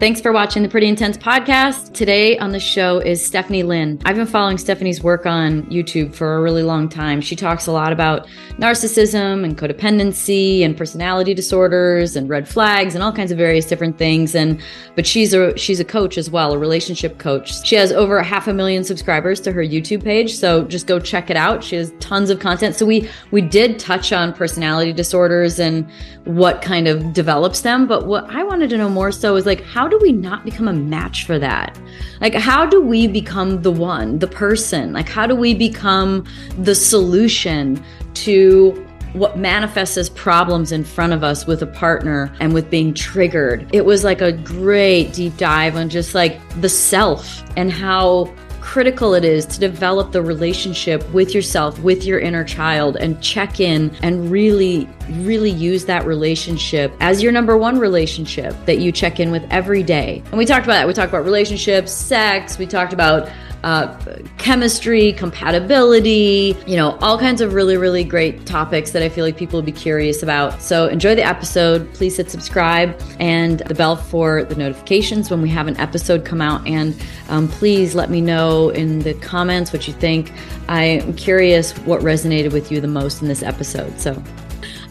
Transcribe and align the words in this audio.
Thanks 0.00 0.18
for 0.18 0.32
watching 0.32 0.62
the 0.62 0.68
Pretty 0.70 0.86
Intense 0.86 1.18
podcast. 1.18 1.92
Today 1.92 2.38
on 2.38 2.52
the 2.52 2.58
show 2.58 3.00
is 3.00 3.22
Stephanie 3.22 3.62
Lyn. 3.62 4.00
I've 4.06 4.16
been 4.16 4.26
following 4.26 4.56
Stephanie's 4.56 5.02
work 5.02 5.26
on 5.26 5.64
YouTube 5.64 6.14
for 6.14 6.38
a 6.38 6.40
really 6.40 6.62
long 6.62 6.88
time. 6.88 7.20
She 7.20 7.36
talks 7.36 7.66
a 7.66 7.72
lot 7.72 7.92
about 7.92 8.26
narcissism 8.52 9.44
and 9.44 9.58
codependency 9.58 10.62
and 10.62 10.74
personality 10.74 11.34
disorders 11.34 12.16
and 12.16 12.30
red 12.30 12.48
flags 12.48 12.94
and 12.94 13.04
all 13.04 13.12
kinds 13.12 13.30
of 13.30 13.36
various 13.36 13.66
different 13.66 13.98
things. 13.98 14.34
And 14.34 14.58
but 14.96 15.06
she's 15.06 15.34
a 15.34 15.54
she's 15.58 15.80
a 15.80 15.84
coach 15.84 16.16
as 16.16 16.30
well, 16.30 16.54
a 16.54 16.58
relationship 16.58 17.18
coach. 17.18 17.62
She 17.66 17.76
has 17.76 17.92
over 17.92 18.16
a 18.16 18.24
half 18.24 18.48
a 18.48 18.54
million 18.54 18.84
subscribers 18.84 19.38
to 19.40 19.52
her 19.52 19.62
YouTube 19.62 20.02
page, 20.02 20.34
so 20.34 20.64
just 20.64 20.86
go 20.86 20.98
check 20.98 21.28
it 21.28 21.36
out. 21.36 21.62
She 21.62 21.76
has 21.76 21.92
tons 22.00 22.30
of 22.30 22.40
content. 22.40 22.74
So 22.74 22.86
we 22.86 23.06
we 23.32 23.42
did 23.42 23.78
touch 23.78 24.14
on 24.14 24.32
personality 24.32 24.94
disorders 24.94 25.58
and 25.58 25.86
what 26.24 26.62
kind 26.62 26.88
of 26.88 27.12
develops 27.12 27.60
them, 27.60 27.86
but 27.86 28.06
what 28.06 28.24
I 28.30 28.42
wanted 28.44 28.70
to 28.70 28.78
know 28.78 28.88
more 28.88 29.12
so 29.12 29.36
is 29.36 29.44
like 29.44 29.62
how 29.62 29.89
do 29.90 29.98
we 30.00 30.12
not 30.12 30.44
become 30.44 30.68
a 30.68 30.72
match 30.72 31.26
for 31.26 31.38
that? 31.38 31.78
Like, 32.20 32.34
how 32.34 32.64
do 32.64 32.80
we 32.80 33.06
become 33.06 33.60
the 33.60 33.70
one, 33.70 34.18
the 34.18 34.26
person? 34.26 34.94
Like, 34.94 35.08
how 35.08 35.26
do 35.26 35.36
we 35.36 35.52
become 35.52 36.24
the 36.58 36.74
solution 36.74 37.84
to 38.14 38.86
what 39.12 39.36
manifests 39.36 39.96
as 39.96 40.08
problems 40.08 40.70
in 40.70 40.84
front 40.84 41.12
of 41.12 41.24
us 41.24 41.46
with 41.46 41.62
a 41.62 41.66
partner 41.66 42.32
and 42.40 42.54
with 42.54 42.70
being 42.70 42.94
triggered? 42.94 43.68
It 43.74 43.84
was 43.84 44.04
like 44.04 44.20
a 44.20 44.32
great 44.32 45.12
deep 45.12 45.36
dive 45.36 45.76
on 45.76 45.88
just 45.88 46.14
like 46.14 46.40
the 46.60 46.68
self 46.68 47.42
and 47.56 47.70
how 47.70 48.32
critical 48.60 49.14
it 49.14 49.24
is 49.24 49.46
to 49.46 49.60
develop 49.60 50.12
the 50.12 50.22
relationship 50.22 51.08
with 51.12 51.34
yourself, 51.34 51.78
with 51.80 52.04
your 52.04 52.20
inner 52.20 52.44
child, 52.44 52.96
and 52.96 53.20
check 53.22 53.60
in 53.60 53.94
and 54.02 54.30
really, 54.30 54.88
really 55.10 55.50
use 55.50 55.84
that 55.86 56.06
relationship 56.06 56.92
as 57.00 57.22
your 57.22 57.32
number 57.32 57.56
one 57.56 57.78
relationship 57.78 58.54
that 58.66 58.78
you 58.78 58.92
check 58.92 59.20
in 59.20 59.30
with 59.30 59.46
every 59.50 59.82
day. 59.82 60.22
And 60.26 60.38
we 60.38 60.46
talked 60.46 60.64
about 60.64 60.74
that. 60.74 60.86
We 60.86 60.94
talked 60.94 61.10
about 61.10 61.24
relationships, 61.24 61.92
sex, 61.92 62.58
we 62.58 62.66
talked 62.66 62.92
about 62.92 63.28
uh, 63.64 63.94
chemistry, 64.38 65.12
compatibility, 65.12 66.56
you 66.66 66.76
know, 66.76 66.96
all 67.00 67.18
kinds 67.18 67.40
of 67.40 67.52
really, 67.52 67.76
really 67.76 68.04
great 68.04 68.46
topics 68.46 68.92
that 68.92 69.02
I 69.02 69.08
feel 69.08 69.24
like 69.24 69.36
people 69.36 69.58
will 69.58 69.66
be 69.66 69.72
curious 69.72 70.22
about. 70.22 70.62
So 70.62 70.86
enjoy 70.86 71.14
the 71.14 71.24
episode. 71.24 71.92
Please 71.94 72.16
hit 72.16 72.30
subscribe 72.30 73.00
and 73.18 73.60
the 73.60 73.74
bell 73.74 73.96
for 73.96 74.44
the 74.44 74.54
notifications 74.54 75.30
when 75.30 75.42
we 75.42 75.48
have 75.50 75.66
an 75.66 75.76
episode 75.76 76.24
come 76.24 76.40
out. 76.40 76.66
And 76.66 76.96
um, 77.28 77.48
please 77.48 77.94
let 77.94 78.10
me 78.10 78.20
know 78.20 78.70
in 78.70 79.00
the 79.00 79.14
comments 79.14 79.72
what 79.72 79.86
you 79.86 79.94
think. 79.94 80.32
I'm 80.68 81.14
curious 81.14 81.76
what 81.80 82.00
resonated 82.00 82.52
with 82.52 82.70
you 82.72 82.80
the 82.80 82.88
most 82.88 83.22
in 83.22 83.28
this 83.28 83.42
episode. 83.42 84.00
So 84.00 84.22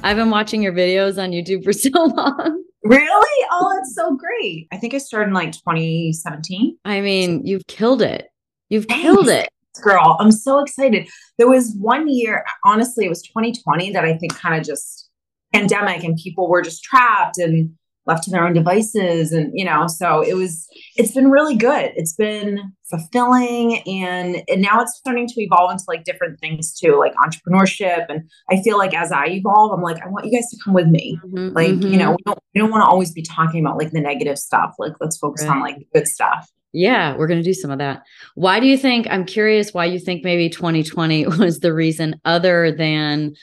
I've 0.03 0.15
been 0.15 0.29
watching 0.29 0.61
your 0.61 0.73
videos 0.73 1.21
on 1.21 1.31
YouTube 1.31 1.63
for 1.63 1.73
so 1.73 1.89
long. 1.93 2.63
Really? 2.83 3.47
Oh, 3.51 3.77
it's 3.79 3.93
so 3.93 4.15
great. 4.15 4.67
I 4.71 4.77
think 4.77 4.93
I 4.93 4.99
started 4.99 5.27
in 5.27 5.33
like 5.33 5.51
2017. 5.51 6.77
I 6.85 7.01
mean, 7.01 7.45
you've 7.45 7.67
killed 7.67 8.01
it. 8.01 8.28
You've 8.69 8.87
killed 8.87 9.29
it. 9.29 9.49
Girl, 9.81 10.17
I'm 10.19 10.31
so 10.31 10.59
excited. 10.59 11.09
There 11.37 11.47
was 11.47 11.75
one 11.79 12.07
year, 12.09 12.43
honestly, 12.65 13.05
it 13.05 13.09
was 13.09 13.21
2020 13.21 13.91
that 13.91 14.03
I 14.03 14.17
think 14.17 14.35
kind 14.35 14.59
of 14.59 14.65
just 14.65 15.09
pandemic 15.53 16.03
and 16.03 16.17
people 16.17 16.49
were 16.49 16.61
just 16.61 16.83
trapped 16.83 17.37
and 17.37 17.71
left 18.09 18.23
to 18.23 18.31
their 18.31 18.45
own 18.45 18.53
devices 18.53 19.31
and 19.31 19.51
you 19.53 19.63
know 19.63 19.85
so 19.85 20.21
it 20.21 20.33
was 20.33 20.67
it's 20.95 21.11
been 21.11 21.29
really 21.29 21.55
good 21.55 21.91
it's 21.95 22.13
been 22.13 22.59
fulfilling 22.89 23.87
and, 23.87 24.41
and 24.47 24.61
now 24.61 24.81
it's 24.81 24.97
starting 24.97 25.27
to 25.27 25.41
evolve 25.41 25.71
into 25.71 25.83
like 25.87 26.03
different 26.05 26.39
things 26.39 26.77
too 26.77 26.97
like 26.97 27.13
entrepreneurship 27.15 28.05
and 28.09 28.27
i 28.49 28.59
feel 28.63 28.77
like 28.77 28.95
as 28.95 29.11
i 29.11 29.27
evolve 29.27 29.71
i'm 29.71 29.83
like 29.83 30.01
i 30.03 30.09
want 30.09 30.25
you 30.25 30.31
guys 30.31 30.49
to 30.49 30.57
come 30.63 30.73
with 30.73 30.87
me 30.87 31.19
mm-hmm, 31.23 31.55
like 31.55 31.69
mm-hmm. 31.69 31.87
you 31.87 31.97
know 31.97 32.11
we 32.11 32.17
don't, 32.25 32.39
we 32.55 32.59
don't 32.59 32.71
want 32.71 32.81
to 32.81 32.87
always 32.87 33.11
be 33.11 33.21
talking 33.21 33.63
about 33.63 33.77
like 33.77 33.91
the 33.91 34.01
negative 34.01 34.39
stuff 34.39 34.73
like 34.79 34.93
let's 34.99 35.17
focus 35.17 35.43
right. 35.43 35.51
on 35.51 35.61
like 35.61 35.77
good 35.93 36.07
stuff 36.07 36.49
yeah, 36.73 37.15
we're 37.17 37.27
going 37.27 37.39
to 37.39 37.43
do 37.43 37.53
some 37.53 37.71
of 37.71 37.79
that. 37.79 38.03
Why 38.35 38.59
do 38.59 38.67
you 38.67 38.77
think? 38.77 39.07
I'm 39.09 39.25
curious 39.25 39.73
why 39.73 39.85
you 39.85 39.99
think 39.99 40.23
maybe 40.23 40.49
2020 40.49 41.27
was 41.39 41.59
the 41.59 41.73
reason, 41.73 42.19
other 42.25 42.71
than 42.71 43.33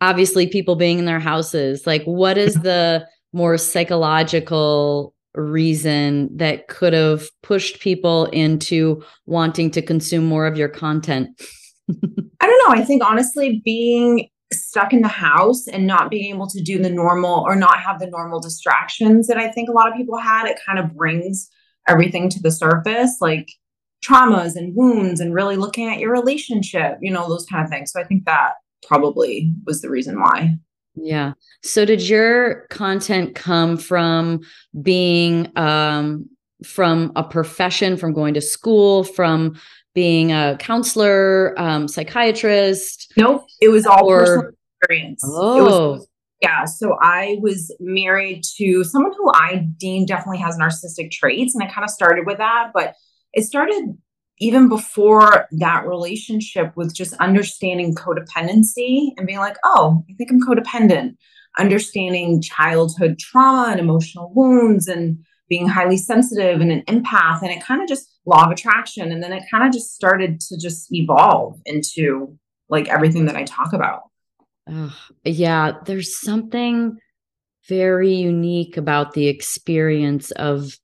obviously 0.00 0.46
people 0.46 0.76
being 0.76 0.98
in 0.98 1.04
their 1.04 1.20
houses. 1.20 1.86
Like, 1.86 2.04
what 2.04 2.38
is 2.38 2.54
the 2.62 3.06
more 3.32 3.58
psychological 3.58 5.14
reason 5.34 6.34
that 6.36 6.68
could 6.68 6.92
have 6.92 7.28
pushed 7.42 7.80
people 7.80 8.26
into 8.26 9.02
wanting 9.26 9.70
to 9.72 9.82
consume 9.82 10.26
more 10.26 10.46
of 10.46 10.56
your 10.56 10.68
content? 10.68 11.28
I 11.90 12.46
don't 12.46 12.68
know. 12.68 12.80
I 12.80 12.84
think 12.84 13.02
honestly, 13.04 13.62
being 13.64 14.28
stuck 14.52 14.92
in 14.92 15.02
the 15.02 15.08
house 15.08 15.66
and 15.66 15.88
not 15.88 16.08
being 16.08 16.32
able 16.32 16.46
to 16.46 16.62
do 16.62 16.80
the 16.80 16.90
normal 16.90 17.42
or 17.46 17.56
not 17.56 17.80
have 17.80 17.98
the 17.98 18.06
normal 18.06 18.38
distractions 18.38 19.26
that 19.26 19.38
I 19.38 19.50
think 19.50 19.68
a 19.68 19.72
lot 19.72 19.88
of 19.88 19.96
people 19.96 20.18
had, 20.18 20.46
it 20.46 20.58
kind 20.64 20.78
of 20.78 20.94
brings 20.94 21.50
everything 21.88 22.28
to 22.30 22.40
the 22.40 22.50
surface, 22.50 23.16
like 23.20 23.50
traumas 24.04 24.56
and 24.56 24.74
wounds, 24.74 25.20
and 25.20 25.34
really 25.34 25.56
looking 25.56 25.88
at 25.88 25.98
your 25.98 26.12
relationship, 26.12 26.98
you 27.00 27.12
know, 27.12 27.28
those 27.28 27.46
kind 27.46 27.64
of 27.64 27.70
things. 27.70 27.92
So 27.92 28.00
I 28.00 28.04
think 28.04 28.24
that 28.24 28.54
probably 28.86 29.52
was 29.66 29.82
the 29.82 29.90
reason 29.90 30.20
why. 30.20 30.56
Yeah. 30.94 31.32
So 31.62 31.84
did 31.84 32.08
your 32.08 32.66
content 32.70 33.34
come 33.34 33.76
from 33.76 34.40
being 34.82 35.50
um 35.56 36.28
from 36.64 37.12
a 37.16 37.22
profession, 37.22 37.96
from 37.96 38.12
going 38.14 38.34
to 38.34 38.40
school, 38.40 39.04
from 39.04 39.58
being 39.94 40.32
a 40.32 40.56
counselor, 40.58 41.54
um, 41.58 41.88
psychiatrist? 41.88 43.12
Nope. 43.16 43.46
It 43.60 43.68
was 43.68 43.86
all 43.86 44.06
or... 44.06 44.20
personal 44.20 44.50
experience. 44.80 45.22
Oh. 45.24 46.06
Yeah. 46.40 46.64
So 46.66 46.98
I 47.00 47.38
was 47.40 47.74
married 47.80 48.42
to 48.58 48.84
someone 48.84 49.12
who 49.16 49.30
I 49.32 49.68
deem 49.78 50.04
definitely 50.04 50.38
has 50.38 50.58
narcissistic 50.58 51.10
traits. 51.10 51.54
And 51.54 51.64
I 51.64 51.72
kind 51.72 51.84
of 51.84 51.90
started 51.90 52.26
with 52.26 52.38
that, 52.38 52.72
but 52.74 52.94
it 53.32 53.44
started 53.44 53.96
even 54.38 54.68
before 54.68 55.46
that 55.50 55.86
relationship 55.86 56.76
with 56.76 56.94
just 56.94 57.14
understanding 57.14 57.94
codependency 57.94 59.12
and 59.16 59.26
being 59.26 59.38
like, 59.38 59.56
oh, 59.64 60.04
I 60.10 60.14
think 60.14 60.30
I'm 60.30 60.42
codependent, 60.42 61.16
understanding 61.58 62.42
childhood 62.42 63.18
trauma 63.18 63.70
and 63.70 63.80
emotional 63.80 64.30
wounds 64.34 64.88
and 64.88 65.24
being 65.48 65.66
highly 65.66 65.96
sensitive 65.96 66.60
and 66.60 66.70
an 66.70 66.82
empath. 66.82 67.40
And 67.40 67.50
it 67.50 67.62
kind 67.62 67.80
of 67.80 67.88
just 67.88 68.08
law 68.26 68.44
of 68.44 68.50
attraction. 68.50 69.10
And 69.10 69.22
then 69.22 69.32
it 69.32 69.44
kind 69.50 69.66
of 69.66 69.72
just 69.72 69.94
started 69.94 70.40
to 70.40 70.58
just 70.58 70.92
evolve 70.92 71.58
into 71.64 72.38
like 72.68 72.88
everything 72.88 73.26
that 73.26 73.36
I 73.36 73.44
talk 73.44 73.72
about. 73.72 74.02
Yeah, 75.24 75.72
there's 75.84 76.18
something 76.18 76.98
very 77.68 78.12
unique 78.12 78.76
about 78.76 79.12
the 79.12 79.28
experience 79.28 80.30
of 80.32 80.78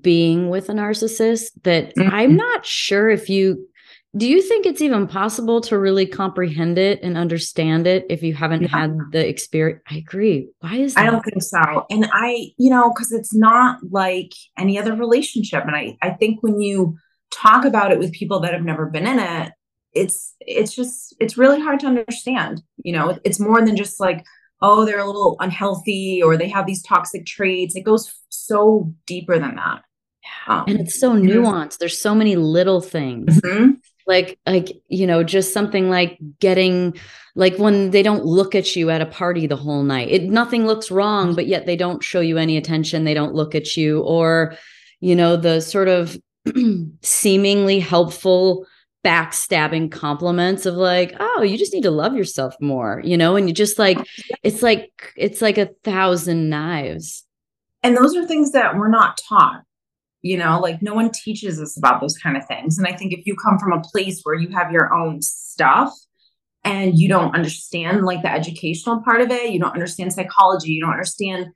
being 0.00 0.50
with 0.50 0.68
a 0.68 0.72
narcissist 0.72 1.50
that 1.64 1.94
mm-hmm. 1.96 2.14
I'm 2.14 2.36
not 2.36 2.64
sure 2.64 3.10
if 3.10 3.28
you 3.28 3.68
do 4.16 4.28
you 4.28 4.42
think 4.42 4.64
it's 4.64 4.80
even 4.80 5.08
possible 5.08 5.60
to 5.62 5.76
really 5.76 6.06
comprehend 6.06 6.78
it 6.78 7.02
and 7.02 7.18
understand 7.18 7.88
it 7.88 8.06
if 8.08 8.22
you 8.22 8.32
haven't 8.32 8.62
yeah. 8.62 8.68
had 8.68 8.96
the 9.10 9.28
experience? 9.28 9.82
I 9.90 9.96
agree. 9.96 10.50
Why 10.60 10.76
is 10.76 10.94
that? 10.94 11.04
I 11.04 11.10
don't 11.10 11.22
think 11.24 11.42
so. 11.42 11.84
And 11.90 12.08
I, 12.12 12.52
you 12.56 12.70
know, 12.70 12.92
because 12.94 13.10
it's 13.10 13.34
not 13.34 13.80
like 13.90 14.32
any 14.56 14.78
other 14.78 14.94
relationship. 14.94 15.64
And 15.66 15.74
I, 15.74 15.96
I 16.00 16.10
think 16.10 16.44
when 16.44 16.60
you 16.60 16.96
talk 17.32 17.64
about 17.64 17.90
it 17.90 17.98
with 17.98 18.12
people 18.12 18.38
that 18.40 18.52
have 18.52 18.62
never 18.62 18.86
been 18.86 19.08
in 19.08 19.18
it, 19.18 19.52
it's 19.94 20.34
it's 20.40 20.74
just 20.74 21.14
it's 21.20 21.38
really 21.38 21.60
hard 21.60 21.80
to 21.80 21.86
understand 21.86 22.62
you 22.84 22.92
know? 22.92 23.18
It's 23.24 23.40
more 23.40 23.64
than 23.64 23.76
just 23.76 23.98
like 23.98 24.24
oh 24.62 24.84
they're 24.84 25.00
a 25.00 25.06
little 25.06 25.36
unhealthy 25.40 26.22
or 26.22 26.36
they 26.36 26.48
have 26.48 26.66
these 26.66 26.82
toxic 26.82 27.26
traits. 27.26 27.74
It 27.74 27.82
goes 27.82 28.12
so 28.28 28.94
deeper 29.06 29.38
than 29.38 29.56
that. 29.56 29.82
Um, 30.46 30.64
and 30.68 30.80
it's 30.80 31.00
so 31.00 31.12
nuanced. 31.12 31.78
There's 31.78 32.00
so 32.00 32.14
many 32.14 32.36
little 32.36 32.80
things. 32.80 33.40
Mm-hmm. 33.40 33.72
like 34.06 34.38
like 34.46 34.72
you 34.88 35.06
know 35.06 35.24
just 35.24 35.52
something 35.52 35.90
like 35.90 36.18
getting 36.38 36.94
like 37.34 37.56
when 37.56 37.90
they 37.90 38.02
don't 38.02 38.24
look 38.24 38.54
at 38.54 38.76
you 38.76 38.90
at 38.90 39.00
a 39.00 39.06
party 39.06 39.46
the 39.46 39.56
whole 39.56 39.82
night. 39.82 40.08
It 40.10 40.24
nothing 40.24 40.66
looks 40.66 40.90
wrong 40.90 41.34
but 41.34 41.46
yet 41.46 41.66
they 41.66 41.76
don't 41.76 42.02
show 42.02 42.20
you 42.20 42.38
any 42.38 42.56
attention. 42.56 43.04
They 43.04 43.14
don't 43.14 43.34
look 43.34 43.54
at 43.54 43.76
you 43.76 44.00
or 44.02 44.56
you 45.00 45.16
know 45.16 45.36
the 45.36 45.60
sort 45.60 45.88
of 45.88 46.16
seemingly 47.02 47.80
helpful 47.80 48.66
backstabbing 49.04 49.92
compliments 49.92 50.64
of 50.64 50.74
like 50.74 51.14
oh 51.20 51.42
you 51.42 51.58
just 51.58 51.74
need 51.74 51.82
to 51.82 51.90
love 51.90 52.14
yourself 52.14 52.56
more 52.58 53.02
you 53.04 53.16
know 53.16 53.36
and 53.36 53.48
you 53.48 53.54
just 53.54 53.78
like 53.78 53.98
it's 54.42 54.62
like 54.62 55.12
it's 55.16 55.42
like 55.42 55.58
a 55.58 55.70
thousand 55.84 56.48
knives. 56.48 57.24
And 57.82 57.94
those 57.94 58.16
are 58.16 58.26
things 58.26 58.52
that 58.52 58.76
we're 58.76 58.88
not 58.88 59.20
taught 59.28 59.62
you 60.22 60.38
know 60.38 60.58
like 60.58 60.80
no 60.80 60.94
one 60.94 61.10
teaches 61.10 61.60
us 61.60 61.76
about 61.76 62.00
those 62.00 62.16
kind 62.16 62.36
of 62.36 62.46
things. 62.46 62.78
And 62.78 62.86
i 62.86 62.92
think 62.92 63.12
if 63.12 63.26
you 63.26 63.36
come 63.36 63.58
from 63.58 63.72
a 63.72 63.82
place 63.82 64.22
where 64.22 64.34
you 64.34 64.48
have 64.48 64.72
your 64.72 64.94
own 64.94 65.20
stuff 65.20 65.92
and 66.64 66.98
you 66.98 67.08
don't 67.08 67.34
understand 67.34 68.04
like 68.04 68.22
the 68.22 68.32
educational 68.32 69.02
part 69.02 69.20
of 69.20 69.30
it 69.30 69.50
you 69.50 69.60
don't 69.60 69.74
understand 69.74 70.12
psychology 70.12 70.72
you 70.72 70.80
don't 70.80 70.92
understand 70.92 71.48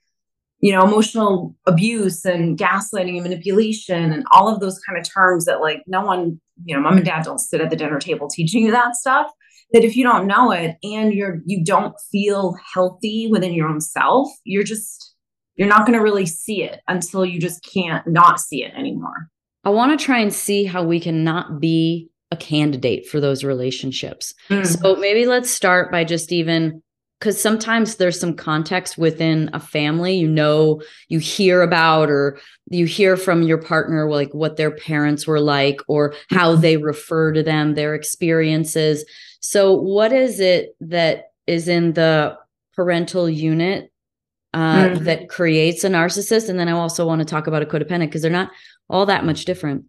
you 0.60 0.72
know 0.72 0.84
emotional 0.84 1.54
abuse 1.66 2.24
and 2.24 2.58
gaslighting 2.58 3.14
and 3.14 3.22
manipulation 3.22 4.12
and 4.12 4.24
all 4.30 4.48
of 4.52 4.60
those 4.60 4.78
kind 4.80 4.98
of 4.98 5.08
terms 5.08 5.46
that 5.46 5.60
like 5.60 5.82
no 5.86 6.02
one 6.02 6.40
you 6.64 6.74
know 6.74 6.82
mom 6.82 6.96
and 6.96 7.06
dad 7.06 7.24
don't 7.24 7.38
sit 7.38 7.60
at 7.60 7.70
the 7.70 7.76
dinner 7.76 7.98
table 7.98 8.28
teaching 8.28 8.64
you 8.64 8.70
that 8.70 8.96
stuff 8.96 9.30
that 9.72 9.84
if 9.84 9.96
you 9.96 10.02
don't 10.02 10.26
know 10.26 10.50
it 10.50 10.76
and 10.82 11.12
you're 11.12 11.40
you 11.46 11.64
don't 11.64 11.94
feel 12.10 12.56
healthy 12.74 13.28
within 13.30 13.52
your 13.52 13.68
own 13.68 13.80
self 13.80 14.28
you're 14.44 14.64
just 14.64 15.14
you're 15.58 15.68
not 15.68 15.84
going 15.84 15.98
to 15.98 16.02
really 16.02 16.24
see 16.24 16.62
it 16.62 16.80
until 16.88 17.26
you 17.26 17.38
just 17.38 17.62
can't 17.64 18.06
not 18.06 18.40
see 18.40 18.62
it 18.62 18.72
anymore. 18.74 19.28
I 19.64 19.70
want 19.70 19.98
to 19.98 20.02
try 20.02 20.20
and 20.20 20.32
see 20.32 20.64
how 20.64 20.84
we 20.84 21.00
can 21.00 21.24
not 21.24 21.60
be 21.60 22.08
a 22.30 22.36
candidate 22.36 23.06
for 23.06 23.20
those 23.20 23.42
relationships. 23.42 24.32
Mm. 24.48 24.66
So 24.66 24.96
maybe 24.96 25.26
let's 25.26 25.50
start 25.50 25.90
by 25.90 26.04
just 26.04 26.32
even 26.32 26.80
because 27.18 27.40
sometimes 27.40 27.96
there's 27.96 28.18
some 28.18 28.34
context 28.34 28.96
within 28.96 29.50
a 29.52 29.60
family 29.60 30.16
you 30.16 30.28
know 30.28 30.80
you 31.08 31.18
hear 31.18 31.62
about 31.62 32.10
or 32.10 32.38
you 32.70 32.86
hear 32.86 33.16
from 33.16 33.42
your 33.42 33.58
partner 33.58 34.08
like 34.10 34.32
what 34.34 34.56
their 34.56 34.70
parents 34.70 35.26
were 35.26 35.40
like 35.40 35.80
or 35.88 36.14
how 36.30 36.54
they 36.54 36.76
refer 36.76 37.32
to 37.32 37.42
them 37.42 37.74
their 37.74 37.94
experiences. 37.94 39.04
So 39.40 39.72
what 39.72 40.12
is 40.12 40.40
it 40.40 40.76
that 40.80 41.32
is 41.46 41.68
in 41.68 41.94
the 41.94 42.36
parental 42.74 43.28
unit 43.28 43.90
uh, 44.52 44.88
mm-hmm. 44.88 45.04
that 45.04 45.28
creates 45.28 45.84
a 45.84 45.88
narcissist? 45.88 46.48
And 46.48 46.58
then 46.58 46.68
i 46.68 46.72
also 46.72 47.06
want 47.06 47.20
to 47.20 47.24
talk 47.24 47.46
about 47.46 47.62
a 47.62 47.66
codependent 47.66 48.06
because 48.06 48.22
they're 48.22 48.30
not 48.30 48.50
all 48.90 49.06
that 49.06 49.24
much 49.24 49.44
different. 49.44 49.84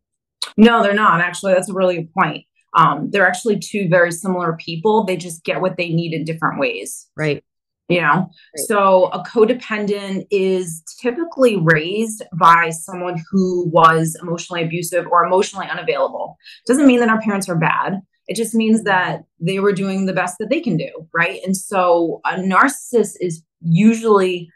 No 0.55 0.81
they're 0.83 0.93
not. 0.93 1.21
Actually 1.21 1.53
that's 1.53 1.69
a 1.69 1.73
really 1.73 1.97
good 1.97 2.13
point 2.13 2.45
um, 2.75 3.09
they're 3.11 3.27
actually 3.27 3.59
two 3.59 3.87
very 3.89 4.11
similar 4.11 4.53
people. 4.57 5.03
They 5.03 5.17
just 5.17 5.43
get 5.43 5.61
what 5.61 5.77
they 5.77 5.89
need 5.89 6.13
in 6.13 6.23
different 6.23 6.59
ways. 6.59 7.07
Right. 7.15 7.43
You 7.87 8.01
know, 8.01 8.07
right. 8.07 8.29
so 8.67 9.05
a 9.05 9.23
codependent 9.23 10.27
is 10.29 10.83
typically 11.01 11.57
raised 11.57 12.21
by 12.39 12.69
someone 12.69 13.23
who 13.31 13.67
was 13.69 14.15
emotionally 14.21 14.63
abusive 14.63 15.07
or 15.07 15.25
emotionally 15.25 15.65
unavailable. 15.67 16.37
Doesn't 16.67 16.85
mean 16.85 16.99
that 16.99 17.09
our 17.09 17.19
parents 17.19 17.49
are 17.49 17.57
bad. 17.57 17.99
It 18.27 18.35
just 18.35 18.53
means 18.53 18.83
that 18.83 19.23
they 19.39 19.59
were 19.59 19.73
doing 19.73 20.05
the 20.05 20.13
best 20.13 20.35
that 20.37 20.51
they 20.51 20.61
can 20.61 20.77
do. 20.77 21.07
Right. 21.15 21.39
And 21.43 21.57
so 21.57 22.21
a 22.25 22.35
narcissist 22.35 23.13
is 23.19 23.41
usually 23.59 24.51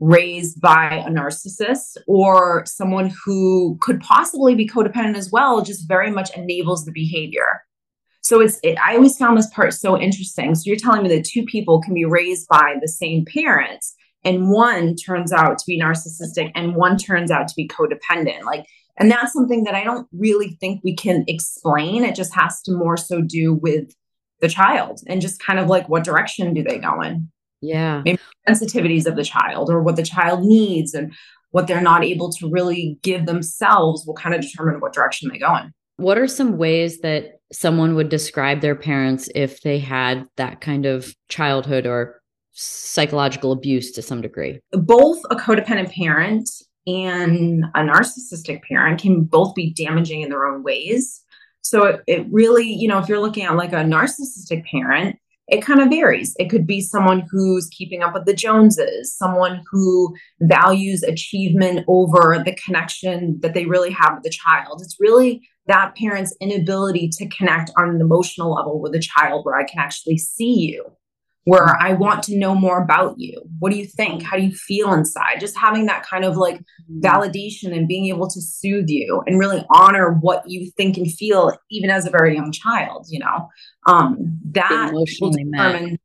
raised 0.00 0.60
by 0.60 1.04
a 1.06 1.10
narcissist 1.10 1.98
or 2.06 2.64
someone 2.66 3.12
who 3.24 3.76
could 3.82 4.00
possibly 4.00 4.54
be 4.54 4.66
codependent 4.66 5.14
as 5.14 5.30
well 5.30 5.62
just 5.62 5.86
very 5.86 6.10
much 6.10 6.34
enables 6.36 6.86
the 6.86 6.92
behavior. 6.92 7.62
So 8.22 8.40
it's 8.40 8.58
it, 8.62 8.78
i 8.78 8.96
always 8.96 9.16
found 9.16 9.36
this 9.36 9.50
part 9.50 9.74
so 9.74 9.98
interesting. 9.98 10.54
So 10.54 10.62
you're 10.64 10.76
telling 10.76 11.02
me 11.02 11.08
that 11.10 11.24
two 11.24 11.44
people 11.44 11.82
can 11.82 11.94
be 11.94 12.06
raised 12.06 12.48
by 12.48 12.76
the 12.80 12.88
same 12.88 13.24
parents 13.26 13.94
and 14.24 14.50
one 14.50 14.96
turns 14.96 15.32
out 15.32 15.58
to 15.58 15.64
be 15.66 15.80
narcissistic 15.80 16.50
and 16.54 16.74
one 16.74 16.96
turns 16.96 17.30
out 17.30 17.48
to 17.48 17.54
be 17.54 17.68
codependent. 17.68 18.44
Like 18.44 18.66
and 18.96 19.10
that's 19.10 19.32
something 19.32 19.64
that 19.64 19.74
i 19.74 19.84
don't 19.84 20.08
really 20.12 20.56
think 20.60 20.80
we 20.82 20.96
can 20.96 21.24
explain. 21.28 22.04
It 22.04 22.14
just 22.14 22.34
has 22.34 22.62
to 22.62 22.72
more 22.72 22.96
so 22.96 23.20
do 23.20 23.54
with 23.54 23.94
the 24.40 24.48
child 24.48 25.00
and 25.06 25.20
just 25.20 25.44
kind 25.44 25.58
of 25.58 25.68
like 25.68 25.90
what 25.90 26.04
direction 26.04 26.54
do 26.54 26.62
they 26.62 26.78
go 26.78 27.02
in 27.02 27.30
yeah. 27.60 28.02
Maybe 28.04 28.18
sensitivities 28.48 29.06
of 29.06 29.16
the 29.16 29.24
child 29.24 29.70
or 29.70 29.82
what 29.82 29.96
the 29.96 30.02
child 30.02 30.44
needs 30.44 30.94
and 30.94 31.12
what 31.50 31.66
they're 31.66 31.80
not 31.80 32.04
able 32.04 32.30
to 32.32 32.48
really 32.48 32.98
give 33.02 33.26
themselves 33.26 34.04
will 34.06 34.14
kind 34.14 34.34
of 34.34 34.40
determine 34.40 34.80
what 34.80 34.92
direction 34.92 35.28
they 35.30 35.38
go 35.38 35.56
in. 35.56 35.72
What 35.96 36.16
are 36.16 36.26
some 36.26 36.56
ways 36.56 37.00
that 37.00 37.40
someone 37.52 37.94
would 37.94 38.08
describe 38.08 38.60
their 38.60 38.76
parents 38.76 39.28
if 39.34 39.60
they 39.60 39.78
had 39.78 40.26
that 40.36 40.60
kind 40.60 40.86
of 40.86 41.14
childhood 41.28 41.86
or 41.86 42.20
psychological 42.52 43.52
abuse 43.52 43.90
to 43.92 44.02
some 44.02 44.20
degree? 44.20 44.60
Both 44.72 45.20
a 45.30 45.36
codependent 45.36 45.92
parent 45.92 46.48
and 46.86 47.64
a 47.74 47.80
narcissistic 47.80 48.62
parent 48.62 49.00
can 49.00 49.24
both 49.24 49.54
be 49.54 49.74
damaging 49.74 50.22
in 50.22 50.30
their 50.30 50.46
own 50.46 50.62
ways. 50.62 51.22
So 51.62 51.84
it, 51.84 52.02
it 52.06 52.26
really, 52.30 52.72
you 52.72 52.88
know, 52.88 52.98
if 52.98 53.08
you're 53.08 53.20
looking 53.20 53.44
at 53.44 53.56
like 53.56 53.72
a 53.72 53.76
narcissistic 53.76 54.64
parent, 54.66 55.16
it 55.50 55.64
kind 55.64 55.80
of 55.80 55.88
varies. 55.88 56.34
It 56.38 56.48
could 56.48 56.66
be 56.66 56.80
someone 56.80 57.26
who's 57.30 57.68
keeping 57.68 58.02
up 58.02 58.14
with 58.14 58.24
the 58.24 58.34
Joneses, 58.34 59.14
someone 59.16 59.62
who 59.70 60.14
values 60.40 61.02
achievement 61.02 61.84
over 61.88 62.40
the 62.44 62.56
connection 62.64 63.38
that 63.40 63.54
they 63.54 63.66
really 63.66 63.90
have 63.90 64.14
with 64.14 64.22
the 64.22 64.30
child. 64.30 64.80
It's 64.82 64.96
really 65.00 65.42
that 65.66 65.96
parent's 65.96 66.34
inability 66.40 67.08
to 67.12 67.28
connect 67.28 67.70
on 67.76 67.90
an 67.90 68.00
emotional 68.00 68.54
level 68.54 68.80
with 68.80 68.94
a 68.94 69.00
child 69.00 69.44
where 69.44 69.56
I 69.56 69.64
can 69.64 69.78
actually 69.78 70.18
see 70.18 70.52
you 70.52 70.84
where 71.44 71.76
I 71.80 71.94
want 71.94 72.22
to 72.24 72.36
know 72.36 72.54
more 72.54 72.82
about 72.82 73.18
you. 73.18 73.42
What 73.58 73.72
do 73.72 73.78
you 73.78 73.86
think? 73.86 74.22
How 74.22 74.36
do 74.36 74.42
you 74.42 74.54
feel 74.54 74.92
inside? 74.92 75.40
Just 75.40 75.56
having 75.56 75.86
that 75.86 76.04
kind 76.06 76.24
of 76.24 76.36
like 76.36 76.56
mm-hmm. 76.56 77.00
validation 77.00 77.74
and 77.76 77.88
being 77.88 78.06
able 78.06 78.28
to 78.28 78.40
soothe 78.40 78.88
you 78.88 79.22
and 79.26 79.38
really 79.38 79.64
honor 79.70 80.12
what 80.12 80.48
you 80.48 80.70
think 80.76 80.96
and 80.96 81.10
feel, 81.10 81.56
even 81.70 81.90
as 81.90 82.06
a 82.06 82.10
very 82.10 82.34
young 82.34 82.52
child, 82.52 83.06
you 83.08 83.20
know, 83.20 83.48
um, 83.86 84.38
that 84.52 84.90
will 84.92 85.30
determine. 85.30 85.98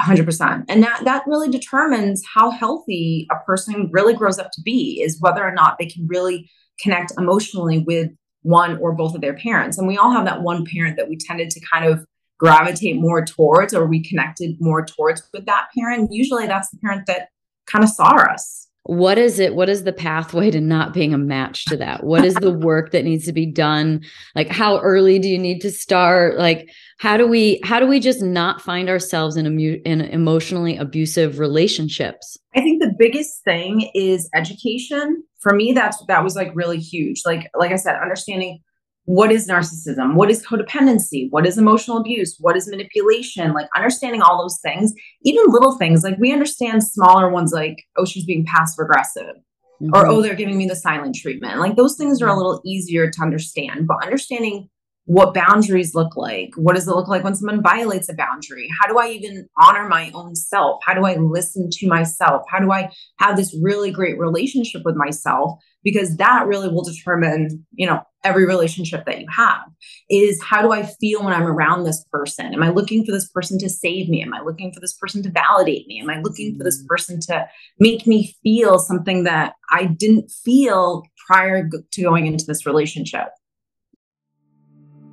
100% 0.00 0.64
and 0.68 0.82
that 0.82 1.04
that 1.04 1.22
really 1.28 1.48
determines 1.48 2.20
how 2.34 2.50
healthy 2.50 3.24
a 3.30 3.36
person 3.44 3.88
really 3.92 4.14
grows 4.14 4.36
up 4.36 4.50
to 4.50 4.60
be 4.62 5.00
is 5.00 5.20
whether 5.20 5.44
or 5.44 5.52
not 5.52 5.78
they 5.78 5.86
can 5.86 6.08
really 6.08 6.50
connect 6.80 7.12
emotionally 7.18 7.84
with 7.86 8.10
one 8.42 8.78
or 8.78 8.92
both 8.92 9.14
of 9.14 9.20
their 9.20 9.34
parents 9.34 9.78
and 9.78 9.86
we 9.86 9.96
all 9.96 10.10
have 10.10 10.24
that 10.24 10.42
one 10.42 10.64
parent 10.64 10.96
that 10.96 11.08
we 11.08 11.16
tended 11.16 11.50
to 11.50 11.60
kind 11.70 11.84
of 11.84 12.04
gravitate 12.38 12.96
more 12.96 13.24
towards 13.24 13.72
or 13.72 13.86
we 13.86 14.02
connected 14.02 14.56
more 14.60 14.84
towards 14.84 15.22
with 15.32 15.46
that 15.46 15.68
parent 15.76 16.12
usually 16.12 16.46
that's 16.46 16.70
the 16.70 16.78
parent 16.78 17.06
that 17.06 17.28
kind 17.66 17.84
of 17.84 17.90
saw 17.90 18.14
us. 18.14 18.68
What 18.84 19.18
is 19.18 19.40
it 19.40 19.56
what 19.56 19.68
is 19.68 19.82
the 19.82 19.92
pathway 19.92 20.48
to 20.52 20.60
not 20.60 20.94
being 20.94 21.12
a 21.12 21.18
match 21.18 21.64
to 21.66 21.76
that? 21.78 22.04
What 22.04 22.24
is 22.24 22.34
the 22.34 22.52
work 22.56 22.92
that 22.92 23.04
needs 23.04 23.26
to 23.26 23.32
be 23.32 23.44
done? 23.44 24.04
Like 24.36 24.48
how 24.48 24.78
early 24.80 25.18
do 25.18 25.28
you 25.28 25.38
need 25.38 25.60
to 25.62 25.72
start? 25.72 26.38
Like 26.38 26.70
how 26.98 27.16
do 27.16 27.26
we 27.26 27.60
how 27.64 27.80
do 27.80 27.86
we 27.88 27.98
just 27.98 28.22
not 28.22 28.62
find 28.62 28.88
ourselves 28.88 29.36
in, 29.36 29.44
emu- 29.44 29.82
in 29.84 30.02
emotionally 30.02 30.76
abusive 30.76 31.40
relationships? 31.40 32.38
I 32.54 32.60
think 32.60 32.80
the 32.80 32.94
biggest 32.96 33.42
thing 33.42 33.90
is 33.92 34.30
education. 34.36 35.24
For 35.40 35.52
me 35.52 35.72
that's 35.72 36.00
that 36.06 36.22
was 36.22 36.36
like 36.36 36.52
really 36.54 36.78
huge. 36.78 37.22
Like 37.26 37.50
like 37.58 37.72
i 37.72 37.76
said 37.76 37.96
understanding 38.00 38.60
what 39.06 39.32
is 39.32 39.48
narcissism? 39.48 40.14
What 40.14 40.30
is 40.30 40.44
codependency? 40.44 41.28
What 41.30 41.46
is 41.46 41.58
emotional 41.58 41.98
abuse? 41.98 42.36
What 42.38 42.56
is 42.56 42.68
manipulation? 42.68 43.52
Like 43.52 43.68
understanding 43.74 44.22
all 44.22 44.42
those 44.42 44.60
things 44.62 44.92
even 45.22 45.44
little 45.48 45.76
things 45.76 46.04
like 46.04 46.18
we 46.18 46.32
understand 46.32 46.82
smaller 46.82 47.28
ones 47.30 47.52
like 47.52 47.84
oh 47.96 48.04
she's 48.04 48.24
being 48.24 48.44
passive 48.44 48.84
aggressive 48.84 49.36
mm-hmm. 49.82 49.94
or 49.94 50.06
oh 50.06 50.22
they're 50.22 50.34
giving 50.34 50.58
me 50.58 50.66
the 50.66 50.76
silent 50.76 51.14
treatment. 51.14 51.58
Like 51.58 51.76
those 51.76 51.96
things 51.96 52.22
are 52.22 52.28
a 52.28 52.36
little 52.36 52.60
easier 52.64 53.10
to 53.10 53.22
understand 53.22 53.86
but 53.86 54.02
understanding 54.02 54.68
what 55.06 55.34
boundaries 55.34 55.94
look 55.94 56.16
like. 56.16 56.50
What 56.56 56.74
does 56.74 56.86
it 56.86 56.94
look 56.94 57.06
like 57.06 57.22
when 57.22 57.36
someone 57.36 57.62
violates 57.62 58.08
a 58.08 58.14
boundary? 58.14 58.68
How 58.80 58.88
do 58.88 58.98
I 58.98 59.08
even 59.08 59.48
honor 59.56 59.88
my 59.88 60.10
own 60.12 60.34
self? 60.34 60.80
How 60.84 60.94
do 60.94 61.04
I 61.04 61.14
listen 61.14 61.70
to 61.70 61.86
myself? 61.86 62.42
How 62.48 62.58
do 62.58 62.72
I 62.72 62.90
have 63.20 63.36
this 63.36 63.56
really 63.62 63.92
great 63.92 64.18
relationship 64.18 64.82
with 64.84 64.96
myself? 64.96 65.60
Because 65.84 66.16
that 66.16 66.46
really 66.48 66.68
will 66.68 66.82
determine, 66.82 67.64
you 67.72 67.86
know, 67.86 68.02
every 68.24 68.44
relationship 68.46 69.06
that 69.06 69.20
you 69.20 69.26
have 69.30 69.62
is 70.10 70.42
how 70.42 70.60
do 70.60 70.72
I 70.72 70.82
feel 70.82 71.22
when 71.22 71.32
I'm 71.32 71.46
around 71.46 71.84
this 71.84 72.04
person? 72.10 72.52
Am 72.52 72.62
I 72.64 72.70
looking 72.70 73.06
for 73.06 73.12
this 73.12 73.28
person 73.28 73.56
to 73.60 73.68
save 73.68 74.08
me? 74.08 74.22
Am 74.24 74.34
I 74.34 74.40
looking 74.40 74.72
for 74.72 74.80
this 74.80 74.94
person 74.94 75.22
to 75.22 75.30
validate 75.30 75.86
me? 75.86 76.00
Am 76.00 76.10
I 76.10 76.20
looking 76.20 76.58
for 76.58 76.64
this 76.64 76.84
person 76.88 77.20
to 77.28 77.46
make 77.78 78.08
me 78.08 78.34
feel 78.42 78.80
something 78.80 79.22
that 79.22 79.54
I 79.70 79.84
didn't 79.84 80.32
feel 80.32 81.04
prior 81.28 81.68
to 81.92 82.02
going 82.02 82.26
into 82.26 82.44
this 82.44 82.66
relationship? 82.66 83.28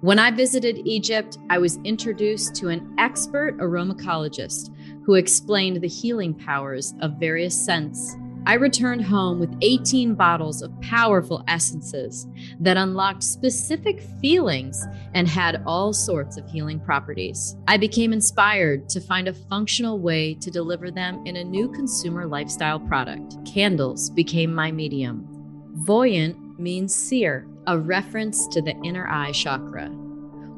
When 0.03 0.19
I 0.19 0.31
visited 0.31 0.85
Egypt, 0.85 1.37
I 1.49 1.59
was 1.59 1.79
introduced 1.85 2.55
to 2.55 2.67
an 2.67 2.93
expert 2.97 3.57
aromacologist 3.59 4.69
who 5.05 5.13
explained 5.13 5.79
the 5.79 5.87
healing 5.87 6.33
powers 6.33 6.93
of 6.99 7.21
various 7.21 7.55
scents. 7.55 8.13
I 8.45 8.55
returned 8.55 9.05
home 9.05 9.39
with 9.39 9.57
18 9.61 10.15
bottles 10.15 10.61
of 10.61 10.77
powerful 10.81 11.41
essences 11.47 12.27
that 12.59 12.75
unlocked 12.75 13.23
specific 13.23 14.01
feelings 14.19 14.85
and 15.13 15.25
had 15.25 15.63
all 15.65 15.93
sorts 15.93 16.35
of 16.35 16.49
healing 16.49 16.81
properties. 16.81 17.55
I 17.69 17.77
became 17.77 18.11
inspired 18.11 18.89
to 18.89 18.99
find 18.99 19.29
a 19.29 19.33
functional 19.33 19.99
way 19.99 20.33
to 20.33 20.51
deliver 20.51 20.91
them 20.91 21.25
in 21.25 21.37
a 21.37 21.45
new 21.45 21.69
consumer 21.71 22.27
lifestyle 22.27 22.81
product. 22.81 23.37
Candles 23.45 24.09
became 24.09 24.53
my 24.53 24.69
medium. 24.69 25.29
Voyant 25.75 26.59
means 26.59 26.93
seer 26.93 27.47
a 27.67 27.77
reference 27.77 28.47
to 28.47 28.61
the 28.61 28.75
inner 28.83 29.07
eye 29.07 29.31
chakra, 29.31 29.87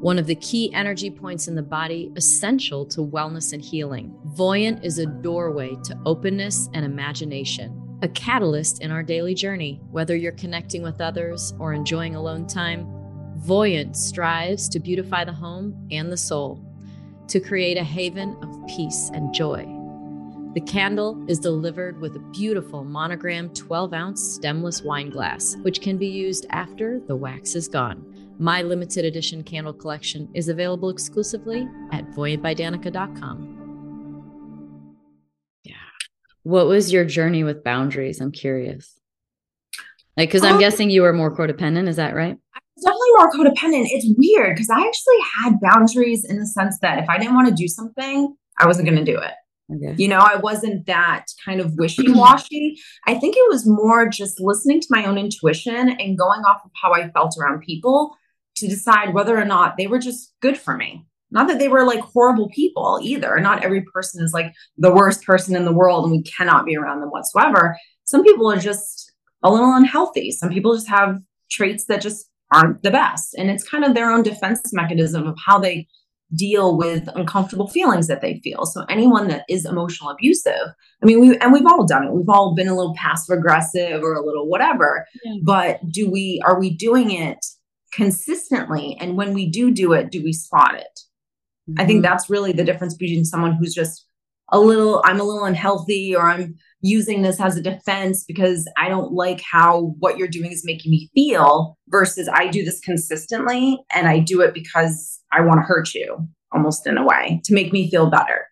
one 0.00 0.18
of 0.18 0.26
the 0.26 0.34
key 0.34 0.72
energy 0.74 1.10
points 1.10 1.48
in 1.48 1.54
the 1.54 1.62
body 1.62 2.12
essential 2.16 2.84
to 2.86 3.00
wellness 3.00 3.52
and 3.52 3.64
healing. 3.64 4.14
Voyant 4.24 4.84
is 4.84 4.98
a 4.98 5.06
doorway 5.06 5.74
to 5.84 5.98
openness 6.04 6.68
and 6.74 6.84
imagination, 6.84 7.98
a 8.02 8.08
catalyst 8.08 8.82
in 8.82 8.90
our 8.90 9.02
daily 9.02 9.34
journey. 9.34 9.80
Whether 9.90 10.16
you're 10.16 10.32
connecting 10.32 10.82
with 10.82 11.00
others 11.00 11.54
or 11.58 11.72
enjoying 11.72 12.14
alone 12.14 12.46
time, 12.46 12.86
Voyant 13.38 13.96
strives 13.96 14.68
to 14.70 14.80
beautify 14.80 15.24
the 15.24 15.32
home 15.32 15.88
and 15.90 16.10
the 16.10 16.16
soul, 16.16 16.64
to 17.28 17.38
create 17.38 17.76
a 17.76 17.84
haven 17.84 18.36
of 18.42 18.66
peace 18.66 19.10
and 19.12 19.32
joy. 19.32 19.75
The 20.56 20.62
candle 20.62 21.22
is 21.28 21.38
delivered 21.38 22.00
with 22.00 22.16
a 22.16 22.30
beautiful 22.32 22.82
monogram 22.82 23.50
12 23.50 23.92
ounce 23.92 24.22
stemless 24.22 24.80
wine 24.80 25.10
glass, 25.10 25.54
which 25.56 25.82
can 25.82 25.98
be 25.98 26.06
used 26.06 26.46
after 26.48 26.98
the 26.98 27.14
wax 27.14 27.54
is 27.54 27.68
gone. 27.68 28.32
My 28.38 28.62
limited 28.62 29.04
edition 29.04 29.44
candle 29.44 29.74
collection 29.74 30.30
is 30.32 30.48
available 30.48 30.88
exclusively 30.88 31.68
at 31.92 32.08
voyantbydanica.com. 32.12 34.96
Yeah. 35.64 35.74
what 36.44 36.68
was 36.68 36.90
your 36.90 37.04
journey 37.04 37.44
with 37.44 37.62
boundaries? 37.62 38.22
I'm 38.22 38.32
curious. 38.32 38.98
Like, 40.16 40.30
because 40.30 40.42
I'm 40.42 40.54
um, 40.54 40.60
guessing 40.60 40.88
you 40.88 41.02
were 41.02 41.12
more 41.12 41.36
codependent. 41.36 41.86
Is 41.86 41.96
that 41.96 42.14
right? 42.14 42.38
Definitely 42.82 43.10
more 43.18 43.30
codependent. 43.30 43.88
It's 43.90 44.06
weird 44.16 44.56
because 44.56 44.70
I 44.70 44.80
actually 44.80 45.18
had 45.38 45.60
boundaries 45.60 46.24
in 46.24 46.38
the 46.38 46.46
sense 46.46 46.78
that 46.80 46.98
if 46.98 47.10
I 47.10 47.18
didn't 47.18 47.34
want 47.34 47.48
to 47.48 47.54
do 47.54 47.68
something, 47.68 48.34
I 48.58 48.66
wasn't 48.66 48.88
going 48.88 49.04
to 49.04 49.04
do 49.04 49.18
it. 49.18 49.32
Okay. 49.74 49.94
You 49.96 50.08
know, 50.08 50.18
I 50.18 50.36
wasn't 50.36 50.86
that 50.86 51.26
kind 51.44 51.60
of 51.60 51.74
wishy 51.74 52.12
washy. 52.12 52.76
I 53.06 53.14
think 53.14 53.36
it 53.36 53.48
was 53.48 53.66
more 53.66 54.08
just 54.08 54.40
listening 54.40 54.80
to 54.80 54.86
my 54.90 55.04
own 55.06 55.18
intuition 55.18 55.90
and 55.90 56.18
going 56.18 56.42
off 56.42 56.62
of 56.64 56.70
how 56.80 56.92
I 56.92 57.10
felt 57.10 57.36
around 57.38 57.62
people 57.62 58.16
to 58.56 58.68
decide 58.68 59.12
whether 59.12 59.36
or 59.36 59.44
not 59.44 59.76
they 59.76 59.86
were 59.86 59.98
just 59.98 60.32
good 60.40 60.56
for 60.56 60.76
me. 60.76 61.04
Not 61.30 61.48
that 61.48 61.58
they 61.58 61.68
were 61.68 61.84
like 61.84 62.00
horrible 62.00 62.48
people 62.50 63.00
either. 63.02 63.38
Not 63.40 63.64
every 63.64 63.82
person 63.82 64.24
is 64.24 64.32
like 64.32 64.52
the 64.78 64.92
worst 64.92 65.24
person 65.24 65.56
in 65.56 65.64
the 65.64 65.72
world 65.72 66.04
and 66.04 66.12
we 66.12 66.22
cannot 66.22 66.64
be 66.64 66.76
around 66.76 67.00
them 67.00 67.10
whatsoever. 67.10 67.76
Some 68.04 68.22
people 68.22 68.50
are 68.50 68.58
just 68.58 69.12
a 69.42 69.50
little 69.50 69.72
unhealthy. 69.72 70.30
Some 70.30 70.50
people 70.50 70.74
just 70.74 70.88
have 70.88 71.18
traits 71.50 71.86
that 71.86 72.00
just 72.00 72.30
aren't 72.52 72.82
the 72.82 72.92
best. 72.92 73.34
And 73.36 73.50
it's 73.50 73.68
kind 73.68 73.84
of 73.84 73.94
their 73.94 74.10
own 74.10 74.22
defense 74.22 74.72
mechanism 74.72 75.26
of 75.26 75.36
how 75.44 75.58
they 75.58 75.88
deal 76.34 76.76
with 76.76 77.08
uncomfortable 77.14 77.68
feelings 77.68 78.08
that 78.08 78.20
they 78.20 78.40
feel. 78.42 78.66
So 78.66 78.84
anyone 78.88 79.28
that 79.28 79.44
is 79.48 79.64
emotional 79.64 80.10
abusive, 80.10 80.74
I 81.02 81.06
mean, 81.06 81.20
we 81.20 81.38
and 81.38 81.52
we've 81.52 81.66
all 81.66 81.86
done 81.86 82.04
it. 82.04 82.12
We've 82.12 82.28
all 82.28 82.54
been 82.54 82.68
a 82.68 82.74
little 82.74 82.94
passive 82.96 83.38
aggressive 83.38 84.02
or 84.02 84.14
a 84.14 84.24
little 84.24 84.48
whatever. 84.48 85.06
Yeah. 85.24 85.34
But 85.42 85.80
do 85.90 86.10
we 86.10 86.42
are 86.44 86.58
we 86.58 86.70
doing 86.70 87.10
it 87.10 87.44
consistently? 87.92 88.96
And 89.00 89.16
when 89.16 89.34
we 89.34 89.48
do 89.48 89.70
do 89.70 89.92
it, 89.92 90.10
do 90.10 90.22
we 90.22 90.32
spot 90.32 90.74
it? 90.74 91.00
Mm-hmm. 91.68 91.80
I 91.80 91.86
think 91.86 91.98
mm-hmm. 91.98 92.12
that's 92.12 92.30
really 92.30 92.52
the 92.52 92.64
difference 92.64 92.94
between 92.94 93.24
someone 93.24 93.54
who's 93.54 93.74
just 93.74 94.06
a 94.50 94.60
little 94.60 95.02
I'm 95.04 95.20
a 95.20 95.24
little 95.24 95.44
unhealthy 95.44 96.14
or 96.14 96.28
I'm 96.28 96.56
using 96.80 97.22
this 97.22 97.40
as 97.40 97.56
a 97.56 97.62
defense 97.62 98.24
because 98.24 98.68
I 98.76 98.88
don't 98.88 99.12
like 99.12 99.40
how 99.40 99.94
what 99.98 100.18
you're 100.18 100.28
doing 100.28 100.52
is 100.52 100.64
making 100.64 100.90
me 100.90 101.10
feel 101.14 101.76
versus 101.88 102.28
I 102.32 102.48
do 102.48 102.64
this 102.64 102.80
consistently 102.80 103.78
and 103.94 104.08
I 104.08 104.20
do 104.20 104.40
it 104.40 104.54
because 104.54 105.20
I 105.32 105.40
want 105.40 105.58
to 105.58 105.62
hurt 105.62 105.94
you 105.94 106.28
almost 106.52 106.86
in 106.86 106.98
a 106.98 107.04
way 107.04 107.40
to 107.44 107.54
make 107.54 107.72
me 107.72 107.90
feel 107.90 108.10
better. 108.10 108.46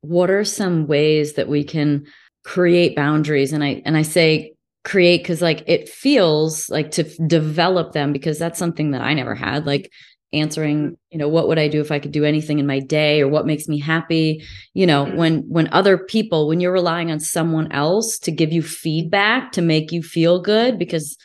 What 0.00 0.30
are 0.30 0.44
some 0.44 0.86
ways 0.86 1.34
that 1.34 1.48
we 1.48 1.64
can 1.64 2.06
create 2.44 2.94
boundaries 2.96 3.52
and 3.52 3.62
I 3.64 3.82
and 3.84 3.96
I 3.96 4.02
say 4.02 4.54
create 4.84 5.24
cuz 5.24 5.42
like 5.42 5.64
it 5.66 5.88
feels 5.88 6.70
like 6.70 6.92
to 6.92 7.02
develop 7.26 7.92
them 7.92 8.12
because 8.12 8.38
that's 8.38 8.58
something 8.58 8.92
that 8.92 9.00
I 9.00 9.14
never 9.14 9.34
had 9.34 9.66
like 9.66 9.90
answering 10.32 10.96
you 11.10 11.18
know 11.18 11.28
what 11.28 11.46
would 11.46 11.58
i 11.58 11.68
do 11.68 11.80
if 11.80 11.92
i 11.92 11.98
could 11.98 12.10
do 12.10 12.24
anything 12.24 12.58
in 12.58 12.66
my 12.66 12.80
day 12.80 13.20
or 13.20 13.28
what 13.28 13.46
makes 13.46 13.68
me 13.68 13.78
happy 13.78 14.44
you 14.74 14.84
know 14.86 15.04
mm-hmm. 15.04 15.16
when 15.16 15.38
when 15.48 15.68
other 15.72 15.96
people 15.96 16.48
when 16.48 16.60
you're 16.60 16.72
relying 16.72 17.10
on 17.10 17.20
someone 17.20 17.70
else 17.70 18.18
to 18.18 18.32
give 18.32 18.52
you 18.52 18.62
feedback 18.62 19.52
to 19.52 19.62
make 19.62 19.92
you 19.92 20.02
feel 20.02 20.40
good 20.40 20.78
because 20.78 21.16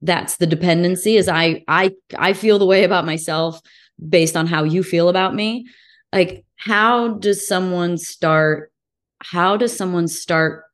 that's 0.00 0.36
the 0.36 0.46
dependency 0.46 1.16
is 1.16 1.28
i 1.28 1.62
i 1.68 1.90
i 2.18 2.32
feel 2.32 2.58
the 2.58 2.66
way 2.66 2.82
about 2.84 3.04
myself 3.04 3.60
based 4.08 4.36
on 4.36 4.46
how 4.46 4.64
you 4.64 4.82
feel 4.82 5.08
about 5.08 5.34
me 5.34 5.66
like 6.12 6.44
how 6.56 7.08
does 7.08 7.46
someone 7.46 7.98
start 7.98 8.72
how 9.20 9.56
does 9.56 9.76
someone 9.76 10.08
start 10.08 10.64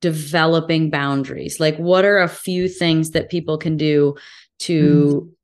developing 0.00 0.90
boundaries 0.90 1.60
like 1.60 1.76
what 1.76 2.04
are 2.04 2.18
a 2.18 2.28
few 2.28 2.68
things 2.68 3.10
that 3.10 3.30
people 3.30 3.56
can 3.58 3.76
do 3.76 4.14
to 4.58 5.30
mm. 5.30 5.34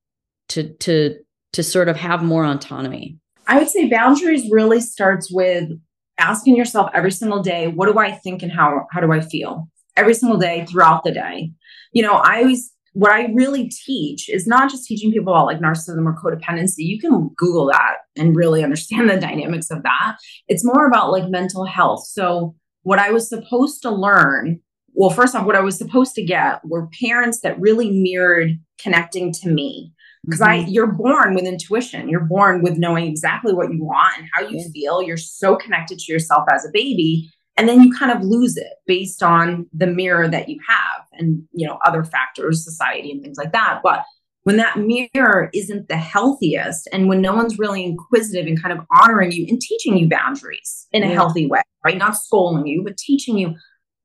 to 0.48 0.72
to 0.74 1.16
to 1.52 1.62
sort 1.62 1.88
of 1.88 1.96
have 1.96 2.22
more 2.22 2.44
autonomy? 2.44 3.18
I 3.46 3.58
would 3.58 3.68
say 3.68 3.88
boundaries 3.88 4.48
really 4.50 4.80
starts 4.80 5.30
with 5.32 5.70
asking 6.18 6.56
yourself 6.56 6.90
every 6.94 7.10
single 7.10 7.42
day, 7.42 7.68
what 7.68 7.92
do 7.92 7.98
I 7.98 8.12
think 8.12 8.42
and 8.42 8.52
how 8.52 8.86
how 8.92 9.00
do 9.00 9.12
I 9.12 9.20
feel? 9.20 9.68
Every 9.96 10.14
single 10.14 10.38
day 10.38 10.64
throughout 10.66 11.04
the 11.04 11.12
day. 11.12 11.52
You 11.92 12.02
know, 12.02 12.14
I 12.14 12.40
always 12.40 12.72
what 12.94 13.10
I 13.10 13.26
really 13.32 13.68
teach 13.68 14.28
is 14.28 14.46
not 14.46 14.70
just 14.70 14.86
teaching 14.86 15.12
people 15.12 15.32
about 15.32 15.46
like 15.46 15.60
narcissism 15.60 16.04
or 16.04 16.14
codependency. 16.14 16.78
You 16.78 17.00
can 17.00 17.30
Google 17.36 17.66
that 17.66 17.98
and 18.16 18.36
really 18.36 18.62
understand 18.62 19.08
the 19.08 19.18
dynamics 19.18 19.70
of 19.70 19.82
that. 19.82 20.16
It's 20.48 20.64
more 20.64 20.86
about 20.86 21.10
like 21.10 21.28
mental 21.28 21.64
health. 21.64 22.06
So, 22.06 22.54
what 22.84 22.98
I 22.98 23.10
was 23.10 23.28
supposed 23.28 23.80
to 23.82 23.90
learn, 23.90 24.60
well, 24.92 25.10
first 25.10 25.34
off, 25.34 25.46
what 25.46 25.56
I 25.56 25.60
was 25.60 25.78
supposed 25.78 26.14
to 26.16 26.24
get 26.24 26.60
were 26.64 26.88
parents 27.00 27.40
that 27.40 27.60
really 27.60 27.90
mirrored 27.90 28.58
connecting 28.78 29.32
to 29.34 29.48
me 29.48 29.92
because 30.24 30.40
mm-hmm. 30.40 30.64
i 30.64 30.68
you're 30.68 30.92
born 30.92 31.34
with 31.34 31.44
intuition 31.44 32.08
you're 32.08 32.20
born 32.20 32.62
with 32.62 32.78
knowing 32.78 33.06
exactly 33.06 33.52
what 33.52 33.72
you 33.72 33.84
want 33.84 34.16
and 34.18 34.28
how 34.32 34.40
you 34.42 34.58
yeah. 34.58 34.68
feel 34.72 35.02
you're 35.02 35.16
so 35.16 35.56
connected 35.56 35.98
to 35.98 36.12
yourself 36.12 36.44
as 36.52 36.64
a 36.64 36.70
baby 36.72 37.30
and 37.56 37.68
then 37.68 37.82
you 37.82 37.92
kind 37.96 38.10
of 38.10 38.22
lose 38.22 38.56
it 38.56 38.72
based 38.86 39.22
on 39.22 39.66
the 39.72 39.86
mirror 39.86 40.28
that 40.28 40.48
you 40.48 40.58
have 40.66 41.06
and 41.12 41.42
you 41.52 41.66
know 41.66 41.78
other 41.84 42.04
factors 42.04 42.64
society 42.64 43.10
and 43.10 43.22
things 43.22 43.38
like 43.38 43.52
that 43.52 43.80
but 43.82 44.04
when 44.44 44.56
that 44.56 44.76
mirror 44.76 45.50
isn't 45.54 45.88
the 45.88 45.96
healthiest 45.96 46.88
and 46.92 47.08
when 47.08 47.20
no 47.20 47.34
one's 47.34 47.58
really 47.58 47.84
inquisitive 47.84 48.46
and 48.46 48.60
kind 48.60 48.76
of 48.76 48.84
honoring 49.00 49.30
you 49.30 49.46
and 49.48 49.60
teaching 49.60 49.96
you 49.96 50.08
boundaries 50.08 50.88
in 50.92 51.02
a 51.02 51.06
yeah. 51.06 51.12
healthy 51.12 51.46
way 51.46 51.62
right 51.84 51.98
not 51.98 52.16
scolding 52.16 52.66
you 52.66 52.82
but 52.82 52.96
teaching 52.96 53.38
you 53.38 53.54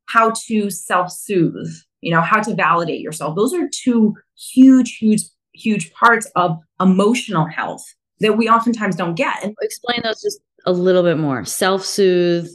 how 0.08 0.32
to 0.48 0.70
self-soothe 0.70 1.74
you 2.02 2.12
know 2.12 2.22
how 2.22 2.42
to 2.42 2.54
validate 2.54 3.02
yourself 3.02 3.36
those 3.36 3.54
are 3.54 3.70
two 3.74 4.16
huge 4.38 4.98
huge 4.98 5.22
huge 5.58 5.92
parts 5.94 6.30
of 6.36 6.60
emotional 6.80 7.46
health 7.46 7.84
that 8.20 8.38
we 8.38 8.50
oftentimes 8.50 8.96
don't 8.96 9.16
get. 9.16 9.44
And 9.44 9.56
explain 9.62 10.02
those 10.04 10.22
just 10.22 10.40
a 10.66 10.72
little 10.72 11.04
bit 11.04 11.18
more. 11.18 11.46
Self-soothe, 11.46 12.50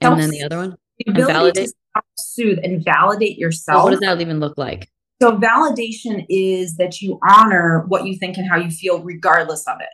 and 0.00 0.20
then 0.20 0.30
the 0.30 0.42
other 0.42 0.58
one. 0.58 0.76
The 0.98 1.10
ability 1.10 1.32
validate. 1.32 1.66
to 1.66 1.74
self-soothe 1.94 2.58
and 2.62 2.84
validate 2.84 3.38
yourself. 3.38 3.80
So 3.80 3.84
what 3.84 3.90
does 3.90 4.00
that 4.00 4.20
even 4.20 4.40
look 4.40 4.56
like? 4.56 4.88
So 5.22 5.38
validation 5.38 6.26
is 6.28 6.76
that 6.76 7.00
you 7.00 7.18
honor 7.26 7.84
what 7.88 8.06
you 8.06 8.16
think 8.16 8.36
and 8.36 8.48
how 8.48 8.58
you 8.58 8.70
feel, 8.70 9.02
regardless 9.02 9.66
of 9.66 9.80
it. 9.80 9.88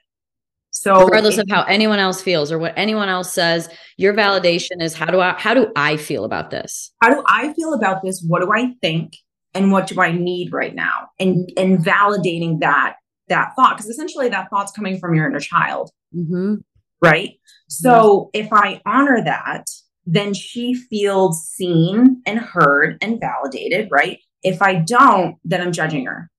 So 0.72 1.04
regardless 1.04 1.38
of 1.38 1.46
how 1.50 1.64
anyone 1.64 1.98
else 1.98 2.22
feels 2.22 2.50
or 2.50 2.58
what 2.58 2.72
anyone 2.76 3.08
else 3.08 3.32
says, 3.32 3.68
your 3.96 4.14
validation 4.14 4.80
is 4.80 4.94
how 4.94 5.06
do 5.06 5.20
I 5.20 5.34
how 5.38 5.52
do 5.52 5.70
I 5.76 5.96
feel 5.96 6.24
about 6.24 6.50
this? 6.50 6.92
How 7.02 7.10
do 7.10 7.22
I 7.26 7.52
feel 7.54 7.74
about 7.74 8.02
this? 8.02 8.24
What 8.26 8.40
do 8.40 8.52
I 8.52 8.74
think? 8.80 9.16
And 9.54 9.72
what 9.72 9.86
do 9.86 10.00
I 10.00 10.12
need 10.12 10.52
right 10.52 10.74
now? 10.74 11.08
And 11.18 11.50
and 11.56 11.78
validating 11.78 12.60
that 12.60 12.96
that 13.28 13.52
thought 13.56 13.76
because 13.76 13.88
essentially 13.88 14.28
that 14.28 14.48
thought's 14.50 14.72
coming 14.72 14.98
from 14.98 15.14
your 15.14 15.26
inner 15.26 15.40
child, 15.40 15.90
mm-hmm. 16.14 16.56
right? 17.02 17.30
So 17.68 18.30
if 18.32 18.52
I 18.52 18.80
honor 18.84 19.22
that, 19.24 19.66
then 20.06 20.34
she 20.34 20.74
feels 20.74 21.48
seen 21.48 22.22
and 22.26 22.38
heard 22.38 22.98
and 23.00 23.20
validated, 23.20 23.88
right? 23.90 24.18
If 24.42 24.60
I 24.62 24.74
don't, 24.74 25.36
then 25.44 25.60
I'm 25.60 25.72
judging 25.72 26.06
her. 26.06 26.30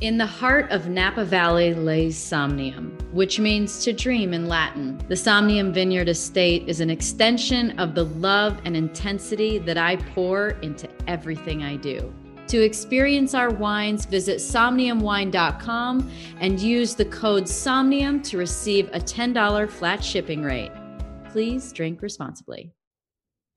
In 0.00 0.18
the 0.18 0.26
heart 0.26 0.70
of 0.72 0.88
Napa 0.88 1.24
Valley 1.24 1.72
lays 1.72 2.16
Somnium, 2.18 2.98
which 3.12 3.38
means 3.38 3.84
to 3.84 3.92
dream 3.92 4.34
in 4.34 4.48
Latin. 4.48 5.00
The 5.08 5.14
Somnium 5.14 5.72
Vineyard 5.72 6.08
Estate 6.08 6.68
is 6.68 6.80
an 6.80 6.90
extension 6.90 7.78
of 7.78 7.94
the 7.94 8.04
love 8.04 8.60
and 8.64 8.76
intensity 8.76 9.58
that 9.58 9.78
I 9.78 9.96
pour 9.96 10.50
into 10.62 10.88
everything 11.06 11.62
I 11.62 11.76
do. 11.76 12.12
To 12.48 12.62
experience 12.62 13.34
our 13.34 13.50
wines, 13.50 14.04
visit 14.04 14.36
somniumwine.com 14.36 16.10
and 16.40 16.60
use 16.60 16.94
the 16.94 17.06
code 17.06 17.48
SOMNIUM 17.48 18.22
to 18.24 18.36
receive 18.36 18.88
a 18.88 19.00
$10 19.00 19.70
flat 19.70 20.04
shipping 20.04 20.42
rate. 20.42 20.70
Please 21.30 21.72
drink 21.72 22.02
responsibly. 22.02 22.70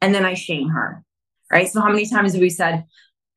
And 0.02 0.16
then 0.16 0.26
I 0.26 0.36
shame 0.36 0.70
her, 0.70 1.04
right? 1.52 1.68
So, 1.68 1.82
how 1.82 1.90
many 1.90 2.08
times 2.08 2.34
have 2.34 2.42
we 2.42 2.50
said, 2.50 2.86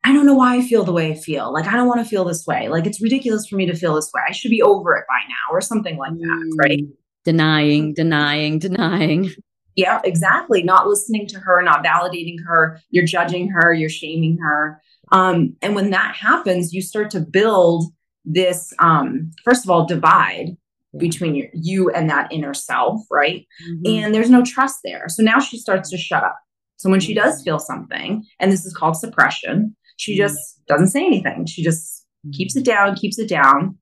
I 0.04 0.12
don't 0.12 0.24
know 0.24 0.34
why 0.34 0.56
I 0.56 0.62
feel 0.62 0.84
the 0.84 0.92
way 0.92 1.10
I 1.10 1.14
feel. 1.14 1.52
Like, 1.52 1.66
I 1.66 1.72
don't 1.72 1.88
want 1.88 2.00
to 2.00 2.08
feel 2.08 2.24
this 2.24 2.46
way. 2.46 2.68
Like, 2.68 2.86
it's 2.86 3.02
ridiculous 3.02 3.46
for 3.46 3.56
me 3.56 3.66
to 3.66 3.74
feel 3.74 3.94
this 3.94 4.10
way. 4.14 4.22
I 4.26 4.32
should 4.32 4.50
be 4.50 4.62
over 4.62 4.96
it 4.96 5.04
by 5.08 5.20
now, 5.28 5.54
or 5.54 5.60
something 5.60 5.96
like 5.98 6.12
that, 6.12 6.52
mm. 6.52 6.58
right? 6.58 6.84
Denying, 7.24 7.92
denying, 7.92 8.58
denying. 8.58 9.30
Yeah, 9.76 10.00
exactly. 10.04 10.62
Not 10.62 10.88
listening 10.88 11.26
to 11.28 11.38
her, 11.40 11.62
not 11.62 11.84
validating 11.84 12.36
her. 12.46 12.80
You're 12.90 13.04
judging 13.04 13.48
her, 13.48 13.72
you're 13.72 13.90
shaming 13.90 14.38
her. 14.38 14.80
Um, 15.12 15.56
and 15.62 15.74
when 15.74 15.90
that 15.90 16.14
happens, 16.14 16.72
you 16.72 16.82
start 16.82 17.10
to 17.10 17.20
build 17.20 17.92
this, 18.24 18.72
um, 18.78 19.30
first 19.44 19.64
of 19.64 19.70
all, 19.70 19.86
divide 19.86 20.56
between 20.98 21.34
your, 21.34 21.48
you 21.52 21.90
and 21.90 22.10
that 22.10 22.32
inner 22.32 22.54
self, 22.54 23.00
right? 23.10 23.46
Mm-hmm. 23.68 23.82
And 23.86 24.14
there's 24.14 24.30
no 24.30 24.44
trust 24.44 24.80
there. 24.84 25.08
So 25.08 25.22
now 25.22 25.38
she 25.38 25.58
starts 25.58 25.90
to 25.90 25.96
shut 25.96 26.22
up. 26.22 26.38
So 26.76 26.90
when 26.90 27.00
she 27.00 27.14
does 27.14 27.34
mm-hmm. 27.36 27.44
feel 27.44 27.58
something, 27.58 28.24
and 28.38 28.50
this 28.50 28.64
is 28.64 28.74
called 28.74 28.96
suppression, 28.96 29.76
she 29.96 30.12
mm-hmm. 30.12 30.26
just 30.26 30.60
doesn't 30.66 30.88
say 30.88 31.04
anything. 31.04 31.46
She 31.46 31.62
just 31.62 32.06
keeps 32.32 32.56
it 32.56 32.64
down, 32.64 32.96
keeps 32.96 33.18
it 33.18 33.28
down. 33.28 33.78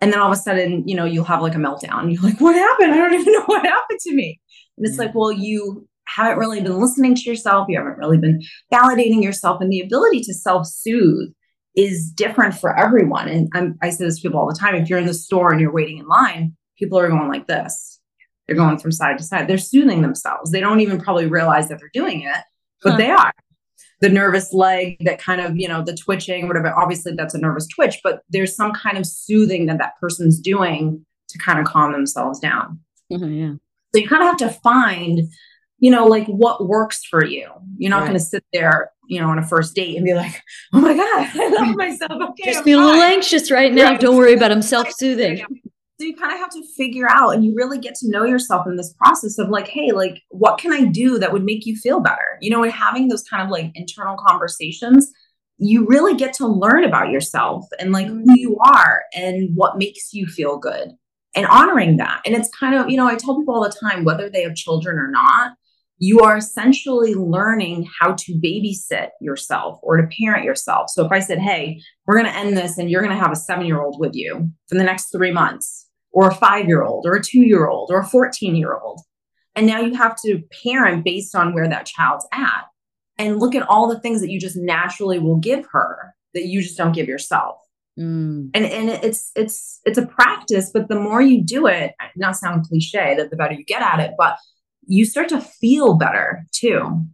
And 0.00 0.12
then 0.12 0.20
all 0.20 0.32
of 0.32 0.38
a 0.38 0.40
sudden, 0.40 0.86
you 0.88 0.94
know, 0.94 1.04
you'll 1.04 1.24
have 1.24 1.42
like 1.42 1.54
a 1.54 1.58
meltdown. 1.58 2.12
You're 2.12 2.22
like, 2.22 2.40
what 2.40 2.56
happened? 2.56 2.92
I 2.92 2.96
don't 2.96 3.14
even 3.14 3.32
know 3.32 3.44
what 3.46 3.66
happened 3.66 4.00
to 4.00 4.14
me. 4.14 4.40
And 4.78 4.86
it's 4.86 4.98
like, 4.98 5.14
well, 5.14 5.32
you 5.32 5.86
haven't 6.14 6.38
really 6.38 6.60
been 6.60 6.78
listening 6.78 7.14
to 7.14 7.22
yourself, 7.22 7.66
you 7.68 7.78
haven't 7.78 7.98
really 7.98 8.18
been 8.18 8.40
validating 8.72 9.22
yourself, 9.22 9.60
and 9.60 9.70
the 9.70 9.80
ability 9.80 10.20
to 10.20 10.34
self 10.34 10.66
soothe 10.66 11.32
is 11.76 12.10
different 12.10 12.54
for 12.54 12.76
everyone. 12.76 13.28
And 13.28 13.48
I'm, 13.54 13.78
I 13.80 13.90
say 13.90 14.04
this 14.04 14.16
to 14.16 14.22
people 14.22 14.40
all 14.40 14.48
the 14.48 14.58
time 14.58 14.74
if 14.74 14.90
you're 14.90 14.98
in 14.98 15.06
the 15.06 15.14
store 15.14 15.52
and 15.52 15.60
you're 15.60 15.72
waiting 15.72 15.98
in 15.98 16.06
line, 16.06 16.56
people 16.78 16.98
are 16.98 17.08
going 17.08 17.28
like 17.28 17.46
this. 17.46 18.00
They're 18.46 18.56
going 18.56 18.78
from 18.78 18.90
side 18.90 19.18
to 19.18 19.24
side. 19.24 19.46
They're 19.46 19.58
soothing 19.58 20.02
themselves. 20.02 20.50
They 20.50 20.60
don't 20.60 20.80
even 20.80 21.00
probably 21.00 21.26
realize 21.26 21.68
that 21.68 21.78
they're 21.78 21.90
doing 21.94 22.22
it 22.22 22.42
but 22.82 22.92
huh. 22.92 22.96
they 22.96 23.10
are 23.10 23.32
the 24.00 24.08
nervous 24.08 24.52
leg 24.52 24.96
that 25.00 25.20
kind 25.20 25.40
of 25.40 25.56
you 25.56 25.68
know 25.68 25.82
the 25.82 25.96
twitching 25.96 26.48
whatever 26.48 26.74
obviously 26.76 27.12
that's 27.14 27.34
a 27.34 27.38
nervous 27.38 27.66
twitch 27.68 28.00
but 28.02 28.22
there's 28.30 28.54
some 28.54 28.72
kind 28.72 28.98
of 28.98 29.06
soothing 29.06 29.66
that 29.66 29.78
that 29.78 29.92
person's 30.00 30.38
doing 30.38 31.04
to 31.28 31.38
kind 31.38 31.58
of 31.58 31.64
calm 31.64 31.92
themselves 31.92 32.38
down 32.40 32.80
mm-hmm, 33.12 33.32
yeah 33.32 33.52
so 33.94 34.00
you 34.00 34.08
kind 34.08 34.22
of 34.22 34.28
have 34.28 34.36
to 34.36 34.60
find 34.60 35.20
you 35.80 35.90
know 35.90 36.06
like 36.06 36.26
what 36.26 36.66
works 36.66 37.04
for 37.04 37.24
you 37.24 37.48
you're 37.78 37.90
not 37.90 38.00
right. 38.00 38.06
going 38.06 38.18
to 38.18 38.24
sit 38.24 38.44
there 38.52 38.92
you 39.08 39.20
know 39.20 39.28
on 39.28 39.38
a 39.38 39.46
first 39.46 39.74
date 39.74 39.96
and 39.96 40.04
be 40.04 40.14
like 40.14 40.40
oh 40.72 40.80
my 40.80 40.94
god 40.94 41.28
i 41.34 41.48
love 41.48 41.76
myself 41.76 42.12
okay 42.12 42.44
just 42.44 42.58
I'm 42.58 42.64
feel 42.64 42.78
fine. 42.78 42.84
a 42.84 42.90
little 42.90 43.02
anxious 43.02 43.50
right 43.50 43.72
now 43.72 43.90
right. 43.90 44.00
don't 44.00 44.16
worry 44.16 44.34
about 44.34 44.52
i'm 44.52 44.62
self-soothing 44.62 45.44
so 46.00 46.06
you 46.06 46.16
kind 46.16 46.32
of 46.32 46.38
have 46.38 46.50
to 46.50 46.62
figure 46.78 47.06
out 47.10 47.34
and 47.34 47.44
you 47.44 47.52
really 47.54 47.78
get 47.78 47.94
to 47.96 48.08
know 48.08 48.24
yourself 48.24 48.66
in 48.66 48.76
this 48.76 48.94
process 48.94 49.38
of 49.38 49.50
like, 49.50 49.68
hey, 49.68 49.92
like, 49.92 50.22
what 50.30 50.58
can 50.58 50.72
I 50.72 50.84
do 50.84 51.18
that 51.18 51.30
would 51.30 51.44
make 51.44 51.66
you 51.66 51.76
feel 51.76 52.00
better? 52.00 52.38
You 52.40 52.48
know, 52.48 52.62
and 52.62 52.72
having 52.72 53.08
those 53.08 53.22
kind 53.24 53.42
of 53.42 53.50
like 53.50 53.70
internal 53.74 54.16
conversations, 54.16 55.12
you 55.58 55.86
really 55.86 56.14
get 56.14 56.32
to 56.34 56.46
learn 56.46 56.84
about 56.84 57.10
yourself 57.10 57.66
and 57.78 57.92
like 57.92 58.06
who 58.06 58.20
mm-hmm. 58.20 58.34
you 58.34 58.58
are 58.64 59.02
and 59.14 59.54
what 59.54 59.76
makes 59.76 60.14
you 60.14 60.26
feel 60.26 60.56
good 60.56 60.92
and 61.34 61.46
honoring 61.46 61.98
that. 61.98 62.22
And 62.24 62.34
it's 62.34 62.48
kind 62.58 62.74
of, 62.74 62.88
you 62.88 62.96
know, 62.96 63.06
I 63.06 63.16
tell 63.16 63.38
people 63.38 63.54
all 63.54 63.62
the 63.62 63.76
time, 63.78 64.04
whether 64.04 64.30
they 64.30 64.42
have 64.42 64.54
children 64.54 64.98
or 64.98 65.08
not, 65.08 65.52
you 66.00 66.20
are 66.20 66.36
essentially 66.36 67.14
learning 67.14 67.86
how 68.00 68.14
to 68.14 68.32
babysit 68.32 69.10
yourself 69.20 69.78
or 69.82 69.98
to 69.98 70.08
parent 70.18 70.44
yourself. 70.44 70.88
So 70.90 71.04
if 71.04 71.12
I 71.12 71.20
said, 71.20 71.38
hey, 71.38 71.80
we're 72.06 72.18
going 72.18 72.32
to 72.32 72.36
end 72.36 72.56
this 72.56 72.78
and 72.78 72.90
you're 72.90 73.02
going 73.02 73.16
to 73.16 73.22
have 73.22 73.32
a 73.32 73.36
seven 73.36 73.66
year 73.66 73.80
old 73.80 74.00
with 74.00 74.14
you 74.14 74.50
for 74.66 74.76
the 74.76 74.82
next 74.82 75.12
three 75.12 75.30
months, 75.30 75.86
or 76.12 76.28
a 76.28 76.34
five 76.34 76.66
year 76.66 76.82
old 76.82 77.06
or 77.06 77.14
a 77.14 77.22
two 77.22 77.40
year 77.40 77.68
old 77.68 77.90
or 77.90 78.00
a 78.00 78.06
14 78.06 78.56
year 78.56 78.74
old. 78.74 79.00
And 79.54 79.66
now 79.66 79.80
you 79.80 79.94
have 79.94 80.16
to 80.22 80.42
parent 80.62 81.04
based 81.04 81.34
on 81.34 81.54
where 81.54 81.68
that 81.68 81.86
child's 81.86 82.26
at 82.32 82.64
and 83.18 83.38
look 83.38 83.54
at 83.54 83.68
all 83.68 83.88
the 83.88 84.00
things 84.00 84.20
that 84.20 84.30
you 84.30 84.40
just 84.40 84.56
naturally 84.56 85.18
will 85.18 85.36
give 85.36 85.66
her 85.72 86.14
that 86.34 86.46
you 86.46 86.62
just 86.62 86.76
don't 86.76 86.92
give 86.92 87.08
yourself. 87.08 87.56
Mm. 87.98 88.50
And 88.54 88.64
and 88.64 88.88
it's 88.88 89.32
it's 89.34 89.80
it's 89.84 89.98
a 89.98 90.06
practice, 90.06 90.70
but 90.72 90.88
the 90.88 90.98
more 90.98 91.20
you 91.20 91.42
do 91.42 91.66
it, 91.66 91.92
not 92.16 92.36
sound 92.36 92.64
cliche 92.66 93.14
that 93.16 93.30
the 93.30 93.36
better 93.36 93.54
you 93.54 93.64
get 93.64 93.82
at 93.82 94.00
it, 94.00 94.12
but 94.16 94.36
you 94.90 95.04
start 95.04 95.28
to 95.28 95.40
feel 95.40 95.94
better 95.94 96.44
too. 96.50 97.06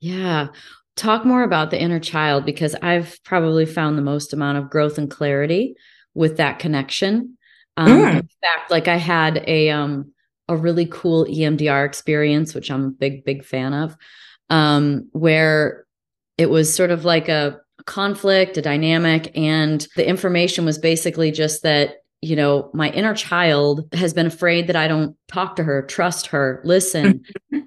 Yeah. 0.00 0.48
Talk 0.96 1.24
more 1.24 1.42
about 1.42 1.70
the 1.70 1.80
inner 1.80 1.98
child 1.98 2.44
because 2.44 2.74
I've 2.82 3.18
probably 3.24 3.64
found 3.64 3.96
the 3.96 4.02
most 4.02 4.34
amount 4.34 4.58
of 4.58 4.68
growth 4.68 4.98
and 4.98 5.10
clarity 5.10 5.76
with 6.12 6.36
that 6.36 6.58
connection. 6.58 7.38
Um, 7.78 7.88
mm. 7.88 8.14
In 8.20 8.28
fact, 8.42 8.70
like 8.70 8.86
I 8.86 8.98
had 8.98 9.42
a 9.48 9.70
um, 9.70 10.12
a 10.46 10.56
really 10.56 10.84
cool 10.86 11.24
EMDR 11.24 11.86
experience, 11.86 12.54
which 12.54 12.70
I'm 12.70 12.84
a 12.84 12.90
big 12.90 13.24
big 13.24 13.44
fan 13.44 13.72
of, 13.72 13.96
um, 14.50 15.08
where 15.12 15.86
it 16.36 16.50
was 16.50 16.72
sort 16.72 16.90
of 16.90 17.06
like 17.06 17.28
a 17.30 17.60
conflict, 17.86 18.58
a 18.58 18.62
dynamic, 18.62 19.36
and 19.36 19.86
the 19.96 20.06
information 20.06 20.66
was 20.66 20.78
basically 20.78 21.32
just 21.32 21.62
that 21.62 22.03
you 22.24 22.36
know 22.36 22.70
my 22.74 22.90
inner 22.90 23.14
child 23.14 23.86
has 23.92 24.12
been 24.14 24.26
afraid 24.26 24.66
that 24.66 24.76
I 24.76 24.88
don't 24.88 25.16
talk 25.28 25.56
to 25.56 25.64
her, 25.64 25.82
trust 25.82 26.26
her, 26.28 26.60
listen, 26.64 27.24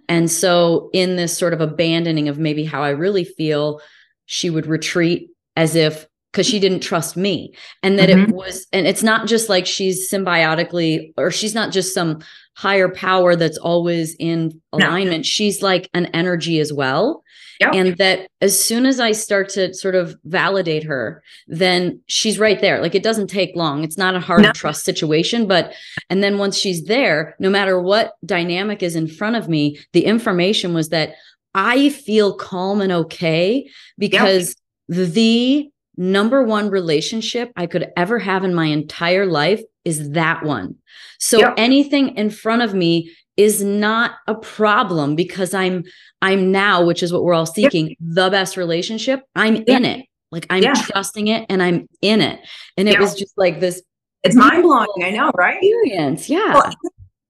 and 0.09 0.29
so 0.29 0.89
in 0.93 1.15
this 1.15 1.37
sort 1.37 1.53
of 1.53 1.61
abandoning 1.61 2.27
of 2.27 2.39
maybe 2.39 2.65
how 2.65 2.83
I 2.83 2.89
really 2.89 3.23
feel, 3.23 3.81
she 4.25 4.49
would 4.49 4.65
retreat 4.65 5.29
as 5.55 5.75
if 5.75 6.07
because 6.31 6.47
she 6.47 6.59
didn't 6.59 6.81
trust 6.81 7.17
me. 7.17 7.53
And 7.81 7.97
that 7.97 8.09
mm-hmm. 8.09 8.29
it 8.29 8.35
was 8.35 8.67
and 8.71 8.85
it's 8.85 9.03
not 9.03 9.27
just 9.27 9.49
like 9.49 9.65
she's 9.65 10.11
symbiotically 10.11 11.13
or 11.17 11.31
she's 11.31 11.55
not 11.55 11.71
just 11.71 11.93
some 11.93 12.19
higher 12.55 12.89
power 12.89 13.35
that's 13.35 13.57
always 13.57 14.15
in 14.19 14.61
alignment. 14.73 15.19
No. 15.19 15.23
she's 15.23 15.61
like 15.61 15.89
an 15.93 16.07
energy 16.07 16.59
as 16.59 16.73
well 16.73 17.23
yep. 17.59 17.73
and 17.73 17.97
that 17.97 18.29
as 18.41 18.61
soon 18.61 18.85
as 18.85 18.99
i 18.99 19.11
start 19.11 19.49
to 19.49 19.73
sort 19.73 19.95
of 19.95 20.15
validate 20.25 20.83
her 20.83 21.23
then 21.47 21.99
she's 22.07 22.39
right 22.39 22.61
there 22.61 22.81
like 22.81 22.95
it 22.95 23.03
doesn't 23.03 23.27
take 23.27 23.55
long 23.55 23.83
it's 23.83 23.97
not 23.97 24.15
a 24.15 24.19
hard 24.19 24.43
no. 24.43 24.51
trust 24.51 24.83
situation 24.83 25.47
but 25.47 25.73
and 26.09 26.23
then 26.23 26.37
once 26.37 26.57
she's 26.57 26.85
there 26.85 27.35
no 27.39 27.49
matter 27.49 27.79
what 27.81 28.13
dynamic 28.25 28.81
is 28.83 28.95
in 28.95 29.07
front 29.07 29.35
of 29.35 29.49
me 29.49 29.77
the 29.93 30.05
information 30.05 30.73
was 30.73 30.89
that 30.89 31.13
i 31.53 31.89
feel 31.89 32.35
calm 32.35 32.81
and 32.81 32.91
okay 32.91 33.69
because 33.97 34.55
yep. 34.89 34.97
the 34.97 35.71
number 35.97 36.43
one 36.43 36.69
relationship 36.69 37.51
I 37.55 37.65
could 37.65 37.91
ever 37.97 38.19
have 38.19 38.43
in 38.43 38.53
my 38.53 38.65
entire 38.65 39.25
life 39.25 39.61
is 39.83 40.11
that 40.11 40.43
one. 40.43 40.75
So 41.19 41.39
yep. 41.39 41.55
anything 41.57 42.15
in 42.15 42.29
front 42.29 42.61
of 42.61 42.73
me 42.73 43.11
is 43.35 43.63
not 43.63 44.11
a 44.27 44.35
problem 44.35 45.15
because 45.15 45.53
I'm 45.53 45.83
I'm 46.21 46.51
now, 46.51 46.83
which 46.83 47.03
is 47.03 47.13
what 47.13 47.23
we're 47.23 47.33
all 47.33 47.45
seeking, 47.45 47.89
yep. 47.89 47.97
the 47.99 48.29
best 48.29 48.57
relationship. 48.57 49.21
I'm 49.35 49.57
yep. 49.57 49.67
in 49.67 49.85
it. 49.85 50.05
Like 50.31 50.47
I'm 50.49 50.63
yeah. 50.63 50.73
trusting 50.73 51.27
it 51.27 51.45
and 51.49 51.63
I'm 51.63 51.87
in 52.01 52.21
it. 52.21 52.39
And 52.75 52.89
it 52.89 52.99
was 52.99 53.15
just 53.15 53.37
like 53.37 53.59
this 53.59 53.81
it's 54.23 54.35
mind 54.35 54.63
blowing. 54.63 55.03
I 55.03 55.11
know, 55.11 55.31
right? 55.35 55.57
Experience. 55.61 56.29
Yeah. 56.29 56.53
Well, 56.53 56.73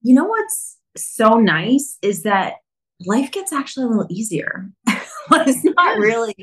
you 0.02 0.16
know 0.16 0.26
what's 0.26 0.78
so 0.96 1.36
nice 1.36 1.98
is 2.02 2.24
that 2.24 2.56
life 3.06 3.32
gets 3.32 3.54
actually 3.54 3.86
a 3.86 3.90
little 3.90 4.08
easier. 4.10 4.70
it's 5.48 5.64
not 5.64 5.98
really 5.98 6.36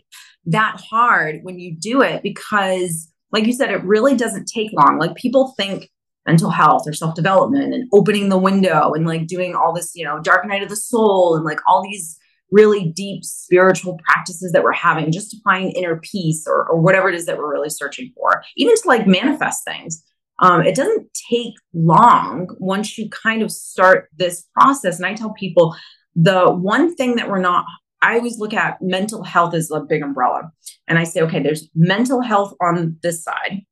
that 0.46 0.80
hard 0.90 1.40
when 1.42 1.58
you 1.58 1.76
do 1.76 2.02
it 2.02 2.22
because, 2.22 3.10
like 3.32 3.46
you 3.46 3.52
said, 3.52 3.70
it 3.70 3.82
really 3.84 4.16
doesn't 4.16 4.46
take 4.46 4.70
long. 4.72 4.98
Like 4.98 5.14
people 5.16 5.54
think 5.56 5.90
mental 6.26 6.50
health 6.50 6.84
or 6.86 6.92
self 6.92 7.14
development 7.14 7.74
and 7.74 7.88
opening 7.92 8.28
the 8.28 8.38
window 8.38 8.92
and 8.92 9.06
like 9.06 9.26
doing 9.26 9.54
all 9.54 9.72
this, 9.72 9.92
you 9.94 10.04
know, 10.04 10.20
dark 10.20 10.46
night 10.46 10.62
of 10.62 10.68
the 10.68 10.76
soul 10.76 11.36
and 11.36 11.44
like 11.44 11.60
all 11.66 11.82
these 11.82 12.18
really 12.50 12.92
deep 12.94 13.24
spiritual 13.24 13.98
practices 14.06 14.52
that 14.52 14.62
we're 14.62 14.72
having 14.72 15.10
just 15.10 15.30
to 15.30 15.36
find 15.42 15.74
inner 15.74 15.96
peace 15.96 16.44
or, 16.46 16.68
or 16.68 16.80
whatever 16.80 17.08
it 17.08 17.14
is 17.14 17.26
that 17.26 17.36
we're 17.36 17.50
really 17.50 17.70
searching 17.70 18.12
for, 18.14 18.42
even 18.56 18.74
to 18.76 18.88
like 18.88 19.06
manifest 19.06 19.64
things. 19.64 20.04
Um, 20.40 20.62
it 20.62 20.74
doesn't 20.74 21.08
take 21.30 21.54
long 21.72 22.48
once 22.58 22.98
you 22.98 23.08
kind 23.10 23.42
of 23.42 23.50
start 23.50 24.08
this 24.16 24.46
process. 24.54 24.96
And 24.96 25.06
I 25.06 25.14
tell 25.14 25.32
people 25.32 25.74
the 26.16 26.50
one 26.50 26.94
thing 26.94 27.16
that 27.16 27.28
we're 27.28 27.40
not 27.40 27.64
I 28.04 28.16
always 28.16 28.38
look 28.38 28.52
at 28.52 28.82
mental 28.82 29.24
health 29.24 29.54
as 29.54 29.70
a 29.70 29.80
big 29.80 30.02
umbrella. 30.02 30.52
And 30.86 30.98
I 30.98 31.04
say, 31.04 31.22
okay, 31.22 31.42
there's 31.42 31.70
mental 31.74 32.20
health 32.20 32.54
on 32.60 32.98
this 33.02 33.24
side, 33.24 33.62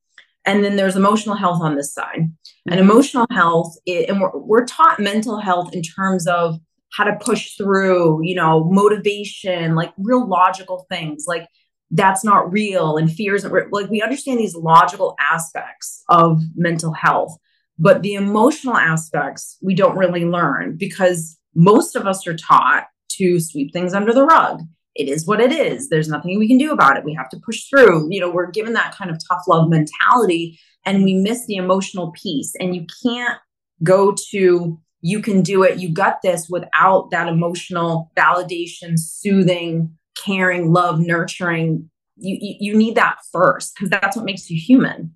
and 0.47 0.65
then 0.65 0.77
there's 0.77 0.97
emotional 0.97 1.37
health 1.37 1.61
on 1.61 1.77
this 1.77 1.93
side. 1.93 2.21
Mm-hmm. 2.21 2.73
And 2.73 2.81
emotional 2.81 3.27
health, 3.31 3.77
and 3.87 4.21
we're, 4.21 4.37
we're 4.39 4.65
taught 4.65 4.99
mental 4.99 5.39
health 5.39 5.75
in 5.75 5.83
terms 5.83 6.27
of 6.27 6.59
how 6.95 7.05
to 7.05 7.19
push 7.21 7.57
through, 7.57 8.21
you 8.23 8.35
know, 8.35 8.65
motivation, 8.65 9.75
like 9.75 9.93
real 9.99 10.27
logical 10.27 10.87
things. 10.91 11.25
Like 11.29 11.47
that's 11.91 12.25
not 12.25 12.51
real 12.51 12.97
and 12.97 13.13
fears 13.13 13.45
like 13.45 13.91
we 13.91 14.01
understand 14.01 14.41
these 14.41 14.57
logical 14.57 15.15
aspects 15.21 16.03
of 16.09 16.41
mental 16.57 16.95
health 16.95 17.37
but 17.79 18.03
the 18.03 18.15
emotional 18.15 18.77
aspects 18.77 19.59
we 19.61 19.75
don't 19.75 19.99
really 19.99 20.25
learn 20.25 20.75
because 20.79 21.39
most 21.55 21.95
of 21.95 22.07
us 22.07 22.27
are 22.27 22.35
taught 22.35 22.87
to 23.17 23.41
sweep 23.41 23.73
things 23.73 23.95
under 23.95 24.13
the 24.13 24.25
rug. 24.25 24.63
It 24.95 25.09
is 25.09 25.27
what 25.27 25.41
it 25.41 25.53
is. 25.53 25.89
There's 25.89 26.09
nothing 26.09 26.39
we 26.39 26.49
can 26.49 26.59
do 26.59 26.73
about 26.73 26.97
it. 26.97 27.05
We 27.05 27.15
have 27.15 27.31
to 27.31 27.41
push 27.45 27.69
through. 27.69 28.09
You 28.11 28.21
know, 28.21 28.31
we're 28.31 28.51
given 28.51 28.75
that 28.75 28.95
kind 28.95 29.11
of 29.11 29.19
tough 29.27 29.43
love 29.49 29.71
mentality 29.71 30.59
and 30.85 31.05
we 31.05 31.15
miss 31.15 31.47
the 31.47 31.57
emotional 31.57 32.13
piece. 32.13 32.53
And 32.61 32.75
you 32.75 32.87
can't 33.03 33.39
go 33.83 34.15
to, 34.31 34.79
you 35.01 35.23
can 35.23 35.43
do 35.43 35.63
it, 35.63 35.79
you 35.79 35.89
got 35.89 36.21
this 36.23 36.49
without 36.51 37.11
that 37.11 37.29
emotional 37.29 38.11
validation, 38.17 38.99
soothing, 38.99 39.97
caring, 40.23 40.73
love, 40.73 41.01
nurturing. 41.01 41.91
You, 42.17 42.39
you, 42.41 42.55
you 42.61 42.77
need 42.77 42.97
that 42.97 43.17
first 43.33 43.75
because 43.75 43.89
that's 43.89 44.17
what 44.17 44.27
makes 44.27 44.51
you 44.51 44.61
human. 44.61 45.15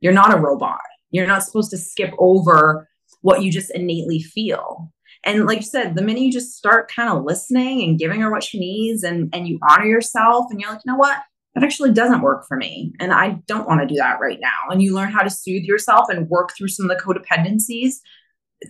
You're 0.00 0.12
not 0.12 0.34
a 0.34 0.40
robot. 0.40 0.80
You're 1.10 1.26
not 1.26 1.42
supposed 1.42 1.70
to 1.70 1.78
skip 1.78 2.12
over 2.18 2.88
what 3.22 3.42
you 3.42 3.50
just 3.50 3.70
innately 3.74 4.20
feel. 4.20 4.92
And 5.24 5.46
like 5.46 5.58
you 5.58 5.64
said, 5.64 5.94
the 5.94 6.02
minute 6.02 6.22
you 6.22 6.32
just 6.32 6.56
start 6.56 6.90
kind 6.94 7.10
of 7.10 7.24
listening 7.24 7.82
and 7.82 7.98
giving 7.98 8.20
her 8.20 8.30
what 8.30 8.44
she 8.44 8.58
needs 8.58 9.02
and, 9.02 9.28
and 9.34 9.48
you 9.48 9.58
honor 9.68 9.86
yourself 9.86 10.46
and 10.50 10.60
you're 10.60 10.70
like, 10.70 10.80
you 10.84 10.92
know 10.92 10.98
what? 10.98 11.18
That 11.54 11.64
actually 11.64 11.92
doesn't 11.92 12.22
work 12.22 12.46
for 12.46 12.56
me. 12.56 12.92
And 13.00 13.12
I 13.12 13.40
don't 13.46 13.66
want 13.66 13.80
to 13.80 13.86
do 13.86 13.96
that 13.96 14.20
right 14.20 14.38
now. 14.40 14.70
And 14.70 14.82
you 14.82 14.94
learn 14.94 15.10
how 15.10 15.22
to 15.22 15.30
soothe 15.30 15.64
yourself 15.64 16.08
and 16.08 16.28
work 16.28 16.52
through 16.56 16.68
some 16.68 16.88
of 16.88 16.96
the 16.96 17.02
codependencies, 17.02 17.94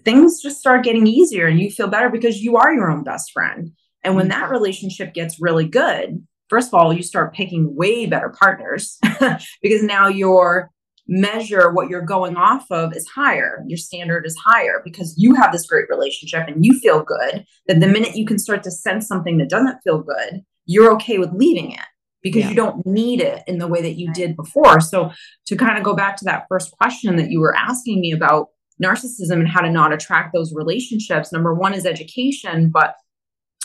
things 0.05 0.43
just 0.43 0.59
start 0.59 0.85
getting 0.85 1.07
easier 1.07 1.47
and 1.47 1.61
you 1.61 1.71
feel 1.71 1.89
better 1.89 2.09
because 2.09 2.43
you 2.43 2.57
are 2.57 2.73
your 2.73 2.91
own 2.91 3.05
best 3.05 3.33
friend. 3.33 3.73
And 4.05 4.17
when 4.17 4.29
that 4.29 4.45
mm-hmm. 4.45 4.53
relationship 4.53 5.13
gets 5.13 5.41
really 5.41 5.67
good, 5.67 6.25
first 6.49 6.69
of 6.69 6.75
all, 6.75 6.93
you 6.93 7.03
start 7.03 7.35
picking 7.35 7.75
way 7.77 8.07
better 8.07 8.31
partners 8.31 8.99
because 9.63 9.83
now 9.83 10.09
you're 10.09 10.71
measure 11.09 11.73
what 11.73 11.89
you're 11.89 12.03
going 12.03 12.37
off 12.37 12.67
of 12.71 12.95
is 12.95 13.09
higher. 13.09 13.65
Your 13.67 13.79
standard 13.79 14.27
is 14.27 14.37
higher 14.37 14.83
because 14.85 15.15
you 15.17 15.35
have 15.35 15.53
this 15.53 15.67
great 15.67 15.89
relationship 15.89 16.47
and 16.47 16.65
you 16.65 16.79
feel 16.79 17.03
good. 17.03 17.45
That 17.67 17.81
the 17.81 17.89
minute 17.89 18.15
you 18.15 18.27
can 18.27 18.39
start 18.39 18.63
to 18.65 18.71
sense 18.71 19.09
something 19.09 19.39
that 19.39 19.49
doesn't 19.49 19.81
feel 19.83 20.03
good, 20.03 20.43
you're 20.67 20.93
okay 20.95 21.19
with 21.19 21.33
leaving 21.33 21.73
it 21.73 21.87
because 22.23 22.43
yeah. 22.43 22.51
you 22.51 22.55
don't 22.55 22.85
need 22.85 23.21
it 23.21 23.43
in 23.47 23.59
the 23.59 23.67
way 23.67 23.81
that 23.81 23.99
you 23.99 24.13
did 24.13 24.37
before. 24.37 24.81
So, 24.81 25.11
to 25.47 25.57
kind 25.57 25.79
of 25.79 25.85
go 25.85 25.95
back 25.95 26.17
to 26.17 26.25
that 26.27 26.45
first 26.49 26.73
question 26.73 27.17
that 27.17 27.31
you 27.31 27.41
were 27.41 27.57
asking 27.57 28.01
me 28.01 28.13
about 28.13 28.49
narcissism 28.83 29.33
and 29.33 29.49
how 29.49 29.61
to 29.61 29.71
not 29.71 29.93
attract 29.93 30.35
those 30.35 30.53
relationships, 30.53 31.33
number 31.33 31.55
one 31.55 31.73
is 31.73 31.87
education, 31.87 32.69
but 32.71 32.97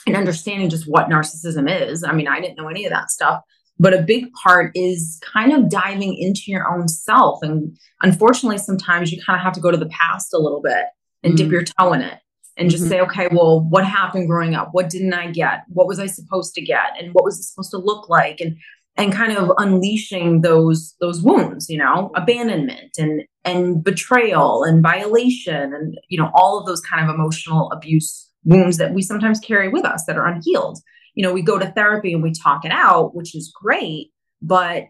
and 0.06 0.16
understanding 0.16 0.70
just 0.70 0.88
what 0.88 1.10
narcissism 1.10 1.70
is. 1.70 2.04
I 2.04 2.14
mean, 2.14 2.28
I 2.28 2.40
didn't 2.40 2.58
know 2.58 2.68
any 2.68 2.86
of 2.86 2.92
that 2.92 3.12
stuff. 3.12 3.42
But 3.80 3.94
a 3.94 4.02
big 4.02 4.32
part 4.34 4.72
is 4.76 5.20
kind 5.22 5.52
of 5.52 5.70
diving 5.70 6.16
into 6.16 6.44
your 6.48 6.72
own 6.72 6.88
self. 6.88 7.40
And 7.42 7.76
unfortunately, 8.02 8.60
sometimes 8.60 9.12
you 9.12 9.22
kind 9.22 9.38
of 9.38 9.44
have 9.44 9.54
to 9.54 9.60
go 9.60 9.72
to 9.72 9.78
the 9.78 9.88
past 9.88 10.34
a 10.34 10.38
little 10.38 10.62
bit 10.62 10.86
and 11.24 11.34
mm-hmm. 11.34 11.44
dip 11.44 11.52
your 11.52 11.64
toe 11.64 11.94
in 11.94 12.02
it 12.02 12.20
and 12.58 12.70
just 12.70 12.84
mm-hmm. 12.84 12.92
say, 12.92 13.02
okay, 13.02 13.28
well, 13.32 13.62
what 13.62 13.86
happened 13.86 14.28
growing 14.28 14.56
up? 14.56 14.70
What 14.74 14.90
didn't 14.90 15.14
I 15.14 15.32
get? 15.32 15.64
What 15.70 15.88
was 15.88 16.00
I 16.00 16.06
supposed 16.06 16.54
to 16.56 16.62
get? 16.62 16.92
And 17.00 17.14
what 17.14 17.26
was 17.26 17.40
it 17.40 17.44
supposed 17.44 17.72
to 17.72 17.78
look 17.78 18.10
like? 18.10 18.40
And 18.40 18.58
and 18.96 19.12
kind 19.12 19.36
of 19.36 19.52
unleashing 19.58 20.42
those 20.42 20.96
those 21.00 21.22
wounds, 21.22 21.70
you 21.70 21.78
know, 21.78 22.12
abandonment 22.16 22.96
and 22.98 23.24
and 23.44 23.84
betrayal 23.84 24.64
and 24.64 24.84
violation 24.84 25.74
and 25.74 25.98
you 26.10 26.20
know 26.20 26.30
all 26.34 26.60
of 26.60 26.66
those 26.66 26.82
kind 26.82 27.08
of 27.08 27.14
emotional 27.14 27.72
abuse 27.72 28.30
wounds 28.44 28.78
that 28.78 28.94
we 28.94 29.02
sometimes 29.02 29.40
carry 29.40 29.70
with 29.70 29.86
us 29.86 30.04
that 30.06 30.18
are 30.18 30.28
unhealed. 30.28 30.80
You 31.14 31.24
know, 31.24 31.34
we 31.34 31.42
go 31.42 31.60
to 31.60 31.72
therapy 31.72 32.14
and 32.14 32.24
we 32.24 32.32
talk 32.32 32.66
it 32.66 32.72
out, 32.72 33.16
which 33.16 33.36
is 33.36 33.52
great, 33.54 34.12
but 34.42 34.86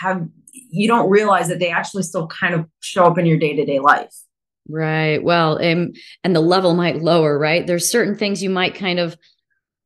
have 0.00 0.28
you 0.52 0.88
don't 0.88 1.08
realize 1.10 1.48
that 1.48 1.58
they 1.58 1.70
actually 1.70 2.02
still 2.02 2.26
kind 2.26 2.54
of 2.54 2.66
show 2.80 3.04
up 3.04 3.18
in 3.18 3.26
your 3.26 3.38
day-to-day 3.38 3.78
life. 3.78 4.14
Right. 4.68 5.22
Well, 5.22 5.56
and 5.56 5.96
and 6.24 6.36
the 6.36 6.40
level 6.40 6.74
might 6.74 7.00
lower, 7.00 7.38
right? 7.38 7.66
There's 7.66 7.90
certain 7.90 8.16
things 8.16 8.42
you 8.42 8.50
might 8.50 8.74
kind 8.74 8.98
of 8.98 9.16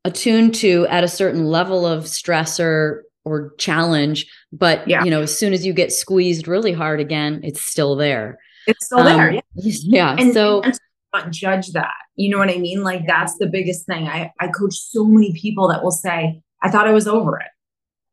attune 0.04 0.50
to 0.50 0.86
at 0.88 1.04
a 1.04 1.08
certain 1.08 1.46
level 1.46 1.86
of 1.86 2.08
stress 2.08 2.58
or 2.58 3.04
or 3.24 3.54
challenge, 3.58 4.26
but 4.52 4.86
yeah. 4.88 5.04
you 5.04 5.10
know, 5.10 5.22
as 5.22 5.38
soon 5.38 5.52
as 5.52 5.64
you 5.64 5.72
get 5.72 5.92
squeezed 5.92 6.48
really 6.48 6.72
hard 6.72 6.98
again, 6.98 7.40
it's 7.44 7.62
still 7.62 7.94
there. 7.94 8.40
It's 8.66 8.86
still 8.86 8.98
um, 8.98 9.06
there. 9.06 9.32
Yeah. 9.32 9.40
Yeah. 9.54 10.16
And, 10.18 10.34
so 10.34 10.62
and 10.62 10.76
not 11.12 11.30
judge 11.30 11.68
that. 11.72 11.94
You 12.16 12.30
know 12.30 12.38
what 12.38 12.50
I 12.50 12.58
mean? 12.58 12.82
Like 12.82 13.06
that's 13.06 13.36
the 13.38 13.46
biggest 13.46 13.86
thing. 13.86 14.08
I 14.08 14.32
I 14.40 14.48
coach 14.48 14.74
so 14.74 15.04
many 15.04 15.32
people 15.34 15.68
that 15.68 15.82
will 15.82 15.90
say, 15.90 16.40
"I 16.62 16.70
thought 16.70 16.88
I 16.88 16.92
was 16.92 17.06
over 17.06 17.38
it. 17.38 17.50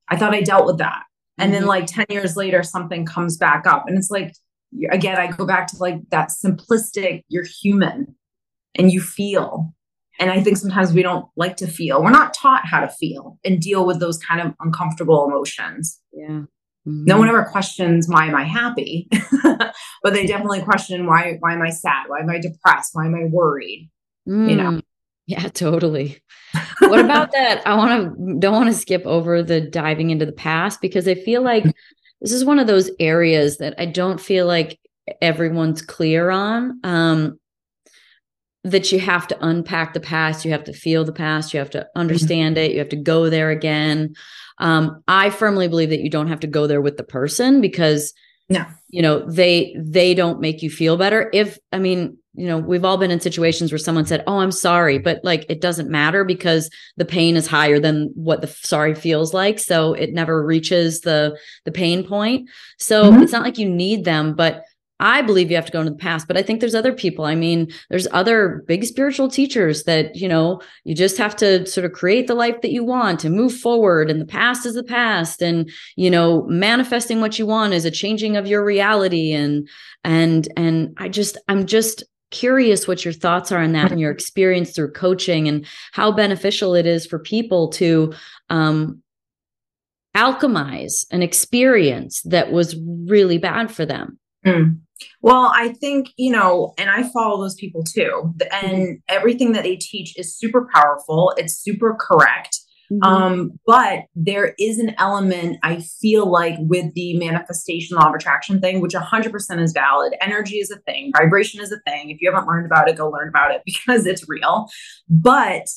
I 0.08 0.16
thought 0.16 0.34
I 0.34 0.42
dealt 0.42 0.66
with 0.66 0.78
that." 0.80 1.04
And 1.38 1.52
mm-hmm. 1.52 1.62
then 1.62 1.68
like 1.68 1.86
10 1.88 2.08
years 2.10 2.36
later 2.36 2.64
something 2.64 3.06
comes 3.06 3.38
back 3.38 3.66
up 3.66 3.86
and 3.88 3.98
it's 3.98 4.12
like 4.12 4.34
again, 4.92 5.18
I 5.18 5.28
go 5.28 5.46
back 5.46 5.68
to 5.68 5.78
like 5.78 5.98
that 6.12 6.30
simplistic, 6.30 7.24
you're 7.28 7.46
human 7.62 8.16
and 8.76 8.92
you 8.92 9.02
feel. 9.02 9.74
And 10.20 10.30
I 10.30 10.42
think 10.42 10.58
sometimes 10.58 10.94
we 10.94 11.02
don't 11.02 11.26
like 11.38 11.56
to 11.58 11.68
feel. 11.68 12.04
We're 12.04 12.12
not 12.12 12.34
taught 12.34 12.66
how 12.66 12.82
to 12.82 12.90
feel 12.90 13.40
and 13.46 13.62
deal 13.62 13.86
with 13.86 14.00
those 14.00 14.18
kind 14.18 14.42
of 14.42 14.54
uncomfortable 14.60 15.26
emotions. 15.26 16.00
Yeah. 16.12 16.42
Mm-hmm. 16.88 17.06
No 17.06 17.18
one 17.18 17.28
ever 17.28 17.44
questions 17.44 18.08
why 18.08 18.26
am 18.26 18.36
I 18.36 18.44
happy, 18.44 19.08
but 19.44 20.13
they 20.13 20.26
definitely 20.26 20.62
question 20.62 21.06
why 21.06 21.38
why 21.39 21.54
am 21.54 21.62
I 21.62 21.70
sad? 21.70 22.06
Why 22.08 22.20
am 22.20 22.30
I 22.30 22.39
depressed? 22.39 22.92
Why 22.94 23.06
am 23.06 23.15
I 23.15 23.26
worried? 23.26 23.89
Mm. 24.28 24.50
You 24.50 24.56
know. 24.56 24.72
Mm. 24.72 24.82
Yeah, 25.28 25.48
totally. 25.50 26.24
what 26.80 27.00
about 27.00 27.32
that? 27.34 27.62
I 27.68 27.76
want 27.76 28.18
to 28.18 28.39
don't 28.39 28.54
want 28.54 28.68
to 28.70 28.74
skip 28.74 29.06
over 29.06 29.44
the 29.44 29.62
diving 29.62 30.10
into 30.10 30.26
the 30.26 30.32
past 30.32 30.82
because 30.82 31.08
I 31.08 31.15
feel 31.15 31.42
like 31.42 31.65
this 32.22 32.32
is 32.32 32.44
one 32.46 32.60
of 32.60 32.68
those 32.68 32.89
areas 33.00 33.58
that 33.58 33.76
I 33.78 33.86
don't 33.86 34.20
feel 34.20 34.48
like 34.48 34.80
everyone's 35.22 35.82
clear 35.82 36.30
on. 36.30 36.80
Um, 36.84 37.39
that 38.63 38.91
you 38.91 39.00
have 39.00 39.28
to 39.28 39.45
unpack 39.45 39.93
the 39.93 40.00
past, 40.00 40.43
you 40.43 40.52
have 40.52 40.65
to 40.65 40.74
feel 40.74 41.06
the 41.06 41.13
past, 41.13 41.54
you 41.54 41.60
have 41.60 41.69
to 41.72 41.80
mm-hmm. 41.80 42.00
understand 42.00 42.58
mm-hmm. 42.58 42.65
it, 42.65 42.72
you 42.74 42.80
have 42.80 42.89
to 42.89 42.95
go 42.95 43.30
there 43.30 43.50
again. 43.50 44.15
Um, 44.58 45.02
I 45.08 45.30
firmly 45.30 45.67
believe 45.67 45.89
that 45.89 46.02
you 46.02 46.10
don't 46.10 46.28
have 46.28 46.41
to 46.41 46.48
go 46.48 46.67
there 46.67 46.82
with 46.82 46.98
the 46.98 47.04
person 47.04 47.62
because 47.62 48.13
no. 48.50 48.65
you 48.89 49.02
know 49.02 49.19
they 49.30 49.76
they 49.80 50.13
don't 50.13 50.41
make 50.41 50.62
you 50.62 50.69
feel 50.69 50.98
better. 50.98 51.30
If 51.32 51.58
I 51.72 51.80
mean, 51.80 52.17
you 52.34 52.48
know, 52.48 52.58
we've 52.58 52.84
all 52.84 52.98
been 52.98 53.12
in 53.12 53.22
situations 53.22 53.72
where 53.72 53.80
someone 53.80 54.06
said, 54.06 54.24
"Oh, 54.28 54.39
I'm 54.39 54.52
sorry," 54.52 54.98
but 54.98 55.22
like 55.24 55.45
it 55.48 55.62
doesn't 55.62 55.89
matter 55.89 56.26
because 56.26 56.69
the 56.98 57.06
pain 57.06 57.38
is 57.38 57.48
higher 57.48 57.80
than 57.80 58.12
what 58.15 58.41
the 58.41 58.48
sorry 58.48 58.95
feels 58.95 59.34
like, 59.34 59.60
so 59.60 59.93
it 59.93 60.13
never 60.13 60.45
reaches 60.45 61.02
the 61.02 61.38
the 61.63 61.72
pain 61.72 62.06
point. 62.06 62.50
So 62.78 63.06
mm-hmm. 63.06 63.22
it's 63.22 63.32
not 63.32 63.43
like 63.43 63.58
you 63.58 63.69
need 63.69 64.04
them, 64.04 64.36
but 64.36 64.63
I 65.00 65.22
believe 65.22 65.50
you 65.50 65.56
have 65.56 65.66
to 65.66 65.72
go 65.72 65.80
into 65.80 65.92
the 65.92 65.98
past, 65.98 66.28
but 66.28 66.36
I 66.36 66.42
think 66.42 66.60
there's 66.60 66.76
other 66.76 66.92
people. 66.92 67.24
I 67.26 67.36
mean, 67.36 67.72
there's 67.90 68.08
other 68.12 68.64
big 68.68 68.84
spiritual 68.84 69.30
teachers 69.30 69.84
that, 69.84 70.16
you 70.16 70.28
know, 70.28 70.62
you 70.84 70.94
just 70.94 71.18
have 71.18 71.36
to 71.38 71.66
sort 71.66 71.86
of 71.86 71.94
create 71.94 72.28
the 72.28 72.36
life 72.36 72.62
that 72.62 72.72
you 72.72 72.84
want 72.84 73.24
and 73.24 73.36
move 73.36 73.54
forward. 73.54 74.12
And 74.12 74.20
the 74.20 74.26
past 74.26 74.66
is 74.66 74.76
the 74.76 74.84
past. 74.84 75.42
And, 75.42 75.72
you 75.96 76.12
know, 76.12 76.44
manifesting 76.48 77.22
what 77.22 77.40
you 77.40 77.46
want 77.46 77.74
is 77.74 77.86
a 77.86 77.92
changing 77.92 78.36
of 78.36 78.46
your 78.46 78.64
reality. 78.64 79.32
And, 79.32 79.70
and, 80.04 80.48
and 80.58 80.94
I 80.98 81.08
just, 81.08 81.38
I'm 81.48 81.66
just 81.66 82.04
curious 82.32 82.88
what 82.88 83.06
your 83.06 83.14
thoughts 83.14 83.52
are 83.52 83.60
on 83.60 83.72
that 83.72 83.92
and 83.92 84.02
your 84.02 84.12
experience 84.12 84.72
through 84.72 84.92
coaching 84.92 85.48
and 85.48 85.66
how 85.94 86.12
beneficial 86.12 86.76
it 86.76 86.86
is 86.86 87.06
for 87.06 87.20
people 87.20 87.70
to, 87.70 88.14
um, 88.50 89.02
alchemize 90.16 91.06
an 91.12 91.22
experience 91.22 92.22
that 92.24 92.52
was 92.52 92.76
really 93.08 93.38
bad 93.38 93.72
for 93.72 93.86
them. 93.86 94.20
Mm. 94.46 94.80
Well, 95.22 95.52
I 95.54 95.70
think, 95.70 96.10
you 96.18 96.32
know, 96.32 96.74
and 96.78 96.90
I 96.90 97.04
follow 97.04 97.42
those 97.42 97.56
people 97.56 97.84
too. 97.84 98.34
And 98.52 98.72
mm-hmm. 98.72 98.94
everything 99.08 99.52
that 99.54 99.64
they 99.64 99.76
teach 99.76 100.18
is 100.18 100.38
super 100.38 100.68
powerful, 100.74 101.34
it's 101.38 101.56
super 101.56 101.98
correct. 102.00 102.60
Mm-hmm. 102.92 103.04
Um, 103.04 103.52
but 103.68 104.06
there 104.16 104.56
is 104.58 104.80
an 104.80 104.96
element 104.98 105.58
I 105.62 105.82
feel 106.02 106.30
like 106.30 106.56
with 106.60 106.94
the 106.96 107.18
manifestation 107.18 107.98
law 107.98 108.10
of 108.10 108.16
attraction 108.16 108.60
thing, 108.60 108.82
which 108.82 108.94
100% 108.94 109.62
is 109.62 109.74
valid. 109.74 110.16
Energy 110.22 110.56
is 110.56 110.72
a 110.72 110.80
thing, 110.80 111.12
vibration 111.16 111.62
is 111.62 111.72
a 111.72 111.80
thing. 111.88 112.10
If 112.10 112.18
you 112.20 112.32
haven't 112.32 112.48
learned 112.48 112.66
about 112.66 112.90
it, 112.90 112.98
go 112.98 113.10
learn 113.10 113.30
about 113.30 113.52
it 113.52 113.62
because 113.66 114.06
it's 114.06 114.28
real. 114.28 114.68
But 115.08 115.68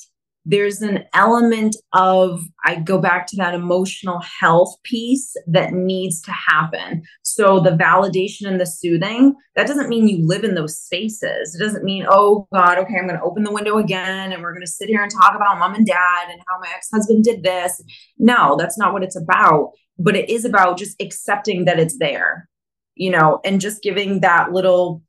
there's 0.44 0.82
an 0.82 1.04
element 1.14 1.76
of 1.92 2.40
i 2.64 2.74
go 2.74 2.98
back 2.98 3.26
to 3.26 3.36
that 3.36 3.54
emotional 3.54 4.20
health 4.40 4.74
piece 4.82 5.34
that 5.46 5.72
needs 5.72 6.20
to 6.22 6.32
happen. 6.32 7.02
So 7.22 7.60
the 7.60 7.70
validation 7.70 8.48
and 8.48 8.60
the 8.60 8.66
soothing 8.66 9.34
that 9.54 9.66
doesn't 9.66 9.88
mean 9.88 10.08
you 10.08 10.26
live 10.26 10.44
in 10.44 10.54
those 10.54 10.78
spaces. 10.78 11.54
It 11.54 11.62
doesn't 11.62 11.84
mean 11.84 12.06
oh 12.08 12.48
god 12.52 12.78
okay 12.78 12.96
i'm 12.98 13.06
going 13.06 13.18
to 13.18 13.24
open 13.24 13.44
the 13.44 13.52
window 13.52 13.78
again 13.78 14.32
and 14.32 14.42
we're 14.42 14.52
going 14.52 14.66
to 14.66 14.70
sit 14.70 14.88
here 14.88 15.02
and 15.02 15.10
talk 15.10 15.34
about 15.34 15.58
mom 15.58 15.74
and 15.74 15.86
dad 15.86 16.28
and 16.30 16.40
how 16.48 16.58
my 16.60 16.70
ex-husband 16.74 17.24
did 17.24 17.42
this. 17.42 17.82
No 18.18 18.56
that's 18.58 18.78
not 18.78 18.92
what 18.92 19.04
it's 19.04 19.16
about 19.16 19.70
but 19.98 20.16
it 20.16 20.28
is 20.28 20.44
about 20.44 20.78
just 20.78 21.00
accepting 21.00 21.64
that 21.66 21.78
it's 21.78 21.98
there 21.98 22.48
you 22.94 23.10
know 23.10 23.40
and 23.44 23.60
just 23.60 23.82
giving 23.82 24.20
that 24.20 24.52
little 24.52 25.02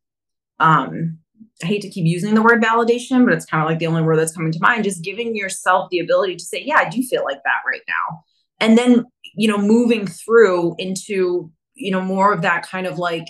um 0.60 1.18
I 1.64 1.66
hate 1.66 1.82
to 1.84 1.90
keep 1.90 2.06
using 2.06 2.36
the 2.36 2.42
word 2.42 2.62
validation, 2.62 3.24
but 3.24 3.34
it's 3.34 3.46
kind 3.46 3.64
of 3.64 3.70
like 3.70 3.80
the 3.80 3.88
only 3.88 4.02
word 4.02 4.18
that's 4.18 4.36
coming 4.36 4.52
to 4.52 4.60
mind. 4.60 4.84
Just 4.84 5.02
giving 5.02 5.34
yourself 5.34 5.90
the 5.90 6.00
ability 6.00 6.36
to 6.36 6.44
say, 6.44 6.62
yeah, 6.62 6.76
I 6.76 6.90
do 6.90 7.02
feel 7.02 7.24
like 7.24 7.42
that 7.46 7.62
right 7.66 7.82
now. 7.88 8.24
And 8.60 8.78
then, 8.78 9.06
you 9.36 9.48
know, 9.48 9.58
moving 9.58 10.06
through 10.06 10.76
into, 10.78 11.50
you 11.74 11.92
know, 11.92 12.02
more 12.02 12.34
of 12.34 12.42
that 12.42 12.68
kind 12.68 12.86
of 12.86 13.00
like, 13.00 13.28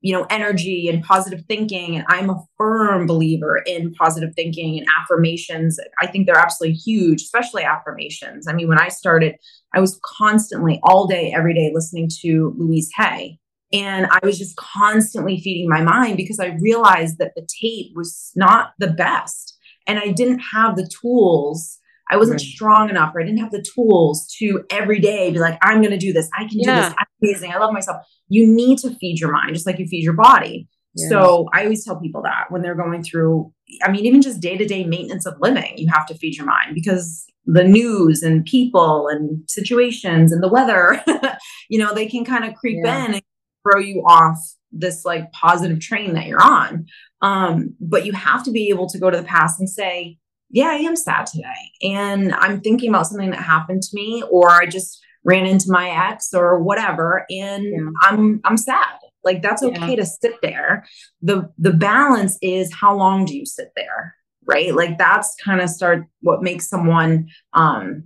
you 0.00 0.12
know, 0.12 0.26
energy 0.28 0.88
and 0.88 1.04
positive 1.04 1.44
thinking. 1.46 1.96
And 1.96 2.04
I'm 2.08 2.30
a 2.30 2.42
firm 2.56 3.06
believer 3.06 3.62
in 3.64 3.94
positive 3.94 4.34
thinking 4.34 4.78
and 4.78 4.86
affirmations. 5.00 5.78
I 6.00 6.08
think 6.08 6.26
they're 6.26 6.36
absolutely 6.36 6.76
huge, 6.76 7.22
especially 7.22 7.62
affirmations. 7.62 8.48
I 8.48 8.54
mean, 8.54 8.66
when 8.66 8.80
I 8.80 8.88
started, 8.88 9.36
I 9.72 9.80
was 9.80 10.00
constantly 10.04 10.80
all 10.82 11.06
day, 11.06 11.32
every 11.32 11.54
day 11.54 11.70
listening 11.72 12.08
to 12.22 12.54
Louise 12.58 12.90
Hay 12.96 13.38
and 13.72 14.06
I 14.10 14.18
was 14.22 14.38
just 14.38 14.56
constantly 14.56 15.40
feeding 15.40 15.68
my 15.68 15.82
mind 15.82 16.16
because 16.16 16.40
I 16.40 16.56
realized 16.60 17.18
that 17.18 17.32
the 17.34 17.46
tape 17.60 17.92
was 17.94 18.32
not 18.34 18.72
the 18.78 18.88
best. 18.88 19.56
And 19.86 19.98
I 19.98 20.12
didn't 20.12 20.40
have 20.40 20.76
the 20.76 20.88
tools. 21.00 21.78
I 22.10 22.16
wasn't 22.16 22.40
right. 22.40 22.48
strong 22.48 22.88
enough, 22.88 23.14
or 23.14 23.20
I 23.20 23.24
didn't 23.24 23.40
have 23.40 23.50
the 23.50 23.64
tools 23.74 24.26
to 24.38 24.64
every 24.70 25.00
day 25.00 25.30
be 25.30 25.38
like, 25.38 25.58
I'm 25.60 25.82
going 25.82 25.92
to 25.92 25.98
do 25.98 26.12
this. 26.12 26.28
I 26.38 26.46
can 26.46 26.60
yeah. 26.60 26.74
do 26.74 26.82
this. 26.82 26.94
I'm 26.98 27.06
amazing. 27.22 27.52
I 27.52 27.58
love 27.58 27.72
myself. 27.72 28.04
You 28.28 28.46
need 28.46 28.78
to 28.78 28.94
feed 28.94 29.20
your 29.20 29.30
mind 29.30 29.54
just 29.54 29.66
like 29.66 29.78
you 29.78 29.86
feed 29.86 30.04
your 30.04 30.14
body. 30.14 30.68
Yeah. 30.94 31.08
So 31.10 31.48
I 31.52 31.64
always 31.64 31.84
tell 31.84 32.00
people 32.00 32.22
that 32.22 32.46
when 32.50 32.62
they're 32.62 32.74
going 32.74 33.02
through, 33.02 33.52
I 33.82 33.90
mean, 33.90 34.06
even 34.06 34.22
just 34.22 34.40
day 34.40 34.56
to 34.56 34.66
day 34.66 34.84
maintenance 34.84 35.26
of 35.26 35.34
living, 35.40 35.74
you 35.76 35.88
have 35.92 36.06
to 36.06 36.14
feed 36.14 36.36
your 36.36 36.46
mind 36.46 36.74
because 36.74 37.26
the 37.44 37.64
news 37.64 38.22
and 38.22 38.44
people 38.44 39.08
and 39.08 39.42
situations 39.48 40.32
and 40.32 40.42
the 40.42 40.48
weather, 40.48 41.02
you 41.68 41.78
know, 41.78 41.94
they 41.94 42.06
can 42.06 42.24
kind 42.24 42.44
of 42.44 42.54
creep 42.54 42.78
yeah. 42.82 43.04
in 43.04 43.14
and 43.14 43.22
throw 43.68 43.80
you 43.80 44.02
off 44.06 44.38
this 44.72 45.04
like 45.04 45.30
positive 45.32 45.80
train 45.80 46.14
that 46.14 46.26
you're 46.26 46.42
on. 46.42 46.86
Um, 47.22 47.74
but 47.80 48.04
you 48.04 48.12
have 48.12 48.44
to 48.44 48.50
be 48.50 48.68
able 48.68 48.88
to 48.88 48.98
go 48.98 49.10
to 49.10 49.16
the 49.16 49.24
past 49.24 49.58
and 49.58 49.68
say, 49.68 50.18
yeah, 50.50 50.68
I 50.68 50.76
am 50.76 50.96
sad 50.96 51.26
today. 51.26 51.72
And 51.82 52.34
I'm 52.34 52.60
thinking 52.60 52.88
about 52.88 53.06
something 53.06 53.30
that 53.30 53.42
happened 53.42 53.82
to 53.82 53.90
me, 53.92 54.22
or 54.30 54.50
I 54.50 54.66
just 54.66 55.00
ran 55.24 55.46
into 55.46 55.66
my 55.68 55.90
ex 55.90 56.32
or 56.32 56.62
whatever, 56.62 57.26
and 57.28 57.64
yeah. 57.64 57.90
I'm 58.02 58.40
I'm 58.44 58.56
sad. 58.56 58.96
Like 59.24 59.42
that's 59.42 59.62
okay 59.62 59.90
yeah. 59.90 59.96
to 59.96 60.06
sit 60.06 60.34
there. 60.42 60.86
The 61.20 61.50
the 61.58 61.72
balance 61.72 62.38
is 62.40 62.72
how 62.72 62.96
long 62.96 63.24
do 63.24 63.36
you 63.36 63.44
sit 63.44 63.72
there? 63.76 64.14
Right. 64.46 64.74
Like 64.74 64.96
that's 64.96 65.34
kind 65.44 65.60
of 65.60 65.68
start 65.68 66.04
what 66.22 66.42
makes 66.42 66.68
someone 66.68 67.28
um 67.52 68.04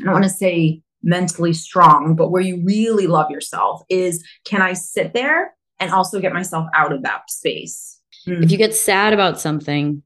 I 0.00 0.04
don't 0.04 0.12
want 0.12 0.24
to 0.24 0.30
say 0.30 0.82
mentally 1.02 1.52
strong, 1.52 2.16
but 2.16 2.30
where 2.30 2.42
you 2.42 2.62
really 2.64 3.06
love 3.06 3.30
yourself 3.30 3.82
is 3.88 4.24
can 4.44 4.62
I 4.62 4.72
sit 4.72 5.14
there 5.14 5.54
and 5.78 5.92
also 5.92 6.20
get 6.20 6.32
myself 6.32 6.66
out 6.74 6.92
of 6.92 7.02
that 7.02 7.30
space? 7.30 8.00
Mm. 8.26 8.44
If 8.44 8.50
you 8.50 8.58
get 8.58 8.74
sad 8.74 9.12
about 9.12 9.40
something, 9.40 10.02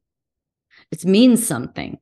it 0.91 1.05
means 1.05 1.47
something. 1.47 1.99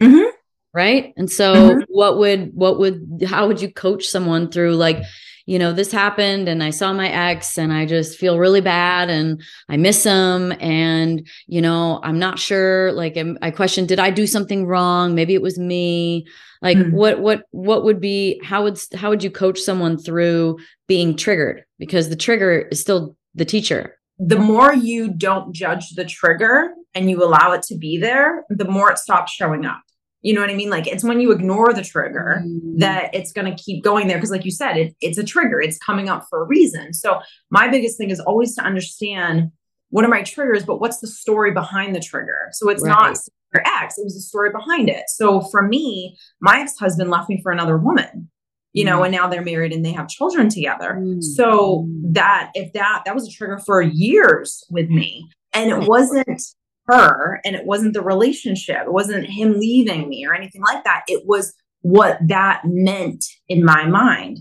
Mm-hmm. 0.00 0.30
right 0.72 1.12
and 1.18 1.30
so 1.30 1.52
mm-hmm. 1.54 1.80
what 1.88 2.16
would 2.16 2.54
what 2.54 2.78
would 2.78 3.22
how 3.28 3.46
would 3.46 3.60
you 3.60 3.70
coach 3.70 4.06
someone 4.06 4.50
through 4.50 4.76
like 4.76 5.02
you 5.50 5.58
know 5.58 5.72
this 5.72 5.90
happened 5.90 6.48
and 6.48 6.62
i 6.62 6.70
saw 6.70 6.92
my 6.92 7.08
ex 7.08 7.58
and 7.58 7.72
i 7.72 7.84
just 7.84 8.18
feel 8.18 8.38
really 8.38 8.60
bad 8.60 9.10
and 9.10 9.42
i 9.68 9.76
miss 9.76 10.04
him 10.04 10.52
and 10.60 11.26
you 11.46 11.60
know 11.60 12.00
i'm 12.02 12.18
not 12.18 12.38
sure 12.38 12.92
like 12.92 13.18
i 13.42 13.50
question 13.50 13.86
did 13.86 13.98
i 13.98 14.10
do 14.10 14.26
something 14.26 14.66
wrong? 14.66 15.14
Maybe 15.14 15.34
it 15.34 15.42
was 15.42 15.58
me. 15.58 16.26
Like 16.62 16.78
mm-hmm. 16.78 16.94
what 16.94 17.20
what 17.20 17.42
what 17.50 17.84
would 17.84 18.00
be 18.00 18.40
how 18.44 18.64
would 18.64 18.78
how 18.94 19.10
would 19.10 19.22
you 19.22 19.30
coach 19.30 19.58
someone 19.58 19.98
through 19.98 20.58
being 20.86 21.16
triggered? 21.16 21.64
Because 21.78 22.08
the 22.08 22.16
trigger 22.16 22.68
is 22.70 22.80
still 22.80 23.16
the 23.34 23.44
teacher. 23.44 23.96
The 24.18 24.38
more 24.38 24.74
you 24.74 25.12
don't 25.12 25.54
judge 25.54 25.90
the 25.90 26.04
trigger 26.04 26.74
and 26.94 27.08
you 27.08 27.24
allow 27.24 27.52
it 27.52 27.62
to 27.62 27.76
be 27.76 27.98
there 27.98 28.44
the 28.50 28.64
more 28.64 28.90
it 28.90 28.98
stops 28.98 29.32
showing 29.32 29.64
up 29.64 29.80
you 30.22 30.34
know 30.34 30.40
what 30.40 30.50
I 30.50 30.54
mean? 30.54 30.70
Like 30.70 30.86
it's 30.86 31.02
when 31.02 31.20
you 31.20 31.32
ignore 31.32 31.72
the 31.72 31.82
trigger 31.82 32.42
mm. 32.44 32.78
that 32.78 33.14
it's 33.14 33.32
going 33.32 33.54
to 33.54 33.62
keep 33.62 33.82
going 33.82 34.06
there. 34.06 34.18
Cause 34.18 34.30
like 34.30 34.44
you 34.44 34.50
said, 34.50 34.76
it, 34.76 34.94
it's 35.00 35.18
a 35.18 35.24
trigger, 35.24 35.60
it's 35.60 35.78
coming 35.78 36.08
up 36.08 36.26
for 36.28 36.42
a 36.42 36.46
reason. 36.46 36.92
So 36.92 37.20
my 37.50 37.68
biggest 37.68 37.96
thing 37.96 38.10
is 38.10 38.20
always 38.20 38.54
to 38.56 38.62
understand 38.62 39.50
what 39.88 40.04
are 40.04 40.08
my 40.08 40.22
triggers, 40.22 40.64
but 40.64 40.80
what's 40.80 41.00
the 41.00 41.06
story 41.06 41.52
behind 41.52 41.94
the 41.94 42.00
trigger? 42.00 42.48
So 42.52 42.68
it's 42.68 42.82
right. 42.82 42.90
not 42.90 43.18
your 43.54 43.62
ex, 43.66 43.98
it 43.98 44.04
was 44.04 44.14
the 44.14 44.20
story 44.20 44.50
behind 44.50 44.88
it. 44.88 45.04
So 45.08 45.40
for 45.40 45.62
me, 45.62 46.16
my 46.40 46.60
ex 46.60 46.78
husband 46.78 47.10
left 47.10 47.28
me 47.28 47.40
for 47.42 47.50
another 47.50 47.76
woman, 47.78 48.30
you 48.72 48.84
mm. 48.84 48.88
know, 48.88 49.02
and 49.02 49.12
now 49.12 49.26
they're 49.26 49.42
married 49.42 49.72
and 49.72 49.84
they 49.84 49.92
have 49.92 50.06
children 50.06 50.48
together. 50.50 50.98
Mm. 51.00 51.22
So 51.22 51.88
that 52.12 52.50
if 52.54 52.72
that, 52.74 53.02
that 53.06 53.14
was 53.14 53.26
a 53.26 53.30
trigger 53.30 53.58
for 53.58 53.80
years 53.80 54.64
with 54.70 54.90
me. 54.90 55.28
And 55.52 55.70
it 55.70 55.88
wasn't 55.88 56.40
her 56.86 57.40
and 57.44 57.54
it 57.54 57.66
wasn't 57.66 57.92
the 57.92 58.02
relationship 58.02 58.82
it 58.86 58.92
wasn't 58.92 59.24
him 59.26 59.58
leaving 59.58 60.08
me 60.08 60.26
or 60.26 60.34
anything 60.34 60.62
like 60.62 60.82
that 60.84 61.02
it 61.06 61.26
was 61.26 61.54
what 61.82 62.18
that 62.26 62.62
meant 62.64 63.24
in 63.48 63.64
my 63.64 63.86
mind 63.86 64.38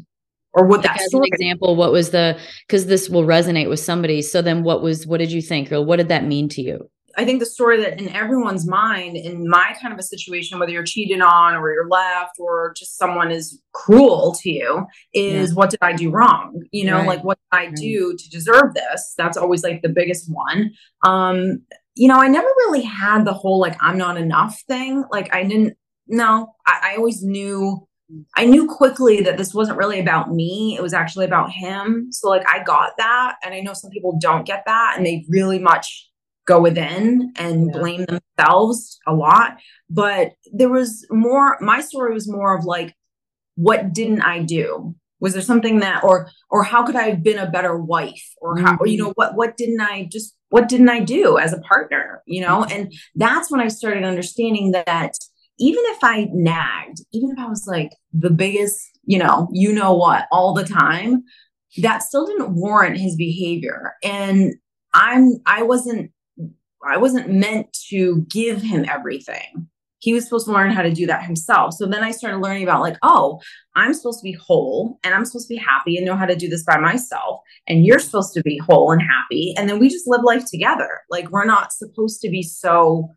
or 0.54 0.66
what 0.66 0.78
like 0.78 0.98
that 0.98 1.02
as 1.02 1.14
an 1.14 1.24
example 1.26 1.76
what 1.76 1.92
was 1.92 2.10
the 2.12 2.38
because 2.68 2.88
this 2.88 3.10
will 3.10 3.24
resonate 3.24 3.70
with 3.70 3.80
somebody 3.80 4.22
so 4.22 4.42
then 4.42 4.64
what 4.64 4.82
was 4.82 5.06
what 5.06 5.18
did 5.18 5.32
you 5.32 5.42
think 5.42 5.72
or 5.72 5.82
what 5.82 5.98
did 5.98 6.08
that 6.08 6.26
mean 6.26 6.50
to 6.50 6.62
you 6.62 6.90
I 7.20 7.26
think 7.26 7.42
the 7.42 7.46
story 7.46 7.82
that 7.82 8.00
in 8.00 8.08
everyone's 8.10 8.66
mind, 8.66 9.18
in 9.18 9.50
my 9.50 9.76
kind 9.82 9.94
of 9.94 10.00
a 10.00 10.04
situation, 10.04 10.58
whether 10.58 10.72
you're 10.72 10.84
cheated 10.84 11.20
on 11.20 11.56
or 11.56 11.74
you're 11.74 11.90
left 11.90 12.36
or 12.40 12.74
just 12.78 12.98
someone 12.98 13.30
is 13.30 13.62
cruel 13.74 14.36
to 14.42 14.50
you, 14.50 14.86
is 15.14 15.50
yeah. 15.50 15.56
what 15.56 15.70
did 15.70 15.80
I 15.82 15.92
do 15.92 16.12
wrong? 16.12 16.64
You 16.72 16.86
know, 16.86 17.00
right. 17.00 17.08
like 17.08 17.24
what 17.26 17.38
did 17.38 17.58
I 17.58 17.66
right. 17.66 17.76
do 17.76 18.16
to 18.16 18.30
deserve 18.30 18.74
this? 18.74 19.16
That's 19.18 19.38
always 19.38 19.64
like 19.64 19.82
the 19.82 19.90
biggest 19.90 20.32
one. 20.32 20.72
Um, 21.04 21.64
you 22.00 22.08
know, 22.08 22.16
I 22.16 22.30
never 22.30 22.48
really 22.48 22.82
had 22.82 23.26
the 23.26 23.34
whole 23.34 23.60
like 23.60 23.76
I'm 23.82 23.98
not 23.98 24.16
enough 24.16 24.62
thing. 24.70 25.04
Like 25.12 25.36
I 25.36 25.44
didn't 25.44 25.78
no, 26.08 26.56
I, 26.66 26.92
I 26.94 26.96
always 26.96 27.22
knew 27.22 27.86
I 28.38 28.46
knew 28.46 28.68
quickly 28.68 29.22
that 29.22 29.38
this 29.38 29.54
wasn't 29.54 29.78
really 29.78 30.00
about 30.00 30.32
me. 30.34 30.78
It 30.78 30.82
was 30.82 30.94
actually 30.94 31.26
about 31.26 31.52
him. 31.52 32.08
So 32.12 32.30
like 32.30 32.48
I 32.48 32.64
got 32.64 32.94
that. 32.98 33.36
And 33.44 33.54
I 33.54 33.60
know 33.60 33.74
some 33.74 33.92
people 33.92 34.18
don't 34.18 34.46
get 34.46 34.64
that 34.66 34.94
and 34.96 35.06
they 35.06 35.26
really 35.28 35.60
much 35.60 36.10
go 36.48 36.62
within 36.62 37.34
and 37.36 37.68
yeah. 37.68 37.80
blame 37.80 38.06
themselves 38.06 38.98
a 39.06 39.14
lot. 39.14 39.58
But 39.90 40.32
there 40.54 40.70
was 40.70 41.06
more, 41.12 41.58
my 41.60 41.82
story 41.82 42.14
was 42.14 42.32
more 42.32 42.58
of 42.58 42.64
like, 42.64 42.96
what 43.56 43.92
didn't 43.92 44.22
I 44.22 44.42
do? 44.42 44.96
Was 45.20 45.34
there 45.34 45.42
something 45.42 45.80
that 45.80 46.04
or 46.04 46.30
or 46.50 46.64
how 46.64 46.86
could 46.86 46.96
I 46.96 47.10
have 47.10 47.24
been 47.24 47.40
a 47.40 47.50
better 47.50 47.78
wife? 47.78 48.24
Or 48.42 48.58
how 48.58 48.74
mm-hmm. 48.74 48.84
or, 48.84 48.88
you 48.88 48.98
know, 48.98 49.12
what 49.16 49.36
what 49.36 49.58
didn't 49.58 49.82
I 49.82 50.08
just 50.12 50.36
what 50.50 50.68
didn't 50.68 50.90
I 50.90 51.00
do 51.00 51.38
as 51.38 51.54
a 51.54 51.62
partner? 51.62 52.24
You 52.26 52.42
know, 52.42 52.64
and 52.66 52.94
that's 53.16 53.52
when 53.52 53.62
I 53.62 53.68
started 53.68 54.04
understanding 54.04 54.72
that 54.72 55.14
even 55.60 55.84
if 55.88 56.04
I 56.04 56.30
nagged, 56.32 57.02
even 57.12 57.32
if 57.32 57.40
I 57.40 57.48
was 57.48 57.66
like 57.68 57.92
the 58.14 58.30
biggest, 58.30 58.80
you 59.04 59.20
know, 59.20 59.50
you 59.52 59.74
know 59.74 59.94
what, 59.94 60.26
all 60.32 60.54
the 60.54 60.64
time, 60.64 61.24
that 61.78 62.02
still 62.02 62.26
didn't 62.26 62.56
warrant 62.56 62.98
his 62.98 63.16
behavior. 63.16 63.94
And 64.04 64.56
I'm, 64.94 65.34
I 65.46 65.64
wasn't, 65.64 66.12
I 66.88 66.98
wasn't 66.98 67.30
meant 67.30 67.78
to 67.90 68.26
give 68.30 68.62
him 68.62 68.86
everything 68.88 69.68
he 70.00 70.14
was 70.14 70.24
supposed 70.24 70.48
to 70.48 70.54
learn 70.54 70.72
how 70.72 70.82
to 70.82 70.92
do 70.92 71.06
that 71.06 71.24
himself. 71.24 71.74
So 71.74 71.86
then 71.86 72.04
I 72.04 72.12
started 72.12 72.40
learning 72.40 72.64
about 72.64 72.82
like, 72.82 72.98
oh, 73.04 73.40
I'm 73.76 73.94
supposed 73.94 74.20
to 74.20 74.24
be 74.24 74.32
whole 74.34 74.98
and 75.04 75.14
I'm 75.14 75.26
supposed 75.26 75.48
to 75.48 75.54
be 75.54 75.60
happy 75.60 75.98
and 75.98 76.06
know 76.06 76.16
how 76.16 76.26
to 76.26 76.36
do 76.36 76.48
this 76.48 76.64
by 76.64 76.78
myself. 76.78 77.42
And 77.68 77.86
you're 77.86 78.00
supposed 78.00 78.34
to 78.34 78.42
be 78.42 78.58
whole 78.58 78.92
and 78.92 79.02
happy. 79.02 79.54
And 79.58 79.70
then 79.70 79.78
we 79.78 79.90
just 79.90 80.08
live 80.08 80.22
life 80.24 80.46
together. 80.50 81.02
Like 81.10 81.30
we're 81.30 81.46
not 81.46 81.74
supposed 81.74 82.22
to 82.22 82.30
be 82.30 82.42
so 82.42 83.10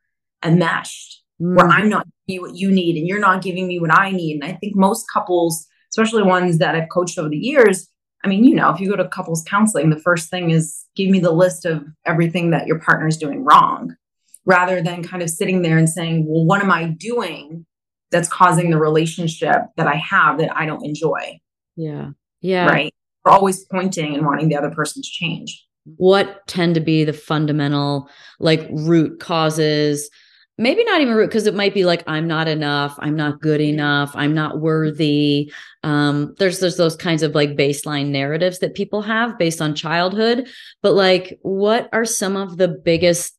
enmeshed 0.45 1.23
mm. 1.41 1.57
where 1.57 1.69
I'm 1.69 1.89
not 1.89 2.07
giving 2.27 2.35
you 2.35 2.43
what 2.43 2.57
you 2.57 2.71
need 2.71 2.97
and 2.97 3.07
you're 3.07 3.21
not 3.21 3.43
giving 3.43 3.69
me 3.69 3.79
what 3.79 3.97
I 3.97 4.11
need. 4.11 4.43
And 4.43 4.53
I 4.53 4.57
think 4.57 4.75
most 4.77 5.07
couples, 5.13 5.67
especially 5.91 6.25
ones 6.25 6.59
that 6.59 6.75
I've 6.75 6.89
coached 6.89 7.17
over 7.17 7.29
the 7.29 7.37
years, 7.37 7.89
I 8.25 8.29
mean, 8.29 8.45
you 8.45 8.55
know, 8.55 8.71
if 8.71 8.81
you 8.81 8.89
go 8.89 8.97
to 8.97 9.09
couples 9.09 9.45
counseling, 9.49 9.91
the 9.91 9.99
first 9.99 10.31
thing 10.31 10.51
is 10.51 10.85
give 10.97 11.11
me 11.11 11.21
the 11.21 11.33
list 11.33 11.65
of 11.65 11.85
everything 12.07 12.51
that 12.51 12.67
your 12.67 12.79
partner 12.81 13.07
is 13.07 13.17
doing 13.17 13.45
wrong 13.45 13.97
rather 14.45 14.83
than 14.83 15.03
kind 15.03 15.23
of 15.23 15.31
sitting 15.31 15.63
there 15.63 15.79
and 15.79 15.89
saying, 15.89 16.27
well, 16.27 16.45
what 16.45 16.63
am 16.63 16.71
I 16.71 16.87
doing 16.87 17.67
that's 18.11 18.29
causing 18.29 18.71
the 18.71 18.79
relationship 18.79 19.63
that 19.77 19.87
I 19.87 19.97
have 19.97 20.39
that 20.39 20.57
I 20.57 20.67
don't 20.67 20.85
enjoy? 20.85 21.41
Yeah. 21.77 22.11
Yeah. 22.41 22.67
Right. 22.67 22.95
We're 23.25 23.33
always 23.33 23.65
pointing 23.67 24.15
and 24.15 24.27
wanting 24.27 24.49
the 24.49 24.57
other 24.57 24.71
person 24.71 25.03
to 25.03 25.09
change. 25.09 25.65
What 25.97 26.47
tend 26.47 26.75
to 26.75 26.81
be 26.81 27.05
the 27.05 27.13
fundamental 27.13 28.09
like 28.41 28.69
root 28.71 29.21
causes? 29.21 30.11
Maybe 30.59 30.85
not 30.85 31.01
even 31.01 31.15
root 31.15 31.29
because 31.29 31.47
it 31.47 31.55
might 31.55 31.75
be 31.75 31.85
like 31.85 32.05
I'm 32.07 32.27
not 32.29 32.47
enough, 32.47 32.97
I'm 32.99 33.17
not 33.17 33.41
good 33.41 33.61
enough, 33.61 34.13
I'm 34.15 34.35
not 34.35 34.61
worthy. 34.61 35.53
Um, 35.83 36.35
there's 36.39 36.61
there's 36.61 36.77
those 36.77 36.95
kinds 36.95 37.23
of 37.23 37.35
like 37.35 37.57
baseline 37.57 38.09
narratives 38.09 38.59
that 38.59 38.75
people 38.75 39.03
have 39.03 39.39
based 39.39 39.63
on 39.63 39.75
childhood. 39.75 40.49
But 40.83 40.93
like, 40.93 41.39
what 41.43 41.89
are 41.93 42.05
some 42.05 42.37
of 42.37 42.59
the 42.59 42.69
biggest 42.69 43.35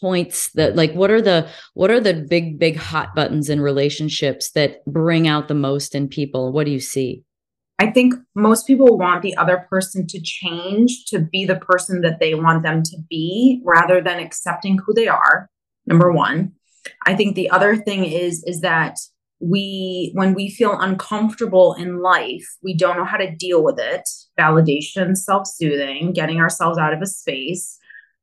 points 0.00 0.50
that 0.52 0.76
like 0.76 0.92
what 0.92 1.10
are 1.10 1.22
the 1.22 1.48
what 1.74 1.90
are 1.90 2.00
the 2.00 2.14
big 2.14 2.58
big 2.58 2.76
hot 2.76 3.14
buttons 3.14 3.48
in 3.48 3.60
relationships 3.60 4.50
that 4.52 4.84
bring 4.84 5.26
out 5.26 5.48
the 5.48 5.54
most 5.54 5.94
in 5.94 6.08
people? 6.08 6.52
What 6.52 6.66
do 6.66 6.72
you 6.72 6.80
see? 6.80 7.24
I 7.78 7.90
think 7.90 8.14
most 8.34 8.66
people 8.66 8.98
want 8.98 9.22
the 9.22 9.36
other 9.36 9.66
person 9.70 10.06
to 10.08 10.20
change 10.20 11.06
to 11.06 11.18
be 11.18 11.46
the 11.46 11.56
person 11.56 12.02
that 12.02 12.20
they 12.20 12.34
want 12.34 12.62
them 12.62 12.82
to 12.82 12.96
be 13.08 13.62
rather 13.64 14.02
than 14.02 14.18
accepting 14.18 14.78
who 14.78 14.92
they 14.92 15.08
are 15.08 15.48
number 15.86 16.12
1 16.12 16.52
i 17.06 17.14
think 17.14 17.34
the 17.34 17.48
other 17.50 17.74
thing 17.76 18.04
is 18.04 18.44
is 18.44 18.60
that 18.60 18.96
we 19.40 20.10
when 20.14 20.34
we 20.34 20.50
feel 20.50 20.78
uncomfortable 20.78 21.74
in 21.74 22.02
life 22.02 22.46
we 22.62 22.74
don't 22.74 22.96
know 22.96 23.04
how 23.04 23.16
to 23.16 23.34
deal 23.34 23.64
with 23.64 23.78
it. 23.78 24.08
Validation 24.38 25.16
self-soothing 25.16 26.12
getting 26.12 26.38
ourselves 26.38 26.78
out 26.78 26.92
of 26.92 27.00
a 27.00 27.06
space. 27.06 27.78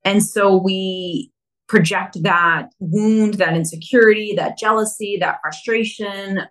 And 0.06 0.24
so 0.24 0.56
we 0.56 1.32
project 1.68 2.22
that 2.24 2.70
wound, 2.80 3.36
that 3.36 3.56
insecurity, 3.56 4.34
that 4.36 4.58
jealousy, 4.58 5.18
that 5.20 5.40
frustration, 5.42 6.42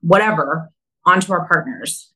whatever, 0.00 0.70
onto 1.06 1.32
our 1.32 1.46
partners. 1.46 2.12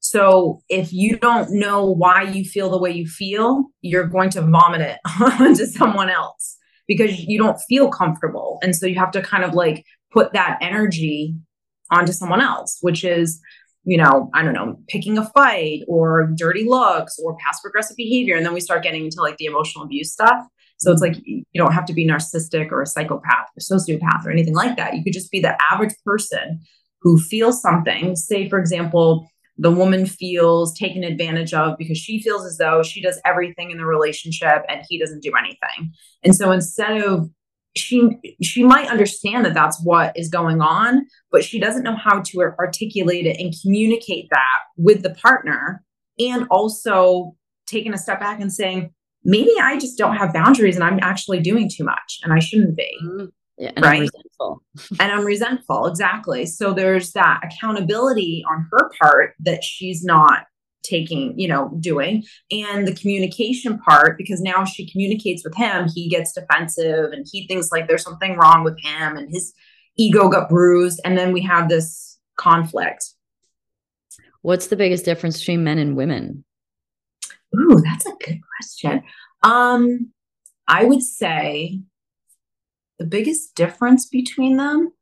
So 0.00 0.62
if 0.68 0.92
you 0.92 1.18
don't 1.18 1.52
know 1.52 1.84
why 1.84 2.22
you 2.22 2.44
feel 2.44 2.70
the 2.70 2.78
way 2.78 2.90
you 2.90 3.06
feel, 3.06 3.66
you're 3.82 4.06
going 4.06 4.30
to 4.30 4.42
vomit 4.42 4.80
it 4.80 4.98
onto 5.20 5.66
someone 5.66 6.08
else 6.08 6.56
because 6.88 7.20
you 7.20 7.38
don't 7.38 7.60
feel 7.68 7.90
comfortable. 7.90 8.58
And 8.62 8.74
so 8.74 8.86
you 8.86 8.98
have 8.98 9.12
to 9.12 9.22
kind 9.22 9.44
of 9.44 9.54
like 9.54 9.84
put 10.10 10.32
that 10.32 10.58
energy 10.60 11.34
onto 11.90 12.12
someone 12.12 12.40
else, 12.40 12.78
which 12.80 13.04
is, 13.04 13.40
you 13.84 13.96
know, 13.96 14.30
I 14.34 14.42
don't 14.42 14.54
know, 14.54 14.76
picking 14.88 15.18
a 15.18 15.28
fight 15.30 15.82
or 15.86 16.32
dirty 16.34 16.64
looks 16.64 17.18
or 17.22 17.36
passive 17.36 17.68
aggressive 17.68 17.96
behavior. 17.96 18.36
And 18.36 18.44
then 18.44 18.54
we 18.54 18.60
start 18.60 18.82
getting 18.82 19.04
into 19.04 19.20
like 19.20 19.36
the 19.36 19.46
emotional 19.46 19.84
abuse 19.84 20.12
stuff. 20.12 20.44
So 20.80 20.90
it's 20.90 21.02
like 21.02 21.16
you 21.24 21.44
don't 21.54 21.74
have 21.74 21.84
to 21.86 21.92
be 21.92 22.08
narcissistic 22.08 22.72
or 22.72 22.80
a 22.80 22.86
psychopath 22.86 23.48
or 23.56 23.60
sociopath 23.60 24.24
or 24.24 24.30
anything 24.30 24.54
like 24.54 24.76
that. 24.76 24.96
You 24.96 25.04
could 25.04 25.12
just 25.12 25.30
be 25.30 25.40
the 25.40 25.56
average 25.70 25.94
person 26.04 26.60
who 27.02 27.18
feels 27.18 27.60
something. 27.60 28.16
Say, 28.16 28.48
for 28.48 28.58
example, 28.58 29.28
the 29.58 29.70
woman 29.70 30.06
feels 30.06 30.76
taken 30.78 31.04
advantage 31.04 31.52
of 31.52 31.76
because 31.76 31.98
she 31.98 32.22
feels 32.22 32.46
as 32.46 32.56
though 32.56 32.82
she 32.82 33.02
does 33.02 33.20
everything 33.26 33.70
in 33.70 33.76
the 33.76 33.84
relationship 33.84 34.64
and 34.70 34.82
he 34.88 34.98
doesn't 34.98 35.22
do 35.22 35.32
anything. 35.38 35.92
And 36.24 36.34
so 36.34 36.50
instead 36.50 37.02
of 37.02 37.28
she 37.76 38.16
she 38.42 38.64
might 38.64 38.88
understand 38.88 39.44
that 39.44 39.54
that's 39.54 39.80
what 39.84 40.12
is 40.16 40.28
going 40.28 40.60
on 40.60 41.06
but 41.30 41.44
she 41.44 41.60
doesn't 41.60 41.84
know 41.84 41.94
how 41.94 42.20
to 42.20 42.40
articulate 42.58 43.26
it 43.26 43.38
and 43.38 43.54
communicate 43.62 44.28
that 44.30 44.58
with 44.76 45.04
the 45.04 45.10
partner 45.10 45.84
and 46.18 46.48
also 46.50 47.36
taking 47.68 47.94
a 47.94 47.98
step 47.98 48.18
back 48.18 48.40
and 48.40 48.52
saying 48.52 48.92
maybe 49.24 49.52
I 49.60 49.78
just 49.78 49.98
don't 49.98 50.16
have 50.16 50.32
boundaries 50.32 50.76
and 50.76 50.84
I'm 50.84 50.98
actually 51.02 51.40
doing 51.40 51.68
too 51.68 51.84
much 51.84 52.20
and 52.22 52.32
I 52.32 52.38
shouldn't 52.38 52.76
be. 52.76 52.96
Mm-hmm. 53.02 53.26
Yeah, 53.58 53.72
and 53.76 53.84
right. 53.84 53.94
I'm 53.94 54.00
resentful. 54.00 54.62
and 55.00 55.12
I'm 55.12 55.24
resentful. 55.24 55.86
Exactly. 55.86 56.46
So 56.46 56.72
there's 56.72 57.12
that 57.12 57.40
accountability 57.44 58.42
on 58.50 58.66
her 58.72 58.90
part 59.00 59.34
that 59.40 59.62
she's 59.62 60.02
not 60.02 60.44
taking, 60.82 61.38
you 61.38 61.46
know, 61.46 61.76
doing. 61.78 62.24
And 62.50 62.88
the 62.88 62.94
communication 62.94 63.78
part, 63.78 64.16
because 64.16 64.40
now 64.40 64.64
she 64.64 64.90
communicates 64.90 65.44
with 65.44 65.54
him, 65.54 65.88
he 65.94 66.08
gets 66.08 66.32
defensive 66.32 67.12
and 67.12 67.26
he 67.30 67.46
thinks 67.46 67.70
like 67.70 67.86
there's 67.86 68.02
something 68.02 68.38
wrong 68.38 68.64
with 68.64 68.80
him 68.82 69.16
and 69.16 69.30
his 69.30 69.52
ego 69.96 70.28
got 70.28 70.48
bruised 70.48 71.00
and 71.04 71.16
then 71.16 71.32
we 71.32 71.42
have 71.42 71.68
this 71.68 72.18
conflict 72.36 73.04
what's 74.42 74.68
the 74.68 74.76
biggest 74.76 75.04
difference 75.04 75.38
between 75.38 75.62
men 75.62 75.78
and 75.78 75.96
women 75.96 76.44
ooh 77.56 77.80
that's 77.82 78.06
a 78.06 78.12
good 78.24 78.40
question. 78.56 79.02
Um 79.42 80.12
i 80.68 80.84
would 80.84 81.02
say 81.02 81.80
the 82.98 83.06
biggest 83.06 83.54
difference 83.54 84.06
between 84.06 84.56
them 84.56 84.92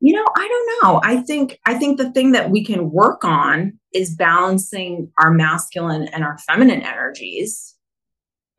you 0.00 0.14
know 0.14 0.24
i 0.36 0.48
don't 0.48 0.70
know. 0.82 1.00
I 1.02 1.22
think 1.22 1.58
i 1.64 1.74
think 1.74 1.98
the 1.98 2.12
thing 2.12 2.32
that 2.32 2.50
we 2.50 2.64
can 2.64 2.90
work 2.90 3.24
on 3.24 3.78
is 3.92 4.16
balancing 4.16 5.10
our 5.18 5.30
masculine 5.30 6.08
and 6.08 6.24
our 6.24 6.36
feminine 6.38 6.82
energies. 6.82 7.74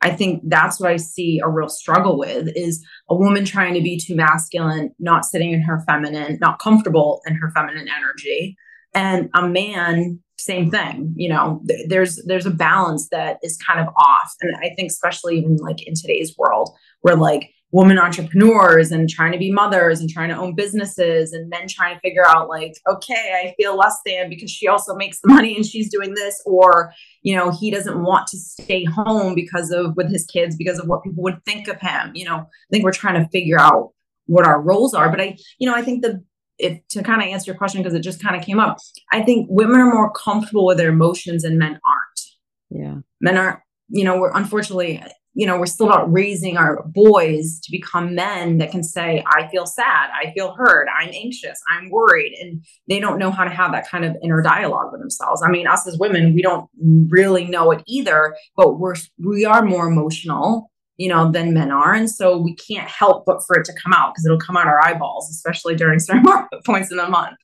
I 0.02 0.12
think 0.12 0.42
that's 0.46 0.80
what 0.80 0.92
i 0.92 0.98
see 0.98 1.40
a 1.44 1.50
real 1.50 1.70
struggle 1.70 2.18
with 2.18 2.50
is 2.56 2.84
a 3.10 3.16
woman 3.16 3.46
trying 3.46 3.74
to 3.76 3.82
be 3.82 4.00
too 4.00 4.16
masculine 4.16 4.96
not 4.98 5.26
sitting 5.26 5.52
in 5.52 5.62
her 5.62 5.84
feminine 5.88 6.38
not 6.42 6.60
comfortable 6.60 7.22
in 7.28 7.36
her 7.36 7.52
feminine 7.52 7.90
energy. 7.90 8.58
And 8.94 9.30
a 9.34 9.48
man 9.48 10.24
same 10.38 10.70
thing 10.70 11.14
you 11.16 11.30
know 11.30 11.62
th- 11.68 11.88
there's 11.88 12.22
there's 12.26 12.46
a 12.46 12.52
balance 12.52 13.08
that 13.10 13.38
is 13.42 13.58
kind 13.58 13.80
of 13.80 13.88
off. 13.98 14.34
And 14.42 14.56
i 14.58 14.74
think 14.76 14.90
especially 14.90 15.38
even 15.40 15.58
like 15.58 15.86
in 15.88 15.94
today's 15.96 16.36
world 16.38 16.76
where 17.02 17.16
like 17.16 17.52
women 17.72 17.98
entrepreneurs 17.98 18.92
and 18.92 19.10
trying 19.10 19.32
to 19.32 19.38
be 19.38 19.52
mothers 19.52 20.00
and 20.00 20.10
trying 20.10 20.30
to 20.30 20.36
own 20.36 20.56
businesses 20.56 21.34
and 21.34 21.50
men 21.50 21.68
trying 21.68 21.94
to 21.94 22.00
figure 22.00 22.26
out 22.26 22.48
like 22.48 22.74
okay 22.90 23.34
i 23.44 23.54
feel 23.58 23.76
less 23.76 23.98
than 24.06 24.30
because 24.30 24.50
she 24.50 24.68
also 24.68 24.96
makes 24.96 25.20
the 25.22 25.28
money 25.28 25.56
and 25.56 25.66
she's 25.66 25.92
doing 25.92 26.14
this 26.14 26.42
or 26.46 26.94
you 27.22 27.36
know 27.36 27.52
he 27.52 27.72
doesn't 27.72 28.04
want 28.04 28.28
to 28.28 28.38
stay 28.38 28.84
home 28.86 29.36
because 29.36 29.72
of 29.72 29.96
with 29.96 30.10
his 30.12 30.26
kids 30.26 30.56
because 30.56 30.80
of 30.80 30.88
what 30.88 31.04
people 31.04 31.24
would 31.24 31.44
think 31.46 31.68
of 31.68 31.80
him. 31.82 32.12
You 32.14 32.26
know 32.26 32.38
i 32.38 32.70
think 32.72 32.84
we're 32.84 32.92
trying 32.92 33.22
to 33.22 33.30
figure 33.30 33.60
out 33.60 33.92
what 34.28 34.46
our 34.46 34.62
roles 34.62 34.94
are. 34.94 35.10
But 35.10 35.22
i 35.22 35.38
you 35.60 35.70
know 35.70 35.76
i 35.76 35.82
think 35.82 36.02
the 36.02 36.24
if 36.58 36.80
to 36.88 37.04
kind 37.04 37.22
of 37.22 37.28
answer 37.28 37.52
your 37.52 37.58
question 37.58 37.82
because 37.82 37.94
it 37.94 38.02
just 38.02 38.22
kind 38.22 38.36
of 38.36 38.44
came 38.44 38.60
up 38.60 38.78
i 39.12 39.22
think 39.22 39.48
women 39.50 39.80
are 39.80 39.94
more 39.94 40.12
comfortable 40.12 40.66
with 40.66 40.78
their 40.78 40.90
emotions 40.90 41.44
and 41.44 41.58
men 41.58 41.80
aren't 41.86 42.22
yeah 42.70 42.96
men 43.22 43.38
aren't 43.38 43.60
you 43.90 44.04
know 44.04 44.20
we're 44.20 44.32
unfortunately 44.34 45.02
you 45.36 45.46
know, 45.46 45.60
we're 45.60 45.66
still 45.66 45.88
not 45.88 46.12
raising 46.12 46.56
our 46.56 46.82
boys 46.88 47.60
to 47.60 47.70
become 47.70 48.16
men 48.16 48.58
that 48.58 48.72
can 48.72 48.84
say, 48.84 49.22
I 49.28 49.50
feel 49.50 49.66
sad, 49.66 50.10
I 50.10 50.32
feel 50.32 50.54
hurt, 50.54 50.88
I'm 50.98 51.10
anxious, 51.10 51.62
I'm 51.70 51.90
worried. 51.90 52.34
And 52.40 52.66
they 52.88 53.02
don't 53.02 53.20
know 53.20 53.32
how 53.32 53.44
to 53.44 53.50
have 53.50 53.74
that 53.74 53.88
kind 53.88 54.06
of 54.06 54.16
inner 54.24 54.42
dialogue 54.42 54.94
with 54.94 55.02
themselves. 55.02 55.44
I 55.46 55.50
mean, 55.50 55.68
us 55.68 55.86
as 55.86 56.00
women, 56.00 56.34
we 56.34 56.42
don't 56.42 56.70
really 57.10 57.46
know 57.46 57.72
it 57.72 57.84
either, 57.86 58.36
but 58.56 58.80
we're 58.80 58.96
we 59.20 59.44
are 59.44 59.62
more 59.62 59.88
emotional, 59.88 60.72
you 60.98 61.10
know, 61.10 61.32
than 61.32 61.54
men 61.54 61.72
are. 61.72 61.94
And 61.94 62.10
so 62.10 62.38
we 62.38 62.56
can't 62.56 62.90
help 62.90 63.26
but 63.26 63.44
for 63.46 63.58
it 63.58 63.66
to 63.66 63.74
come 63.82 63.94
out 63.94 64.14
because 64.14 64.26
it'll 64.26 64.40
come 64.40 64.58
out 64.58 64.68
our 64.68 64.84
eyeballs, 64.84 65.30
especially 65.30 65.76
during 65.76 66.00
certain 66.00 66.26
points 66.66 66.92
in 66.92 66.98
the 66.98 67.08
month. 67.08 67.38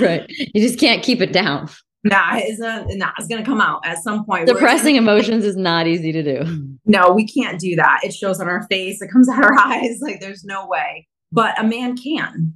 right. 0.00 0.26
You 0.28 0.60
just 0.60 0.78
can't 0.78 1.02
keep 1.02 1.20
it 1.20 1.32
down 1.32 1.68
nah, 2.04 2.36
it's 2.36 2.58
not, 2.58 2.86
nah, 2.90 3.10
it's 3.18 3.28
gonna 3.28 3.44
come 3.44 3.60
out 3.60 3.84
at 3.84 4.02
some 4.02 4.24
point. 4.24 4.48
Suppressing 4.48 4.96
emotions 4.96 5.44
is 5.44 5.56
not 5.56 5.86
easy 5.86 6.12
to 6.12 6.22
do. 6.22 6.76
No, 6.84 7.12
we 7.12 7.26
can't 7.26 7.60
do 7.60 7.76
that. 7.76 8.00
It 8.02 8.12
shows 8.12 8.40
on 8.40 8.48
our 8.48 8.66
face, 8.68 9.00
it 9.00 9.10
comes 9.10 9.28
out 9.32 9.42
our 9.42 9.58
eyes. 9.58 9.98
Like 10.00 10.20
there's 10.20 10.44
no 10.44 10.66
way. 10.66 11.08
But 11.30 11.58
a 11.58 11.64
man 11.64 11.96
can, 11.96 12.54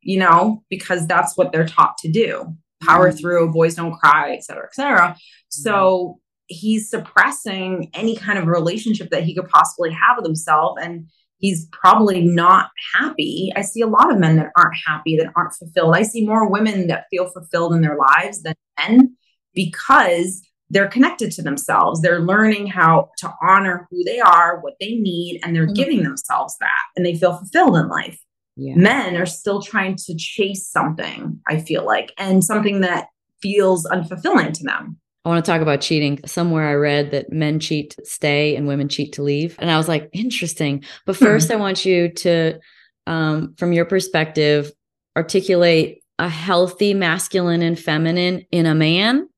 you 0.00 0.18
know, 0.18 0.62
because 0.70 1.06
that's 1.06 1.36
what 1.36 1.52
they're 1.52 1.66
taught 1.66 1.98
to 1.98 2.10
do. 2.10 2.54
Power 2.82 3.08
mm-hmm. 3.08 3.18
through, 3.18 3.52
boys 3.52 3.74
don't 3.74 3.98
cry, 3.98 4.32
et 4.32 4.44
cetera, 4.44 4.64
et 4.64 4.74
cetera. 4.74 5.16
So 5.48 6.20
he's 6.54 6.88
suppressing 6.88 7.90
any 7.94 8.16
kind 8.16 8.38
of 8.38 8.46
relationship 8.46 9.10
that 9.10 9.24
he 9.24 9.34
could 9.34 9.48
possibly 9.48 9.90
have 9.90 10.16
with 10.16 10.26
himself. 10.26 10.78
And 10.80 11.06
he's 11.38 11.66
probably 11.72 12.22
not 12.22 12.70
happy. 12.94 13.52
I 13.54 13.62
see 13.62 13.82
a 13.82 13.86
lot 13.86 14.12
of 14.12 14.18
men 14.18 14.36
that 14.36 14.50
aren't 14.56 14.76
happy, 14.86 15.16
that 15.16 15.32
aren't 15.36 15.54
fulfilled. 15.54 15.94
I 15.96 16.02
see 16.02 16.26
more 16.26 16.50
women 16.50 16.86
that 16.86 17.06
feel 17.10 17.28
fulfilled 17.28 17.74
in 17.74 17.82
their 17.82 17.96
lives 17.96 18.42
than 18.42 18.54
men 18.78 19.16
because 19.54 20.42
they're 20.70 20.88
connected 20.88 21.30
to 21.32 21.42
themselves. 21.42 22.00
They're 22.00 22.20
learning 22.20 22.68
how 22.68 23.10
to 23.18 23.32
honor 23.42 23.86
who 23.90 24.02
they 24.04 24.20
are, 24.20 24.60
what 24.60 24.74
they 24.80 24.94
need, 24.94 25.40
and 25.42 25.54
they're 25.54 25.66
mm-hmm. 25.66 25.74
giving 25.74 26.02
themselves 26.02 26.56
that 26.60 26.82
and 26.96 27.04
they 27.04 27.14
feel 27.14 27.36
fulfilled 27.36 27.76
in 27.76 27.88
life. 27.88 28.18
Yeah. 28.56 28.76
Men 28.76 29.16
are 29.16 29.26
still 29.26 29.60
trying 29.60 29.96
to 30.06 30.14
chase 30.16 30.68
something, 30.68 31.40
I 31.46 31.60
feel 31.60 31.84
like, 31.84 32.12
and 32.18 32.42
something 32.42 32.80
that 32.80 33.08
feels 33.42 33.84
unfulfilling 33.86 34.52
to 34.54 34.64
them. 34.64 34.98
I 35.24 35.28
want 35.30 35.44
to 35.44 35.50
talk 35.50 35.62
about 35.62 35.80
cheating. 35.80 36.20
Somewhere 36.26 36.68
I 36.68 36.74
read 36.74 37.10
that 37.12 37.32
men 37.32 37.58
cheat 37.58 37.90
to 37.90 38.04
stay 38.04 38.56
and 38.56 38.66
women 38.66 38.88
cheat 38.88 39.14
to 39.14 39.22
leave. 39.22 39.56
And 39.58 39.70
I 39.70 39.78
was 39.78 39.88
like, 39.88 40.10
interesting. 40.12 40.84
But 41.06 41.16
1st 41.16 41.46
hmm. 41.46 41.52
I 41.52 41.56
want 41.56 41.84
you 41.86 42.10
to, 42.10 42.60
um, 43.06 43.54
from 43.56 43.72
your 43.72 43.86
perspective, 43.86 44.70
articulate 45.16 46.02
a 46.18 46.28
healthy 46.28 46.94
masculine 46.94 47.62
and 47.62 47.78
feminine 47.78 48.44
in 48.52 48.66
a 48.66 48.74
man 48.74 49.28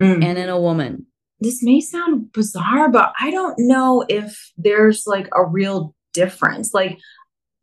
mm. 0.00 0.24
and 0.24 0.38
in 0.38 0.48
a 0.48 0.60
woman. 0.60 1.06
This 1.40 1.62
may 1.62 1.80
sound 1.80 2.32
bizarre, 2.32 2.88
but 2.88 3.12
I 3.18 3.30
don't 3.30 3.56
know 3.58 4.04
if 4.08 4.52
there's 4.56 5.04
like 5.06 5.28
a 5.32 5.44
real 5.44 5.94
difference. 6.12 6.72
Like, 6.72 6.98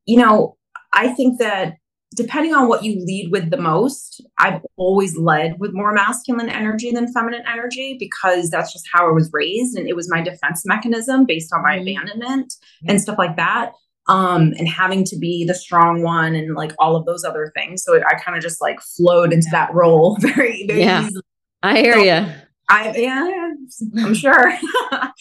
you 0.05 0.19
know, 0.19 0.57
I 0.91 1.13
think 1.13 1.39
that 1.39 1.75
depending 2.15 2.53
on 2.53 2.67
what 2.67 2.83
you 2.83 3.03
lead 3.05 3.31
with 3.31 3.51
the 3.51 3.57
most, 3.57 4.21
I've 4.39 4.61
always 4.77 5.17
led 5.17 5.59
with 5.59 5.73
more 5.73 5.93
masculine 5.93 6.49
energy 6.49 6.91
than 6.91 7.11
feminine 7.11 7.43
energy 7.47 7.97
because 7.99 8.49
that's 8.49 8.73
just 8.73 8.87
how 8.91 9.07
I 9.07 9.11
was 9.11 9.29
raised. 9.31 9.77
And 9.77 9.87
it 9.87 9.95
was 9.95 10.09
my 10.09 10.21
defense 10.21 10.63
mechanism 10.65 11.25
based 11.25 11.53
on 11.53 11.61
my 11.61 11.77
mm-hmm. 11.77 11.81
abandonment 11.81 12.53
mm-hmm. 12.53 12.89
and 12.89 13.01
stuff 13.01 13.17
like 13.17 13.35
that. 13.35 13.73
Um, 14.07 14.53
and 14.57 14.67
having 14.67 15.03
to 15.03 15.17
be 15.19 15.45
the 15.45 15.53
strong 15.53 16.01
one 16.01 16.33
and 16.33 16.55
like 16.55 16.73
all 16.79 16.95
of 16.95 17.05
those 17.05 17.23
other 17.23 17.51
things. 17.55 17.83
So 17.83 17.95
I 17.95 18.15
kind 18.15 18.35
of 18.35 18.41
just 18.41 18.59
like 18.59 18.79
flowed 18.81 19.31
into 19.31 19.49
that 19.51 19.71
role 19.71 20.15
very, 20.19 20.65
very 20.65 20.81
yeah. 20.81 21.05
easily. 21.05 21.23
I 21.61 21.77
hear 21.79 21.93
so, 21.93 21.99
you. 21.99 22.33
I 22.69 22.95
yeah, 22.95 23.51
I'm 23.97 24.13
sure. 24.15 24.51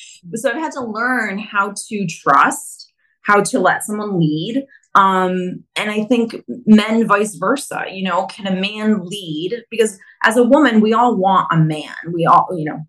so 0.35 0.51
I've 0.51 0.57
had 0.57 0.73
to 0.73 0.85
learn 0.85 1.39
how 1.39 1.75
to 1.89 2.07
trust, 2.07 2.93
how 3.23 3.43
to 3.43 3.59
let 3.59 3.83
someone 3.83 4.19
lead, 4.19 4.67
um, 4.95 5.65
and 5.77 5.91
I 5.91 6.05
think 6.05 6.37
men 6.67 7.07
vice 7.07 7.37
versa, 7.37 7.85
you 7.91 8.05
know, 8.05 8.27
can 8.27 8.47
a 8.47 8.61
man 8.61 9.05
lead? 9.05 9.65
Because 9.71 9.99
as 10.25 10.37
a 10.37 10.43
woman, 10.43 10.81
we 10.81 10.93
all 10.93 11.17
want 11.17 11.49
a 11.53 11.57
man. 11.57 11.95
We 12.13 12.27
all, 12.27 12.49
you 12.57 12.65
know, 12.65 12.81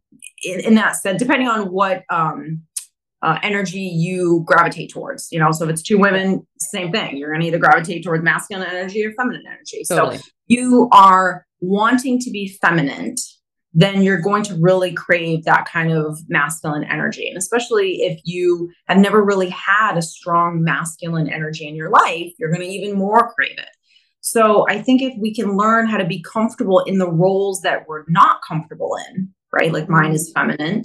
in, 0.44 0.60
in 0.62 0.76
that 0.76 0.96
sense, 0.96 1.22
depending 1.22 1.48
on 1.48 1.72
what 1.72 2.04
um, 2.10 2.62
uh, 3.22 3.38
energy 3.44 3.82
you 3.82 4.44
gravitate 4.46 4.92
towards, 4.92 5.28
you 5.32 5.40
know, 5.40 5.52
so 5.52 5.66
if 5.66 5.72
it's 5.72 5.84
two 5.84 5.98
women, 5.98 6.48
same 6.60 6.92
thing. 6.92 7.18
You're 7.18 7.32
going 7.32 7.42
to 7.42 7.48
either 7.48 7.60
gravitate 7.60 8.04
towards 8.04 8.24
masculine 8.24 8.68
energy 8.68 9.06
or 9.06 9.12
feminine 9.14 9.44
energy. 9.46 9.84
Totally. 9.88 10.18
So 10.18 10.24
you 10.48 10.90
are 10.92 11.46
wanting 11.60 12.20
to 12.20 12.32
be 12.32 12.58
feminine 12.62 13.16
then 13.74 14.02
you're 14.02 14.22
going 14.22 14.44
to 14.44 14.56
really 14.56 14.92
crave 14.94 15.46
that 15.46 15.68
kind 15.68 15.92
of 15.92 16.20
masculine 16.28 16.84
energy. 16.84 17.28
And 17.28 17.38
especially 17.38 18.02
if 18.02 18.20
you 18.24 18.72
have 18.88 18.98
never 18.98 19.24
really 19.24 19.50
had 19.50 19.98
a 19.98 20.02
strong 20.02 20.64
masculine 20.64 21.30
energy 21.30 21.68
in 21.68 21.76
your 21.76 21.90
life, 21.90 22.32
you're 22.40 22.52
going 22.52 22.68
to 22.68 22.68
even 22.68 22.98
more 22.98 23.32
crave 23.34 23.58
it. 23.58 23.70
So 24.22 24.66
I 24.70 24.82
think 24.82 25.02
if 25.02 25.14
we 25.20 25.34
can 25.34 25.56
learn 25.56 25.88
how 25.88 25.98
to 25.98 26.06
be 26.06 26.22
comfortable 26.22 26.80
in 26.82 26.98
the 26.98 27.10
roles 27.10 27.62
that 27.62 27.88
we're 27.88 28.06
not 28.08 28.42
comfortable 28.48 28.98
in, 29.10 29.30
right? 29.54 29.72
Like 29.72 29.88
mine 29.88 30.12
is 30.12 30.32
feminine, 30.36 30.82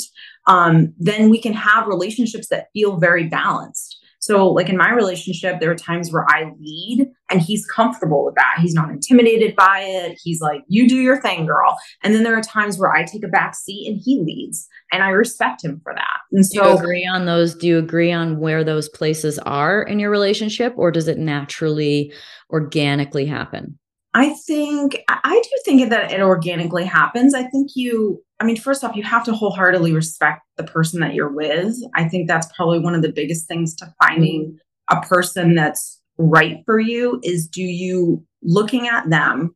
um, 0.46 0.94
then 0.98 1.30
we 1.30 1.40
can 1.40 1.52
have 1.52 1.86
relationships 1.86 2.48
that 2.48 2.68
feel 2.72 2.98
very 2.98 3.28
balanced. 3.28 3.98
So, 4.24 4.48
like 4.48 4.70
in 4.70 4.78
my 4.78 4.90
relationship, 4.90 5.60
there 5.60 5.70
are 5.70 5.76
times 5.76 6.10
where 6.10 6.24
I 6.30 6.50
lead 6.58 7.10
and 7.28 7.42
he's 7.42 7.66
comfortable 7.66 8.24
with 8.24 8.34
that. 8.36 8.56
He's 8.58 8.72
not 8.72 8.88
intimidated 8.88 9.54
by 9.54 9.80
it. 9.80 10.18
He's 10.22 10.40
like, 10.40 10.62
you 10.66 10.88
do 10.88 10.96
your 10.96 11.20
thing, 11.20 11.44
girl. 11.44 11.76
And 12.02 12.14
then 12.14 12.22
there 12.22 12.34
are 12.34 12.40
times 12.40 12.78
where 12.78 12.90
I 12.90 13.04
take 13.04 13.22
a 13.22 13.28
back 13.28 13.54
seat 13.54 13.86
and 13.86 14.00
he 14.02 14.22
leads 14.22 14.66
and 14.90 15.02
I 15.02 15.10
respect 15.10 15.62
him 15.62 15.78
for 15.84 15.92
that. 15.94 16.20
And 16.32 16.46
so, 16.46 16.62
do 16.62 16.68
you 16.70 16.78
agree 16.78 17.06
on 17.06 17.26
those? 17.26 17.54
Do 17.54 17.68
you 17.68 17.76
agree 17.76 18.12
on 18.12 18.40
where 18.40 18.64
those 18.64 18.88
places 18.88 19.38
are 19.40 19.82
in 19.82 19.98
your 19.98 20.10
relationship 20.10 20.72
or 20.78 20.90
does 20.90 21.06
it 21.06 21.18
naturally, 21.18 22.10
organically 22.50 23.26
happen? 23.26 23.78
I 24.14 24.34
think 24.46 25.02
I 25.08 25.42
do 25.42 25.50
think 25.64 25.90
that 25.90 26.12
it 26.12 26.20
organically 26.20 26.84
happens. 26.84 27.34
I 27.34 27.42
think 27.42 27.72
you, 27.74 28.22
I 28.40 28.44
mean, 28.44 28.56
first 28.56 28.84
off, 28.84 28.94
you 28.94 29.02
have 29.02 29.24
to 29.24 29.32
wholeheartedly 29.32 29.92
respect 29.92 30.42
the 30.56 30.62
person 30.62 31.00
that 31.00 31.14
you're 31.14 31.32
with. 31.32 31.76
I 31.94 32.08
think 32.08 32.28
that's 32.28 32.48
probably 32.56 32.78
one 32.78 32.94
of 32.94 33.02
the 33.02 33.12
biggest 33.12 33.48
things 33.48 33.74
to 33.76 33.92
finding 34.00 34.56
a 34.88 35.00
person 35.00 35.56
that's 35.56 36.00
right 36.16 36.62
for 36.64 36.78
you 36.78 37.20
is 37.24 37.48
do 37.48 37.62
you 37.62 38.24
looking 38.42 38.86
at 38.86 39.10
them, 39.10 39.54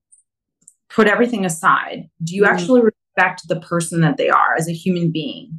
put 0.91 1.07
everything 1.07 1.45
aside, 1.45 2.09
do 2.25 2.35
you 2.35 2.43
mm-hmm. 2.43 2.53
actually 2.53 2.83
respect 2.83 3.47
the 3.47 3.61
person 3.61 4.01
that 4.01 4.17
they 4.17 4.29
are 4.29 4.57
as 4.57 4.69
a 4.69 4.73
human 4.73 5.13
being? 5.13 5.53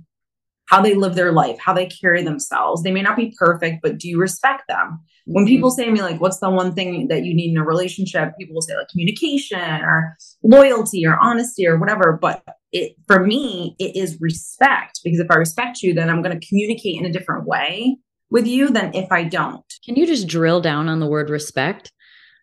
How 0.69 0.81
they 0.81 0.93
live 0.93 1.15
their 1.15 1.31
life, 1.31 1.57
how 1.59 1.73
they 1.73 1.87
carry 1.87 2.23
themselves. 2.23 2.83
They 2.83 2.91
may 2.91 3.01
not 3.01 3.17
be 3.17 3.35
perfect, 3.37 3.81
but 3.81 3.97
do 3.97 4.07
you 4.07 4.19
respect 4.19 4.63
them? 4.67 5.01
when 5.31 5.45
people 5.45 5.69
say 5.69 5.85
to 5.85 5.91
me 5.91 6.01
like 6.01 6.19
what's 6.19 6.39
the 6.39 6.49
one 6.49 6.73
thing 6.73 7.07
that 7.07 7.23
you 7.23 7.35
need 7.35 7.51
in 7.51 7.57
a 7.57 7.63
relationship 7.63 8.33
people 8.39 8.55
will 8.55 8.63
say 8.63 8.75
like 8.75 8.87
communication 8.87 9.59
or 9.59 10.17
loyalty 10.41 11.05
or 11.05 11.19
honesty 11.21 11.67
or 11.67 11.77
whatever 11.77 12.17
but 12.19 12.41
it 12.71 12.95
for 13.05 13.23
me 13.23 13.75
it 13.77 13.95
is 13.95 14.17
respect 14.19 14.99
because 15.03 15.19
if 15.19 15.29
i 15.29 15.35
respect 15.35 15.83
you 15.83 15.93
then 15.93 16.09
i'm 16.09 16.23
going 16.23 16.39
to 16.39 16.47
communicate 16.47 16.99
in 16.99 17.05
a 17.05 17.11
different 17.11 17.45
way 17.45 17.95
with 18.29 18.47
you 18.47 18.69
than 18.69 18.93
if 18.93 19.11
I 19.11 19.23
don't. 19.23 19.65
Can 19.83 19.95
you 19.95 20.05
just 20.05 20.27
drill 20.27 20.61
down 20.61 20.87
on 20.87 20.99
the 20.99 21.07
word 21.07 21.29
respect? 21.29 21.91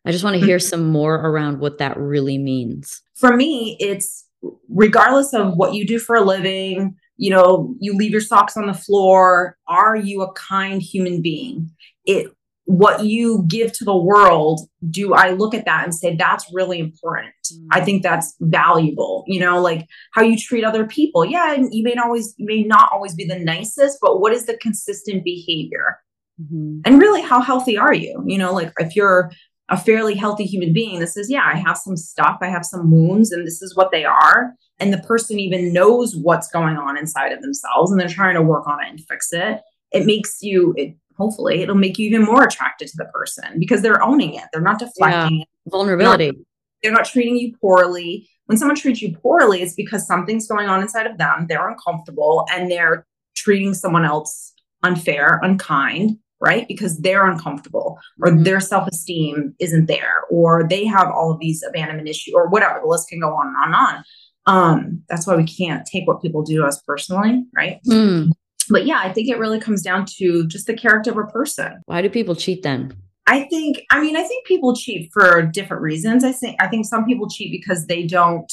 I 0.04 0.12
just 0.12 0.24
want 0.24 0.38
to 0.38 0.44
hear 0.44 0.58
mm-hmm. 0.58 0.68
some 0.68 0.88
more 0.88 1.14
around 1.14 1.58
what 1.58 1.78
that 1.78 1.96
really 1.96 2.38
means. 2.38 3.02
For 3.16 3.36
me, 3.36 3.76
it's 3.80 4.24
regardless 4.68 5.32
of 5.32 5.56
what 5.56 5.74
you 5.74 5.86
do 5.86 5.98
for 5.98 6.16
a 6.16 6.20
living, 6.20 6.96
you 7.16 7.30
know, 7.30 7.74
you 7.80 7.94
leave 7.94 8.10
your 8.12 8.20
socks 8.20 8.56
on 8.56 8.66
the 8.66 8.74
floor, 8.74 9.56
are 9.66 9.96
you 9.96 10.22
a 10.22 10.32
kind 10.32 10.82
human 10.82 11.22
being? 11.22 11.70
It 12.04 12.28
what 12.66 13.04
you 13.04 13.44
give 13.46 13.70
to 13.72 13.84
the 13.84 13.96
world, 13.96 14.60
do 14.90 15.14
I 15.14 15.30
look 15.30 15.54
at 15.54 15.64
that 15.66 15.84
and 15.84 15.94
say 15.94 16.16
that's 16.16 16.50
really 16.52 16.80
important? 16.80 17.32
Mm. 17.52 17.66
I 17.70 17.80
think 17.80 18.02
that's 18.02 18.34
valuable. 18.40 19.24
You 19.28 19.38
know, 19.38 19.60
like 19.60 19.86
how 20.14 20.22
you 20.22 20.36
treat 20.36 20.64
other 20.64 20.84
people. 20.84 21.24
Yeah, 21.24 21.56
you 21.70 21.84
may 21.84 21.94
not 21.94 22.06
always 22.06 22.34
you 22.36 22.46
may 22.46 22.64
not 22.64 22.90
always 22.92 23.14
be 23.14 23.24
the 23.24 23.38
nicest, 23.38 23.98
but 24.02 24.20
what 24.20 24.32
is 24.32 24.46
the 24.46 24.56
consistent 24.58 25.24
behavior? 25.24 25.98
Mm-hmm. 26.40 26.80
And 26.84 27.00
really, 27.00 27.22
how 27.22 27.40
healthy 27.40 27.78
are 27.78 27.94
you? 27.94 28.22
You 28.26 28.36
know, 28.36 28.52
like 28.52 28.72
if 28.78 28.96
you're 28.96 29.30
a 29.68 29.76
fairly 29.76 30.14
healthy 30.14 30.44
human 30.44 30.72
being 30.72 31.00
that 31.00 31.08
says, 31.08 31.30
Yeah, 31.30 31.44
I 31.44 31.56
have 31.56 31.78
some 31.78 31.96
stuff, 31.96 32.38
I 32.40 32.48
have 32.48 32.64
some 32.64 32.90
wounds, 32.90 33.32
and 33.32 33.46
this 33.46 33.62
is 33.62 33.76
what 33.76 33.90
they 33.92 34.04
are. 34.04 34.54
And 34.78 34.92
the 34.92 34.98
person 34.98 35.38
even 35.38 35.72
knows 35.72 36.14
what's 36.14 36.48
going 36.48 36.76
on 36.76 36.98
inside 36.98 37.32
of 37.32 37.40
themselves 37.40 37.90
and 37.90 38.00
they're 38.00 38.08
trying 38.08 38.34
to 38.34 38.42
work 38.42 38.66
on 38.66 38.82
it 38.82 38.90
and 38.90 39.00
fix 39.00 39.32
it. 39.32 39.60
It 39.92 40.04
makes 40.04 40.42
you, 40.42 40.74
it, 40.76 40.94
hopefully, 41.16 41.62
it'll 41.62 41.74
make 41.74 41.98
you 41.98 42.08
even 42.08 42.24
more 42.24 42.44
attracted 42.44 42.88
to 42.88 42.96
the 42.96 43.06
person 43.06 43.58
because 43.58 43.80
they're 43.80 44.02
owning 44.02 44.34
it. 44.34 44.44
They're 44.52 44.60
not 44.60 44.78
deflecting 44.78 45.38
yeah. 45.38 45.44
Vulnerability. 45.68 46.26
They're 46.26 46.32
not, 46.32 46.44
they're 46.82 46.92
not 46.92 47.04
treating 47.06 47.36
you 47.36 47.56
poorly. 47.56 48.28
When 48.46 48.58
someone 48.58 48.76
treats 48.76 49.00
you 49.00 49.16
poorly, 49.16 49.62
it's 49.62 49.74
because 49.74 50.06
something's 50.06 50.46
going 50.46 50.68
on 50.68 50.82
inside 50.82 51.06
of 51.06 51.18
them. 51.18 51.46
They're 51.48 51.68
uncomfortable 51.68 52.46
and 52.52 52.70
they're 52.70 53.06
treating 53.34 53.74
someone 53.74 54.04
else 54.04 54.52
unfair, 54.82 55.40
unkind 55.42 56.18
right? 56.40 56.68
Because 56.68 56.98
they're 56.98 57.28
uncomfortable 57.28 57.98
or 58.20 58.28
mm-hmm. 58.28 58.42
their 58.42 58.60
self 58.60 58.88
esteem 58.88 59.54
isn't 59.58 59.86
there 59.86 60.22
or 60.30 60.66
they 60.68 60.84
have 60.84 61.08
all 61.08 61.32
of 61.32 61.40
these 61.40 61.62
abandonment 61.66 62.08
issues 62.08 62.34
or 62.34 62.48
whatever. 62.48 62.80
The 62.80 62.88
list 62.88 63.08
can 63.08 63.20
go 63.20 63.30
on 63.34 63.48
and 63.48 63.56
on 63.56 63.64
and 63.66 63.74
on. 63.74 64.04
Um, 64.46 65.02
that's 65.08 65.26
why 65.26 65.36
we 65.36 65.44
can't 65.44 65.86
take 65.86 66.06
what 66.06 66.22
people 66.22 66.42
do 66.42 66.58
to 66.58 66.66
us 66.66 66.80
personally, 66.82 67.44
right? 67.54 67.80
Mm. 67.86 68.30
But 68.68 68.86
yeah, 68.86 69.00
I 69.02 69.12
think 69.12 69.28
it 69.28 69.38
really 69.38 69.60
comes 69.60 69.82
down 69.82 70.06
to 70.18 70.46
just 70.46 70.66
the 70.66 70.76
character 70.76 71.10
of 71.10 71.18
a 71.18 71.24
person. 71.24 71.82
Why 71.86 72.02
do 72.02 72.08
people 72.08 72.34
cheat 72.34 72.62
then? 72.62 72.96
I 73.26 73.44
think, 73.44 73.82
I 73.90 74.00
mean, 74.00 74.16
I 74.16 74.22
think 74.22 74.46
people 74.46 74.74
cheat 74.74 75.10
for 75.12 75.42
different 75.42 75.82
reasons. 75.82 76.22
I 76.22 76.32
think, 76.32 76.56
I 76.60 76.68
think 76.68 76.86
some 76.86 77.04
people 77.04 77.28
cheat 77.28 77.50
because 77.50 77.86
they 77.86 78.06
don't 78.06 78.50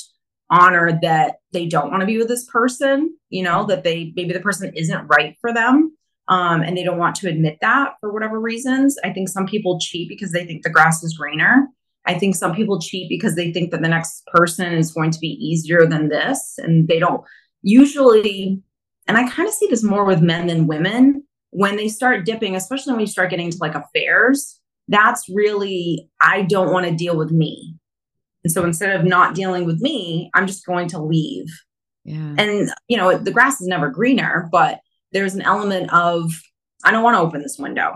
honor 0.49 0.99
that 1.01 1.35
they 1.51 1.67
don't 1.67 1.89
want 1.89 2.01
to 2.01 2.07
be 2.07 2.17
with 2.17 2.27
this 2.27 2.45
person, 2.45 3.15
you 3.29 3.43
know, 3.43 3.65
that 3.67 3.83
they 3.83 4.13
maybe 4.15 4.33
the 4.33 4.39
person 4.39 4.71
isn't 4.75 5.07
right 5.07 5.35
for 5.41 5.53
them 5.53 5.95
um, 6.27 6.61
and 6.61 6.77
they 6.77 6.83
don't 6.83 6.97
want 6.97 7.15
to 7.17 7.29
admit 7.29 7.57
that 7.61 7.93
for 7.99 8.11
whatever 8.11 8.39
reasons. 8.39 8.97
I 9.03 9.11
think 9.11 9.29
some 9.29 9.45
people 9.45 9.79
cheat 9.79 10.09
because 10.09 10.31
they 10.31 10.45
think 10.45 10.63
the 10.63 10.69
grass 10.69 11.03
is 11.03 11.17
greener. 11.17 11.67
I 12.05 12.17
think 12.19 12.35
some 12.35 12.53
people 12.53 12.79
cheat 12.79 13.09
because 13.09 13.35
they 13.35 13.51
think 13.51 13.71
that 13.71 13.81
the 13.81 13.87
next 13.87 14.25
person 14.27 14.73
is 14.73 14.91
going 14.91 15.11
to 15.11 15.19
be 15.19 15.37
easier 15.39 15.85
than 15.85 16.09
this, 16.09 16.55
and 16.57 16.87
they 16.87 16.99
don't 16.99 17.23
usually. 17.61 18.61
And 19.07 19.17
I 19.17 19.29
kind 19.29 19.47
of 19.47 19.53
see 19.53 19.67
this 19.67 19.83
more 19.83 20.05
with 20.05 20.21
men 20.21 20.47
than 20.47 20.67
women 20.67 21.23
when 21.49 21.75
they 21.75 21.87
start 21.87 22.25
dipping, 22.25 22.55
especially 22.55 22.93
when 22.93 23.01
you 23.01 23.07
start 23.07 23.29
getting 23.29 23.51
to 23.51 23.57
like 23.59 23.75
affairs. 23.75 24.59
That's 24.87 25.27
really, 25.29 26.09
I 26.21 26.43
don't 26.43 26.71
want 26.71 26.85
to 26.87 26.95
deal 26.95 27.17
with 27.17 27.31
me. 27.31 27.75
And 28.43 28.51
so 28.51 28.65
instead 28.65 28.95
of 28.95 29.05
not 29.05 29.35
dealing 29.35 29.65
with 29.65 29.81
me, 29.81 30.29
I'm 30.33 30.47
just 30.47 30.65
going 30.65 30.87
to 30.89 31.01
leave. 31.01 31.47
Yeah. 32.03 32.35
And, 32.37 32.69
you 32.87 32.97
know, 32.97 33.17
the 33.17 33.31
grass 33.31 33.61
is 33.61 33.67
never 33.67 33.89
greener, 33.89 34.49
but 34.51 34.79
there's 35.13 35.35
an 35.35 35.41
element 35.41 35.93
of 35.93 36.31
I 36.83 36.91
don't 36.91 37.03
want 37.03 37.15
to 37.15 37.21
open 37.21 37.41
this 37.41 37.57
window. 37.57 37.93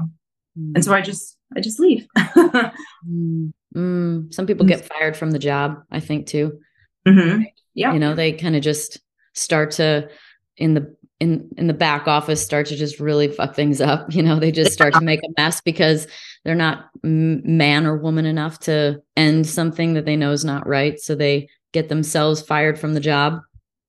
Mm. 0.58 0.74
And 0.76 0.86
so 0.86 0.94
I 0.94 1.02
just 1.02 1.38
I 1.56 1.60
just 1.60 1.80
leave. 1.80 2.08
mm. 2.18 3.52
Mm. 3.78 4.34
Some 4.34 4.48
people 4.48 4.66
get 4.66 4.86
fired 4.86 5.16
from 5.16 5.32
the 5.32 5.40
job, 5.40 5.84
I 5.92 6.00
think 6.00 6.26
too. 6.26 6.60
Mm-hmm. 7.08 7.44
Yeah. 7.76 7.94
You 7.94 8.00
know, 8.00 8.16
they 8.16 8.34
kind 8.34 8.56
of 8.56 8.64
just 8.64 9.00
start 9.34 9.72
to 9.72 10.10
in 10.58 10.74
the 10.74 10.96
in 11.20 11.50
in 11.58 11.68
the 11.68 11.74
back 11.74 12.08
office 12.08 12.44
start 12.44 12.68
to 12.68 12.76
just 12.76 13.00
really 13.00 13.28
fuck 13.28 13.56
things 13.56 13.80
up. 13.80 14.12
You 14.14 14.24
know, 14.24 14.40
they 14.40 14.52
just 14.52 14.74
start 14.74 14.94
to 14.96 15.02
make 15.02 15.20
a 15.24 15.42
mess 15.42 15.62
because 15.62 16.08
they're 16.44 16.56
not 16.56 16.90
man 17.04 17.86
or 17.86 17.98
woman 17.98 18.26
enough 18.26 18.60
to 18.62 19.02
end 19.16 19.48
something 19.48 19.94
that 19.94 20.06
they 20.06 20.16
know 20.16 20.32
is 20.32 20.44
not 20.44 20.68
right. 20.68 21.00
So 21.00 21.14
they 21.14 21.50
get 21.72 21.90
themselves 21.90 22.42
fired 22.42 22.80
from 22.80 22.94
the 22.94 23.00
job. 23.00 23.42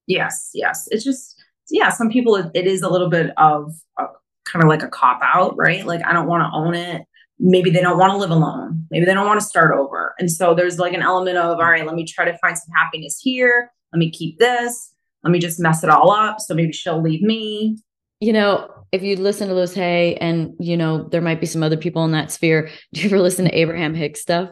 Yes, 0.06 0.50
yes. 0.52 0.86
It's 0.90 1.04
just 1.04 1.42
yeah, 1.70 1.90
some 1.90 2.10
people 2.10 2.34
it 2.36 2.66
is 2.66 2.82
a 2.82 2.88
little 2.88 3.10
bit 3.10 3.30
of 3.38 3.74
a, 3.98 4.04
kind 4.44 4.64
of 4.64 4.68
like 4.68 4.82
a 4.82 4.88
cop 4.88 5.20
out, 5.22 5.56
right? 5.56 5.86
Like 5.86 6.04
I 6.04 6.12
don't 6.12 6.26
want 6.26 6.42
to 6.42 6.56
own 6.56 6.74
it. 6.74 7.06
Maybe 7.40 7.70
they 7.70 7.80
don't 7.80 7.98
want 7.98 8.12
to 8.12 8.16
live 8.16 8.30
alone. 8.30 8.86
Maybe 8.90 9.06
they 9.06 9.14
don't 9.14 9.26
want 9.26 9.40
to 9.40 9.46
start 9.46 9.76
over. 9.76 10.14
And 10.18 10.30
so 10.30 10.54
there's 10.54 10.78
like 10.78 10.92
an 10.92 11.02
element 11.02 11.38
of, 11.38 11.58
all 11.58 11.70
right, 11.70 11.86
let 11.86 11.94
me 11.94 12.04
try 12.04 12.24
to 12.24 12.36
find 12.38 12.58
some 12.58 12.74
happiness 12.74 13.20
here. 13.22 13.70
Let 13.92 13.98
me 13.98 14.10
keep 14.10 14.38
this. 14.38 14.92
Let 15.22 15.30
me 15.30 15.38
just 15.38 15.60
mess 15.60 15.84
it 15.84 15.90
all 15.90 16.10
up. 16.10 16.40
So 16.40 16.54
maybe 16.54 16.72
she'll 16.72 17.00
leave 17.00 17.22
me. 17.22 17.78
You 18.20 18.32
know, 18.32 18.70
if 18.90 19.02
you 19.02 19.16
listen 19.16 19.48
to 19.48 19.54
Louise 19.54 19.74
Hay 19.74 20.16
and, 20.16 20.54
you 20.58 20.76
know, 20.76 21.04
there 21.04 21.20
might 21.20 21.40
be 21.40 21.46
some 21.46 21.62
other 21.62 21.76
people 21.76 22.04
in 22.04 22.12
that 22.12 22.32
sphere, 22.32 22.70
do 22.92 23.00
you 23.00 23.06
ever 23.06 23.20
listen 23.20 23.44
to 23.44 23.56
Abraham 23.56 23.94
Hicks 23.94 24.20
stuff? 24.20 24.50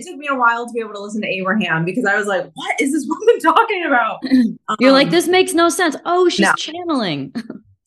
it 0.00 0.06
took 0.10 0.16
me 0.16 0.28
a 0.28 0.34
while 0.34 0.66
to 0.66 0.72
be 0.72 0.80
able 0.80 0.94
to 0.94 1.00
listen 1.00 1.20
to 1.20 1.28
Abraham 1.28 1.84
because 1.84 2.04
I 2.06 2.16
was 2.16 2.26
like, 2.26 2.50
what 2.54 2.80
is 2.80 2.92
this 2.92 3.06
woman 3.06 3.38
talking 3.42 3.84
about? 3.84 4.18
You're 4.80 4.90
um, 4.90 4.94
like, 4.94 5.10
this 5.10 5.28
makes 5.28 5.52
no 5.52 5.68
sense. 5.68 5.94
Oh, 6.06 6.28
she's 6.28 6.40
no. 6.46 6.54
channeling. 6.54 7.34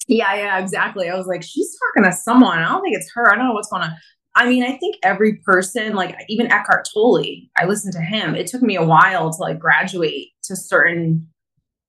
Yeah, 0.08 0.36
yeah, 0.36 0.60
exactly. 0.60 1.10
I 1.10 1.16
was 1.16 1.28
like, 1.28 1.44
she's 1.44 1.78
talking 1.80 2.10
to 2.10 2.16
someone. 2.16 2.60
I 2.60 2.70
don't 2.70 2.82
think 2.82 2.96
it's 2.96 3.12
her. 3.14 3.32
I 3.32 3.36
don't 3.36 3.48
know 3.48 3.54
what's 3.54 3.70
going 3.70 3.84
on. 3.84 3.96
I 4.36 4.50
mean, 4.50 4.64
I 4.64 4.78
think 4.78 4.96
every 5.04 5.36
person, 5.38 5.94
like 5.94 6.16
even 6.28 6.52
Eckhart 6.52 6.88
Tolle, 6.92 7.24
I 7.58 7.66
listened 7.66 7.94
to 7.94 8.02
him. 8.02 8.36
It 8.36 8.48
took 8.48 8.62
me 8.62 8.76
a 8.76 8.84
while 8.84 9.32
to 9.32 9.38
like 9.42 9.60
graduate 9.60 10.30
to 10.44 10.56
certain, 10.56 11.28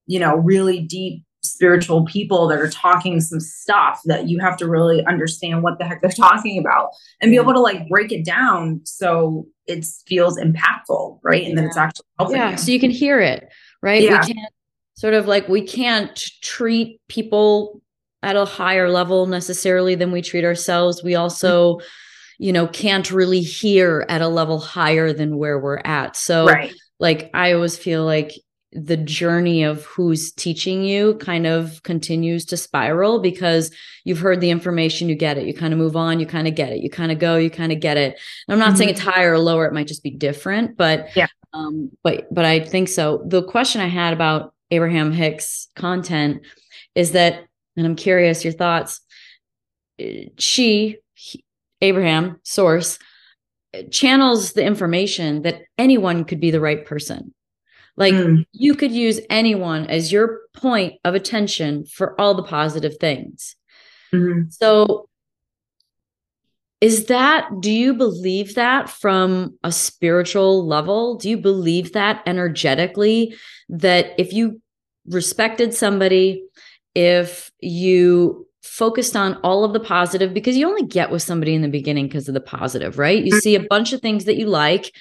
you 0.06 0.20
know, 0.20 0.36
really 0.36 0.80
deep 0.80 1.24
spiritual 1.42 2.04
people 2.04 2.48
that 2.48 2.58
are 2.58 2.70
talking 2.70 3.20
some 3.20 3.40
stuff 3.40 4.00
that 4.06 4.28
you 4.28 4.38
have 4.40 4.56
to 4.56 4.68
really 4.68 5.04
understand 5.06 5.62
what 5.62 5.78
the 5.78 5.84
heck 5.84 6.00
they're 6.00 6.10
talking 6.10 6.58
about 6.58 6.90
and 7.20 7.30
be 7.30 7.36
able 7.36 7.52
to 7.52 7.60
like 7.60 7.88
break 7.88 8.12
it 8.12 8.24
down 8.24 8.80
so 8.84 9.46
it 9.66 9.86
feels 10.06 10.38
impactful, 10.38 11.18
right? 11.22 11.44
And 11.44 11.56
then 11.56 11.64
it's 11.64 11.76
actually 11.76 12.06
helping. 12.18 12.36
Yeah, 12.36 12.50
you. 12.52 12.56
so 12.58 12.72
you 12.72 12.80
can 12.80 12.90
hear 12.90 13.20
it, 13.20 13.48
right? 13.82 14.02
Yeah. 14.02 14.20
We 14.20 14.34
can't 14.34 14.52
sort 14.94 15.14
of 15.14 15.26
like 15.26 15.48
we 15.48 15.62
can't 15.62 16.16
treat 16.42 17.00
people 17.08 17.80
at 18.24 18.36
a 18.36 18.44
higher 18.44 18.90
level 18.90 19.26
necessarily 19.26 19.94
than 19.94 20.10
we 20.10 20.22
treat 20.22 20.44
ourselves. 20.44 21.02
We 21.04 21.14
also, 21.14 21.78
you 22.38 22.52
know, 22.52 22.66
can't 22.66 23.10
really 23.10 23.42
hear 23.42 24.04
at 24.08 24.22
a 24.22 24.28
level 24.28 24.58
higher 24.58 25.12
than 25.12 25.36
where 25.36 25.58
we're 25.58 25.82
at. 25.84 26.16
So 26.16 26.46
right. 26.46 26.72
like 26.98 27.30
I 27.34 27.52
always 27.52 27.76
feel 27.76 28.04
like 28.04 28.32
the 28.72 28.96
journey 28.96 29.62
of 29.62 29.84
who's 29.84 30.32
teaching 30.32 30.82
you 30.82 31.14
kind 31.18 31.46
of 31.46 31.80
continues 31.84 32.44
to 32.46 32.56
spiral 32.56 33.20
because 33.20 33.70
you've 34.02 34.18
heard 34.18 34.40
the 34.40 34.50
information, 34.50 35.08
you 35.08 35.14
get 35.14 35.38
it, 35.38 35.46
you 35.46 35.54
kind 35.54 35.72
of 35.72 35.78
move 35.78 35.94
on, 35.94 36.18
you 36.18 36.26
kind 36.26 36.48
of 36.48 36.56
get 36.56 36.72
it, 36.72 36.80
you 36.80 36.90
kind 36.90 37.12
of 37.12 37.20
go, 37.20 37.36
you 37.36 37.50
kind 37.50 37.70
of 37.70 37.78
get 37.78 37.96
it. 37.96 38.18
And 38.48 38.52
I'm 38.52 38.58
not 38.58 38.70
mm-hmm. 38.70 38.78
saying 38.78 38.90
it's 38.90 39.00
higher 39.00 39.34
or 39.34 39.38
lower, 39.38 39.66
it 39.66 39.72
might 39.72 39.86
just 39.86 40.02
be 40.02 40.10
different, 40.10 40.76
but 40.76 41.14
yeah. 41.14 41.28
Um, 41.52 41.92
but 42.02 42.26
but 42.34 42.44
I 42.44 42.58
think 42.58 42.88
so. 42.88 43.22
The 43.28 43.44
question 43.44 43.80
I 43.80 43.86
had 43.86 44.12
about 44.12 44.54
Abraham 44.72 45.12
Hicks 45.12 45.68
content 45.76 46.42
is 46.96 47.12
that, 47.12 47.44
and 47.76 47.86
I'm 47.86 47.96
curious 47.96 48.44
your 48.44 48.52
thoughts. 48.52 49.00
She, 50.38 50.98
he, 51.14 51.44
Abraham, 51.80 52.40
source, 52.42 52.98
channels 53.90 54.52
the 54.52 54.64
information 54.64 55.42
that 55.42 55.62
anyone 55.78 56.24
could 56.24 56.40
be 56.40 56.50
the 56.50 56.60
right 56.60 56.84
person 56.84 57.34
like 57.96 58.14
mm. 58.14 58.44
you 58.52 58.74
could 58.74 58.92
use 58.92 59.20
anyone 59.30 59.86
as 59.86 60.10
your 60.10 60.40
point 60.52 60.94
of 61.04 61.14
attention 61.14 61.84
for 61.84 62.18
all 62.20 62.34
the 62.34 62.42
positive 62.42 62.96
things. 62.98 63.56
Mm-hmm. 64.12 64.50
So, 64.50 65.08
is 66.80 67.06
that, 67.06 67.48
do 67.60 67.70
you 67.70 67.94
believe 67.94 68.56
that 68.56 68.90
from 68.90 69.58
a 69.62 69.72
spiritual 69.72 70.66
level? 70.66 71.16
Do 71.16 71.30
you 71.30 71.38
believe 71.38 71.92
that 71.92 72.22
energetically? 72.26 73.36
That 73.70 74.12
if 74.18 74.32
you 74.32 74.60
respected 75.06 75.72
somebody, 75.72 76.44
if 76.94 77.50
you 77.60 78.46
focused 78.62 79.16
on 79.16 79.34
all 79.42 79.64
of 79.64 79.72
the 79.72 79.80
positive, 79.80 80.32
because 80.32 80.56
you 80.56 80.68
only 80.68 80.84
get 80.84 81.10
with 81.10 81.22
somebody 81.22 81.54
in 81.54 81.62
the 81.62 81.68
beginning 81.68 82.06
because 82.06 82.28
of 82.28 82.34
the 82.34 82.40
positive, 82.40 82.98
right? 82.98 83.24
You 83.24 83.40
see 83.40 83.54
a 83.54 83.58
mm-hmm. 83.58 83.66
bunch 83.68 83.92
of 83.92 84.00
things 84.00 84.24
that 84.24 84.36
you 84.36 84.46
like 84.46 84.92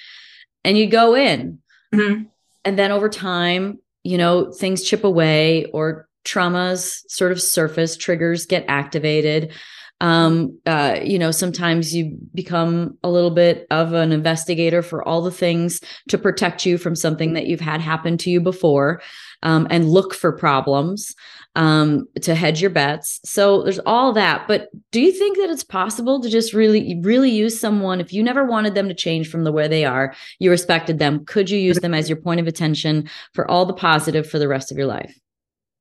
and 0.64 0.76
you 0.76 0.86
go 0.86 1.14
in. 1.14 1.58
Mm-hmm 1.94 2.24
and 2.64 2.78
then 2.78 2.90
over 2.90 3.08
time 3.08 3.78
you 4.02 4.18
know 4.18 4.50
things 4.52 4.82
chip 4.82 5.04
away 5.04 5.66
or 5.66 6.08
traumas 6.24 7.00
sort 7.08 7.32
of 7.32 7.40
surface 7.40 7.96
triggers 7.96 8.46
get 8.46 8.64
activated 8.68 9.52
um 10.00 10.58
uh 10.66 10.98
you 11.02 11.18
know 11.18 11.30
sometimes 11.30 11.94
you 11.94 12.16
become 12.34 12.98
a 13.04 13.10
little 13.10 13.30
bit 13.30 13.66
of 13.70 13.92
an 13.92 14.10
investigator 14.10 14.82
for 14.82 15.06
all 15.06 15.22
the 15.22 15.30
things 15.30 15.80
to 16.08 16.18
protect 16.18 16.66
you 16.66 16.78
from 16.78 16.96
something 16.96 17.34
that 17.34 17.46
you've 17.46 17.60
had 17.60 17.80
happen 17.80 18.16
to 18.16 18.30
you 18.30 18.40
before 18.40 19.00
um, 19.42 19.66
and 19.70 19.90
look 19.90 20.14
for 20.14 20.32
problems 20.32 21.14
um, 21.54 22.08
to 22.22 22.34
hedge 22.34 22.60
your 22.60 22.70
bets. 22.70 23.20
So 23.24 23.62
there's 23.62 23.78
all 23.80 24.12
that. 24.14 24.48
But 24.48 24.68
do 24.90 25.00
you 25.00 25.12
think 25.12 25.36
that 25.38 25.50
it's 25.50 25.64
possible 25.64 26.20
to 26.20 26.28
just 26.28 26.52
really, 26.52 27.00
really 27.02 27.30
use 27.30 27.58
someone 27.58 28.00
if 28.00 28.12
you 28.12 28.22
never 28.22 28.44
wanted 28.44 28.74
them 28.74 28.88
to 28.88 28.94
change 28.94 29.30
from 29.30 29.44
the 29.44 29.52
way 29.52 29.68
they 29.68 29.84
are, 29.84 30.14
you 30.38 30.50
respected 30.50 30.98
them? 30.98 31.24
Could 31.24 31.50
you 31.50 31.58
use 31.58 31.78
them 31.78 31.94
as 31.94 32.08
your 32.08 32.16
point 32.16 32.40
of 32.40 32.46
attention 32.46 33.08
for 33.32 33.48
all 33.50 33.66
the 33.66 33.72
positive 33.72 34.28
for 34.28 34.38
the 34.38 34.48
rest 34.48 34.72
of 34.72 34.78
your 34.78 34.86
life? 34.86 35.18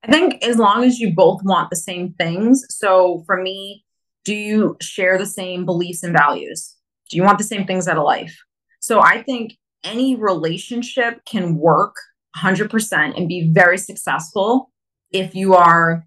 I 0.04 0.12
think 0.12 0.44
as 0.44 0.58
long 0.58 0.84
as 0.84 1.00
you 1.00 1.14
both 1.14 1.42
want 1.44 1.70
the 1.70 1.76
same 1.76 2.14
things. 2.14 2.64
So 2.70 3.24
for 3.26 3.42
me, 3.42 3.86
do 4.26 4.36
you 4.36 4.78
share 4.82 5.18
the 5.18 5.26
same 5.26 5.66
beliefs 5.66 6.04
and 6.04 6.14
values? 6.14 6.76
Do 7.10 7.18
you 7.18 7.24
want 7.24 7.38
the 7.38 7.44
same 7.44 7.66
things 7.66 7.88
out 7.88 7.98
of 7.98 8.04
life? 8.04 8.38
So 8.80 9.02
I 9.02 9.24
think 9.24 9.58
any 9.84 10.16
relationship 10.16 11.24
can 11.26 11.56
work 11.56 11.96
100% 12.38 13.18
and 13.18 13.28
be 13.28 13.50
very 13.52 13.78
successful 13.78 14.72
if 15.14 15.36
you 15.36 15.53
are 15.53 16.05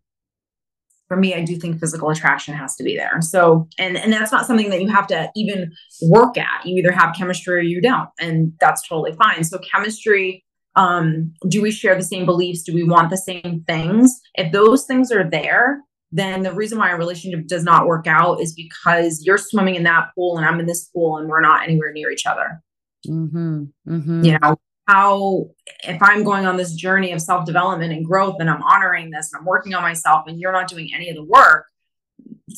for 1.08 1.16
me 1.16 1.34
i 1.34 1.40
do 1.40 1.56
think 1.56 1.78
physical 1.78 2.10
attraction 2.10 2.54
has 2.54 2.74
to 2.76 2.84
be 2.84 2.96
there. 2.96 3.20
So 3.20 3.68
and 3.78 3.96
and 3.96 4.12
that's 4.12 4.32
not 4.32 4.46
something 4.46 4.70
that 4.70 4.82
you 4.82 4.88
have 4.88 5.06
to 5.08 5.30
even 5.36 5.72
work 6.02 6.36
at. 6.36 6.66
You 6.66 6.76
either 6.76 6.92
have 6.92 7.14
chemistry 7.16 7.56
or 7.56 7.60
you 7.60 7.80
don't 7.80 8.08
and 8.20 8.52
that's 8.60 8.86
totally 8.86 9.12
fine. 9.12 9.44
So 9.44 9.58
chemistry 9.58 10.44
um 10.74 11.32
do 11.48 11.62
we 11.62 11.70
share 11.70 11.94
the 11.94 12.02
same 12.02 12.26
beliefs? 12.26 12.62
Do 12.62 12.74
we 12.74 12.82
want 12.82 13.10
the 13.10 13.16
same 13.16 13.64
things? 13.66 14.20
If 14.34 14.52
those 14.52 14.84
things 14.84 15.10
are 15.12 15.28
there 15.28 15.80
then 16.12 16.42
the 16.42 16.52
reason 16.52 16.78
why 16.78 16.90
a 16.90 16.96
relationship 16.96 17.46
does 17.48 17.64
not 17.64 17.86
work 17.86 18.06
out 18.06 18.40
is 18.40 18.54
because 18.54 19.22
you're 19.24 19.36
swimming 19.36 19.74
in 19.74 19.82
that 19.82 20.06
pool 20.14 20.38
and 20.38 20.46
i'm 20.46 20.60
in 20.60 20.66
this 20.66 20.84
pool 20.86 21.18
and 21.18 21.28
we're 21.28 21.40
not 21.40 21.64
anywhere 21.64 21.92
near 21.92 22.10
each 22.10 22.26
other. 22.26 22.62
Mm-hmm, 23.06 23.64
mm-hmm. 23.88 24.24
you 24.24 24.38
know 24.38 24.56
how 24.86 25.48
if 25.84 26.00
i'm 26.02 26.22
going 26.22 26.46
on 26.46 26.56
this 26.56 26.74
journey 26.74 27.12
of 27.12 27.20
self-development 27.20 27.92
and 27.92 28.04
growth 28.04 28.36
and 28.40 28.48
i'm 28.48 28.62
honoring 28.62 29.10
this 29.10 29.32
and 29.32 29.40
i'm 29.40 29.46
working 29.46 29.74
on 29.74 29.82
myself 29.82 30.24
and 30.26 30.40
you're 30.40 30.52
not 30.52 30.68
doing 30.68 30.90
any 30.94 31.10
of 31.10 31.16
the 31.16 31.24
work 31.24 31.66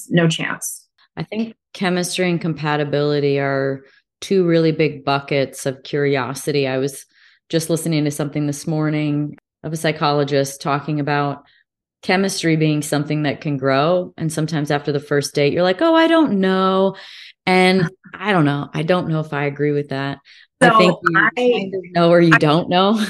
no 0.08 0.28
chance. 0.28 0.86
I 1.16 1.22
think 1.22 1.56
chemistry 1.72 2.30
and 2.30 2.40
compatibility 2.40 3.38
are 3.38 3.84
two 4.20 4.46
really 4.46 4.72
big 4.72 5.04
buckets 5.04 5.66
of 5.66 5.82
curiosity. 5.82 6.66
I 6.66 6.78
was 6.78 7.06
just 7.48 7.70
listening 7.70 8.04
to 8.04 8.10
something 8.10 8.46
this 8.46 8.66
morning 8.66 9.36
of 9.62 9.72
a 9.72 9.76
psychologist 9.76 10.60
talking 10.60 11.00
about 11.00 11.44
chemistry 12.02 12.54
being 12.54 12.82
something 12.82 13.24
that 13.24 13.40
can 13.40 13.56
grow. 13.56 14.12
And 14.16 14.32
sometimes 14.32 14.70
after 14.70 14.92
the 14.92 15.00
first 15.00 15.34
date 15.34 15.52
you're 15.52 15.64
like 15.64 15.82
oh 15.82 15.94
i 15.94 16.06
don't 16.06 16.38
know. 16.40 16.94
And 17.46 17.90
i 18.14 18.32
don't 18.32 18.44
know. 18.44 18.68
I 18.72 18.82
don't 18.82 19.08
know 19.08 19.20
if 19.20 19.32
i 19.32 19.44
agree 19.44 19.72
with 19.72 19.88
that 19.88 20.18
so 20.62 20.68
I 20.68 20.78
think 20.78 20.98
you 21.02 21.18
I, 21.18 21.30
kind 21.36 21.74
of 21.74 21.82
know 21.92 22.10
or 22.10 22.20
you 22.20 22.32
I, 22.34 22.38
don't 22.38 22.68
know. 22.68 23.04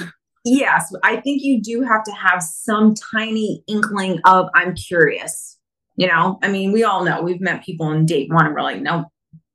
Yes, 0.45 0.93
I 1.03 1.17
think 1.17 1.43
you 1.43 1.61
do 1.61 1.83
have 1.83 2.05
to 2.05 2.13
have 2.13 2.43
some 2.43 2.95
tiny 2.95 3.63
inkling 3.67 4.21
of 4.25 4.49
I'm 4.55 4.75
curious. 4.75 5.59
You 5.97 6.07
know, 6.07 6.39
I 6.43 6.49
mean, 6.49 6.73
we 6.73 6.85
all 6.85 7.05
know 7.05 7.23
we've 7.23 7.41
met 7.41 7.65
people 7.65 7.91
in 7.91 8.07
date 8.07 8.33
one 8.33 8.47
and 8.47 8.55
we're 8.55 8.63
like, 8.63 8.81
no, 8.81 9.11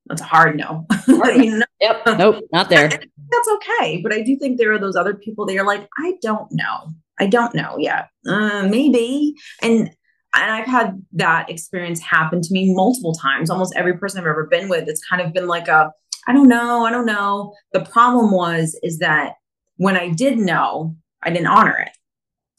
that's 0.07 0.21
a 0.21 0.25
hard 0.25 0.57
no. 0.57 0.85
you 1.07 1.57
know? 1.57 1.65
Yep. 1.79 2.01
Nope. 2.17 2.43
Not 2.51 2.69
there. 2.69 2.89
that's 2.89 3.49
okay. 3.55 4.01
But 4.01 4.13
I 4.13 4.21
do 4.21 4.37
think 4.37 4.57
there 4.57 4.73
are 4.73 4.79
those 4.79 4.95
other 4.95 5.13
people 5.13 5.45
that 5.45 5.57
are 5.57 5.65
like, 5.65 5.87
I 5.97 6.15
don't 6.21 6.47
know. 6.51 6.89
I 7.19 7.27
don't 7.27 7.55
know 7.55 7.77
yet. 7.77 8.09
Uh, 8.27 8.67
maybe. 8.67 9.35
And 9.61 9.89
and 10.35 10.51
I've 10.51 10.65
had 10.65 11.01
that 11.13 11.49
experience 11.49 12.01
happen 12.01 12.41
to 12.41 12.53
me 12.53 12.73
multiple 12.73 13.13
times. 13.13 13.49
Almost 13.49 13.75
every 13.75 13.97
person 13.97 14.19
I've 14.19 14.27
ever 14.27 14.47
been 14.47 14.67
with, 14.67 14.87
it's 14.87 15.05
kind 15.05 15.21
of 15.21 15.31
been 15.31 15.47
like 15.47 15.67
a, 15.67 15.91
I 16.27 16.33
don't 16.33 16.47
know, 16.47 16.85
I 16.85 16.91
don't 16.91 17.05
know. 17.05 17.53
The 17.71 17.85
problem 17.85 18.31
was 18.31 18.79
is 18.83 18.99
that 18.99 19.33
when 19.77 19.97
I 19.97 20.09
did 20.09 20.37
know, 20.37 20.95
I 21.23 21.29
didn't 21.29 21.47
honor 21.47 21.77
it. 21.77 21.91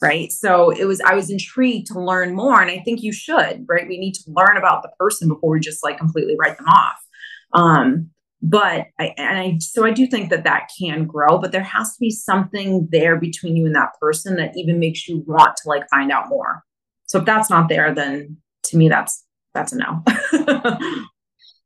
Right. 0.03 0.31
So 0.33 0.71
it 0.71 0.85
was, 0.85 1.01
I 1.01 1.15
was 1.15 1.31
intrigued 1.31 1.87
to 1.87 2.01
learn 2.01 2.35
more. 2.35 2.61
And 2.61 2.71
I 2.71 2.81
think 2.81 3.03
you 3.03 3.13
should, 3.13 3.65
right? 3.67 3.89
We 3.89 3.99
need 3.99 4.13
to 4.15 4.25
learn 4.27 4.57
about 4.59 4.83
the 4.83 4.91
person 4.99 5.29
before 5.29 5.51
we 5.51 5.61
just 5.61 5.83
like 5.83 5.97
completely 5.97 6.37
write 6.39 6.59
them 6.59 6.67
off. 6.67 6.97
Um, 7.55 8.11
but 8.43 8.89
I, 9.01 9.15
and 9.17 9.39
I, 9.39 9.57
so 9.61 9.87
I 9.87 9.93
do 9.93 10.07
think 10.07 10.29
that 10.29 10.45
that 10.45 10.69
can 10.79 11.07
grow, 11.07 11.39
but 11.39 11.53
there 11.53 11.63
has 11.63 11.95
to 11.95 12.01
be 12.01 12.11
something 12.11 12.87
there 12.91 13.19
between 13.19 13.57
you 13.57 13.65
and 13.65 13.75
that 13.75 13.99
person 13.99 14.37
that 14.37 14.55
even 14.57 14.79
makes 14.79 15.09
you 15.09 15.25
want 15.27 15.57
to 15.57 15.69
like 15.69 15.89
find 15.89 16.13
out 16.13 16.29
more. 16.29 16.63
So 17.07 17.21
if 17.21 17.25
that's 17.25 17.49
not 17.49 17.71
there, 17.71 17.95
then 17.95 18.37
to 18.65 18.77
me, 18.77 18.91
that's, 18.91 19.25
that's 19.55 19.73
a 19.73 19.79
no. 19.79 20.03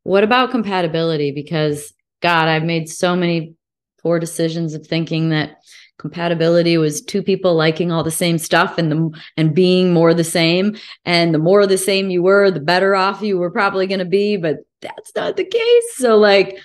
What 0.03 0.25
about 0.25 0.51
compatibility? 0.51 1.33
Because 1.33 1.93
God, 2.21 2.49
I've 2.49 2.65
made 2.65 2.89
so 2.89 3.15
many 3.15 3.55
poor 4.03 4.19
decisions 4.19 4.75
of 4.75 4.87
thinking 4.87 5.31
that 5.31 5.59
compatibility 5.99 6.79
was 6.79 7.03
two 7.03 7.23
people 7.23 7.55
liking 7.55 7.91
all 7.91 8.05
the 8.05 8.11
same 8.11 8.39
stuff 8.39 8.79
and 8.79 8.91
the 8.91 9.21
and 9.37 9.55
being 9.55 9.93
more 9.93 10.15
the 10.15 10.25
same 10.25 10.77
and 11.05 11.35
the 11.35 11.39
more 11.39 11.67
the 11.67 11.77
same 11.77 12.09
you 12.09 12.23
were 12.23 12.51
the 12.51 12.61
better 12.61 12.95
off 12.95 13.21
you 13.21 13.37
were 13.37 13.51
probably 13.51 13.87
going 13.87 13.99
to 13.99 14.05
be 14.05 14.37
but 14.37 14.59
that's 14.81 15.13
not 15.17 15.37
the 15.37 15.45
case 15.45 15.97
so 15.97 16.17
like 16.17 16.57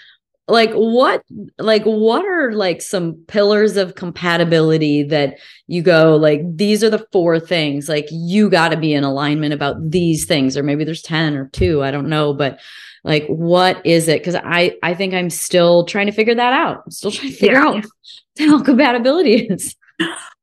like 0.47 0.71
what 0.73 1.23
like 1.57 1.84
what 1.84 2.23
are 2.25 2.51
like 2.51 2.81
some 2.81 3.15
pillars 3.27 3.75
of 3.75 3.95
compatibility 3.95 5.01
that 5.01 5.39
you 5.65 5.81
go 5.81 6.15
like 6.15 6.41
these 6.55 6.84
are 6.84 6.89
the 6.91 7.05
four 7.11 7.39
things 7.39 7.89
like 7.89 8.05
you 8.11 8.49
got 8.51 8.69
to 8.69 8.77
be 8.77 8.93
in 8.93 9.03
alignment 9.03 9.53
about 9.53 9.77
these 9.89 10.25
things 10.25 10.55
or 10.55 10.61
maybe 10.61 10.84
there's 10.84 11.01
10 11.01 11.36
or 11.36 11.47
2 11.53 11.81
I 11.81 11.89
don't 11.89 12.09
know 12.09 12.34
but 12.34 12.59
like 13.04 13.26
what 13.28 13.86
is 13.86 14.08
it? 14.08 14.22
Because 14.22 14.36
i 14.36 14.76
i 14.84 14.93
think 14.93 15.14
i'm 15.14 15.30
still 15.30 15.86
trying 15.86 16.08
to 16.08 16.12
figure 16.12 16.36
that 16.36 16.54
out. 16.54 16.84
I'm 16.86 16.91
still 16.91 17.12
trying 17.12 17.32
to 17.32 17.38
figure 17.38 17.56
yeah. 17.56 17.68
out 17.68 17.86
how 18.39 18.62
compatibility 18.64 19.47
is. 19.47 19.76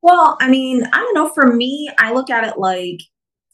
Well 0.02 0.36
i 0.40 0.48
mean 0.48 0.84
i 0.92 0.98
don't 0.98 1.14
know. 1.14 1.28
For 1.30 1.52
me 1.52 1.90
i 1.98 2.12
look 2.12 2.30
at 2.30 2.44
it 2.44 2.58
like 2.58 3.00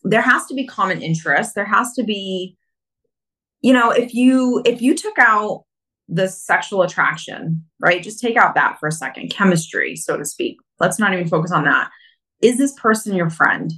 there 0.02 0.22
has 0.22 0.46
to 0.46 0.54
be 0.54 0.66
common 0.66 1.02
interest 1.02 1.54
there 1.54 1.64
has 1.64 1.92
to 1.94 2.04
be 2.04 2.56
you 3.60 3.72
know 3.72 3.90
if 3.90 4.14
you 4.14 4.62
if 4.64 4.80
you 4.80 4.94
took 4.94 5.18
out 5.18 5.64
the 6.08 6.28
sexual 6.28 6.82
attraction 6.82 7.64
right? 7.80 8.02
Just 8.02 8.20
take 8.20 8.36
out 8.36 8.54
that 8.54 8.78
for 8.78 8.88
a 8.88 8.92
second. 8.92 9.30
Chemistry 9.30 9.96
so 9.96 10.16
to 10.16 10.24
speak. 10.24 10.58
Let's 10.80 10.98
not 10.98 11.12
even 11.12 11.28
focus 11.28 11.52
on 11.52 11.64
that. 11.64 11.90
Is 12.42 12.58
this 12.58 12.74
person 12.74 13.14
your 13.14 13.30
friend 13.30 13.72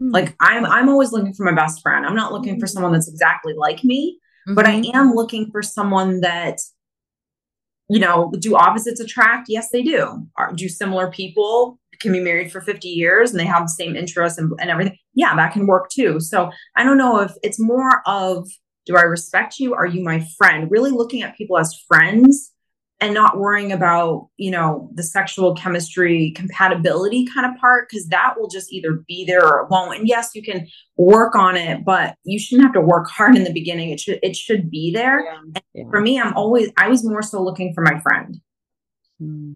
Mm-hmm. 0.00 0.10
Like 0.12 0.36
I'm 0.40 0.64
I'm 0.64 0.88
always 0.88 1.12
looking 1.12 1.34
for 1.34 1.44
my 1.44 1.54
best 1.54 1.80
friend. 1.82 2.06
I'm 2.06 2.16
not 2.16 2.32
looking 2.32 2.60
for 2.60 2.66
hmm. 2.66 2.72
someone 2.72 2.92
that's 2.92 3.08
exactly 3.08 3.54
like 3.54 3.82
me, 3.84 4.18
mm-hmm. 4.46 4.54
but 4.54 4.66
I 4.66 4.80
mm-hmm. 4.80 4.96
am 4.96 5.12
looking 5.14 5.50
for 5.50 5.62
someone 5.62 6.20
that 6.20 6.58
you 7.88 7.98
know, 7.98 8.30
do 8.38 8.54
opposites 8.54 9.00
attract? 9.00 9.46
Yes, 9.48 9.70
they 9.70 9.82
do. 9.82 10.26
Are, 10.36 10.52
do 10.52 10.68
similar 10.68 11.10
people 11.10 11.78
can 12.00 12.12
be 12.12 12.20
married 12.20 12.52
for 12.52 12.60
50 12.60 12.86
years 12.86 13.30
and 13.30 13.40
they 13.40 13.46
have 13.46 13.64
the 13.64 13.68
same 13.68 13.96
interests 13.96 14.38
and, 14.38 14.52
and 14.60 14.70
everything? 14.70 14.96
Yeah, 15.14 15.34
that 15.36 15.52
can 15.52 15.66
work 15.66 15.88
too. 15.90 16.20
So 16.20 16.50
I 16.76 16.84
don't 16.84 16.98
know 16.98 17.20
if 17.20 17.32
it's 17.42 17.58
more 17.58 18.02
of 18.06 18.48
do 18.86 18.96
I 18.96 19.02
respect 19.02 19.58
you? 19.58 19.74
Are 19.74 19.86
you 19.86 20.02
my 20.02 20.26
friend? 20.38 20.70
Really 20.70 20.90
looking 20.90 21.22
at 21.22 21.36
people 21.36 21.58
as 21.58 21.74
friends 21.86 22.52
and 23.00 23.14
not 23.14 23.38
worrying 23.38 23.72
about 23.72 24.28
you 24.36 24.50
know 24.50 24.90
the 24.94 25.02
sexual 25.02 25.54
chemistry 25.54 26.32
compatibility 26.32 27.26
kind 27.26 27.46
of 27.46 27.60
part 27.60 27.88
because 27.88 28.08
that 28.08 28.34
will 28.36 28.48
just 28.48 28.72
either 28.72 29.04
be 29.06 29.24
there 29.24 29.44
or 29.44 29.62
it 29.62 29.70
won't. 29.70 29.98
And 29.98 30.08
yes 30.08 30.30
you 30.34 30.42
can 30.42 30.66
work 30.96 31.34
on 31.34 31.56
it 31.56 31.84
but 31.84 32.16
you 32.24 32.38
shouldn't 32.38 32.66
have 32.66 32.74
to 32.74 32.80
work 32.80 33.08
hard 33.10 33.36
in 33.36 33.44
the 33.44 33.52
beginning. 33.52 33.90
It 33.90 34.00
should 34.00 34.18
it 34.22 34.36
should 34.36 34.70
be 34.70 34.92
there. 34.92 35.24
Yeah. 35.24 35.60
Yeah. 35.74 35.84
for 35.90 36.00
me 36.00 36.20
i'm 36.20 36.34
always 36.34 36.70
i 36.76 36.88
was 36.88 37.04
more 37.04 37.22
so 37.22 37.42
looking 37.42 37.72
for 37.74 37.82
my 37.82 38.00
friend. 38.00 38.40
Hmm. 39.20 39.54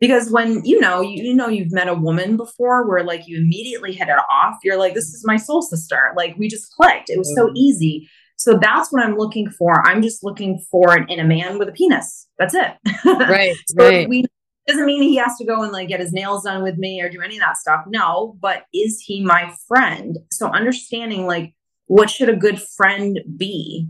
because 0.00 0.28
when 0.32 0.64
you 0.64 0.80
know 0.80 1.00
you, 1.00 1.22
you 1.22 1.34
know 1.34 1.46
you've 1.46 1.72
met 1.72 1.86
a 1.86 1.94
woman 1.94 2.36
before 2.36 2.88
where 2.88 3.04
like 3.04 3.28
you 3.28 3.38
immediately 3.38 3.92
hit 3.92 4.08
it 4.08 4.18
off 4.28 4.56
you're 4.64 4.76
like 4.76 4.94
this 4.94 5.14
is 5.14 5.24
my 5.24 5.36
soul 5.36 5.62
sister. 5.62 6.12
Like 6.16 6.36
we 6.36 6.48
just 6.48 6.72
clicked. 6.72 7.10
It 7.10 7.18
was 7.18 7.32
so 7.36 7.50
easy 7.54 8.08
so 8.44 8.58
that's 8.60 8.92
what 8.92 9.02
I'm 9.02 9.16
looking 9.16 9.48
for. 9.48 9.80
I'm 9.86 10.02
just 10.02 10.22
looking 10.22 10.62
for 10.70 10.98
it 10.98 11.08
in 11.08 11.18
a 11.18 11.24
man 11.24 11.58
with 11.58 11.66
a 11.70 11.72
penis. 11.72 12.28
That's 12.38 12.54
it. 12.54 12.72
Right. 13.06 13.56
so 13.66 13.88
right. 13.88 14.06
We, 14.06 14.26
doesn't 14.66 14.84
mean 14.84 15.02
he 15.02 15.16
has 15.16 15.38
to 15.38 15.46
go 15.46 15.62
and 15.62 15.72
like 15.72 15.88
get 15.88 16.00
his 16.00 16.12
nails 16.12 16.44
done 16.44 16.62
with 16.62 16.76
me 16.76 17.00
or 17.00 17.08
do 17.08 17.22
any 17.22 17.36
of 17.36 17.40
that 17.40 17.56
stuff. 17.56 17.84
No, 17.86 18.36
but 18.42 18.64
is 18.74 19.00
he 19.00 19.24
my 19.24 19.50
friend? 19.66 20.18
So 20.30 20.48
understanding 20.48 21.26
like 21.26 21.54
what 21.86 22.10
should 22.10 22.28
a 22.28 22.36
good 22.36 22.60
friend 22.60 23.18
be 23.34 23.88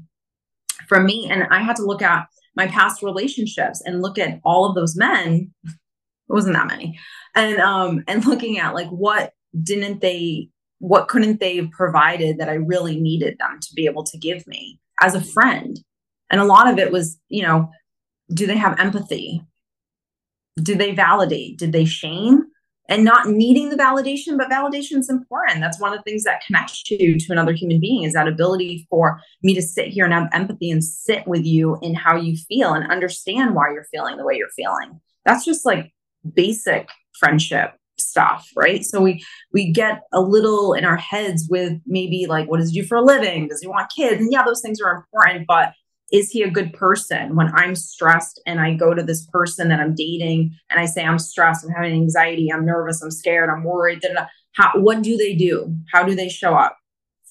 for 0.86 1.00
me? 1.00 1.28
And 1.28 1.48
I 1.50 1.59
had 1.61 1.74
to 1.76 1.84
look 1.84 2.00
at 2.00 2.28
my 2.55 2.68
past 2.68 3.02
relationships 3.02 3.82
and 3.84 4.02
look 4.02 4.18
at 4.18 4.38
all 4.44 4.66
of 4.66 4.76
those 4.76 4.94
men. 4.94 5.52
It 5.64 5.72
wasn't 6.28 6.55
that 6.55 6.68
many. 6.68 6.96
And 7.34 7.59
um 7.59 8.05
and 8.07 8.24
looking 8.24 8.61
at 8.61 8.74
like 8.74 8.88
what 8.88 9.32
didn't 9.61 10.00
they 10.00 10.50
what 10.85 11.09
couldn't 11.09 11.41
they 11.41 11.57
have 11.57 11.70
provided 11.70 12.37
that 12.37 12.51
I 12.51 12.55
really 12.55 13.01
needed 13.01 13.39
them 13.39 13.59
to 13.59 13.74
be 13.74 13.87
able 13.87 14.05
to 14.05 14.18
give 14.18 14.47
me 14.47 14.78
as 15.01 15.14
a 15.14 15.24
friend? 15.24 15.80
And 16.30 16.43
a 16.43 16.45
lot 16.45 16.70
of 16.70 16.78
it 16.78 16.93
was, 16.93 17.18
you 17.28 17.43
know, 17.43 17.70
do 18.35 18.47
they 18.47 18.59
have 18.59 18.78
empathy? 18.78 19.41
Do 20.62 20.74
they 20.74 20.95
validate? 20.95 21.59
Did 21.59 21.72
they 21.72 21.87
shame? 21.87 22.45
And 22.91 23.03
not 23.03 23.28
needing 23.28 23.70
the 23.70 23.76
validation, 23.76 24.37
but 24.37 24.51
validation 24.51 24.99
is 24.99 25.09
important. 25.09 25.61
That's 25.61 25.80
one 25.80 25.95
of 25.95 25.99
the 25.99 26.03
things 26.03 26.24
that 26.24 26.43
connects 26.47 26.91
you 26.91 27.18
to 27.18 27.32
another 27.32 27.55
human 27.55 27.80
being 27.80 28.03
is 28.03 28.12
that 28.12 28.28
ability 28.28 28.87
for 28.91 29.22
me 29.43 29.55
to 29.55 29.62
sit 29.62 29.89
here 29.89 30.05
and 30.05 30.12
have 30.12 30.28
empathy 30.35 30.70
and 30.70 30.85
sit 30.85 31.26
with 31.26 31.47
you 31.47 31.78
in 31.80 31.95
how 31.95 32.14
you 32.14 32.37
feel 32.37 32.74
and 32.74 32.91
understand 32.93 33.55
why 33.55 33.72
you're 33.72 33.87
feeling 33.91 34.18
the 34.18 34.24
way 34.24 34.37
you're 34.37 34.51
feeling. 34.51 35.01
That's 35.24 35.47
just 35.47 35.64
like 35.64 35.95
basic 36.35 36.91
friendship 37.18 37.74
stuff, 38.14 38.48
right? 38.54 38.84
So 38.84 39.00
we 39.00 39.24
we 39.52 39.72
get 39.72 40.02
a 40.12 40.20
little 40.20 40.72
in 40.72 40.84
our 40.84 40.96
heads 40.96 41.48
with 41.50 41.72
maybe 41.84 42.26
like 42.28 42.48
what 42.48 42.60
does 42.60 42.70
he 42.70 42.80
do 42.80 42.86
for 42.86 42.96
a 42.96 43.02
living? 43.02 43.48
Does 43.48 43.60
he 43.60 43.66
want 43.66 43.90
kids? 43.94 44.20
And 44.20 44.32
yeah, 44.32 44.44
those 44.44 44.62
things 44.62 44.80
are 44.80 44.94
important, 44.94 45.46
but 45.48 45.72
is 46.12 46.30
he 46.30 46.42
a 46.42 46.50
good 46.50 46.72
person 46.74 47.34
when 47.34 47.50
i'm 47.54 47.74
stressed 47.74 48.38
and 48.46 48.60
i 48.60 48.74
go 48.74 48.92
to 48.92 49.02
this 49.02 49.26
person 49.32 49.68
that 49.68 49.80
i'm 49.80 49.94
dating 49.94 50.54
and 50.70 50.78
i 50.78 50.84
say 50.84 51.02
i'm 51.02 51.18
stressed 51.18 51.64
i'm 51.64 51.70
having 51.70 51.94
anxiety 51.94 52.52
i'm 52.52 52.66
nervous 52.66 53.00
i'm 53.02 53.10
scared 53.10 53.48
i'm 53.48 53.64
worried 53.64 54.04
how, 54.52 54.70
what 54.74 55.00
do 55.02 55.16
they 55.16 55.34
do 55.34 55.74
how 55.90 56.04
do 56.04 56.14
they 56.14 56.28
show 56.28 56.54
up 56.54 56.76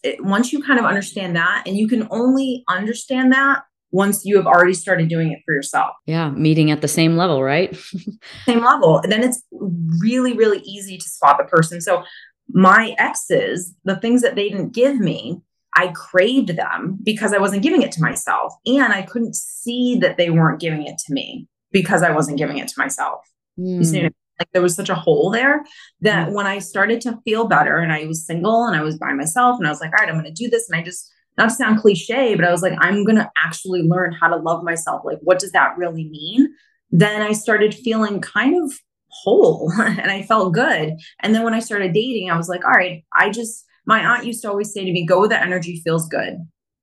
it, 0.01 0.25
once 0.25 0.51
you 0.51 0.61
kind 0.61 0.79
of 0.79 0.85
understand 0.85 1.35
that 1.35 1.63
and 1.67 1.77
you 1.77 1.87
can 1.87 2.07
only 2.09 2.63
understand 2.67 3.31
that 3.31 3.61
once 3.93 4.25
you 4.25 4.35
have 4.35 4.45
already 4.45 4.73
started 4.73 5.07
doing 5.07 5.31
it 5.31 5.39
for 5.45 5.53
yourself 5.53 5.95
yeah 6.05 6.29
meeting 6.31 6.71
at 6.71 6.81
the 6.81 6.87
same 6.87 7.15
level 7.15 7.41
right 7.41 7.75
same 8.45 8.61
level 8.63 8.99
and 8.99 9.11
then 9.11 9.23
it's 9.23 9.41
really 10.01 10.33
really 10.33 10.59
easy 10.59 10.97
to 10.97 11.05
spot 11.05 11.37
the 11.37 11.45
person 11.45 11.79
so 11.79 12.03
my 12.49 12.93
exes 12.97 13.73
the 13.85 13.95
things 13.95 14.21
that 14.21 14.35
they 14.35 14.49
didn't 14.49 14.73
give 14.73 14.99
me 14.99 15.41
I 15.75 15.87
craved 15.87 16.55
them 16.55 16.99
because 17.03 17.33
I 17.33 17.39
wasn't 17.39 17.63
giving 17.63 17.81
it 17.81 17.91
to 17.93 18.01
myself. 18.01 18.53
And 18.65 18.93
I 18.93 19.01
couldn't 19.01 19.35
see 19.35 19.97
that 19.99 20.17
they 20.17 20.29
weren't 20.29 20.59
giving 20.59 20.85
it 20.85 20.97
to 20.99 21.13
me 21.13 21.47
because 21.71 22.03
I 22.03 22.11
wasn't 22.11 22.37
giving 22.37 22.57
it 22.57 22.67
to 22.67 22.75
myself. 22.77 23.21
Mm. 23.59 23.77
You 23.77 23.83
see, 23.83 23.99
hmm. 24.01 24.07
like 24.39 24.49
there 24.53 24.61
was 24.61 24.75
such 24.75 24.89
a 24.89 24.95
hole 24.95 25.31
there 25.31 25.63
that 26.01 26.29
mm. 26.29 26.33
when 26.33 26.45
I 26.45 26.59
started 26.59 27.01
to 27.01 27.19
feel 27.25 27.47
better 27.47 27.77
and 27.77 27.91
I 27.91 28.05
was 28.05 28.25
single 28.25 28.65
and 28.65 28.75
I 28.75 28.81
was 28.81 28.97
by 28.97 29.13
myself 29.13 29.57
and 29.57 29.67
I 29.67 29.71
was 29.71 29.81
like, 29.81 29.91
all 29.91 29.99
right, 29.99 30.09
I'm 30.09 30.19
going 30.19 30.25
to 30.25 30.43
do 30.43 30.49
this. 30.49 30.69
And 30.69 30.79
I 30.79 30.83
just, 30.83 31.11
not 31.37 31.49
to 31.49 31.55
sound 31.55 31.81
cliche, 31.81 32.35
but 32.35 32.45
I 32.45 32.51
was 32.51 32.61
like, 32.61 32.77
I'm 32.79 33.03
going 33.03 33.17
to 33.17 33.29
actually 33.37 33.81
learn 33.83 34.13
how 34.13 34.27
to 34.27 34.37
love 34.37 34.63
myself. 34.63 35.01
Like, 35.03 35.19
what 35.21 35.39
does 35.39 35.51
that 35.51 35.77
really 35.77 36.09
mean? 36.09 36.53
Then 36.91 37.21
I 37.21 37.33
started 37.33 37.73
feeling 37.73 38.21
kind 38.21 38.61
of 38.63 38.71
whole 39.07 39.71
and 39.79 40.11
I 40.11 40.23
felt 40.23 40.53
good. 40.53 40.93
And 41.21 41.33
then 41.33 41.43
when 41.43 41.53
I 41.53 41.59
started 41.59 41.93
dating, 41.93 42.29
I 42.29 42.37
was 42.37 42.49
like, 42.49 42.65
all 42.65 42.71
right, 42.71 43.03
I 43.13 43.29
just, 43.29 43.65
my 43.85 43.99
aunt 43.99 44.25
used 44.25 44.41
to 44.43 44.49
always 44.49 44.73
say 44.73 44.85
to 44.85 44.91
me, 44.91 45.05
go 45.05 45.19
where 45.19 45.29
the 45.29 45.41
energy 45.41 45.81
feels 45.83 46.07
good. 46.07 46.37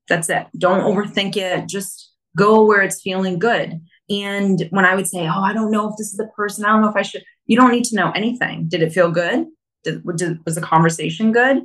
That's 0.09 0.28
it. 0.28 0.46
Don't 0.59 0.82
overthink 0.82 1.36
it. 1.36 1.68
Just 1.68 2.12
go 2.36 2.64
where 2.64 2.82
it's 2.82 3.01
feeling 3.01 3.38
good. 3.38 3.80
And 4.09 4.66
when 4.70 4.84
I 4.84 4.96
would 4.96 5.07
say, 5.07 5.20
oh, 5.28 5.40
I 5.40 5.53
don't 5.53 5.70
know 5.70 5.88
if 5.88 5.94
this 5.96 6.09
is 6.09 6.16
the 6.16 6.26
person, 6.36 6.64
I 6.64 6.70
don't 6.70 6.82
know 6.82 6.88
if 6.88 6.96
I 6.96 7.03
should, 7.03 7.22
you 7.46 7.57
don't 7.57 7.70
need 7.70 7.84
to 7.84 7.96
know 7.96 8.11
anything. 8.11 8.66
Did 8.68 8.82
it 8.82 8.92
feel 8.92 9.11
good? 9.11 9.46
Did, 9.84 10.03
did, 10.16 10.38
was 10.44 10.57
the 10.57 10.61
conversation 10.61 11.32
good? 11.32 11.62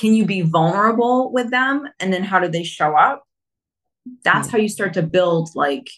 Can 0.00 0.14
you 0.14 0.24
be 0.24 0.40
vulnerable 0.40 1.30
with 1.32 1.50
them? 1.50 1.86
And 2.00 2.12
then 2.12 2.24
how 2.24 2.38
do 2.38 2.48
they 2.48 2.64
show 2.64 2.96
up? 2.96 3.22
That's 4.24 4.48
mm. 4.48 4.52
how 4.52 4.58
you 4.58 4.68
start 4.68 4.94
to 4.94 5.02
build 5.02 5.50
like 5.54 5.90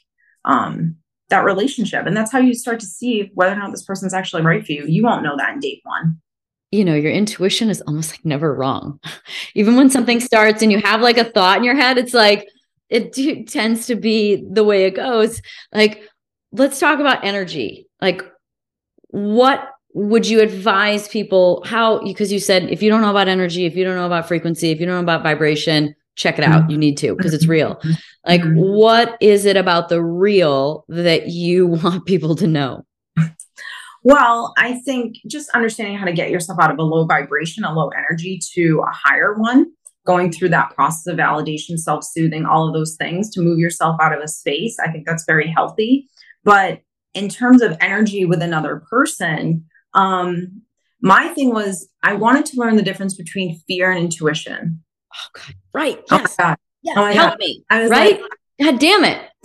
um, 0.45 0.97
that 1.29 1.45
relationship. 1.45 2.07
And 2.07 2.17
that's 2.17 2.33
how 2.33 2.41
you 2.41 2.53
start 2.53 2.81
to 2.81 2.87
see 2.87 3.31
whether 3.35 3.53
or 3.53 3.57
not 3.57 3.71
this 3.71 3.85
person's 3.85 4.13
actually 4.13 4.43
right 4.43 4.67
for 4.67 4.73
you. 4.73 4.87
You 4.87 5.05
won't 5.05 5.23
know 5.23 5.37
that 5.37 5.55
in 5.55 5.61
date 5.61 5.81
one 5.85 6.21
you 6.73 6.87
know, 6.87 6.95
your 6.95 7.13
intuition 7.13 7.69
is 7.69 7.83
almost 7.83 8.11
like 8.11 8.25
never 8.25 8.53
wrong. 8.55 8.99
Even 9.55 9.77
when 9.77 9.91
something 9.91 10.19
starts 10.19 10.63
and 10.63 10.73
you 10.73 10.81
have 10.81 11.03
like 11.03 11.19
a 11.19 11.25
thought 11.25 11.59
in 11.59 11.65
your 11.65 11.77
head, 11.77 11.99
it's 11.99 12.15
like 12.15 12.49
it 12.89 13.13
d- 13.13 13.45
tends 13.45 13.87
to 13.87 13.95
be 13.95 14.43
the 14.51 14.65
way 14.65 14.87
it 14.87 14.97
goes. 14.97 15.41
Like, 15.73 16.09
let's 16.51 16.81
talk 16.81 16.99
about 16.99 17.25
energy. 17.25 17.87
Like, 18.01 18.23
what 19.09 19.69
would 19.95 20.26
you 20.26 20.40
advise 20.40 21.09
people 21.09 21.62
how 21.66 22.03
because 22.03 22.32
you 22.32 22.38
said 22.38 22.64
if 22.70 22.82
you 22.82 22.90
don't 22.90 23.03
know 23.03 23.11
about 23.11 23.28
energy 23.28 23.66
if 23.66 23.76
you 23.76 23.84
don't 23.84 23.97
know 23.97 24.07
about 24.07 24.26
frequency 24.26 24.70
if 24.70 24.80
you 24.80 24.86
don't 24.86 24.95
know 24.95 25.03
about 25.03 25.22
vibration 25.22 25.95
check 26.14 26.38
it 26.38 26.45
out 26.45 26.70
you 26.70 26.76
need 26.76 26.97
to 26.97 27.14
because 27.14 27.34
it's 27.34 27.47
real 27.47 27.80
like 28.26 28.43
what 28.55 29.16
is 29.20 29.45
it 29.45 29.57
about 29.57 29.88
the 29.88 30.03
real 30.03 30.84
that 30.88 31.28
you 31.28 31.66
want 31.82 32.07
people 32.07 32.34
to 32.34 32.47
know 32.47 32.84
well, 34.05 34.53
I 34.59 34.80
think 34.80 35.16
just 35.28 35.49
understanding 35.51 35.97
how 35.97 36.07
to 36.07 36.12
get 36.12 36.30
yourself 36.30 36.59
out 36.61 36.72
of 36.72 36.78
a 36.78 36.82
low 36.82 37.05
vibration, 37.05 37.64
a 37.64 37.72
low 37.72 37.88
energy 37.90 38.40
to 38.55 38.82
a 38.84 38.90
higher 38.90 39.34
one, 39.34 39.66
going 40.05 40.32
through 40.32 40.49
that 40.51 40.74
process 40.74 41.07
of 41.07 41.18
validation, 41.18 41.78
self 41.78 42.05
soothing, 42.05 42.45
all 42.45 42.66
of 42.66 42.74
those 42.74 42.97
things 42.97 43.30
to 43.30 43.40
move 43.40 43.59
yourself 43.59 43.97
out 44.01 44.12
of 44.12 44.20
a 44.20 44.28
space. 44.28 44.76
I 44.80 44.90
think 44.90 45.07
that's 45.07 45.24
very 45.24 45.47
healthy. 45.49 46.09
But 46.43 46.80
in 47.14 47.28
terms 47.28 47.62
of 47.62 47.76
energy 47.80 48.24
with 48.24 48.43
another 48.43 48.82
person, 48.90 49.66
um, 49.95 50.62
my 51.01 51.28
thing 51.28 51.53
was 51.53 51.88
I 52.03 52.14
wanted 52.14 52.47
to 52.47 52.57
learn 52.57 52.76
the 52.76 52.82
difference 52.82 53.14
between 53.14 53.61
fear 53.66 53.90
and 53.90 53.99
intuition. 53.99 54.82
Oh 55.14 55.28
God! 55.34 55.55
Right? 55.74 56.03
Oh 56.11 56.16
yes. 56.18 56.36
Oh 56.38 56.55
yes. 56.82 56.97
Oh 56.97 57.05
Help 57.07 57.30
God. 57.30 57.38
me! 57.38 57.64
I 57.70 57.82
was 57.82 57.90
right. 57.90 58.20
Like, 58.20 58.30
God 58.62 58.78
damn 58.78 59.05
it! 59.05 59.28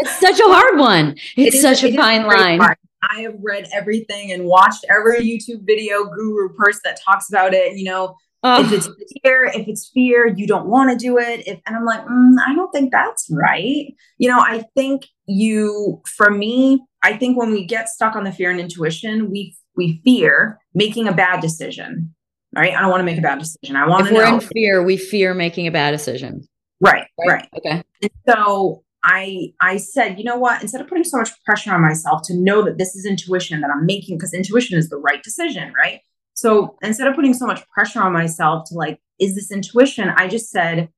it's 0.00 0.18
such 0.18 0.40
a 0.40 0.44
hard 0.44 0.78
one. 0.78 1.16
It's 1.36 1.56
it 1.56 1.62
such 1.62 1.84
a 1.84 1.94
fine 1.94 2.26
line. 2.26 2.60
Hard. 2.60 2.76
I 3.02 3.20
have 3.20 3.34
read 3.40 3.68
everything 3.72 4.32
and 4.32 4.44
watched 4.44 4.84
every 4.90 5.20
YouTube 5.20 5.64
video 5.64 6.04
guru 6.04 6.52
person 6.54 6.80
that 6.84 7.00
talks 7.04 7.28
about 7.28 7.54
it. 7.54 7.76
You 7.76 7.84
know, 7.84 8.16
if 8.44 8.72
it's 8.72 8.88
fear, 9.22 9.44
if 9.44 9.68
it's 9.68 9.90
fear, 9.92 10.26
you 10.26 10.46
don't 10.46 10.66
want 10.66 10.90
to 10.90 10.96
do 10.96 11.18
it. 11.18 11.46
If 11.46 11.60
and 11.66 11.76
I'm 11.76 11.84
like, 11.84 12.04
mm, 12.04 12.36
I 12.46 12.54
don't 12.54 12.70
think 12.70 12.92
that's 12.92 13.28
right. 13.30 13.94
You 14.18 14.28
know, 14.28 14.40
I 14.40 14.64
think 14.76 15.02
you, 15.26 16.02
for 16.06 16.30
me, 16.30 16.84
I 17.02 17.16
think 17.16 17.36
when 17.36 17.50
we 17.50 17.64
get 17.64 17.88
stuck 17.88 18.16
on 18.16 18.24
the 18.24 18.32
fear 18.32 18.50
and 18.50 18.60
intuition, 18.60 19.30
we 19.30 19.56
we 19.78 20.02
fear 20.04 20.60
making 20.74 21.08
a 21.08 21.12
bad 21.14 21.40
decision. 21.40 22.14
Right? 22.54 22.74
I 22.74 22.80
don't 22.80 22.90
want 22.90 23.00
to 23.00 23.04
make 23.04 23.18
a 23.18 23.22
bad 23.22 23.38
decision. 23.38 23.76
I 23.76 23.86
want 23.86 24.02
if 24.02 24.08
to. 24.08 24.14
We're 24.14 24.24
know. 24.24 24.34
in 24.34 24.40
fear. 24.40 24.82
We 24.82 24.96
fear 24.96 25.34
making 25.34 25.66
a 25.66 25.70
bad 25.70 25.92
decision. 25.92 26.46
Right. 26.80 27.06
Right. 27.18 27.28
right. 27.28 27.48
Okay. 27.56 27.82
And 28.02 28.10
so 28.28 28.82
I 29.04 29.52
I 29.60 29.76
said, 29.76 30.18
you 30.18 30.24
know 30.24 30.38
what? 30.38 30.62
Instead 30.62 30.80
of 30.80 30.88
putting 30.88 31.04
so 31.04 31.18
much 31.18 31.30
pressure 31.44 31.72
on 31.72 31.82
myself 31.82 32.22
to 32.24 32.34
know 32.34 32.62
that 32.64 32.78
this 32.78 32.94
is 32.94 33.04
intuition 33.04 33.60
that 33.60 33.70
I'm 33.70 33.86
making, 33.86 34.16
because 34.16 34.32
intuition 34.32 34.78
is 34.78 34.88
the 34.88 34.96
right 34.96 35.22
decision, 35.22 35.72
right? 35.74 36.00
So 36.34 36.76
instead 36.82 37.06
of 37.06 37.14
putting 37.14 37.34
so 37.34 37.46
much 37.46 37.66
pressure 37.68 38.02
on 38.02 38.12
myself 38.12 38.68
to 38.68 38.74
like, 38.74 38.98
is 39.18 39.34
this 39.34 39.50
intuition? 39.50 40.08
I 40.08 40.28
just 40.28 40.50
said, 40.50 40.88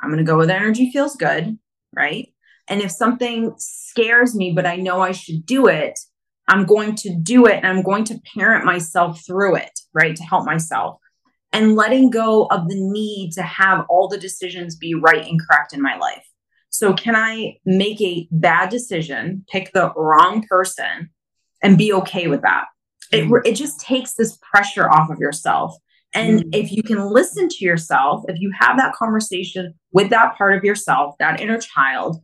I'm 0.00 0.10
gonna 0.10 0.24
go 0.24 0.36
where 0.36 0.46
the 0.46 0.54
energy 0.54 0.90
feels 0.90 1.16
good, 1.16 1.58
right? 1.94 2.28
And 2.68 2.82
if 2.82 2.90
something 2.90 3.54
scares 3.56 4.34
me, 4.34 4.52
but 4.52 4.66
I 4.66 4.76
know 4.76 5.00
I 5.00 5.12
should 5.12 5.46
do 5.46 5.68
it, 5.68 5.98
I'm 6.48 6.64
going 6.64 6.94
to 6.96 7.14
do 7.14 7.46
it 7.46 7.56
and 7.56 7.66
I'm 7.66 7.82
going 7.82 8.04
to 8.04 8.20
parent 8.34 8.64
myself 8.64 9.24
through 9.26 9.56
it, 9.56 9.78
right? 9.92 10.16
To 10.16 10.22
help 10.22 10.46
myself. 10.46 10.98
And 11.52 11.76
letting 11.76 12.10
go 12.10 12.46
of 12.46 12.68
the 12.68 12.76
need 12.76 13.32
to 13.32 13.42
have 13.42 13.86
all 13.88 14.08
the 14.08 14.18
decisions 14.18 14.76
be 14.76 14.94
right 14.94 15.26
and 15.26 15.40
correct 15.40 15.72
in 15.72 15.80
my 15.80 15.96
life. 15.96 16.24
So, 16.70 16.92
can 16.92 17.16
I 17.16 17.56
make 17.64 18.00
a 18.02 18.28
bad 18.30 18.68
decision, 18.68 19.44
pick 19.50 19.72
the 19.72 19.90
wrong 19.96 20.44
person, 20.48 21.10
and 21.62 21.78
be 21.78 21.92
okay 21.94 22.26
with 22.26 22.42
that? 22.42 22.66
It, 23.10 23.24
mm. 23.24 23.40
it 23.46 23.54
just 23.54 23.80
takes 23.80 24.14
this 24.14 24.38
pressure 24.42 24.90
off 24.90 25.10
of 25.10 25.18
yourself. 25.18 25.74
And 26.14 26.44
mm. 26.44 26.48
if 26.52 26.70
you 26.70 26.82
can 26.82 27.12
listen 27.12 27.48
to 27.48 27.64
yourself, 27.64 28.24
if 28.28 28.38
you 28.38 28.52
have 28.58 28.76
that 28.76 28.94
conversation 28.94 29.74
with 29.92 30.10
that 30.10 30.36
part 30.36 30.56
of 30.56 30.64
yourself, 30.64 31.14
that 31.18 31.40
inner 31.40 31.58
child, 31.58 32.18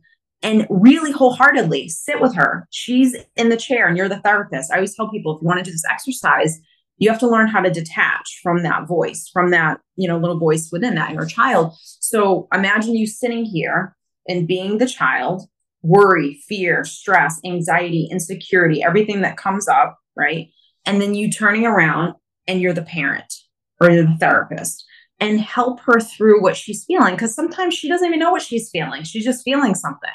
and 0.45 0.67
really 0.69 1.11
wholeheartedly 1.11 1.89
sit 1.89 2.21
with 2.21 2.35
her, 2.35 2.67
she's 2.69 3.15
in 3.35 3.49
the 3.49 3.57
chair 3.57 3.87
and 3.87 3.97
you're 3.97 4.07
the 4.07 4.19
therapist. 4.19 4.71
I 4.71 4.75
always 4.75 4.95
tell 4.95 5.09
people 5.09 5.35
if 5.35 5.41
you 5.41 5.47
want 5.47 5.57
to 5.57 5.65
do 5.65 5.71
this 5.71 5.83
exercise, 5.89 6.59
you 6.99 7.09
have 7.09 7.19
to 7.21 7.27
learn 7.27 7.47
how 7.47 7.61
to 7.61 7.71
detach 7.71 8.41
from 8.43 8.61
that 8.61 8.87
voice, 8.87 9.27
from 9.33 9.49
that, 9.49 9.79
you 9.95 10.07
know, 10.07 10.19
little 10.19 10.37
voice 10.37 10.69
within 10.71 10.93
that 10.95 11.09
inner 11.09 11.25
child. 11.25 11.73
So 11.81 12.47
imagine 12.53 12.95
you 12.95 13.07
sitting 13.07 13.43
here 13.43 13.95
and 14.27 14.47
being 14.47 14.77
the 14.77 14.87
child, 14.87 15.41
worry, 15.81 16.39
fear, 16.47 16.85
stress, 16.85 17.39
anxiety, 17.43 18.07
insecurity, 18.11 18.83
everything 18.83 19.21
that 19.21 19.37
comes 19.37 19.67
up, 19.67 19.97
right? 20.15 20.49
And 20.85 21.01
then 21.01 21.15
you 21.15 21.31
turning 21.31 21.65
around 21.65 22.13
and 22.47 22.61
you're 22.61 22.71
the 22.71 22.83
parent 22.83 23.33
or 23.81 23.89
the 23.89 24.15
therapist 24.19 24.85
and 25.19 25.41
help 25.41 25.79
her 25.79 25.99
through 25.99 26.43
what 26.43 26.55
she's 26.55 26.85
feeling. 26.85 27.17
Cause 27.17 27.33
sometimes 27.33 27.73
she 27.73 27.89
doesn't 27.89 28.07
even 28.07 28.19
know 28.19 28.31
what 28.31 28.43
she's 28.43 28.69
feeling. 28.69 29.01
She's 29.01 29.25
just 29.25 29.43
feeling 29.43 29.73
something. 29.73 30.11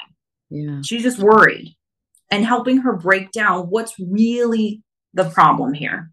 Yeah. 0.51 0.81
She's 0.83 1.01
just 1.01 1.17
worried. 1.17 1.75
And 2.29 2.45
helping 2.45 2.77
her 2.77 2.93
break 2.93 3.31
down 3.31 3.67
what's 3.67 3.95
really 3.99 4.83
the 5.13 5.29
problem 5.29 5.73
here. 5.73 6.11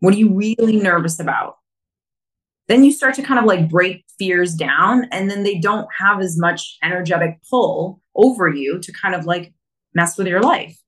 What 0.00 0.14
are 0.14 0.16
you 0.16 0.34
really 0.34 0.78
nervous 0.78 1.20
about? 1.20 1.56
then 2.70 2.84
you 2.84 2.92
start 2.92 3.14
to 3.14 3.22
kind 3.22 3.40
of 3.40 3.46
like 3.46 3.68
break 3.68 4.04
fears 4.16 4.54
down 4.54 5.04
and 5.10 5.28
then 5.28 5.42
they 5.42 5.58
don't 5.58 5.88
have 5.98 6.20
as 6.20 6.38
much 6.38 6.78
energetic 6.84 7.36
pull 7.50 8.00
over 8.14 8.48
you 8.48 8.78
to 8.78 8.92
kind 8.92 9.16
of 9.16 9.26
like 9.26 9.52
mess 9.92 10.16
with 10.16 10.28
your 10.28 10.40
life. 10.40 10.78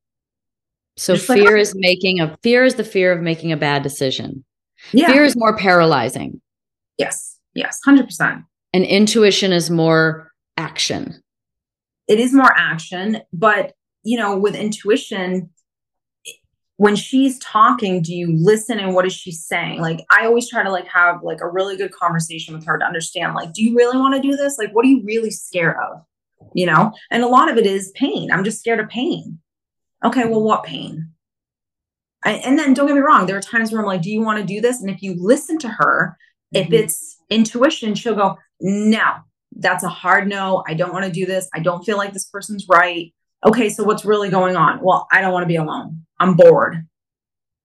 So 0.96 1.14
Just 1.14 1.26
fear 1.26 1.54
like, 1.54 1.60
is 1.60 1.74
making 1.74 2.20
a 2.20 2.36
fear 2.44 2.64
is 2.64 2.76
the 2.76 2.84
fear 2.84 3.10
of 3.10 3.20
making 3.20 3.50
a 3.50 3.56
bad 3.56 3.82
decision. 3.82 4.44
Yeah. 4.92 5.08
fear 5.08 5.24
is 5.24 5.36
more 5.36 5.56
paralyzing. 5.56 6.40
Yes. 6.98 7.36
Yes. 7.54 7.80
100% 7.84 8.44
and 8.72 8.84
intuition 8.84 9.52
is 9.52 9.68
more 9.68 10.30
action 10.56 11.21
it 12.08 12.18
is 12.18 12.32
more 12.32 12.52
action 12.56 13.22
but 13.32 13.72
you 14.02 14.18
know 14.18 14.36
with 14.36 14.54
intuition 14.54 15.50
when 16.82 16.96
she's 16.96 17.38
talking 17.38 18.02
do 18.02 18.12
you 18.12 18.34
listen 18.36 18.80
and 18.80 18.92
what 18.92 19.06
is 19.06 19.12
she 19.12 19.30
saying? 19.30 19.80
Like 19.80 20.00
i 20.10 20.26
always 20.26 20.48
try 20.48 20.64
to 20.64 20.70
like 20.70 20.88
have 20.88 21.22
like 21.22 21.40
a 21.40 21.48
really 21.48 21.76
good 21.76 21.92
conversation 21.92 22.54
with 22.54 22.66
her 22.66 22.76
to 22.76 22.84
understand 22.84 23.34
like 23.34 23.52
do 23.52 23.62
you 23.62 23.76
really 23.76 23.96
want 23.96 24.14
to 24.14 24.20
do 24.20 24.36
this? 24.36 24.58
Like 24.58 24.72
what 24.72 24.84
are 24.84 24.88
you 24.88 25.02
really 25.04 25.30
scared 25.30 25.76
of? 25.76 26.02
You 26.54 26.66
know? 26.66 26.92
And 27.12 27.22
a 27.22 27.28
lot 27.28 27.48
of 27.48 27.56
it 27.56 27.66
is 27.66 27.92
pain. 27.94 28.32
I'm 28.32 28.42
just 28.42 28.58
scared 28.58 28.80
of 28.80 28.88
pain. 28.88 29.38
Okay 30.04 30.24
well 30.26 30.42
what 30.42 30.64
pain? 30.64 31.10
I, 32.24 32.32
and 32.32 32.58
then 32.58 32.74
don't 32.74 32.88
get 32.88 32.94
me 32.94 33.00
wrong, 33.00 33.26
there 33.26 33.36
are 33.36 33.42
times 33.42 33.70
where 33.70 33.80
I'm 33.80 33.86
like, 33.86 34.02
do 34.02 34.10
you 34.10 34.22
want 34.22 34.40
to 34.40 34.44
do 34.44 34.60
this? 34.60 34.80
And 34.80 34.90
if 34.90 35.02
you 35.02 35.14
listen 35.16 35.58
to 35.58 35.68
her, 35.68 36.16
mm-hmm. 36.52 36.66
if 36.66 36.72
it's 36.72 37.16
intuition, 37.30 37.94
she'll 37.94 38.14
go, 38.14 38.38
no, 38.60 39.02
that's 39.56 39.84
a 39.84 39.88
hard 39.88 40.28
no. 40.28 40.62
I 40.66 40.74
don't 40.74 40.92
want 40.92 41.04
to 41.04 41.10
do 41.10 41.26
this. 41.26 41.48
I 41.54 41.60
don't 41.60 41.84
feel 41.84 41.96
like 41.96 42.12
this 42.12 42.26
person's 42.26 42.66
right. 42.68 43.12
Okay, 43.44 43.68
so 43.68 43.84
what's 43.84 44.04
really 44.04 44.30
going 44.30 44.56
on? 44.56 44.80
Well, 44.82 45.06
I 45.10 45.20
don't 45.20 45.32
want 45.32 45.42
to 45.44 45.48
be 45.48 45.56
alone. 45.56 46.04
I'm 46.20 46.34
bored. 46.34 46.86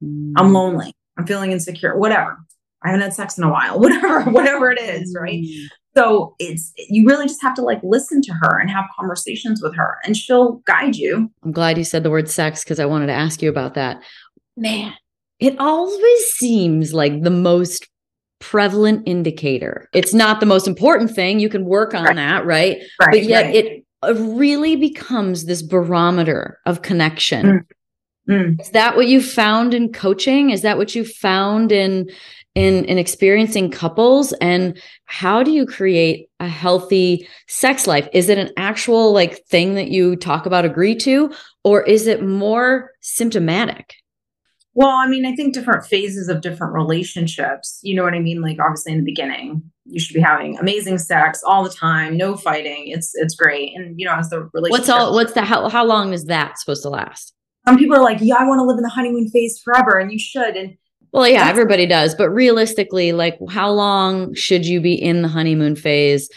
Mm-hmm. 0.03 0.33
I'm 0.37 0.53
lonely. 0.53 0.93
I'm 1.17 1.25
feeling 1.25 1.51
insecure, 1.51 1.97
whatever. 1.97 2.37
I 2.83 2.89
haven't 2.89 3.01
had 3.01 3.13
sex 3.13 3.37
in 3.37 3.43
a 3.43 3.49
while, 3.49 3.79
whatever, 3.79 4.23
whatever 4.23 4.71
it 4.71 4.79
is, 4.79 5.15
right? 5.19 5.41
Mm-hmm. 5.41 5.65
So 5.95 6.35
it's 6.37 6.73
you 6.77 7.07
really 7.07 7.25
just 7.25 7.41
have 7.41 7.55
to 7.55 7.63
like 7.63 7.79
listen 7.81 8.21
to 8.21 8.33
her 8.33 8.59
and 8.59 8.69
have 8.69 8.85
conversations 8.99 9.63
with 9.63 9.75
her 9.75 9.97
and 10.03 10.15
she'll 10.15 10.61
guide 10.67 10.95
you. 10.95 11.31
I'm 11.43 11.51
glad 11.51 11.79
you 11.79 11.83
said 11.83 12.03
the 12.03 12.11
word 12.11 12.29
sex 12.29 12.63
because 12.63 12.79
I 12.79 12.85
wanted 12.85 13.07
to 13.07 13.13
ask 13.13 13.41
you 13.41 13.49
about 13.49 13.73
that. 13.73 14.03
Man, 14.55 14.93
it 15.39 15.59
always 15.59 16.25
seems 16.33 16.93
like 16.93 17.23
the 17.23 17.31
most 17.31 17.87
prevalent 18.39 19.03
indicator. 19.07 19.89
It's 19.93 20.13
not 20.13 20.39
the 20.39 20.45
most 20.45 20.67
important 20.67 21.11
thing. 21.11 21.39
You 21.39 21.49
can 21.49 21.65
work 21.65 21.93
on 21.93 22.03
right. 22.03 22.15
that, 22.15 22.45
right? 22.45 22.77
right? 22.99 23.11
But 23.11 23.23
yet 23.23 23.45
right. 23.45 23.55
it 23.55 23.85
really 24.19 24.75
becomes 24.75 25.45
this 25.45 25.61
barometer 25.61 26.59
of 26.65 26.81
connection. 26.81 27.45
Mm. 27.45 27.65
Mm. 28.29 28.61
Is 28.61 28.71
that 28.71 28.95
what 28.95 29.07
you 29.07 29.21
found 29.21 29.73
in 29.73 29.91
coaching? 29.91 30.49
Is 30.49 30.61
that 30.61 30.77
what 30.77 30.93
you 30.93 31.05
found 31.05 31.71
in 31.71 32.09
in 32.57 32.85
in 32.85 32.97
experiencing 32.97 33.69
couples 33.69 34.33
and 34.41 34.81
how 35.05 35.43
do 35.43 35.51
you 35.51 35.63
create 35.63 36.27
a 36.39 36.47
healthy 36.47 37.27
sex 37.47 37.85
life 37.85 38.09
is 38.13 38.29
it 38.29 38.39
an 38.39 38.49
actual 38.57 39.13
like 39.13 39.45
thing 39.45 39.75
that 39.75 39.89
you 39.89 40.15
talk 40.15 40.47
about 40.47 40.65
agree 40.65 40.95
to 40.95 41.31
or 41.63 41.83
is 41.83 42.07
it 42.07 42.23
more 42.23 42.89
symptomatic 42.99 43.93
well 44.77 44.95
i 44.95 45.07
mean 45.07 45.25
i 45.25 45.35
think 45.35 45.53
different 45.53 45.85
phases 45.85 46.29
of 46.29 46.41
different 46.41 46.73
relationships 46.73 47.79
you 47.81 47.95
know 47.95 48.03
what 48.03 48.13
i 48.13 48.19
mean 48.19 48.41
like 48.41 48.59
obviously 48.59 48.93
in 48.93 48.99
the 48.99 49.03
beginning 49.03 49.61
you 49.85 49.99
should 49.99 50.13
be 50.13 50.21
having 50.21 50.57
amazing 50.59 50.97
sex 50.97 51.41
all 51.45 51.63
the 51.63 51.69
time 51.69 52.15
no 52.15 52.37
fighting 52.37 52.87
it's 52.87 53.11
it's 53.15 53.35
great 53.35 53.75
and 53.75 53.99
you 53.99 54.05
know 54.05 54.13
as 54.13 54.29
the 54.29 54.47
relationship 54.53 54.79
what's 54.79 54.89
all 54.89 55.13
what's 55.13 55.33
the 55.33 55.41
how, 55.41 55.67
how 55.67 55.83
long 55.83 56.13
is 56.13 56.25
that 56.25 56.57
supposed 56.59 56.83
to 56.83 56.89
last 56.89 57.33
some 57.67 57.77
people 57.77 57.97
are 57.97 58.03
like 58.03 58.19
yeah 58.21 58.35
i 58.39 58.45
want 58.45 58.59
to 58.59 58.63
live 58.63 58.77
in 58.77 58.83
the 58.83 58.89
honeymoon 58.89 59.27
phase 59.29 59.59
forever 59.59 59.97
and 59.97 60.11
you 60.11 60.19
should 60.19 60.55
and 60.55 60.77
well, 61.13 61.27
yeah, 61.27 61.47
everybody 61.47 61.85
does. 61.85 62.13
But 62.13 62.29
realistically, 62.29 63.13
like 63.13 63.39
how 63.49 63.71
long 63.71 64.33
should 64.33 64.65
you 64.65 64.81
be 64.81 64.93
in 64.93 65.21
the 65.21 65.27
honeymoon 65.27 65.75
phase 65.75 66.29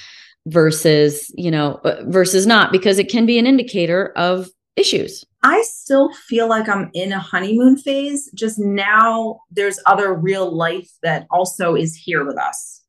versus, 0.47 1.31
you 1.37 1.51
know, 1.51 1.81
uh, 1.85 2.03
versus 2.05 2.47
not? 2.47 2.73
Because 2.73 2.99
it 2.99 3.11
can 3.11 3.27
be 3.27 3.39
an 3.39 3.47
indicator 3.47 4.13
of 4.17 4.49
issues. 4.77 5.25
I 5.43 5.63
still 5.63 6.13
feel 6.13 6.49
like 6.49 6.69
I'm 6.69 6.91
in 6.93 7.13
a 7.13 7.19
honeymoon 7.19 7.77
phase. 7.79 8.31
Just 8.35 8.59
now, 8.59 9.41
there's 9.51 9.79
other 9.87 10.15
real 10.15 10.55
life 10.55 10.91
that 11.03 11.27
also 11.31 11.75
is 11.75 11.95
here 11.97 12.25
with 12.25 12.39
us. 12.39 12.83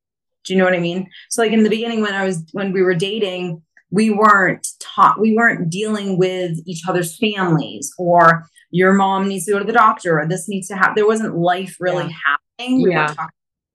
Do 0.43 0.53
you 0.53 0.59
know 0.59 0.65
what 0.65 0.73
I 0.73 0.79
mean? 0.79 1.09
So, 1.29 1.41
like 1.41 1.51
in 1.51 1.63
the 1.63 1.69
beginning, 1.69 2.01
when 2.01 2.13
I 2.13 2.25
was, 2.25 2.43
when 2.51 2.71
we 2.71 2.81
were 2.81 2.95
dating, 2.95 3.61
we 3.91 4.09
weren't 4.09 4.67
taught, 4.79 5.19
we 5.19 5.35
weren't 5.35 5.69
dealing 5.69 6.17
with 6.17 6.57
each 6.65 6.87
other's 6.87 7.17
families 7.17 7.91
or 7.97 8.45
your 8.71 8.93
mom 8.93 9.27
needs 9.27 9.45
to 9.45 9.51
go 9.51 9.59
to 9.59 9.65
the 9.65 9.73
doctor 9.73 10.19
or 10.19 10.27
this 10.27 10.47
needs 10.47 10.67
to 10.69 10.75
happen. 10.75 10.95
There 10.95 11.07
wasn't 11.07 11.37
life 11.37 11.75
really 11.79 12.05
yeah. 12.05 12.37
happening. 12.57 12.81
We 12.81 12.91
yeah. 12.91 13.09
were 13.09 13.13
talking 13.13 13.29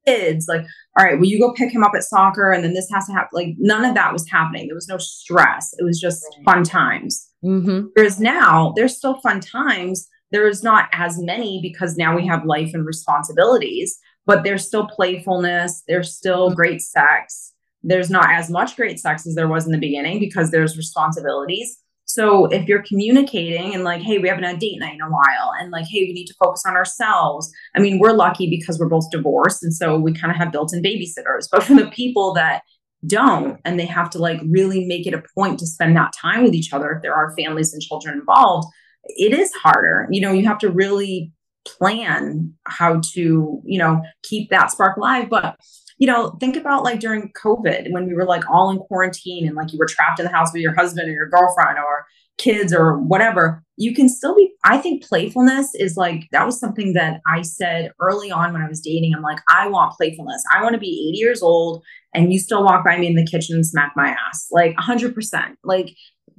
kids 0.07 0.47
like, 0.49 0.65
all 0.97 1.05
right, 1.05 1.19
will 1.19 1.27
you 1.27 1.39
go 1.39 1.53
pick 1.53 1.73
him 1.73 1.85
up 1.85 1.93
at 1.95 2.05
soccer? 2.05 2.53
And 2.53 2.65
then 2.65 2.75
this 2.75 2.89
has 2.93 3.07
to 3.07 3.13
happen. 3.13 3.29
Like 3.33 3.55
none 3.59 3.85
of 3.85 3.95
that 3.95 4.13
was 4.13 4.29
happening. 4.31 4.67
There 4.67 4.75
was 4.75 4.89
no 4.89 4.99
stress. 4.99 5.75
It 5.79 5.85
was 5.85 6.01
just 6.01 6.25
fun 6.45 6.63
times. 6.63 7.29
Mm-hmm. 7.45 7.89
Whereas 7.95 8.21
now 8.21 8.73
there's 8.77 8.97
still 8.97 9.21
fun 9.21 9.41
times. 9.41 10.09
There's 10.33 10.63
not 10.63 10.89
as 10.93 11.19
many 11.21 11.61
because 11.63 11.97
now 11.97 12.17
we 12.17 12.27
have 12.27 12.45
life 12.45 12.73
and 12.75 12.85
responsibilities, 12.85 13.99
but 14.25 14.43
there's 14.43 14.67
still 14.67 14.87
playfulness. 14.89 15.83
There's 15.87 16.15
still 16.15 16.49
mm-hmm. 16.49 16.57
great 16.57 16.83
sex. 16.83 17.53
There's 17.83 18.11
not 18.11 18.31
as 18.31 18.51
much 18.51 18.75
great 18.77 18.99
sex 18.99 19.27
as 19.27 19.35
there 19.35 19.49
was 19.49 19.67
in 19.67 19.73
the 19.73 19.79
beginning 19.79 20.19
because 20.19 20.51
there's 20.51 20.77
responsibilities 20.77 21.79
so 22.07 22.47
if 22.47 22.67
you're 22.67 22.85
communicating 22.85 23.75
and 23.75 23.83
like, 23.83 24.01
hey, 24.01 24.19
we 24.19 24.29
haven't 24.29 24.45
had 24.45 24.57
a 24.57 24.59
date 24.59 24.79
night 24.79 24.95
in 24.95 25.01
a 25.01 25.11
while, 25.11 25.53
and 25.59 25.73
like, 25.73 25.87
hey, 25.87 26.05
we 26.05 26.13
need 26.13 26.27
to 26.27 26.35
focus 26.35 26.63
on 26.65 26.75
ourselves. 26.75 27.53
I 27.75 27.81
mean, 27.81 27.99
we're 27.99 28.13
lucky 28.13 28.49
because 28.49 28.79
we're 28.79 28.89
both 28.89 29.11
divorced. 29.11 29.63
And 29.63 29.75
so 29.75 29.99
we 29.99 30.13
kind 30.13 30.31
of 30.31 30.37
have 30.39 30.53
built 30.53 30.73
in 30.73 30.83
babysitters. 30.83 31.49
But 31.51 31.65
for 31.65 31.75
the 31.75 31.91
people 31.91 32.33
that 32.35 32.63
don't, 33.05 33.61
and 33.65 33.79
they 33.79 33.87
have 33.87 34.11
to 34.11 34.19
like 34.19 34.41
really 34.49 34.87
make 34.87 35.07
it 35.07 35.15
a 35.15 35.23
point 35.35 35.59
to 35.59 35.67
spend 35.67 35.97
that 35.97 36.13
time 36.21 36.45
with 36.45 36.55
each 36.55 36.73
other, 36.73 36.93
if 36.93 37.03
there 37.03 37.15
are 37.15 37.35
families 37.37 37.73
and 37.73 37.83
children 37.83 38.19
involved, 38.19 38.69
it 39.05 39.33
is 39.33 39.53
harder. 39.55 40.07
You 40.11 40.21
know, 40.21 40.33
you 40.33 40.47
have 40.47 40.59
to 40.59 40.71
really 40.71 41.33
plan 41.67 42.55
how 42.65 43.01
to, 43.15 43.61
you 43.65 43.79
know, 43.79 44.03
keep 44.23 44.51
that 44.51 44.71
spark 44.71 44.97
alive. 44.97 45.29
But 45.29 45.57
you 45.99 46.07
know, 46.07 46.37
think 46.41 46.57
about 46.57 46.85
like 46.85 47.01
during 47.01 47.33
COVID 47.33 47.91
when 47.91 48.07
we 48.07 48.15
were 48.15 48.27
like 48.27 48.49
all 48.51 48.71
in 48.71 48.79
quarantine 48.79 49.47
and 49.47 49.57
like 49.57 49.73
you 49.73 49.79
were 49.79 49.87
trapped 49.87 50.21
in 50.21 50.27
the 50.27 50.33
house 50.33 50.53
with 50.53 50.61
your 50.61 50.75
husband 50.75 51.09
or 51.09 51.13
your 51.13 51.29
girlfriend 51.29 51.79
or 51.79 52.05
kids 52.39 52.73
or 52.73 52.99
whatever. 52.99 53.63
You 53.77 53.95
can 53.95 54.09
still 54.09 54.35
be, 54.35 54.53
I 54.65 54.77
think 54.79 55.05
playfulness 55.05 55.75
is 55.75 55.97
like, 55.97 56.29
that 56.33 56.45
was 56.45 56.61
something 56.61 56.93
that 56.93 57.21
I 57.27 57.43
said 57.43 57.93
early 58.01 58.31
on 58.31 58.53
when 58.53 58.63
I 58.63 58.69
was 58.69 58.81
dating. 58.81 59.15
I'm 59.15 59.23
like, 59.23 59.39
I 59.49 59.69
want 59.69 59.97
playfulness. 59.97 60.43
I 60.55 60.63
want 60.63 60.75
to 60.75 60.81
be 60.81 61.09
80 61.11 61.19
years 61.19 61.43
old 61.43 61.83
and 62.17 62.33
you 62.33 62.41
still 62.41 62.65
walk 62.65 62.85
by 62.85 62.97
me 62.97 63.07
in 63.07 63.15
the 63.15 63.27
kitchen 63.27 63.55
and 63.55 63.67
smack 63.67 63.93
my 63.95 64.09
ass. 64.09 64.49
Like 64.51 64.75
100%. 64.77 65.57
Like, 65.63 65.95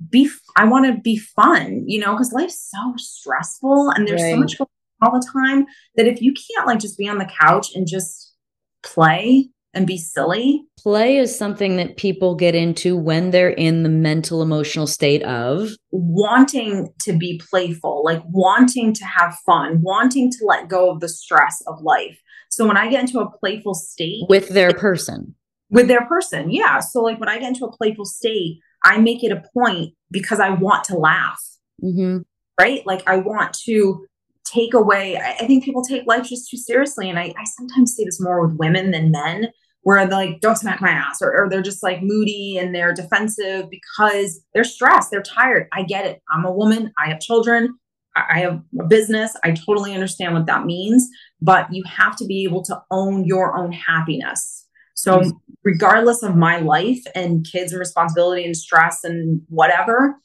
be, 0.10 0.30
I 0.56 0.66
want 0.66 0.86
to 0.88 1.00
be 1.02 1.18
fun, 1.18 1.84
you 1.88 2.00
know, 2.00 2.14
because 2.14 2.34
life's 2.34 2.70
so 2.70 2.94
stressful 2.98 3.92
and 3.92 4.08
there's 4.08 4.22
right. 4.22 4.34
so 4.34 4.38
much 4.38 4.58
going 4.58 4.68
on 5.02 5.10
all 5.10 5.20
the 5.20 5.28
time 5.32 5.66
that 5.96 6.08
if 6.08 6.22
you 6.22 6.34
can't 6.34 6.68
like 6.68 6.80
just 6.80 6.98
be 6.98 7.08
on 7.08 7.18
the 7.18 7.30
couch 7.40 7.74
and 7.76 7.88
just 7.88 8.34
play 8.84 9.50
and 9.74 9.86
be 9.86 9.98
silly. 9.98 10.66
Play 10.80 11.18
is 11.18 11.38
something 11.38 11.78
that 11.78 11.98
people 11.98 12.36
get 12.36 12.56
into 12.56 12.98
when 12.98 13.30
they're 13.30 13.50
in 13.50 13.84
the 13.84 13.90
mental 13.90 14.42
emotional 14.42 14.88
state 14.88 15.24
of 15.24 15.70
wanting 15.92 16.90
to 17.02 17.14
be 17.14 17.40
playful, 17.50 18.04
like 18.04 18.22
wanting 18.26 18.94
to 18.94 19.06
have 19.06 19.36
fun, 19.46 19.80
wanting 19.82 20.32
to 20.32 20.46
let 20.46 20.68
go 20.68 20.90
of 20.90 21.00
the 21.00 21.10
stress 21.10 21.62
of 21.68 21.82
life. 21.82 22.20
So 22.50 22.66
when 22.66 22.78
I 22.78 22.90
get 22.90 23.02
into 23.02 23.20
a 23.20 23.30
playful 23.30 23.76
state 23.76 24.24
with 24.30 24.50
their 24.50 24.74
person, 24.74 25.36
with 25.70 25.88
their 25.88 26.06
person, 26.06 26.52
yeah. 26.52 26.80
So 26.80 27.02
like 27.02 27.20
when 27.20 27.30
I 27.30 27.40
get 27.40 27.50
into 27.50 27.66
a 27.66 27.76
playful 27.76 28.06
state, 28.06 28.60
I 28.84 29.00
make 29.00 29.24
it 29.24 29.32
a 29.32 29.44
point 29.54 29.94
because 30.12 30.40
I 30.40 30.52
want 30.52 30.84
to 30.86 30.98
laugh. 30.98 31.42
Mm-hmm. 31.84 32.20
Right? 32.60 32.86
Like 32.86 33.04
I 33.08 33.18
want 33.18 33.54
to 33.66 34.06
take 34.46 34.74
away 34.74 35.18
I, 35.18 35.46
think 35.46 35.64
people 35.64 35.84
take 35.84 36.08
life 36.08 36.28
just 36.28 36.50
too 36.50 36.58
seriously 36.58 37.10
and 37.10 37.20
I, 37.20 37.34
I 37.38 37.44
sometimes 37.58 37.94
see 37.94 38.06
this 38.06 38.22
more 38.22 38.46
with 38.46 38.58
women 38.58 38.92
than 38.92 39.12
men 39.12 39.50
where 39.82 40.06
they're 40.08 40.18
like 40.18 40.40
don't 40.40 40.58
smack 40.58 40.80
my 40.80 40.90
ass 40.90 41.22
or, 41.22 41.36
or 41.36 41.50
they're 41.50 41.62
just 41.62 41.84
like 41.84 42.02
moody 42.02 42.58
and 42.58 42.74
they're 42.74 42.94
defensive 42.94 43.70
because 43.70 44.40
they're 44.54 44.64
stressed 44.64 45.12
they're 45.12 45.22
tired 45.22 45.68
i 45.74 45.84
get 45.84 46.06
it 46.06 46.22
i'm 46.32 46.46
a 46.46 46.52
woman 46.52 46.94
i 46.98 47.10
have 47.10 47.20
children 47.20 47.78
I 48.18 48.40
have 48.40 48.62
a 48.80 48.84
business. 48.86 49.36
I 49.44 49.52
totally 49.52 49.94
understand 49.94 50.34
what 50.34 50.48
that 50.48 50.66
means, 50.66 51.08
but 51.42 51.72
you 51.72 51.84
have 51.84 52.16
to 52.18 52.26
be 52.26 52.44
able 52.44 52.64
to 52.64 52.82
own 52.90 53.26
your 53.26 53.56
own 53.56 53.72
happiness. 53.72 54.67
So, 54.98 55.22
regardless 55.64 56.24
of 56.24 56.36
my 56.36 56.58
life 56.58 57.04
and 57.14 57.46
kids 57.46 57.72
and 57.72 57.80
responsibility 57.80 58.44
and 58.46 58.58
stress 58.58 59.04
and 59.04 59.44
whatever, 59.48 60.20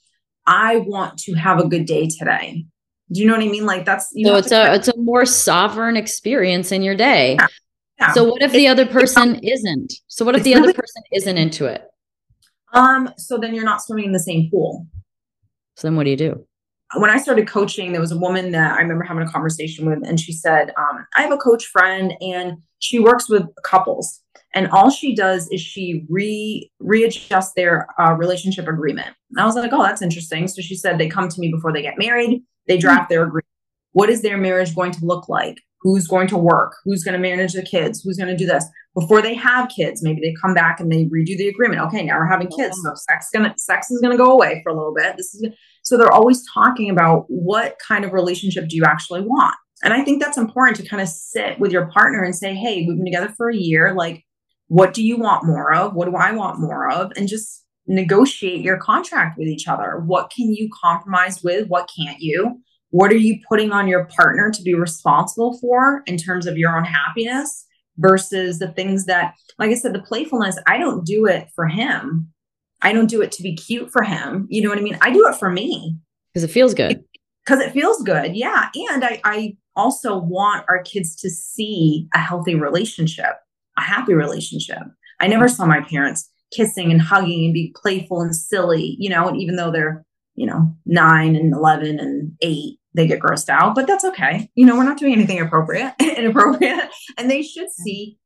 I 0.46 0.78
want 0.78 1.18
to 1.20 1.34
have 1.34 1.60
a 1.60 1.68
good 1.68 1.84
day 1.84 2.08
today. 2.08 2.64
Do 3.12 3.20
you 3.20 3.26
know 3.26 3.34
what 3.34 3.42
I 3.42 3.48
mean? 3.48 3.66
Like 3.66 3.84
that's 3.84 4.08
you 4.14 4.26
so 4.26 4.36
it's 4.36 4.50
a 4.50 4.74
it's 4.74 4.88
a 4.88 4.96
more 4.96 5.26
sovereign 5.26 5.98
experience 5.98 6.72
in 6.72 6.80
your 6.80 6.94
day. 6.94 7.34
Yeah. 7.34 7.46
Yeah. 7.98 8.12
So 8.12 8.24
what 8.24 8.40
if 8.40 8.52
the 8.52 8.66
other 8.66 8.86
person 8.86 9.40
isn't? 9.44 9.92
So 10.08 10.24
what 10.24 10.36
if 10.36 10.42
the 10.42 10.54
other 10.54 10.72
person 10.72 11.02
isn't 11.12 11.36
into 11.36 11.66
it? 11.66 11.84
Um, 12.72 13.10
so 13.18 13.36
then 13.36 13.54
you're 13.54 13.66
not 13.66 13.82
swimming 13.82 14.06
in 14.06 14.12
the 14.12 14.20
same 14.20 14.50
pool. 14.50 14.86
So 15.76 15.86
then 15.86 15.96
what 15.96 16.04
do 16.04 16.10
you 16.10 16.16
do? 16.16 16.46
When 16.96 17.10
I 17.10 17.18
started 17.18 17.48
coaching, 17.48 17.92
there 17.92 18.00
was 18.00 18.12
a 18.12 18.18
woman 18.18 18.52
that 18.52 18.74
I 18.74 18.82
remember 18.82 19.04
having 19.04 19.26
a 19.26 19.30
conversation 19.30 19.86
with, 19.86 20.06
and 20.06 20.20
she 20.20 20.32
said, 20.32 20.72
um, 20.76 21.06
I 21.16 21.22
have 21.22 21.32
a 21.32 21.38
coach 21.38 21.64
friend 21.66 22.12
and 22.20 22.58
she 22.80 22.98
works 22.98 23.28
with 23.28 23.46
couples. 23.64 24.20
And 24.54 24.68
all 24.68 24.90
she 24.90 25.14
does 25.14 25.48
is 25.48 25.62
she 25.62 26.04
re 26.10 26.70
readjusts 26.80 27.54
their 27.54 27.86
uh, 27.98 28.12
relationship 28.12 28.68
agreement. 28.68 29.08
And 29.30 29.40
I 29.40 29.46
was 29.46 29.54
like, 29.54 29.72
oh, 29.72 29.82
that's 29.82 30.02
interesting. 30.02 30.46
So 30.46 30.60
she 30.60 30.74
said 30.74 30.98
they 30.98 31.08
come 31.08 31.30
to 31.30 31.40
me 31.40 31.50
before 31.50 31.72
they 31.72 31.80
get 31.80 31.96
married 31.96 32.42
they 32.68 32.78
draft 32.78 33.08
their 33.08 33.22
agreement. 33.22 33.46
What 33.92 34.08
is 34.08 34.22
their 34.22 34.38
marriage 34.38 34.74
going 34.74 34.92
to 34.92 35.04
look 35.04 35.28
like? 35.28 35.60
Who's 35.80 36.06
going 36.06 36.28
to 36.28 36.38
work? 36.38 36.76
Who's 36.84 37.02
going 37.02 37.14
to 37.14 37.18
manage 37.18 37.54
the 37.54 37.62
kids? 37.62 38.02
Who's 38.02 38.16
going 38.16 38.28
to 38.28 38.36
do 38.36 38.46
this? 38.46 38.64
Before 38.94 39.20
they 39.20 39.34
have 39.34 39.68
kids, 39.68 40.02
maybe 40.02 40.20
they 40.20 40.34
come 40.40 40.54
back 40.54 40.78
and 40.80 40.90
they 40.90 41.06
redo 41.06 41.36
the 41.36 41.48
agreement. 41.48 41.82
Okay, 41.82 42.04
now 42.04 42.18
we're 42.18 42.26
having 42.26 42.48
kids, 42.48 42.78
so 42.82 42.92
sex 42.94 43.28
gonna 43.32 43.54
sex 43.56 43.90
is 43.90 44.00
going 44.00 44.16
to 44.16 44.22
go 44.22 44.32
away 44.32 44.60
for 44.62 44.70
a 44.70 44.76
little 44.76 44.94
bit. 44.94 45.16
This 45.16 45.34
is 45.34 45.46
so 45.82 45.96
they're 45.96 46.12
always 46.12 46.44
talking 46.52 46.90
about 46.90 47.24
what 47.28 47.76
kind 47.86 48.04
of 48.04 48.12
relationship 48.12 48.68
do 48.68 48.76
you 48.76 48.84
actually 48.84 49.20
want. 49.20 49.54
And 49.84 49.92
I 49.92 50.02
think 50.02 50.22
that's 50.22 50.38
important 50.38 50.76
to 50.76 50.88
kind 50.88 51.02
of 51.02 51.08
sit 51.08 51.58
with 51.58 51.72
your 51.72 51.90
partner 51.90 52.22
and 52.22 52.34
say, 52.34 52.54
hey, 52.54 52.86
we've 52.86 52.96
been 52.96 53.04
together 53.04 53.34
for 53.36 53.50
a 53.50 53.56
year. 53.56 53.94
Like, 53.94 54.24
what 54.68 54.94
do 54.94 55.04
you 55.04 55.18
want 55.18 55.44
more 55.44 55.74
of? 55.74 55.94
What 55.94 56.06
do 56.06 56.16
I 56.16 56.32
want 56.32 56.60
more 56.60 56.90
of? 56.90 57.12
And 57.16 57.26
just 57.26 57.64
negotiate 57.86 58.60
your 58.60 58.78
contract 58.78 59.36
with 59.36 59.48
each 59.48 59.66
other. 59.66 60.02
What 60.06 60.30
can 60.30 60.54
you 60.54 60.70
compromise 60.82 61.42
with? 61.42 61.66
What 61.66 61.90
can't 61.96 62.20
you? 62.20 62.62
what 62.92 63.10
are 63.10 63.16
you 63.16 63.40
putting 63.48 63.72
on 63.72 63.88
your 63.88 64.04
partner 64.04 64.50
to 64.50 64.62
be 64.62 64.74
responsible 64.74 65.58
for 65.58 66.02
in 66.06 66.18
terms 66.18 66.46
of 66.46 66.58
your 66.58 66.76
own 66.76 66.84
happiness 66.84 67.66
versus 67.96 68.58
the 68.58 68.68
things 68.68 69.06
that, 69.06 69.34
like 69.58 69.70
I 69.70 69.74
said, 69.74 69.94
the 69.94 70.02
playfulness, 70.02 70.58
I 70.66 70.76
don't 70.76 71.04
do 71.04 71.26
it 71.26 71.48
for 71.54 71.66
him. 71.66 72.30
I 72.82 72.92
don't 72.92 73.08
do 73.08 73.22
it 73.22 73.32
to 73.32 73.42
be 73.42 73.54
cute 73.54 73.90
for 73.90 74.02
him. 74.02 74.46
You 74.50 74.62
know 74.62 74.68
what 74.68 74.78
I 74.78 74.82
mean? 74.82 74.98
I 75.00 75.10
do 75.10 75.26
it 75.28 75.36
for 75.36 75.50
me. 75.50 75.96
Because 76.32 76.44
it 76.44 76.52
feels 76.52 76.74
good. 76.74 77.02
Because 77.44 77.60
it 77.60 77.72
feels 77.72 78.02
good. 78.02 78.36
Yeah. 78.36 78.68
And 78.90 79.04
I, 79.04 79.20
I 79.24 79.56
also 79.76 80.18
want 80.18 80.64
our 80.68 80.82
kids 80.82 81.16
to 81.16 81.30
see 81.30 82.08
a 82.14 82.18
healthy 82.18 82.54
relationship, 82.54 83.36
a 83.78 83.82
happy 83.82 84.14
relationship. 84.14 84.82
I 85.20 85.28
never 85.28 85.48
saw 85.48 85.66
my 85.66 85.80
parents 85.80 86.28
kissing 86.54 86.90
and 86.90 87.00
hugging 87.00 87.46
and 87.46 87.54
be 87.54 87.74
playful 87.80 88.20
and 88.20 88.34
silly, 88.34 88.96
you 88.98 89.08
know, 89.08 89.28
and 89.28 89.40
even 89.40 89.56
though 89.56 89.70
they're, 89.70 90.04
you 90.34 90.46
know, 90.46 90.74
nine 90.86 91.36
and 91.36 91.52
11 91.54 91.98
and 91.98 92.32
eight, 92.42 92.78
they 92.94 93.06
get 93.06 93.20
grossed 93.20 93.48
out, 93.48 93.74
but 93.74 93.86
that's 93.86 94.04
okay. 94.04 94.50
You 94.54 94.66
know, 94.66 94.76
we're 94.76 94.84
not 94.84 94.98
doing 94.98 95.14
anything 95.14 95.40
appropriate, 95.40 95.94
inappropriate. 96.00 96.90
And 97.16 97.30
they 97.30 97.42
should 97.42 97.70
see 97.70 98.18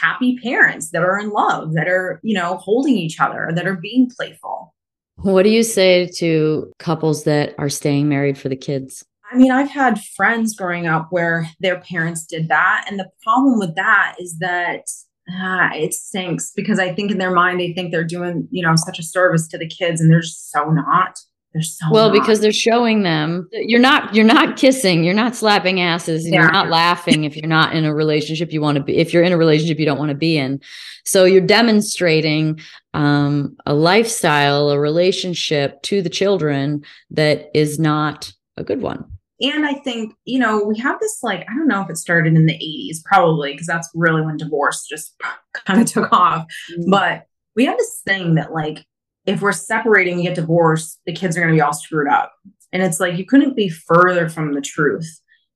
happy 0.00 0.38
parents 0.42 0.90
that 0.90 1.02
are 1.02 1.18
in 1.18 1.30
love, 1.30 1.74
that 1.74 1.88
are, 1.88 2.20
you 2.22 2.34
know, 2.34 2.56
holding 2.56 2.96
each 2.96 3.20
other, 3.20 3.50
that 3.54 3.66
are 3.66 3.76
being 3.76 4.10
playful. 4.10 4.74
What 5.16 5.44
do 5.44 5.50
you 5.50 5.62
say 5.62 6.08
to 6.16 6.72
couples 6.78 7.24
that 7.24 7.54
are 7.58 7.68
staying 7.68 8.08
married 8.08 8.36
for 8.36 8.48
the 8.48 8.56
kids? 8.56 9.04
I 9.32 9.36
mean, 9.36 9.50
I've 9.50 9.70
had 9.70 10.00
friends 10.16 10.54
growing 10.54 10.86
up 10.86 11.08
where 11.10 11.48
their 11.60 11.80
parents 11.80 12.26
did 12.26 12.48
that. 12.48 12.86
And 12.88 12.98
the 12.98 13.08
problem 13.22 13.58
with 13.58 13.74
that 13.76 14.16
is 14.18 14.38
that 14.38 14.82
uh, 15.28 15.70
it 15.72 15.94
stinks 15.94 16.52
because 16.54 16.78
I 16.78 16.94
think 16.94 17.10
in 17.10 17.18
their 17.18 17.32
mind, 17.32 17.58
they 17.58 17.72
think 17.72 17.90
they're 17.90 18.04
doing, 18.04 18.46
you 18.50 18.62
know, 18.62 18.74
such 18.76 18.98
a 18.98 19.02
service 19.02 19.48
to 19.48 19.58
the 19.58 19.68
kids 19.68 20.00
and 20.00 20.10
they're 20.10 20.20
just 20.20 20.50
so 20.50 20.70
not. 20.70 21.18
So 21.60 21.86
well 21.90 22.08
not. 22.08 22.20
because 22.20 22.40
they're 22.40 22.52
showing 22.52 23.04
them 23.04 23.48
you're 23.52 23.80
not 23.80 24.12
you're 24.14 24.24
not 24.24 24.56
kissing 24.56 25.04
you're 25.04 25.14
not 25.14 25.36
slapping 25.36 25.80
asses 25.80 26.28
yeah. 26.28 26.40
you're 26.40 26.50
not 26.50 26.68
laughing 26.68 27.24
if 27.24 27.36
you're 27.36 27.46
not 27.46 27.74
in 27.74 27.84
a 27.84 27.94
relationship 27.94 28.52
you 28.52 28.60
want 28.60 28.76
to 28.76 28.82
be 28.82 28.96
if 28.96 29.12
you're 29.12 29.22
in 29.22 29.32
a 29.32 29.36
relationship 29.36 29.78
you 29.78 29.86
don't 29.86 29.98
want 29.98 30.08
to 30.08 30.16
be 30.16 30.36
in 30.36 30.60
so 31.04 31.24
you're 31.24 31.40
demonstrating 31.40 32.58
um, 32.92 33.56
a 33.66 33.74
lifestyle 33.74 34.70
a 34.70 34.80
relationship 34.80 35.80
to 35.82 36.02
the 36.02 36.10
children 36.10 36.84
that 37.10 37.50
is 37.54 37.78
not 37.78 38.32
a 38.56 38.64
good 38.64 38.82
one 38.82 39.04
and 39.40 39.66
I 39.66 39.74
think, 39.74 40.14
you 40.24 40.38
know, 40.38 40.62
we 40.62 40.78
have 40.78 41.00
this 41.00 41.18
like, 41.22 41.40
I 41.40 41.54
don't 41.54 41.68
know 41.68 41.82
if 41.82 41.90
it 41.90 41.98
started 41.98 42.34
in 42.34 42.46
the 42.46 42.54
80s, 42.54 43.04
probably, 43.04 43.52
because 43.52 43.66
that's 43.66 43.90
really 43.94 44.22
when 44.22 44.36
divorce 44.36 44.86
just 44.88 45.14
kind 45.66 45.80
of 45.80 45.86
took 45.86 46.12
off. 46.12 46.46
Mm-hmm. 46.72 46.90
But 46.90 47.26
we 47.56 47.66
have 47.66 47.76
this 47.76 48.00
thing 48.04 48.36
that, 48.36 48.52
like, 48.52 48.86
if 49.26 49.40
we're 49.40 49.52
separating 49.52 50.14
and 50.14 50.22
get 50.24 50.34
divorced, 50.34 51.00
the 51.06 51.12
kids 51.12 51.36
are 51.36 51.40
going 51.40 51.52
to 51.52 51.56
be 51.56 51.60
all 51.60 51.72
screwed 51.72 52.08
up. 52.08 52.32
And 52.72 52.82
it's 52.82 53.00
like, 53.00 53.16
you 53.16 53.24
couldn't 53.24 53.56
be 53.56 53.68
further 53.68 54.28
from 54.28 54.52
the 54.52 54.60
truth. 54.60 55.08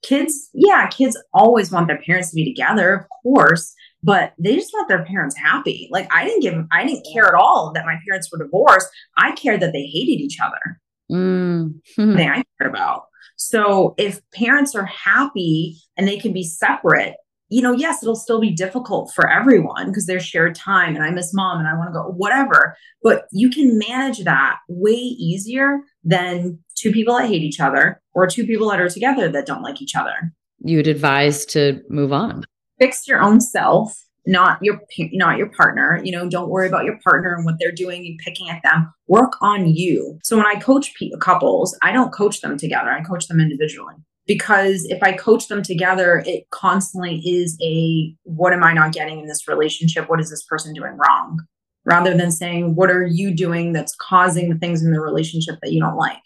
Kids, 0.03 0.51
yeah, 0.55 0.87
kids 0.89 1.21
always 1.35 1.73
want 1.73 1.89
their 1.89 2.01
parents 2.01 2.31
to 2.31 2.37
be 2.37 2.45
together, 2.45 2.95
of 2.95 3.07
course, 3.23 3.75
but 4.03 4.33
they 4.39 4.55
just 4.55 4.73
want 4.73 4.89
their 4.89 5.05
parents 5.05 5.37
happy. 5.37 5.89
Like, 5.91 6.13
I 6.15 6.25
didn't 6.25 6.43
give, 6.43 6.55
I 6.73 6.87
didn't 6.87 7.07
care 7.13 7.27
at 7.27 7.35
all 7.35 7.73
that 7.75 7.85
my 7.85 7.97
parents 8.07 8.31
were 8.31 8.39
divorced. 8.39 8.89
I 9.17 9.33
cared 9.33 9.61
that 9.61 9.73
they 9.73 9.83
hated 9.83 10.23
each 10.23 10.39
other. 10.41 10.81
Mm. 11.11 11.81
thing 11.97 12.31
I 12.31 12.45
cared 12.59 12.71
about. 12.71 13.07
So 13.37 13.95
if 13.99 14.21
parents 14.33 14.75
are 14.75 14.87
happy 14.87 15.79
and 15.97 16.07
they 16.07 16.19
can 16.19 16.33
be 16.33 16.45
separate, 16.45 17.15
you 17.51 17.63
know, 17.63 17.73
yes, 17.73 18.03
it'll 18.03 18.15
still 18.15 18.41
be 18.41 18.51
difficult 18.51 19.13
for 19.15 19.29
everyone 19.29 19.87
because 19.87 20.07
there's 20.07 20.25
shared 20.25 20.55
time 20.55 20.95
and 20.95 21.05
I 21.05 21.11
miss 21.11 21.33
mom 21.33 21.59
and 21.59 21.69
I 21.69 21.75
want 21.75 21.89
to 21.89 21.93
go, 21.93 22.03
whatever. 22.11 22.77
But 23.03 23.27
you 23.33 23.51
can 23.51 23.79
manage 23.79 24.25
that 24.25 24.59
way 24.69 24.93
easier 24.93 25.81
than 26.05 26.59
two 26.75 26.93
people 26.93 27.17
that 27.17 27.29
hate 27.29 27.43
each 27.43 27.61
other 27.61 28.01
or 28.13 28.27
two 28.27 28.47
people 28.47 28.69
that 28.71 28.81
are 28.81 28.89
together 28.89 29.31
that 29.31 29.47
don't 29.47 29.63
like 29.63 29.81
each 29.81 29.95
other. 29.95 30.33
You 30.61 30.77
would 30.79 30.89
advise 30.89 31.47
to 31.47 31.81
move 31.89 32.13
on. 32.13 32.45
Fix 32.79 33.09
your 33.09 33.23
own 33.23 33.41
self, 33.41 33.99
not 34.27 34.59
your 34.63 34.81
not 35.13 35.39
your 35.39 35.51
partner. 35.51 36.01
You 36.05 36.13
know, 36.13 36.29
don't 36.29 36.51
worry 36.51 36.69
about 36.69 36.85
your 36.85 36.99
partner 37.03 37.35
and 37.35 37.45
what 37.45 37.55
they're 37.59 37.73
doing 37.73 38.07
and 38.07 38.19
picking 38.19 38.51
at 38.51 38.63
them. 38.63 38.93
Work 39.07 39.33
on 39.41 39.69
you. 39.69 40.19
So 40.23 40.37
when 40.37 40.47
I 40.47 40.57
coach 40.57 40.93
couples, 41.21 41.77
I 41.83 41.93
don't 41.93 42.13
coach 42.13 42.41
them 42.41 42.59
together. 42.59 42.91
I 42.91 43.03
coach 43.03 43.27
them 43.27 43.41
individually 43.41 43.95
because 44.29 44.85
if 44.85 45.03
I 45.03 45.13
coach 45.13 45.49
them 45.49 45.63
together, 45.63 46.23
it 46.25 46.49
constantly 46.51 47.17
is 47.21 47.59
a 47.63 48.15
what 48.25 48.53
am 48.53 48.63
I 48.63 48.75
not 48.75 48.93
getting 48.93 49.19
in 49.19 49.27
this 49.27 49.49
relationship? 49.49 50.09
What 50.09 50.21
is 50.21 50.31
this 50.31 50.45
person 50.45 50.75
doing 50.75 50.97
wrong? 50.97 51.41
Rather 51.85 52.15
than 52.15 52.31
saying, 52.31 52.75
what 52.75 52.91
are 52.91 53.07
you 53.07 53.35
doing 53.35 53.73
that's 53.73 53.97
causing 53.97 54.51
the 54.51 54.59
things 54.59 54.83
in 54.83 54.93
the 54.93 55.01
relationship 55.01 55.57
that 55.63 55.73
you 55.73 55.81
don't 55.81 55.97
like? 55.97 56.21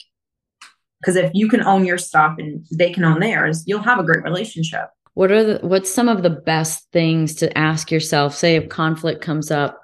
Because 1.00 1.14
if 1.14 1.30
you 1.32 1.48
can 1.48 1.62
own 1.62 1.84
your 1.84 1.98
stuff 1.98 2.34
and 2.38 2.66
they 2.76 2.92
can 2.92 3.04
own 3.04 3.20
theirs, 3.20 3.62
you'll 3.66 3.80
have 3.82 4.00
a 4.00 4.04
great 4.04 4.24
relationship. 4.24 4.88
What 5.14 5.30
are 5.30 5.44
the 5.44 5.66
what's 5.66 5.92
some 5.92 6.08
of 6.08 6.24
the 6.24 6.30
best 6.30 6.88
things 6.92 7.36
to 7.36 7.56
ask 7.56 7.92
yourself? 7.92 8.34
Say 8.34 8.56
if 8.56 8.68
conflict 8.68 9.22
comes 9.22 9.52
up, 9.52 9.80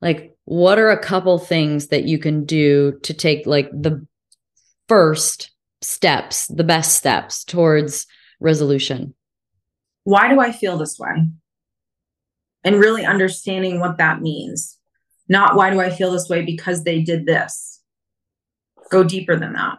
like 0.00 0.34
what 0.44 0.80
are 0.80 0.90
a 0.90 1.00
couple 1.00 1.38
things 1.38 1.88
that 1.88 2.04
you 2.04 2.18
can 2.18 2.44
do 2.44 2.98
to 3.04 3.14
take 3.14 3.46
like 3.46 3.70
the 3.70 4.04
first 4.88 5.49
steps, 5.82 6.46
the 6.48 6.64
best 6.64 6.96
steps 6.96 7.44
towards 7.44 8.06
resolution? 8.40 9.14
Why 10.04 10.28
do 10.28 10.40
I 10.40 10.52
feel 10.52 10.78
this 10.78 10.98
way? 10.98 11.26
And 12.64 12.76
really 12.76 13.04
understanding 13.04 13.80
what 13.80 13.98
that 13.98 14.20
means. 14.20 14.78
Not 15.28 15.54
why 15.54 15.70
do 15.70 15.80
I 15.80 15.90
feel 15.90 16.10
this 16.10 16.28
way 16.28 16.42
because 16.42 16.84
they 16.84 17.00
did 17.02 17.26
this. 17.26 17.80
Go 18.90 19.04
deeper 19.04 19.36
than 19.36 19.52
that. 19.52 19.78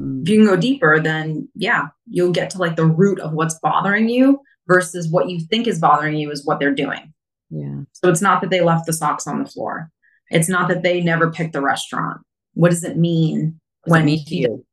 Mm. 0.00 0.22
If 0.22 0.28
you 0.28 0.38
can 0.38 0.46
go 0.46 0.56
deeper, 0.56 1.00
then 1.00 1.48
yeah, 1.54 1.88
you'll 2.08 2.32
get 2.32 2.50
to 2.50 2.58
like 2.58 2.76
the 2.76 2.86
root 2.86 3.18
of 3.18 3.32
what's 3.32 3.58
bothering 3.58 4.08
you 4.08 4.40
versus 4.68 5.08
what 5.10 5.28
you 5.28 5.40
think 5.40 5.66
is 5.66 5.80
bothering 5.80 6.16
you 6.16 6.30
is 6.30 6.44
what 6.44 6.60
they're 6.60 6.74
doing. 6.74 7.12
Yeah. 7.50 7.82
So 7.92 8.08
it's 8.08 8.22
not 8.22 8.40
that 8.40 8.50
they 8.50 8.60
left 8.60 8.86
the 8.86 8.92
socks 8.92 9.26
on 9.26 9.42
the 9.42 9.48
floor. 9.48 9.90
It's 10.30 10.48
not 10.48 10.68
that 10.68 10.82
they 10.82 11.00
never 11.00 11.30
picked 11.30 11.52
the 11.52 11.60
restaurant. 11.60 12.20
What 12.54 12.70
does 12.70 12.84
it 12.84 12.96
mean 12.96 13.60
when 13.86 14.04
mean 14.04 14.24
to 14.26 14.34
you? 14.34 14.64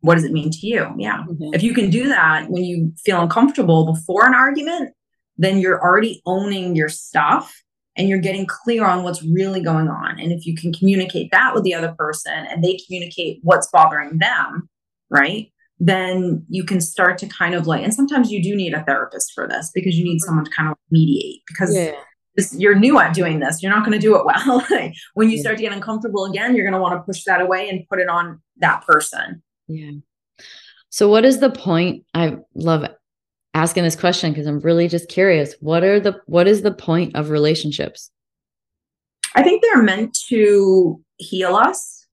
What 0.00 0.16
does 0.16 0.24
it 0.24 0.32
mean 0.32 0.50
to 0.50 0.66
you? 0.66 0.88
Yeah. 0.98 1.24
Mm-hmm. 1.28 1.54
If 1.54 1.62
you 1.62 1.74
can 1.74 1.90
do 1.90 2.08
that 2.08 2.48
when 2.48 2.64
you 2.64 2.92
feel 3.04 3.20
uncomfortable 3.20 3.92
before 3.92 4.26
an 4.26 4.34
argument, 4.34 4.92
then 5.36 5.58
you're 5.58 5.80
already 5.80 6.20
owning 6.26 6.74
your 6.74 6.88
stuff 6.88 7.62
and 7.96 8.08
you're 8.08 8.18
getting 8.18 8.46
clear 8.46 8.84
on 8.84 9.02
what's 9.02 9.22
really 9.22 9.60
going 9.60 9.88
on. 9.88 10.18
And 10.18 10.32
if 10.32 10.46
you 10.46 10.56
can 10.56 10.72
communicate 10.72 11.30
that 11.30 11.54
with 11.54 11.62
the 11.62 11.74
other 11.74 11.94
person 11.96 12.32
and 12.32 12.64
they 12.64 12.78
communicate 12.86 13.40
what's 13.42 13.68
bothering 13.70 14.18
them, 14.18 14.68
right? 15.10 15.52
Then 15.78 16.44
you 16.48 16.64
can 16.64 16.80
start 16.80 17.18
to 17.18 17.26
kind 17.26 17.54
of 17.54 17.66
like, 17.66 17.82
and 17.82 17.92
sometimes 17.92 18.30
you 18.30 18.42
do 18.42 18.56
need 18.56 18.72
a 18.72 18.82
therapist 18.84 19.32
for 19.34 19.46
this 19.48 19.70
because 19.74 19.96
you 19.96 20.04
need 20.04 20.16
mm-hmm. 20.16 20.26
someone 20.26 20.44
to 20.44 20.50
kind 20.50 20.70
of 20.70 20.76
mediate 20.90 21.42
because 21.46 21.74
yeah. 21.74 21.92
This, 22.36 22.54
you're 22.54 22.74
new 22.74 22.98
at 22.98 23.14
doing 23.14 23.40
this. 23.40 23.62
You're 23.62 23.72
not 23.72 23.84
going 23.84 23.98
to 23.98 23.98
do 23.98 24.16
it 24.16 24.24
well. 24.24 24.66
when 25.14 25.30
you 25.30 25.38
start 25.38 25.56
to 25.56 25.62
get 25.62 25.72
uncomfortable 25.72 26.24
again, 26.24 26.54
you're 26.54 26.64
going 26.64 26.74
to 26.74 26.80
want 26.80 26.98
to 26.98 27.02
push 27.02 27.24
that 27.24 27.40
away 27.40 27.68
and 27.68 27.86
put 27.88 27.98
it 27.98 28.08
on 28.08 28.40
that 28.58 28.84
person. 28.86 29.42
Yeah. 29.68 29.92
So, 30.88 31.08
what 31.08 31.24
is 31.24 31.40
the 31.40 31.50
point? 31.50 32.04
I 32.14 32.38
love 32.54 32.86
asking 33.54 33.84
this 33.84 33.96
question 33.96 34.32
because 34.32 34.46
I'm 34.46 34.60
really 34.60 34.88
just 34.88 35.08
curious. 35.08 35.54
What 35.60 35.84
are 35.84 36.00
the 36.00 36.20
what 36.26 36.46
is 36.46 36.62
the 36.62 36.72
point 36.72 37.16
of 37.16 37.30
relationships? 37.30 38.10
I 39.34 39.42
think 39.42 39.62
they're 39.62 39.82
meant 39.82 40.16
to 40.28 41.00
heal 41.16 41.54
us 41.54 42.06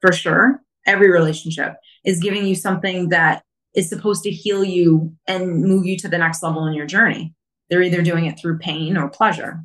for 0.00 0.12
sure. 0.12 0.62
Every 0.86 1.10
relationship 1.10 1.74
is 2.04 2.20
giving 2.20 2.46
you 2.46 2.54
something 2.54 3.10
that 3.10 3.42
is 3.74 3.88
supposed 3.88 4.22
to 4.24 4.30
heal 4.30 4.64
you 4.64 5.14
and 5.26 5.62
move 5.62 5.86
you 5.86 5.96
to 5.98 6.08
the 6.08 6.18
next 6.18 6.42
level 6.42 6.66
in 6.66 6.74
your 6.74 6.86
journey. 6.86 7.34
They're 7.70 7.82
either 7.82 8.02
doing 8.02 8.26
it 8.26 8.38
through 8.38 8.58
pain 8.58 8.96
or 8.96 9.08
pleasure. 9.08 9.64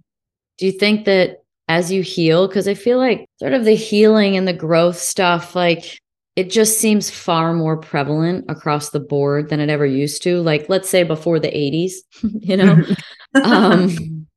Do 0.57 0.67
you 0.67 0.71
think 0.71 1.05
that 1.05 1.43
as 1.67 1.91
you 1.91 2.03
heal, 2.03 2.47
because 2.47 2.67
I 2.67 2.75
feel 2.75 2.99
like 2.99 3.27
sort 3.39 3.53
of 3.53 3.65
the 3.65 3.75
healing 3.75 4.37
and 4.37 4.47
the 4.47 4.53
growth 4.53 4.99
stuff, 4.99 5.55
like 5.55 5.99
it 6.35 6.51
just 6.51 6.79
seems 6.79 7.09
far 7.09 7.53
more 7.53 7.77
prevalent 7.77 8.45
across 8.49 8.91
the 8.91 8.99
board 8.99 9.49
than 9.49 9.59
it 9.59 9.69
ever 9.69 9.85
used 9.85 10.21
to. 10.23 10.41
Like 10.41 10.69
let's 10.69 10.89
say 10.89 11.03
before 11.03 11.39
the 11.39 11.47
80s 11.47 11.93
you 12.21 12.57
know? 12.57 12.83
Um, 13.35 14.27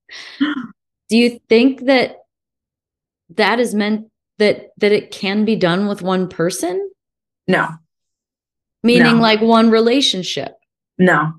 do 1.08 1.16
you 1.16 1.38
think 1.48 1.84
that 1.84 2.16
that 3.36 3.60
is 3.60 3.72
meant 3.72 4.10
that 4.38 4.70
that 4.78 4.90
it 4.90 5.12
can 5.12 5.44
be 5.44 5.54
done 5.54 5.86
with 5.86 6.02
one 6.02 6.28
person? 6.28 6.90
No. 7.46 7.68
Meaning 8.82 9.18
no. 9.18 9.22
like 9.22 9.40
one 9.40 9.70
relationship? 9.70 10.54
No. 10.98 11.34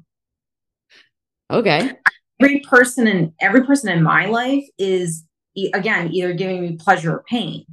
Okay 1.51 1.91
every 2.39 2.59
person 2.61 3.07
in 3.07 3.33
every 3.39 3.65
person 3.65 3.89
in 3.89 4.03
my 4.03 4.25
life 4.25 4.65
is 4.77 5.25
again 5.73 6.11
either 6.13 6.33
giving 6.33 6.61
me 6.61 6.77
pleasure 6.77 7.13
or 7.13 7.23
pain 7.29 7.65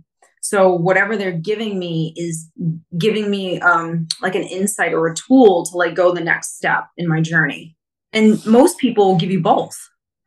so 0.46 0.72
whatever 0.72 1.16
they're 1.16 1.32
giving 1.32 1.76
me 1.76 2.14
is 2.16 2.48
giving 2.96 3.30
me 3.30 3.60
um, 3.60 4.06
like 4.22 4.36
an 4.36 4.44
insight 4.44 4.94
or 4.94 5.08
a 5.08 5.14
tool 5.14 5.66
to 5.66 5.76
like 5.76 5.96
go 5.96 6.14
the 6.14 6.20
next 6.20 6.56
step 6.56 6.84
in 6.96 7.08
my 7.08 7.20
journey. 7.20 7.76
And 8.12 8.44
most 8.46 8.78
people 8.78 9.16
give 9.16 9.30
you 9.30 9.40
both. 9.40 9.76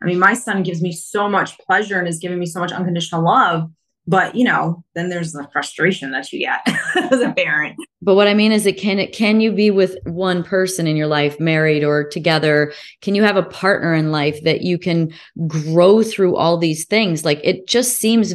I 0.03 0.05
mean, 0.05 0.19
my 0.19 0.33
son 0.33 0.63
gives 0.63 0.81
me 0.81 0.91
so 0.91 1.29
much 1.29 1.57
pleasure 1.59 1.97
and 1.97 2.07
is 2.07 2.19
giving 2.19 2.37
me 2.37 2.45
so 2.45 2.59
much 2.59 2.73
unconditional 2.73 3.23
love, 3.23 3.69
but 4.09 4.33
you 4.33 4.43
know 4.43 4.83
then 4.95 5.09
there's 5.09 5.33
the 5.33 5.47
frustration 5.53 6.09
that 6.11 6.33
you 6.33 6.39
get 6.39 6.61
as 7.11 7.21
a 7.21 7.31
parent. 7.31 7.77
But 8.01 8.15
what 8.15 8.27
i 8.27 8.33
mean 8.33 8.51
is 8.51 8.65
it 8.65 8.77
can 8.77 8.97
it 8.97 9.13
can 9.13 9.39
you 9.39 9.51
be 9.51 9.69
with 9.69 9.97
one 10.05 10.43
person 10.43 10.87
in 10.87 10.95
your 10.95 11.07
life 11.07 11.39
married 11.39 11.83
or 11.83 12.09
together? 12.09 12.73
Can 13.01 13.13
you 13.13 13.23
have 13.23 13.37
a 13.37 13.43
partner 13.43 13.93
in 13.93 14.11
life 14.11 14.43
that 14.43 14.61
you 14.61 14.79
can 14.79 15.13
grow 15.47 16.01
through 16.01 16.35
all 16.35 16.57
these 16.57 16.85
things? 16.85 17.23
Like 17.23 17.39
it 17.43 17.67
just 17.67 17.97
seems 17.97 18.33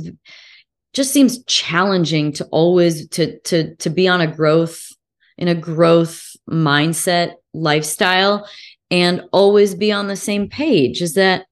just 0.93 1.13
seems 1.13 1.43
challenging 1.45 2.33
to 2.35 2.45
always 2.47 3.09
to 3.09 3.39
to 3.41 3.75
to 3.77 3.91
be 3.91 4.07
on 4.07 4.21
a 4.21 4.33
growth 4.33 4.89
in 5.37 5.49
a 5.49 5.55
growth 5.55 6.37
mindset 6.49 7.33
lifestyle 7.53 8.49
and 8.93 9.23
always 9.33 9.75
be 9.75 9.91
on 9.91 10.07
the 10.07 10.17
same 10.17 10.49
page. 10.49 11.03
Is 11.03 11.15
that 11.15 11.47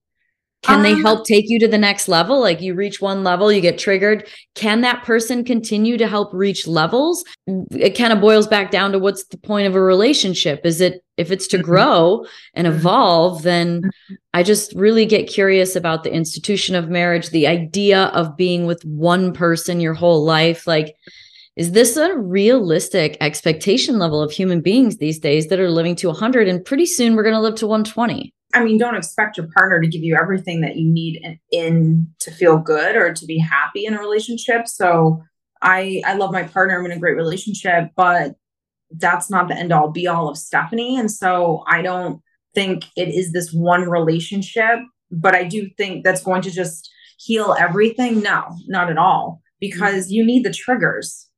can 0.62 0.76
um, 0.76 0.82
they 0.82 0.94
help 0.94 1.26
take 1.26 1.48
you 1.48 1.58
to 1.58 1.68
the 1.68 1.78
next 1.78 2.08
level? 2.08 2.40
Like 2.40 2.60
you 2.60 2.74
reach 2.74 3.00
one 3.00 3.24
level 3.24 3.52
you 3.52 3.60
get 3.60 3.78
triggered. 3.78 4.28
Can 4.54 4.80
that 4.82 5.02
person 5.02 5.44
continue 5.44 5.98
to 5.98 6.06
help 6.06 6.32
reach 6.32 6.66
levels? 6.68 7.24
It 7.46 7.96
kind 7.96 8.12
of 8.12 8.20
boils 8.20 8.46
back 8.46 8.70
down 8.70 8.92
to 8.92 8.98
what's 8.98 9.24
the 9.24 9.38
point 9.38 9.66
of 9.66 9.74
a 9.74 9.80
relationship? 9.80 10.60
Is 10.64 10.80
it 10.80 11.02
if 11.16 11.30
it's 11.30 11.46
to 11.48 11.58
mm-hmm. 11.58 11.66
grow 11.66 12.26
and 12.54 12.66
mm-hmm. 12.66 12.76
evolve 12.76 13.42
then 13.42 13.82
mm-hmm. 13.82 14.14
i 14.32 14.42
just 14.42 14.72
really 14.74 15.04
get 15.04 15.28
curious 15.28 15.76
about 15.76 16.04
the 16.04 16.12
institution 16.12 16.74
of 16.74 16.88
marriage 16.88 17.28
the 17.28 17.46
idea 17.46 18.04
of 18.14 18.34
being 18.34 18.64
with 18.64 18.82
one 18.86 19.34
person 19.34 19.78
your 19.78 19.92
whole 19.92 20.24
life. 20.24 20.66
Like 20.66 20.94
is 21.54 21.72
this 21.72 21.98
a 21.98 22.16
realistic 22.16 23.18
expectation 23.20 23.98
level 23.98 24.22
of 24.22 24.32
human 24.32 24.62
beings 24.62 24.96
these 24.96 25.18
days 25.18 25.48
that 25.48 25.60
are 25.60 25.70
living 25.70 25.96
to 25.96 26.06
100 26.06 26.48
and 26.48 26.64
pretty 26.64 26.86
soon 26.86 27.14
we're 27.14 27.24
going 27.24 27.34
to 27.34 27.40
live 27.40 27.56
to 27.56 27.66
120 27.66 28.32
I 28.54 28.62
mean, 28.62 28.78
don't 28.78 28.96
expect 28.96 29.36
your 29.36 29.48
partner 29.54 29.80
to 29.80 29.86
give 29.86 30.02
you 30.02 30.16
everything 30.16 30.60
that 30.60 30.76
you 30.76 30.88
need 30.88 31.20
in, 31.22 31.38
in, 31.50 32.08
to 32.20 32.30
feel 32.30 32.58
good 32.58 32.96
or 32.96 33.12
to 33.12 33.26
be 33.26 33.38
happy 33.38 33.86
in 33.86 33.94
a 33.94 33.98
relationship. 33.98 34.68
So 34.68 35.22
I 35.60 36.02
I 36.04 36.14
love 36.14 36.32
my 36.32 36.42
partner. 36.42 36.78
I'm 36.78 36.86
in 36.86 36.92
a 36.92 36.98
great 36.98 37.16
relationship, 37.16 37.90
but 37.96 38.34
that's 38.90 39.30
not 39.30 39.48
the 39.48 39.56
end 39.56 39.72
all 39.72 39.90
be 39.90 40.06
all 40.06 40.28
of 40.28 40.36
Stephanie. 40.36 40.98
And 40.98 41.10
so 41.10 41.64
I 41.66 41.82
don't 41.82 42.20
think 42.54 42.84
it 42.96 43.08
is 43.08 43.32
this 43.32 43.52
one 43.52 43.88
relationship, 43.88 44.80
but 45.10 45.34
I 45.34 45.44
do 45.44 45.70
think 45.78 46.04
that's 46.04 46.22
going 46.22 46.42
to 46.42 46.50
just 46.50 46.90
heal 47.18 47.56
everything. 47.58 48.20
No, 48.20 48.56
not 48.66 48.90
at 48.90 48.98
all. 48.98 49.40
Because 49.60 50.10
you 50.10 50.26
need 50.26 50.44
the 50.44 50.52
triggers 50.52 51.28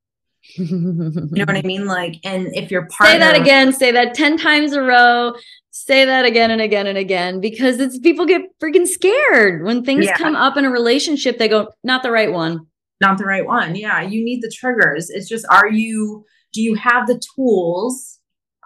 you 0.56 0.66
know 0.66 1.44
what 1.44 1.56
I 1.56 1.62
mean? 1.62 1.86
Like, 1.86 2.16
and 2.22 2.54
if 2.54 2.70
your 2.70 2.86
partner 2.86 3.14
say 3.14 3.18
that 3.18 3.40
again, 3.40 3.72
say 3.72 3.90
that 3.92 4.14
10 4.14 4.36
times 4.36 4.72
a 4.72 4.82
row, 4.82 5.34
say 5.76 6.04
that 6.04 6.24
again 6.24 6.52
and 6.52 6.60
again 6.60 6.86
and 6.86 6.96
again 6.96 7.40
because 7.40 7.80
it's 7.80 7.98
people 7.98 8.24
get 8.26 8.42
freaking 8.62 8.86
scared 8.86 9.64
when 9.64 9.82
things 9.82 10.04
yeah. 10.04 10.16
come 10.16 10.36
up 10.36 10.56
in 10.56 10.64
a 10.64 10.70
relationship. 10.70 11.36
They 11.36 11.48
go, 11.48 11.68
not 11.82 12.04
the 12.04 12.12
right 12.12 12.32
one. 12.32 12.66
Not 13.00 13.18
the 13.18 13.24
right 13.24 13.44
one. 13.44 13.74
Yeah. 13.74 14.00
You 14.00 14.24
need 14.24 14.40
the 14.40 14.52
triggers. 14.54 15.10
It's 15.10 15.28
just, 15.28 15.44
are 15.50 15.68
you, 15.68 16.24
do 16.52 16.62
you 16.62 16.76
have 16.76 17.08
the 17.08 17.20
tools? 17.34 18.20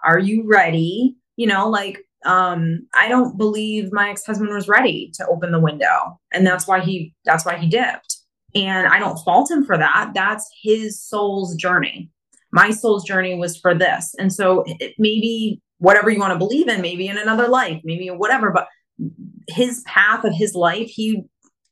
Are 0.05 0.19
you 0.19 0.45
ready? 0.47 1.15
You 1.35 1.47
know, 1.47 1.67
like, 1.67 1.97
um, 2.25 2.87
I 2.93 3.07
don't 3.07 3.39
believe 3.39 3.91
my 3.91 4.11
ex-husband 4.11 4.53
was 4.53 4.67
ready 4.67 5.11
to 5.15 5.25
open 5.27 5.51
the 5.51 5.59
window. 5.59 6.19
And 6.31 6.45
that's 6.45 6.67
why 6.67 6.79
he, 6.79 7.15
that's 7.25 7.43
why 7.43 7.57
he 7.57 7.67
dipped. 7.67 8.17
And 8.53 8.87
I 8.87 8.99
don't 8.99 9.17
fault 9.17 9.49
him 9.49 9.65
for 9.65 9.79
that. 9.79 10.11
That's 10.13 10.47
his 10.61 11.01
soul's 11.01 11.55
journey. 11.55 12.11
My 12.51 12.69
soul's 12.69 13.03
journey 13.03 13.33
was 13.33 13.57
for 13.57 13.73
this. 13.73 14.13
And 14.19 14.31
so 14.31 14.63
it, 14.67 14.93
maybe 14.99 15.59
whatever 15.79 16.09
you 16.09 16.19
want 16.19 16.33
to 16.33 16.39
believe 16.39 16.67
in, 16.67 16.81
maybe 16.81 17.07
in 17.07 17.17
another 17.17 17.47
life, 17.47 17.81
maybe 17.83 18.07
whatever, 18.09 18.51
but 18.51 18.67
his 19.47 19.81
path 19.85 20.23
of 20.23 20.33
his 20.33 20.53
life, 20.53 20.87
he 20.87 21.23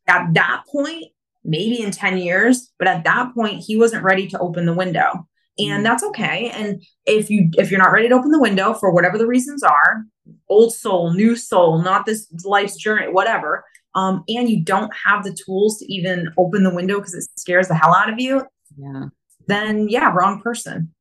at 0.08 0.34
that 0.34 0.64
point, 0.72 1.06
maybe 1.44 1.82
in 1.82 1.92
10 1.92 2.18
years, 2.18 2.72
but 2.80 2.88
at 2.88 3.04
that 3.04 3.34
point, 3.34 3.64
he 3.66 3.78
wasn't 3.78 4.04
ready 4.04 4.28
to 4.28 4.40
open 4.40 4.66
the 4.66 4.74
window. 4.74 5.28
And 5.60 5.82
mm. 5.82 5.84
that's 5.84 6.04
okay. 6.04 6.50
And 6.52 6.84
if 7.06 7.30
you 7.30 7.50
if 7.54 7.72
you're 7.72 7.82
not 7.82 7.92
ready 7.92 8.10
to 8.10 8.16
open 8.16 8.32
the 8.32 8.40
window 8.40 8.74
for 8.74 8.92
whatever 8.92 9.18
the 9.18 9.28
reasons 9.28 9.64
are, 9.64 10.04
old 10.50 10.74
soul, 10.74 11.14
new 11.14 11.36
soul, 11.36 11.82
not 11.82 12.06
this 12.06 12.28
life's 12.44 12.76
journey, 12.76 13.08
whatever, 13.12 13.64
um, 13.96 14.24
and 14.28 14.50
you 14.50 14.64
don't 14.64 14.92
have 15.06 15.24
the 15.24 15.36
tools 15.46 15.80
to 15.80 15.92
even 15.92 16.30
open 16.38 16.64
the 16.64 16.74
window 16.74 17.00
because 17.00 17.16
it 17.16 17.28
scares 17.38 17.68
the 17.68 17.76
hell 17.76 17.96
out 17.96 18.12
of 18.12 18.20
you, 18.20 18.46
yeah, 18.78 19.06
then 19.48 19.90
yeah, 19.90 20.12
wrong 20.14 20.42
person. 20.42 20.94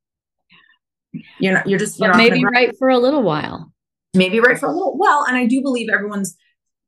You're 1.38 1.54
not, 1.54 1.66
you're 1.66 1.78
just, 1.78 1.98
you're 1.98 2.16
maybe 2.16 2.44
right 2.44 2.76
for 2.78 2.88
a 2.88 2.98
little 2.98 3.22
while. 3.22 3.72
Maybe 4.14 4.40
right 4.40 4.58
for 4.58 4.66
a 4.66 4.72
little, 4.72 4.96
while. 4.96 5.24
and 5.28 5.36
I 5.36 5.46
do 5.46 5.60
believe 5.62 5.88
everyone's 5.90 6.36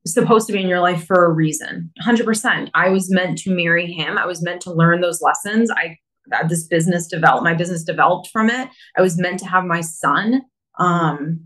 supposed 0.06 0.46
to 0.46 0.52
be 0.52 0.62
in 0.62 0.68
your 0.68 0.80
life 0.80 1.06
for 1.06 1.26
a 1.26 1.32
reason. 1.32 1.92
100%. 2.02 2.70
I 2.74 2.88
was 2.88 3.10
meant 3.10 3.38
to 3.38 3.54
marry 3.54 3.92
him. 3.92 4.18
I 4.18 4.26
was 4.26 4.42
meant 4.42 4.62
to 4.62 4.72
learn 4.72 5.00
those 5.00 5.20
lessons. 5.20 5.70
I, 5.70 5.96
this 6.48 6.66
business 6.66 7.06
developed, 7.06 7.44
my 7.44 7.54
business 7.54 7.84
developed 7.84 8.28
from 8.32 8.50
it. 8.50 8.68
I 8.96 9.02
was 9.02 9.18
meant 9.18 9.40
to 9.40 9.46
have 9.46 9.64
my 9.64 9.80
son. 9.80 10.42
Um, 10.78 11.40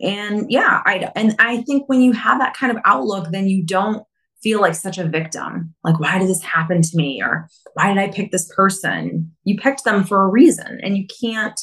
and 0.00 0.50
yeah, 0.50 0.82
I, 0.84 1.10
and 1.14 1.34
I 1.38 1.62
think 1.62 1.88
when 1.88 2.00
you 2.00 2.12
have 2.12 2.38
that 2.38 2.54
kind 2.54 2.74
of 2.74 2.82
outlook, 2.84 3.30
then 3.30 3.48
you 3.48 3.62
don't 3.62 4.04
feel 4.42 4.60
like 4.60 4.74
such 4.74 4.98
a 4.98 5.04
victim. 5.04 5.74
Like, 5.84 6.00
why 6.00 6.18
did 6.18 6.28
this 6.28 6.42
happen 6.42 6.82
to 6.82 6.96
me? 6.96 7.22
Or 7.22 7.48
why 7.74 7.88
did 7.88 7.98
I 7.98 8.10
pick 8.10 8.32
this 8.32 8.52
person? 8.54 9.32
You 9.44 9.56
picked 9.56 9.84
them 9.84 10.04
for 10.04 10.24
a 10.24 10.28
reason 10.28 10.80
and 10.82 10.96
you 10.96 11.06
can't 11.20 11.58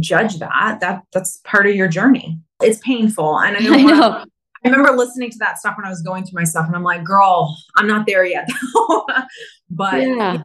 judge 0.00 0.38
that. 0.38 0.78
That 0.80 1.02
that's 1.12 1.40
part 1.44 1.66
of 1.66 1.74
your 1.74 1.88
journey. 1.88 2.38
It's 2.62 2.80
painful. 2.80 3.38
And 3.40 3.56
I 3.56 3.60
know, 3.60 3.72
I, 3.74 3.82
know. 3.82 4.24
I 4.64 4.68
remember 4.68 4.92
listening 4.96 5.30
to 5.30 5.38
that 5.38 5.58
stuff 5.58 5.76
when 5.76 5.86
I 5.86 5.90
was 5.90 6.02
going 6.02 6.24
through 6.24 6.40
my 6.40 6.44
stuff 6.44 6.66
and 6.66 6.74
I'm 6.74 6.82
like, 6.82 7.04
girl, 7.04 7.56
I'm 7.76 7.86
not 7.86 8.06
there 8.06 8.24
yet. 8.24 8.48
but 9.70 10.02
yeah. 10.02 10.42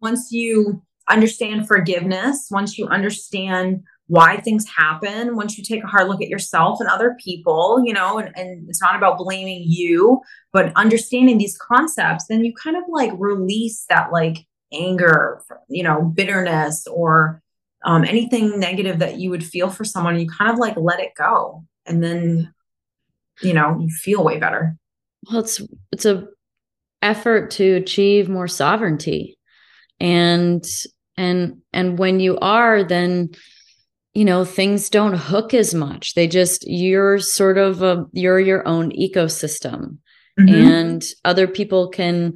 once 0.00 0.30
you 0.30 0.82
understand 1.08 1.66
forgiveness, 1.68 2.48
once 2.50 2.78
you 2.78 2.86
understand 2.88 3.82
why 4.06 4.36
things 4.38 4.66
happen, 4.68 5.34
once 5.34 5.56
you 5.56 5.64
take 5.64 5.82
a 5.82 5.86
hard 5.86 6.08
look 6.08 6.20
at 6.20 6.28
yourself 6.28 6.78
and 6.78 6.88
other 6.90 7.16
people, 7.18 7.82
you 7.84 7.92
know, 7.92 8.18
and, 8.18 8.36
and 8.36 8.68
it's 8.68 8.82
not 8.82 8.96
about 8.96 9.16
blaming 9.16 9.62
you, 9.64 10.20
but 10.52 10.72
understanding 10.76 11.38
these 11.38 11.56
concepts, 11.56 12.26
then 12.28 12.44
you 12.44 12.52
kind 12.52 12.76
of 12.76 12.82
like 12.88 13.12
release 13.16 13.86
that 13.88 14.12
like 14.12 14.46
anger, 14.72 15.42
you 15.68 15.82
know, 15.82 16.02
bitterness 16.02 16.86
or 16.86 17.42
um, 17.84 18.04
anything 18.04 18.58
negative 18.58 18.98
that 18.98 19.18
you 19.18 19.30
would 19.30 19.44
feel 19.44 19.70
for 19.70 19.84
someone, 19.84 20.18
you 20.18 20.28
kind 20.28 20.50
of 20.50 20.58
like 20.58 20.76
let 20.76 21.00
it 21.00 21.14
go. 21.16 21.64
And 21.86 22.02
then, 22.02 22.52
you 23.42 23.52
know, 23.52 23.78
you 23.78 23.88
feel 23.90 24.24
way 24.24 24.38
better. 24.38 24.76
Well, 25.28 25.40
it's, 25.40 25.60
it's 25.92 26.06
a 26.06 26.26
effort 27.02 27.50
to 27.52 27.74
achieve 27.74 28.28
more 28.28 28.48
sovereignty. 28.48 29.38
And, 30.00 30.64
and, 31.16 31.58
and 31.72 31.98
when 31.98 32.20
you 32.20 32.38
are, 32.38 32.82
then, 32.82 33.30
you 34.14 34.24
know, 34.24 34.44
things 34.44 34.88
don't 34.88 35.14
hook 35.14 35.52
as 35.52 35.74
much. 35.74 36.14
They 36.14 36.26
just, 36.26 36.66
you're 36.66 37.18
sort 37.18 37.58
of 37.58 37.82
a, 37.82 38.06
you're 38.12 38.40
your 38.40 38.66
own 38.66 38.90
ecosystem 38.92 39.98
mm-hmm. 40.40 40.54
and 40.54 41.04
other 41.24 41.46
people 41.46 41.88
can, 41.88 42.34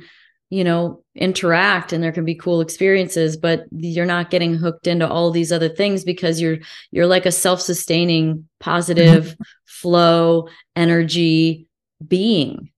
you 0.50 0.64
know 0.64 1.02
interact 1.14 1.92
and 1.92 2.02
there 2.02 2.12
can 2.12 2.24
be 2.24 2.34
cool 2.34 2.60
experiences 2.60 3.36
but 3.36 3.66
you're 3.72 4.06
not 4.06 4.30
getting 4.30 4.54
hooked 4.54 4.86
into 4.86 5.06
all 5.08 5.30
these 5.30 5.52
other 5.52 5.68
things 5.68 6.04
because 6.04 6.40
you're 6.40 6.58
you're 6.90 7.06
like 7.06 7.26
a 7.26 7.32
self-sustaining 7.32 8.48
positive 8.60 9.26
mm-hmm. 9.26 9.42
flow 9.66 10.48
energy 10.76 11.66
being. 12.06 12.70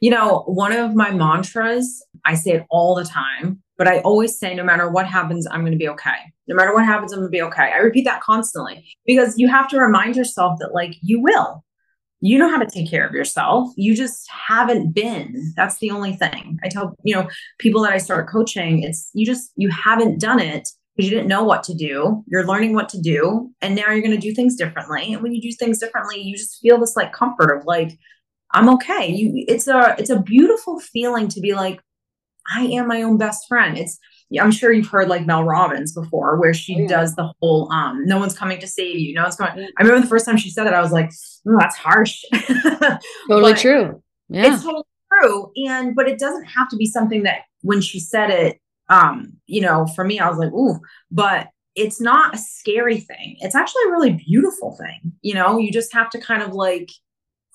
You 0.00 0.10
know 0.10 0.44
one 0.46 0.72
of 0.72 0.94
my 0.94 1.10
mantras 1.10 2.04
i 2.24 2.34
say 2.34 2.52
it 2.52 2.66
all 2.70 2.94
the 2.94 3.04
time 3.04 3.62
but 3.78 3.88
i 3.88 4.00
always 4.00 4.38
say 4.38 4.54
no 4.54 4.62
matter 4.62 4.90
what 4.90 5.06
happens 5.06 5.46
i'm 5.50 5.60
going 5.60 5.72
to 5.72 5.78
be 5.78 5.88
okay. 5.88 6.16
No 6.46 6.54
matter 6.54 6.74
what 6.74 6.84
happens 6.84 7.12
i'm 7.12 7.20
going 7.20 7.30
to 7.30 7.36
be 7.36 7.42
okay. 7.42 7.72
I 7.74 7.78
repeat 7.78 8.04
that 8.04 8.22
constantly 8.22 8.84
because 9.06 9.38
you 9.38 9.48
have 9.48 9.68
to 9.68 9.78
remind 9.78 10.16
yourself 10.16 10.58
that 10.60 10.74
like 10.74 10.94
you 11.02 11.20
will 11.20 11.64
you 12.20 12.38
know 12.38 12.50
how 12.50 12.58
to 12.58 12.66
take 12.66 12.90
care 12.90 13.06
of 13.06 13.14
yourself. 13.14 13.70
You 13.76 13.94
just 13.94 14.28
haven't 14.30 14.92
been. 14.92 15.52
That's 15.56 15.78
the 15.78 15.90
only 15.90 16.12
thing. 16.14 16.58
I 16.62 16.68
tell, 16.68 16.94
you 17.02 17.14
know, 17.14 17.28
people 17.58 17.82
that 17.82 17.92
I 17.92 17.98
start 17.98 18.28
coaching, 18.28 18.82
it's 18.82 19.10
you 19.14 19.24
just 19.24 19.52
you 19.56 19.70
haven't 19.70 20.20
done 20.20 20.38
it 20.38 20.68
because 20.94 21.10
you 21.10 21.16
didn't 21.16 21.28
know 21.28 21.44
what 21.44 21.62
to 21.64 21.74
do. 21.74 22.22
You're 22.26 22.46
learning 22.46 22.74
what 22.74 22.88
to 22.90 23.00
do 23.00 23.50
and 23.62 23.74
now 23.74 23.90
you're 23.90 24.02
going 24.02 24.10
to 24.10 24.18
do 24.18 24.34
things 24.34 24.56
differently. 24.56 25.14
And 25.14 25.22
when 25.22 25.32
you 25.32 25.40
do 25.40 25.52
things 25.52 25.78
differently, 25.78 26.20
you 26.20 26.36
just 26.36 26.60
feel 26.60 26.78
this 26.78 26.96
like 26.96 27.12
comfort 27.12 27.56
of 27.56 27.64
like 27.64 27.98
I'm 28.52 28.68
okay. 28.70 29.08
You 29.08 29.44
it's 29.48 29.66
a 29.66 29.94
it's 29.98 30.10
a 30.10 30.20
beautiful 30.20 30.78
feeling 30.78 31.28
to 31.28 31.40
be 31.40 31.54
like 31.54 31.80
I 32.54 32.64
am 32.64 32.86
my 32.86 33.02
own 33.02 33.16
best 33.16 33.46
friend. 33.48 33.78
It's 33.78 33.98
I'm 34.38 34.52
sure 34.52 34.72
you've 34.72 34.88
heard 34.88 35.08
like 35.08 35.26
Mel 35.26 35.44
Robbins 35.44 35.92
before, 35.92 36.38
where 36.38 36.54
she 36.54 36.76
oh, 36.76 36.80
yeah. 36.80 36.86
does 36.86 37.16
the 37.16 37.32
whole 37.40 37.70
um, 37.72 38.04
"no 38.04 38.18
one's 38.18 38.36
coming 38.36 38.60
to 38.60 38.66
save 38.66 38.98
you." 38.98 39.14
No 39.14 39.22
one's 39.22 39.36
going. 39.36 39.50
I 39.50 39.82
remember 39.82 40.02
the 40.02 40.08
first 40.08 40.26
time 40.26 40.36
she 40.36 40.50
said 40.50 40.66
it, 40.66 40.72
I 40.72 40.80
was 40.80 40.92
like, 40.92 41.10
oh, 41.48 41.56
"That's 41.58 41.76
harsh." 41.76 42.22
totally 43.28 43.54
true. 43.54 44.02
Yeah, 44.28 44.52
it's 44.52 44.62
totally 44.62 44.84
true. 45.12 45.50
And 45.66 45.96
but 45.96 46.08
it 46.08 46.18
doesn't 46.18 46.44
have 46.44 46.68
to 46.68 46.76
be 46.76 46.86
something 46.86 47.24
that 47.24 47.40
when 47.62 47.80
she 47.80 47.98
said 47.98 48.30
it, 48.30 48.60
um, 48.88 49.32
you 49.46 49.60
know, 49.60 49.86
for 49.96 50.04
me, 50.04 50.20
I 50.20 50.28
was 50.28 50.38
like, 50.38 50.52
"Ooh," 50.52 50.78
but 51.10 51.48
it's 51.74 52.00
not 52.00 52.34
a 52.34 52.38
scary 52.38 52.98
thing. 52.98 53.36
It's 53.40 53.54
actually 53.54 53.82
a 53.88 53.90
really 53.90 54.12
beautiful 54.12 54.76
thing. 54.76 55.12
You 55.22 55.34
know, 55.34 55.58
you 55.58 55.72
just 55.72 55.92
have 55.92 56.10
to 56.10 56.20
kind 56.20 56.42
of 56.42 56.52
like 56.52 56.90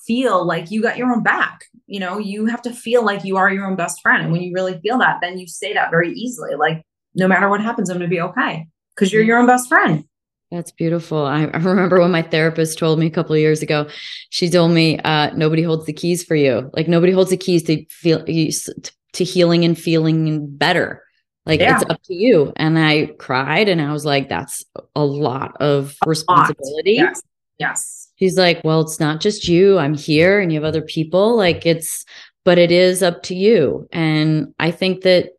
feel 0.07 0.45
like 0.45 0.71
you 0.71 0.81
got 0.81 0.97
your 0.97 1.11
own 1.11 1.23
back. 1.23 1.65
You 1.87 1.99
know, 1.99 2.17
you 2.17 2.45
have 2.47 2.61
to 2.63 2.73
feel 2.73 3.03
like 3.03 3.23
you 3.23 3.37
are 3.37 3.51
your 3.51 3.65
own 3.65 3.75
best 3.75 4.01
friend. 4.01 4.23
And 4.23 4.31
when 4.31 4.41
you 4.41 4.53
really 4.53 4.79
feel 4.79 4.97
that, 4.99 5.19
then 5.21 5.37
you 5.37 5.47
say 5.47 5.73
that 5.73 5.91
very 5.91 6.11
easily. 6.13 6.55
Like, 6.55 6.83
no 7.13 7.27
matter 7.27 7.49
what 7.49 7.61
happens, 7.61 7.89
I'm 7.89 7.97
going 7.97 8.09
to 8.09 8.13
be 8.13 8.21
okay 8.21 8.67
because 8.95 9.13
you're 9.13 9.23
your 9.23 9.37
own 9.37 9.47
best 9.47 9.67
friend. 9.67 10.05
That's 10.51 10.71
beautiful. 10.71 11.25
I, 11.25 11.45
I, 11.45 11.57
remember 11.57 11.99
when 11.99 12.11
my 12.11 12.21
therapist 12.21 12.77
told 12.77 12.99
me 12.99 13.07
a 13.07 13.11
couple 13.11 13.33
of 13.33 13.39
years 13.39 13.61
ago, 13.61 13.87
she 14.29 14.49
told 14.49 14.71
me, 14.71 14.99
uh, 14.99 15.31
nobody 15.35 15.63
holds 15.63 15.85
the 15.85 15.93
keys 15.93 16.23
for 16.23 16.35
you. 16.35 16.69
Like 16.73 16.87
nobody 16.87 17.11
holds 17.11 17.31
the 17.31 17.37
keys 17.37 17.63
to 17.63 17.85
feel 17.89 18.23
to 18.23 19.23
healing 19.23 19.65
and 19.65 19.77
feeling 19.77 20.47
better. 20.55 21.03
Like 21.45 21.59
yeah. 21.59 21.75
it's 21.75 21.89
up 21.89 22.01
to 22.03 22.13
you. 22.13 22.53
And 22.55 22.77
I 22.77 23.07
cried 23.17 23.69
and 23.69 23.81
I 23.81 23.91
was 23.91 24.05
like, 24.05 24.29
that's 24.29 24.63
a 24.95 25.05
lot 25.05 25.57
of 25.61 25.95
responsibility. 26.05 26.97
Lot. 26.99 27.05
Yes. 27.05 27.21
Yes. 27.57 28.04
She's 28.17 28.37
like, 28.37 28.63
well, 28.63 28.81
it's 28.81 28.99
not 28.99 29.21
just 29.21 29.47
you. 29.47 29.77
I'm 29.77 29.93
here 29.93 30.39
and 30.39 30.51
you 30.51 30.59
have 30.59 30.67
other 30.67 30.81
people. 30.81 31.35
Like 31.35 31.65
it's, 31.65 32.05
but 32.43 32.57
it 32.57 32.71
is 32.71 33.03
up 33.03 33.23
to 33.23 33.35
you. 33.35 33.87
And 33.91 34.53
I 34.59 34.71
think 34.71 35.01
that 35.01 35.31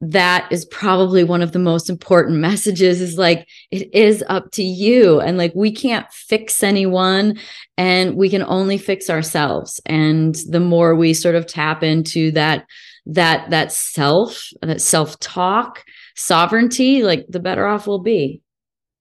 that 0.00 0.46
is 0.50 0.66
probably 0.66 1.24
one 1.24 1.42
of 1.42 1.52
the 1.52 1.58
most 1.58 1.88
important 1.88 2.36
messages 2.40 3.00
is 3.00 3.18
like 3.18 3.48
it 3.70 3.92
is 3.94 4.22
up 4.28 4.50
to 4.52 4.62
you 4.62 5.20
and 5.20 5.38
like 5.38 5.52
we 5.54 5.72
can't 5.72 6.10
fix 6.12 6.62
anyone 6.62 7.38
and 7.76 8.16
we 8.16 8.28
can 8.28 8.42
only 8.42 8.78
fix 8.78 9.08
ourselves 9.08 9.80
and 9.86 10.36
the 10.50 10.60
more 10.60 10.94
we 10.94 11.14
sort 11.14 11.34
of 11.34 11.46
tap 11.46 11.82
into 11.82 12.30
that 12.32 12.66
that 13.06 13.48
that 13.50 13.72
self 13.72 14.50
that 14.60 14.80
self 14.80 15.18
talk 15.20 15.82
sovereignty 16.14 17.02
like 17.02 17.24
the 17.28 17.40
better 17.40 17.66
off 17.66 17.86
we'll 17.86 17.98
be 17.98 18.40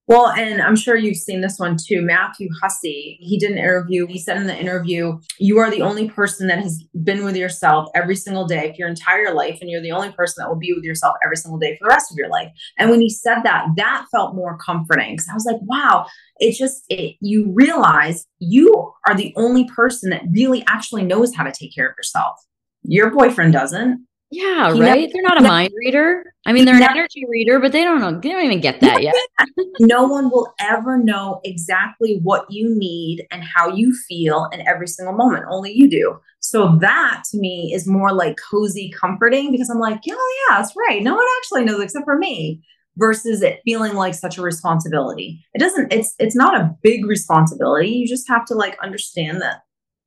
well, 0.07 0.29
and 0.29 0.61
I'm 0.61 0.75
sure 0.75 0.95
you've 0.95 1.17
seen 1.17 1.41
this 1.41 1.57
one 1.57 1.77
too. 1.77 2.03
Matthew 2.03 2.47
Hussey, 2.61 3.17
he 3.19 3.39
did 3.39 3.51
an 3.51 3.57
interview. 3.57 4.05
He 4.05 4.19
said 4.19 4.37
in 4.37 4.45
the 4.45 4.55
interview, 4.55 5.17
You 5.39 5.57
are 5.57 5.71
the 5.71 5.81
only 5.81 6.09
person 6.09 6.47
that 6.47 6.59
has 6.59 6.83
been 7.03 7.23
with 7.23 7.35
yourself 7.35 7.89
every 7.95 8.15
single 8.15 8.45
day 8.45 8.69
for 8.69 8.75
your 8.77 8.87
entire 8.87 9.33
life. 9.33 9.57
And 9.61 9.69
you're 9.69 9.81
the 9.81 9.91
only 9.91 10.11
person 10.11 10.35
that 10.37 10.49
will 10.49 10.59
be 10.59 10.73
with 10.73 10.83
yourself 10.83 11.15
every 11.23 11.37
single 11.37 11.57
day 11.57 11.75
for 11.75 11.85
the 11.85 11.89
rest 11.89 12.11
of 12.11 12.17
your 12.17 12.29
life. 12.29 12.51
And 12.77 12.91
when 12.91 13.01
he 13.01 13.09
said 13.09 13.41
that, 13.43 13.69
that 13.77 14.05
felt 14.11 14.35
more 14.35 14.59
comforting 14.63 15.13
because 15.13 15.27
I 15.29 15.33
was 15.33 15.45
like, 15.45 15.61
Wow, 15.61 16.05
it's 16.37 16.59
just, 16.59 16.83
it, 16.89 17.15
you 17.19 17.51
realize 17.55 18.27
you 18.37 18.93
are 19.07 19.15
the 19.15 19.33
only 19.35 19.67
person 19.75 20.11
that 20.11 20.21
really 20.31 20.63
actually 20.67 21.03
knows 21.03 21.33
how 21.33 21.43
to 21.43 21.51
take 21.51 21.73
care 21.73 21.89
of 21.89 21.97
yourself. 21.97 22.35
Your 22.83 23.09
boyfriend 23.09 23.53
doesn't. 23.53 24.05
Yeah, 24.35 24.71
right. 24.77 25.09
They're 25.13 25.21
not 25.21 25.39
a 25.39 25.47
mind 25.47 25.71
reader. 25.77 26.33
I 26.45 26.51
mean, 26.51 26.65
they're 26.65 26.75
an 26.75 26.83
energy 26.83 27.23
reader, 27.29 27.57
but 27.57 27.71
they 27.71 27.85
don't 27.85 28.01
know. 28.01 28.19
They 28.19 28.29
don't 28.29 28.43
even 28.43 28.59
get 28.59 28.81
that 28.81 29.01
yet. 29.01 29.15
no 29.79 30.03
one 30.03 30.29
will 30.29 30.53
ever 30.59 30.97
know 30.97 31.39
exactly 31.45 32.19
what 32.21 32.45
you 32.49 32.77
need 32.77 33.25
and 33.31 33.43
how 33.43 33.69
you 33.69 33.95
feel 33.95 34.49
in 34.51 34.67
every 34.67 34.87
single 34.87 35.15
moment. 35.15 35.45
Only 35.49 35.71
you 35.71 35.89
do. 35.89 36.19
So 36.41 36.77
that 36.81 37.23
to 37.31 37.37
me 37.37 37.71
is 37.73 37.87
more 37.87 38.11
like 38.11 38.35
cozy, 38.37 38.91
comforting 38.91 39.51
because 39.53 39.69
I'm 39.69 39.79
like, 39.79 40.01
yeah, 40.03 40.15
oh, 40.17 40.45
yeah, 40.49 40.57
that's 40.57 40.75
right. 40.75 41.01
No 41.01 41.15
one 41.15 41.25
actually 41.37 41.63
knows 41.63 41.81
except 41.81 42.05
for 42.05 42.17
me. 42.17 42.61
Versus 42.97 43.41
it 43.41 43.59
feeling 43.65 43.93
like 43.93 44.13
such 44.13 44.37
a 44.37 44.41
responsibility. 44.41 45.43
It 45.53 45.59
doesn't. 45.59 45.91
It's 45.91 46.15
it's 46.17 46.35
not 46.35 46.55
a 46.55 46.73
big 46.81 47.05
responsibility. 47.05 47.89
You 47.89 48.07
just 48.07 48.25
have 48.29 48.45
to 48.45 48.55
like 48.55 48.77
understand 48.81 49.41
that 49.41 49.63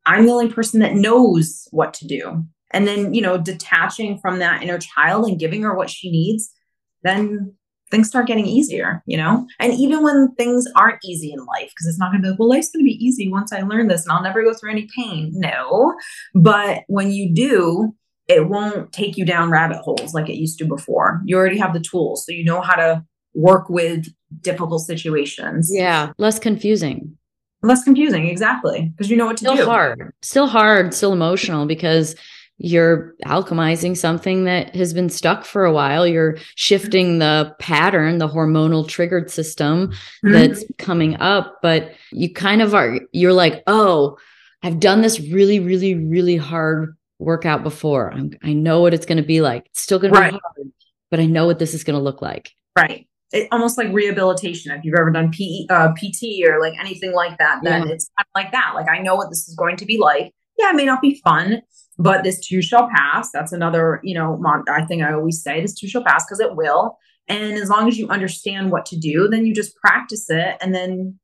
I'm 0.06 0.24
the 0.24 0.32
only 0.32 0.48
person 0.48 0.80
that 0.80 0.94
knows 0.94 1.68
what 1.70 1.92
to 1.94 2.06
do 2.06 2.46
and 2.72 2.86
then 2.86 3.14
you 3.14 3.22
know 3.22 3.38
detaching 3.38 4.18
from 4.18 4.38
that 4.38 4.62
inner 4.62 4.78
child 4.78 5.26
and 5.26 5.38
giving 5.38 5.62
her 5.62 5.74
what 5.74 5.90
she 5.90 6.10
needs 6.10 6.50
then 7.02 7.52
things 7.90 8.08
start 8.08 8.26
getting 8.26 8.46
easier 8.46 9.02
you 9.06 9.16
know? 9.16 9.46
And 9.58 9.72
even 9.74 10.02
when 10.02 10.34
things 10.36 10.66
aren't 10.76 11.02
easy 11.04 11.32
in 11.32 11.38
life 11.44 11.70
because 11.70 11.86
it's 11.86 11.98
not 11.98 12.10
going 12.10 12.22
to 12.22 12.26
be 12.26 12.30
like 12.30 12.38
well 12.38 12.48
life's 12.48 12.70
going 12.70 12.84
to 12.84 12.88
be 12.88 13.04
easy 13.04 13.30
once 13.30 13.52
i 13.52 13.62
learn 13.62 13.88
this 13.88 14.04
and 14.04 14.12
i'll 14.12 14.22
never 14.22 14.42
go 14.42 14.54
through 14.54 14.70
any 14.70 14.88
pain. 14.96 15.32
No. 15.34 15.94
But 16.34 16.84
when 16.88 17.10
you 17.10 17.34
do 17.34 17.94
it 18.28 18.48
won't 18.48 18.92
take 18.92 19.16
you 19.16 19.24
down 19.24 19.50
rabbit 19.50 19.78
holes 19.78 20.12
like 20.12 20.28
it 20.28 20.36
used 20.36 20.58
to 20.58 20.66
before. 20.66 21.22
You 21.24 21.36
already 21.36 21.58
have 21.58 21.72
the 21.72 21.80
tools 21.80 22.26
so 22.26 22.32
you 22.32 22.44
know 22.44 22.60
how 22.60 22.76
to 22.76 23.02
work 23.34 23.68
with 23.70 24.06
difficult 24.42 24.82
situations. 24.82 25.70
Yeah. 25.72 26.12
Less 26.18 26.38
confusing. 26.38 27.16
Less 27.62 27.82
confusing 27.82 28.26
exactly 28.26 28.92
because 28.96 29.10
you 29.10 29.16
know 29.16 29.26
what 29.26 29.38
to 29.38 29.44
still 29.44 29.56
do. 29.56 29.64
hard. 29.64 30.12
Still 30.22 30.46
hard 30.46 30.94
still 30.94 31.12
emotional 31.12 31.66
because 31.66 32.14
you're 32.58 33.14
alchemizing 33.24 33.96
something 33.96 34.44
that 34.44 34.74
has 34.74 34.92
been 34.92 35.08
stuck 35.08 35.44
for 35.44 35.64
a 35.64 35.72
while. 35.72 36.06
You're 36.06 36.38
shifting 36.56 37.20
the 37.20 37.54
pattern, 37.60 38.18
the 38.18 38.28
hormonal 38.28 38.86
triggered 38.86 39.30
system 39.30 39.88
mm-hmm. 39.88 40.32
that's 40.32 40.64
coming 40.76 41.16
up, 41.20 41.58
but 41.62 41.92
you 42.10 42.32
kind 42.32 42.60
of 42.60 42.74
are, 42.74 43.00
you're 43.12 43.32
like, 43.32 43.62
oh, 43.68 44.18
I've 44.62 44.80
done 44.80 45.02
this 45.02 45.20
really, 45.20 45.60
really, 45.60 45.94
really 45.94 46.36
hard 46.36 46.96
workout 47.20 47.62
before. 47.62 48.12
I'm, 48.12 48.32
i 48.42 48.52
know 48.52 48.80
what 48.80 48.92
it's 48.92 49.06
going 49.06 49.18
to 49.18 49.24
be 49.24 49.40
like. 49.40 49.66
It's 49.66 49.82
still 49.82 50.00
going 50.00 50.12
right. 50.12 50.30
to 50.30 50.36
be 50.36 50.40
hard, 50.42 50.72
but 51.12 51.20
I 51.20 51.26
know 51.26 51.46
what 51.46 51.60
this 51.60 51.74
is 51.74 51.84
going 51.84 51.98
to 51.98 52.02
look 52.02 52.20
like. 52.20 52.50
Right. 52.76 53.06
It, 53.30 53.46
almost 53.52 53.78
like 53.78 53.92
rehabilitation. 53.92 54.72
If 54.72 54.84
you've 54.84 54.98
ever 54.98 55.12
done 55.12 55.30
P, 55.30 55.68
uh, 55.70 55.92
PT 55.92 56.44
or 56.48 56.60
like 56.60 56.74
anything 56.80 57.12
like 57.12 57.38
that, 57.38 57.60
then 57.62 57.86
yeah. 57.86 57.92
it's 57.92 58.10
kind 58.16 58.26
of 58.26 58.30
like 58.34 58.50
that. 58.50 58.72
Like 58.74 58.88
I 58.88 58.98
know 58.98 59.14
what 59.14 59.28
this 59.30 59.48
is 59.48 59.54
going 59.54 59.76
to 59.76 59.84
be 59.84 59.98
like. 59.98 60.34
Yeah, 60.58 60.70
it 60.70 60.76
may 60.76 60.86
not 60.86 61.00
be 61.00 61.20
fun 61.22 61.62
but 61.98 62.22
this 62.22 62.38
too 62.40 62.62
shall 62.62 62.88
pass. 62.88 63.30
That's 63.32 63.52
another, 63.52 64.00
you 64.04 64.14
know, 64.14 64.40
I 64.68 64.84
think 64.84 65.02
I 65.02 65.12
always 65.12 65.42
say 65.42 65.60
this 65.60 65.74
too 65.74 65.88
shall 65.88 66.04
pass 66.04 66.24
because 66.24 66.40
it 66.40 66.54
will. 66.54 66.96
And 67.28 67.58
as 67.58 67.68
long 67.68 67.88
as 67.88 67.98
you 67.98 68.08
understand 68.08 68.70
what 68.70 68.86
to 68.86 68.96
do, 68.96 69.28
then 69.28 69.44
you 69.44 69.54
just 69.54 69.76
practice 69.76 70.30
it 70.30 70.56
and 70.60 70.74
then 70.74 71.18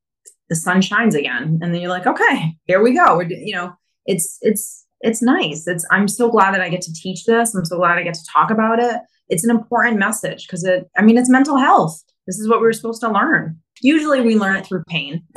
the 0.51 0.57
sun 0.57 0.83
shines 0.83 1.15
again. 1.15 1.61
And 1.63 1.73
then 1.73 1.81
you're 1.81 1.91
like, 1.91 2.07
okay, 2.07 2.57
here 2.67 2.83
we 2.83 2.95
go. 2.95 3.17
We're, 3.17 3.29
you 3.29 3.55
know, 3.55 3.73
it's, 4.05 4.39
it's, 4.43 4.85
it's 5.01 5.23
nice. 5.23 5.67
It's, 5.67 5.87
I'm 5.91 6.09
so 6.09 6.29
glad 6.29 6.53
that 6.55 6.61
I 6.61 6.69
get 6.69 6.83
to 6.83 6.93
teach 6.93 7.25
this. 7.25 7.55
I'm 7.55 7.65
so 7.65 7.79
glad 7.79 7.97
I 7.97 8.03
get 8.03 8.15
to 8.15 8.27
talk 8.31 8.51
about 8.51 8.83
it. 8.83 9.01
It's 9.29 9.45
an 9.45 9.51
important 9.51 9.99
message 9.99 10.47
because 10.47 10.65
it, 10.65 10.91
I 10.97 11.03
mean, 11.03 11.17
it's 11.17 11.31
mental 11.31 11.57
health. 11.57 12.03
This 12.27 12.39
is 12.39 12.49
what 12.49 12.61
we 12.61 12.67
we're 12.67 12.73
supposed 12.73 13.01
to 13.03 13.11
learn. 13.11 13.59
Usually 13.81 14.21
we 14.21 14.37
learn 14.37 14.57
it 14.57 14.67
through 14.67 14.83
pain. 14.89 15.23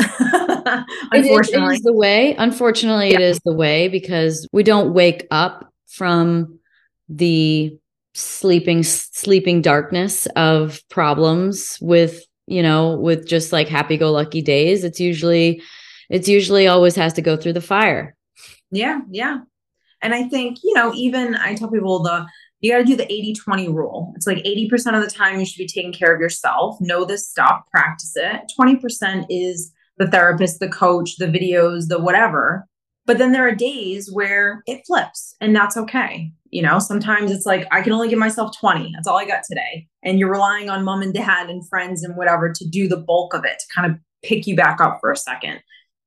Unfortunately, 1.11 1.75
it 1.75 1.77
is, 1.77 1.83
the 1.83 1.93
way. 1.93 2.35
Unfortunately, 2.35 3.09
yeah. 3.09 3.15
it 3.15 3.21
is 3.21 3.39
the 3.45 3.53
way 3.53 3.87
because 3.87 4.47
we 4.51 4.63
don't 4.63 4.93
wake 4.93 5.27
up 5.31 5.71
from 5.87 6.59
the 7.09 7.77
sleeping 8.13 8.83
sleeping 8.83 9.61
darkness 9.61 10.25
of 10.35 10.81
problems 10.89 11.77
with 11.81 12.23
you 12.47 12.63
know 12.63 12.97
with 12.97 13.27
just 13.27 13.53
like 13.53 13.67
happy 13.67 13.95
go 13.95 14.11
lucky 14.11 14.41
days 14.41 14.83
it's 14.83 14.99
usually 14.99 15.61
it's 16.09 16.27
usually 16.27 16.65
always 16.65 16.95
has 16.95 17.13
to 17.13 17.21
go 17.21 17.37
through 17.37 17.53
the 17.53 17.61
fire 17.61 18.15
yeah 18.71 19.01
yeah 19.11 19.37
and 20.01 20.15
i 20.15 20.27
think 20.29 20.57
you 20.63 20.73
know 20.73 20.91
even 20.95 21.35
i 21.35 21.53
tell 21.53 21.69
people 21.69 22.01
the 22.01 22.25
you 22.59 22.71
got 22.71 22.79
to 22.79 22.83
do 22.83 22.95
the 22.95 23.11
80 23.11 23.33
20 23.35 23.69
rule. 23.69 24.13
It's 24.15 24.25
like 24.25 24.39
80% 24.39 24.97
of 24.97 25.03
the 25.03 25.11
time 25.11 25.39
you 25.39 25.45
should 25.45 25.59
be 25.59 25.67
taking 25.67 25.93
care 25.93 26.13
of 26.13 26.19
yourself. 26.19 26.77
Know 26.81 27.05
this 27.05 27.27
stuff, 27.27 27.61
practice 27.71 28.13
it. 28.15 28.51
20% 28.59 29.27
is 29.29 29.71
the 29.97 30.07
therapist, 30.07 30.59
the 30.59 30.69
coach, 30.69 31.17
the 31.17 31.25
videos, 31.25 31.87
the 31.87 31.99
whatever. 31.99 32.65
But 33.05 33.17
then 33.17 33.31
there 33.31 33.47
are 33.47 33.55
days 33.55 34.11
where 34.11 34.61
it 34.67 34.81
flips 34.85 35.35
and 35.39 35.55
that's 35.55 35.77
okay. 35.77 36.31
You 36.51 36.61
know, 36.61 36.79
sometimes 36.79 37.31
it's 37.31 37.45
like, 37.45 37.65
I 37.71 37.81
can 37.81 37.93
only 37.93 38.09
give 38.09 38.19
myself 38.19 38.57
20. 38.57 38.91
That's 38.93 39.07
all 39.07 39.17
I 39.17 39.25
got 39.25 39.43
today. 39.47 39.87
And 40.03 40.19
you're 40.19 40.31
relying 40.31 40.69
on 40.69 40.83
mom 40.83 41.01
and 41.01 41.13
dad 41.13 41.49
and 41.49 41.67
friends 41.67 42.03
and 42.03 42.17
whatever 42.17 42.51
to 42.51 42.67
do 42.67 42.87
the 42.87 42.97
bulk 42.97 43.33
of 43.33 43.45
it, 43.45 43.59
to 43.59 43.65
kind 43.73 43.91
of 43.91 43.97
pick 44.23 44.45
you 44.45 44.55
back 44.55 44.81
up 44.81 44.97
for 44.99 45.11
a 45.11 45.17
second. 45.17 45.61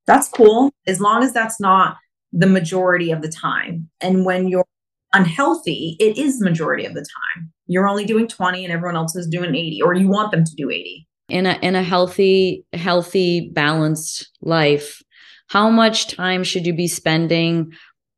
That's 0.05 0.29
cool 0.29 0.71
as 0.87 0.99
long 0.99 1.23
as 1.23 1.33
that's 1.33 1.59
not 1.59 1.97
the 2.31 2.47
majority 2.47 3.11
of 3.11 3.21
the 3.21 3.29
time. 3.29 3.89
And 3.99 4.25
when 4.25 4.47
you're 4.47 4.65
unhealthy, 5.13 5.97
it 5.99 6.17
is 6.17 6.39
the 6.39 6.45
majority 6.45 6.85
of 6.85 6.93
the 6.93 7.01
time. 7.01 7.51
You're 7.67 7.87
only 7.87 8.05
doing 8.05 8.27
20 8.27 8.63
and 8.63 8.73
everyone 8.73 8.95
else 8.95 9.15
is 9.15 9.27
doing 9.27 9.55
80, 9.55 9.81
or 9.81 9.93
you 9.93 10.07
want 10.07 10.31
them 10.31 10.43
to 10.43 10.55
do 10.55 10.69
80. 10.69 11.07
In 11.31 11.45
a 11.45 11.57
in 11.61 11.75
a 11.75 11.83
healthy, 11.83 12.65
healthy, 12.73 13.49
balanced 13.53 14.29
life, 14.41 15.01
how 15.47 15.69
much 15.69 16.15
time 16.15 16.43
should 16.43 16.65
you 16.65 16.73
be 16.73 16.87
spending 16.87 17.71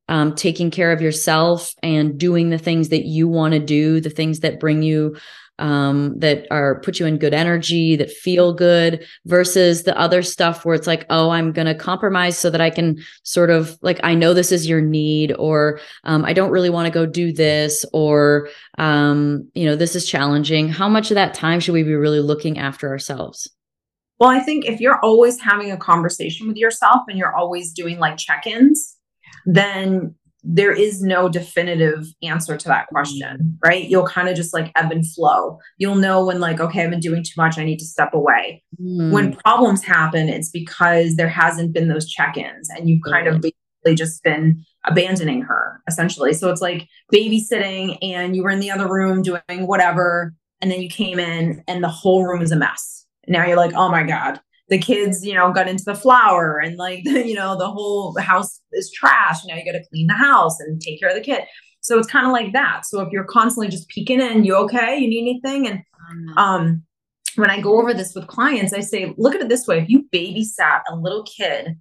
um, 0.10 0.36
taking 0.36 0.72
care 0.72 0.92
of 0.92 1.02
yourself 1.02 1.74
and 1.82 2.18
doing 2.18 2.50
the 2.50 2.58
things 2.58 2.90
that 2.90 3.06
you 3.06 3.28
want 3.28 3.54
to 3.54 3.60
do, 3.60 4.02
the 4.02 4.10
things 4.10 4.42
that 4.42 4.60
bring 4.60 4.82
you 4.82 5.16
um, 5.60 6.18
that 6.20 6.48
are 6.52 6.82
put 6.82 7.00
you 7.00 7.06
in 7.06 7.18
good 7.18 7.34
energy, 7.34 7.96
that 7.96 8.12
feel 8.12 8.54
good, 8.54 9.06
versus 9.26 9.84
the 9.84 9.98
other 9.98 10.22
stuff 10.22 10.66
where 10.66 10.76
it's 10.76 10.88
like, 10.88 11.06
oh, 11.10 11.30
I'm 11.30 11.52
going 11.52 11.68
to 11.68 11.76
compromise 11.76 12.38
so 12.38 12.50
that 12.50 12.62
I 12.62 12.70
can 12.70 12.98
sort 13.24 13.50
of 13.50 13.78
like, 13.82 14.00
I 14.04 14.16
know 14.16 14.34
this 14.34 14.52
is 14.52 14.68
your 14.68 14.82
need, 14.82 15.34
or 15.38 15.80
um, 16.04 16.26
I 16.26 16.34
don't 16.34 16.52
really 16.52 16.70
want 16.70 16.88
to 16.88 16.92
go 16.92 17.06
do 17.06 17.32
this, 17.32 17.86
or, 17.94 18.50
um, 18.78 19.50
you 19.54 19.66
know, 19.66 19.76
this 19.76 19.96
is 19.96 20.06
challenging. 20.06 20.70
How 20.70 20.90
much 20.90 21.12
of 21.12 21.16
that 21.16 21.34
time 21.34 21.60
should 21.60 21.74
we 21.74 21.84
be 21.84 21.96
really 21.96 22.22
looking 22.22 22.58
after 22.58 22.90
ourselves? 22.90 23.50
Well, 24.20 24.30
I 24.30 24.40
think 24.40 24.66
if 24.66 24.80
you're 24.80 25.00
always 25.00 25.42
having 25.42 25.72
a 25.72 25.78
conversation 25.78 26.48
with 26.48 26.56
yourself 26.56 27.02
and 27.08 27.18
you're 27.18 27.36
always 27.36 27.74
doing 27.74 28.00
like 28.00 28.18
check 28.18 28.48
ins, 28.48 28.96
then 29.46 30.16
there 30.44 30.74
is 30.74 31.02
no 31.02 31.30
definitive 31.30 32.06
answer 32.22 32.58
to 32.58 32.68
that 32.68 32.88
question, 32.88 33.58
right? 33.66 33.88
You'll 33.88 34.06
kind 34.06 34.28
of 34.28 34.36
just 34.36 34.54
like 34.54 34.72
ebb 34.76 34.92
and 34.92 35.10
flow. 35.14 35.58
You'll 35.78 35.96
know 35.96 36.26
when, 36.26 36.40
like, 36.40 36.60
okay, 36.60 36.84
I've 36.84 36.90
been 36.90 37.00
doing 37.00 37.24
too 37.24 37.34
much, 37.38 37.58
I 37.58 37.64
need 37.64 37.80
to 37.80 37.86
step 37.86 38.14
away. 38.14 38.62
Mm. 38.82 39.12
When 39.12 39.36
problems 39.36 39.84
happen, 39.84 40.28
it's 40.28 40.50
because 40.50 41.16
there 41.16 41.30
hasn't 41.30 41.74
been 41.74 41.88
those 41.88 42.10
check 42.10 42.38
ins 42.38 42.70
and 42.70 42.90
you've 42.90 43.04
kind 43.10 43.28
of 43.28 43.42
been 43.42 43.52
just 43.96 44.24
been 44.24 44.64
abandoning 44.86 45.42
her 45.42 45.82
essentially. 45.90 46.34
So 46.34 46.50
it's 46.50 46.62
like 46.62 46.88
babysitting 47.14 47.98
and 48.02 48.36
you 48.36 48.44
were 48.44 48.50
in 48.50 48.60
the 48.62 48.72
other 48.72 48.88
room 48.88 49.22
doing 49.22 49.42
whatever. 49.68 50.34
And 50.62 50.72
then 50.72 50.82
you 50.82 50.90
came 50.90 51.20
in 51.20 51.62
and 51.68 51.84
the 51.84 51.90
whole 51.90 52.26
room 52.26 52.42
is 52.42 52.52
a 52.52 52.56
mess. 52.56 53.06
now 53.28 53.46
you're 53.46 53.58
like, 53.58 53.74
oh 53.74 53.90
my 53.90 54.04
God, 54.04 54.40
the 54.74 54.80
kids, 54.80 55.24
you 55.24 55.36
know, 55.36 55.54
got 55.54 55.68
into 55.68 55.84
the 55.86 55.94
flour 55.94 56.58
and 56.58 56.78
like, 56.78 57.04
you 57.06 57.36
know, 57.36 57.56
the 57.56 57.70
whole 57.70 58.18
house 58.20 58.60
is 58.72 58.92
trash. 58.92 59.46
Now 59.46 59.56
you 59.56 59.64
got 59.64 59.78
to 59.78 59.88
clean 59.90 60.08
the 60.08 60.16
house 60.16 60.60
and 60.60 60.82
take 60.82 61.00
care 61.00 61.10
of 61.10 61.16
the 61.16 61.22
kid. 61.22 61.44
So 61.82 62.00
it's 62.00 62.10
kind 62.10 62.26
of 62.26 62.32
like 62.32 62.54
that. 62.54 62.86
So 62.86 63.02
if 63.02 63.12
you're 63.12 63.26
constantly 63.26 63.68
just 63.68 63.88
peeking 63.90 64.20
in, 64.20 64.44
you 64.44 64.56
okay? 64.56 64.98
You 64.98 65.08
need 65.08 65.22
anything? 65.22 65.68
And 65.68 65.80
mm-hmm. 65.80 66.38
um, 66.38 66.84
when 67.36 67.52
I 67.52 67.62
go 67.62 67.80
over 67.80 67.94
this 67.94 68.16
with 68.16 68.26
clients, 68.26 68.74
I 68.74 68.80
say, 68.80 69.14
look 69.18 69.36
at 69.36 69.42
it 69.42 69.50
this 69.50 69.68
way: 69.68 69.80
if 69.80 69.90
you 69.90 70.06
babysat 70.14 70.82
a 70.90 70.96
little 70.96 71.24
kid 71.24 71.78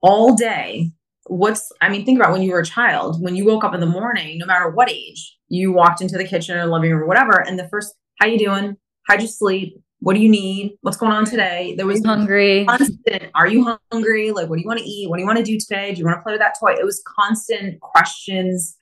all 0.00 0.36
day, 0.36 0.92
what's 1.26 1.72
I 1.82 1.88
mean, 1.88 2.06
think 2.06 2.18
about 2.18 2.32
when 2.32 2.42
you 2.42 2.52
were 2.52 2.60
a 2.60 2.64
child, 2.64 3.20
when 3.20 3.34
you 3.34 3.44
woke 3.44 3.64
up 3.64 3.74
in 3.74 3.80
the 3.80 3.86
morning, 3.86 4.38
no 4.38 4.46
matter 4.46 4.70
what 4.70 4.90
age, 4.90 5.36
you 5.48 5.72
walked 5.72 6.00
into 6.00 6.16
the 6.16 6.24
kitchen 6.24 6.56
or 6.56 6.66
living 6.66 6.92
room 6.92 7.02
or 7.02 7.06
whatever, 7.06 7.44
and 7.46 7.58
the 7.58 7.68
first, 7.68 7.94
how 8.20 8.26
you 8.26 8.38
doing? 8.38 8.76
How'd 9.06 9.22
you 9.22 9.28
sleep? 9.28 9.76
What 10.00 10.14
do 10.14 10.20
you 10.20 10.28
need? 10.28 10.76
What's 10.82 10.96
going 10.96 11.12
on 11.12 11.24
today? 11.24 11.74
There 11.76 11.86
was 11.86 12.04
hungry. 12.04 12.64
Constant. 12.66 13.30
Are 13.34 13.48
you 13.48 13.76
hungry? 13.90 14.30
Like, 14.30 14.48
what 14.48 14.56
do 14.56 14.62
you 14.62 14.68
want 14.68 14.80
to 14.80 14.84
eat? 14.84 15.08
What 15.08 15.16
do 15.16 15.22
you 15.22 15.26
want 15.26 15.38
to 15.38 15.44
do 15.44 15.58
today? 15.58 15.92
Do 15.92 15.98
you 15.98 16.04
want 16.04 16.18
to 16.18 16.22
play 16.22 16.32
with 16.32 16.40
that 16.40 16.54
toy? 16.60 16.72
It 16.72 16.84
was 16.84 17.02
constant 17.06 17.80
questions, 17.80 18.76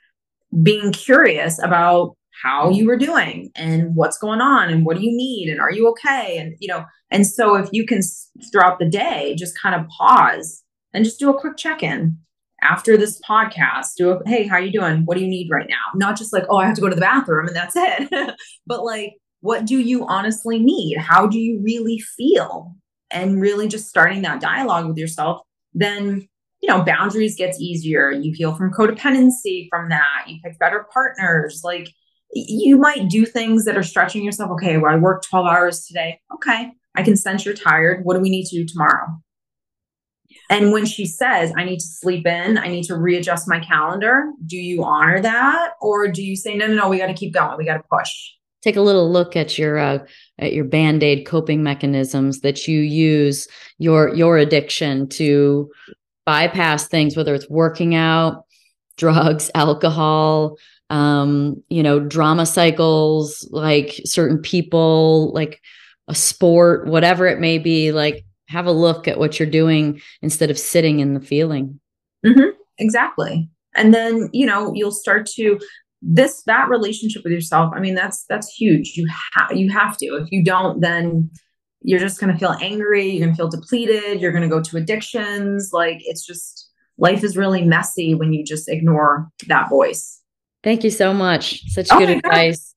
being 0.62 0.92
curious 0.92 1.62
about 1.62 2.16
how 2.42 2.68
you 2.70 2.86
were 2.86 2.96
doing 2.96 3.50
and 3.54 3.94
what's 3.94 4.18
going 4.18 4.40
on 4.40 4.68
and 4.68 4.84
what 4.84 4.96
do 4.96 5.02
you 5.04 5.16
need 5.16 5.48
and 5.48 5.60
are 5.60 5.70
you 5.70 5.88
okay 5.88 6.36
and 6.36 6.56
you 6.58 6.66
know 6.66 6.84
and 7.10 7.26
so 7.26 7.54
if 7.54 7.68
you 7.70 7.86
can 7.86 8.00
throughout 8.50 8.78
the 8.78 8.88
day 8.88 9.34
just 9.38 9.58
kind 9.58 9.74
of 9.74 9.86
pause 9.88 10.62
and 10.92 11.04
just 11.04 11.18
do 11.18 11.30
a 11.30 11.40
quick 11.40 11.56
check-in 11.56 12.18
after 12.62 12.96
this 12.96 13.20
podcast 13.20 13.94
do 13.96 14.10
a 14.10 14.28
hey 14.28 14.46
how 14.46 14.56
are 14.56 14.62
you 14.62 14.72
doing 14.72 15.02
what 15.04 15.16
do 15.16 15.22
you 15.22 15.30
need 15.30 15.48
right 15.48 15.68
now 15.68 15.76
not 15.94 16.18
just 16.18 16.32
like 16.32 16.44
oh 16.48 16.56
i 16.56 16.66
have 16.66 16.74
to 16.74 16.80
go 16.80 16.88
to 16.88 16.94
the 16.94 17.00
bathroom 17.00 17.46
and 17.46 17.54
that's 17.54 17.76
it 17.76 18.34
but 18.66 18.84
like 18.84 19.14
what 19.44 19.64
do 19.64 19.78
you 19.78 20.06
honestly 20.06 20.58
need 20.58 20.96
how 20.96 21.26
do 21.26 21.38
you 21.38 21.60
really 21.62 21.98
feel 21.98 22.74
and 23.10 23.40
really 23.40 23.68
just 23.68 23.88
starting 23.88 24.22
that 24.22 24.40
dialogue 24.40 24.86
with 24.86 24.96
yourself 24.96 25.40
then 25.74 26.26
you 26.60 26.68
know 26.68 26.82
boundaries 26.82 27.36
gets 27.36 27.60
easier 27.60 28.10
you 28.10 28.32
heal 28.32 28.54
from 28.54 28.72
codependency 28.72 29.68
from 29.68 29.88
that 29.88 30.24
you 30.26 30.38
pick 30.42 30.58
better 30.58 30.86
partners 30.92 31.62
like 31.64 31.88
you 32.34 32.78
might 32.78 33.08
do 33.08 33.24
things 33.24 33.64
that 33.64 33.76
are 33.76 33.82
stretching 33.82 34.24
yourself. 34.24 34.50
Okay, 34.52 34.76
well, 34.76 34.92
I 34.92 34.96
worked 34.96 35.28
12 35.28 35.46
hours 35.46 35.86
today. 35.86 36.20
Okay, 36.34 36.72
I 36.94 37.02
can 37.02 37.16
sense 37.16 37.44
you're 37.44 37.54
tired. 37.54 38.04
What 38.04 38.14
do 38.14 38.20
we 38.20 38.30
need 38.30 38.46
to 38.46 38.56
do 38.56 38.66
tomorrow? 38.66 39.20
And 40.50 40.72
when 40.72 40.84
she 40.84 41.06
says, 41.06 41.52
I 41.56 41.64
need 41.64 41.78
to 41.78 41.86
sleep 41.86 42.26
in, 42.26 42.58
I 42.58 42.66
need 42.68 42.84
to 42.84 42.96
readjust 42.96 43.48
my 43.48 43.60
calendar, 43.60 44.32
do 44.44 44.56
you 44.56 44.82
honor 44.84 45.20
that? 45.20 45.74
Or 45.80 46.08
do 46.08 46.22
you 46.22 46.36
say, 46.36 46.56
no, 46.56 46.66
no, 46.66 46.74
no, 46.74 46.88
we 46.88 46.98
got 46.98 47.06
to 47.06 47.14
keep 47.14 47.32
going. 47.32 47.56
We 47.56 47.64
got 47.64 47.76
to 47.76 47.84
push? 47.90 48.10
Take 48.64 48.76
a 48.76 48.80
little 48.80 49.12
look 49.12 49.36
at 49.36 49.58
your 49.58 49.78
uh, 49.78 49.98
at 50.38 50.54
your 50.54 50.64
band-aid 50.64 51.26
coping 51.26 51.62
mechanisms 51.62 52.40
that 52.40 52.66
you 52.66 52.80
use 52.80 53.46
your 53.76 54.14
your 54.14 54.38
addiction 54.38 55.06
to 55.10 55.70
bypass 56.24 56.88
things, 56.88 57.14
whether 57.14 57.34
it's 57.34 57.50
working 57.50 57.94
out, 57.94 58.46
drugs, 58.96 59.50
alcohol, 59.54 60.56
um, 60.88 61.62
you 61.68 61.82
know, 61.82 62.00
drama 62.00 62.46
cycles, 62.46 63.46
like 63.50 64.00
certain 64.06 64.38
people, 64.38 65.30
like 65.34 65.60
a 66.08 66.14
sport, 66.14 66.86
whatever 66.86 67.26
it 67.26 67.40
may 67.40 67.58
be, 67.58 67.92
like 67.92 68.24
have 68.48 68.64
a 68.64 68.72
look 68.72 69.06
at 69.06 69.18
what 69.18 69.38
you're 69.38 69.46
doing 69.46 70.00
instead 70.22 70.50
of 70.50 70.58
sitting 70.58 71.00
in 71.00 71.12
the 71.12 71.20
feeling. 71.20 71.80
Mm-hmm. 72.24 72.56
Exactly. 72.78 73.50
And 73.74 73.92
then, 73.92 74.30
you 74.32 74.46
know, 74.46 74.72
you'll 74.74 74.90
start 74.90 75.26
to 75.34 75.58
this 76.06 76.42
that 76.44 76.68
relationship 76.68 77.22
with 77.24 77.32
yourself. 77.32 77.72
I 77.74 77.80
mean, 77.80 77.94
that's 77.94 78.24
that's 78.28 78.52
huge. 78.52 78.92
You 78.96 79.08
have 79.34 79.56
you 79.56 79.70
have 79.70 79.96
to. 79.98 80.06
If 80.16 80.30
you 80.30 80.44
don't, 80.44 80.80
then 80.80 81.30
you're 81.80 82.00
just 82.00 82.18
going 82.18 82.32
to 82.32 82.38
feel 82.38 82.56
angry, 82.60 83.10
you're 83.10 83.26
going 83.26 83.32
to 83.32 83.36
feel 83.36 83.48
depleted, 83.48 84.20
you're 84.20 84.32
going 84.32 84.42
to 84.42 84.48
go 84.48 84.62
to 84.62 84.76
addictions. 84.76 85.70
Like 85.72 85.98
it's 86.00 86.26
just 86.26 86.70
life 86.98 87.22
is 87.22 87.36
really 87.36 87.62
messy 87.62 88.14
when 88.14 88.32
you 88.32 88.44
just 88.44 88.68
ignore 88.68 89.28
that 89.48 89.68
voice. 89.68 90.20
Thank 90.62 90.82
you 90.82 90.90
so 90.90 91.12
much. 91.12 91.62
Such 91.70 91.88
oh 91.90 91.98
good 91.98 92.10
advice. 92.10 92.74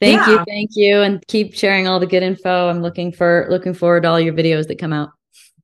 Thank 0.00 0.26
yeah. 0.26 0.30
you. 0.30 0.44
Thank 0.46 0.70
you. 0.74 1.00
And 1.00 1.26
keep 1.28 1.54
sharing 1.54 1.88
all 1.88 1.98
the 1.98 2.06
good 2.06 2.22
info. 2.22 2.68
I'm 2.68 2.82
looking 2.82 3.12
for 3.12 3.46
looking 3.48 3.72
forward 3.72 4.02
to 4.02 4.08
all 4.08 4.20
your 4.20 4.34
videos 4.34 4.68
that 4.68 4.78
come 4.78 4.92
out. 4.92 5.10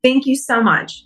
Thank 0.02 0.26
you 0.26 0.36
so 0.36 0.62
much. 0.62 1.02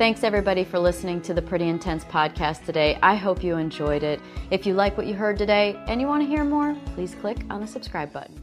Thanks 0.00 0.24
everybody 0.24 0.64
for 0.64 0.78
listening 0.78 1.20
to 1.20 1.34
the 1.34 1.42
Pretty 1.42 1.68
Intense 1.68 2.04
podcast 2.04 2.64
today. 2.64 2.98
I 3.02 3.14
hope 3.16 3.44
you 3.44 3.58
enjoyed 3.58 4.02
it. 4.02 4.18
If 4.50 4.64
you 4.64 4.72
like 4.72 4.96
what 4.96 5.06
you 5.06 5.12
heard 5.12 5.36
today 5.36 5.76
and 5.88 6.00
you 6.00 6.06
want 6.06 6.22
to 6.22 6.26
hear 6.26 6.42
more, 6.42 6.74
please 6.94 7.14
click 7.14 7.36
on 7.50 7.60
the 7.60 7.66
subscribe 7.66 8.10
button. 8.10 8.42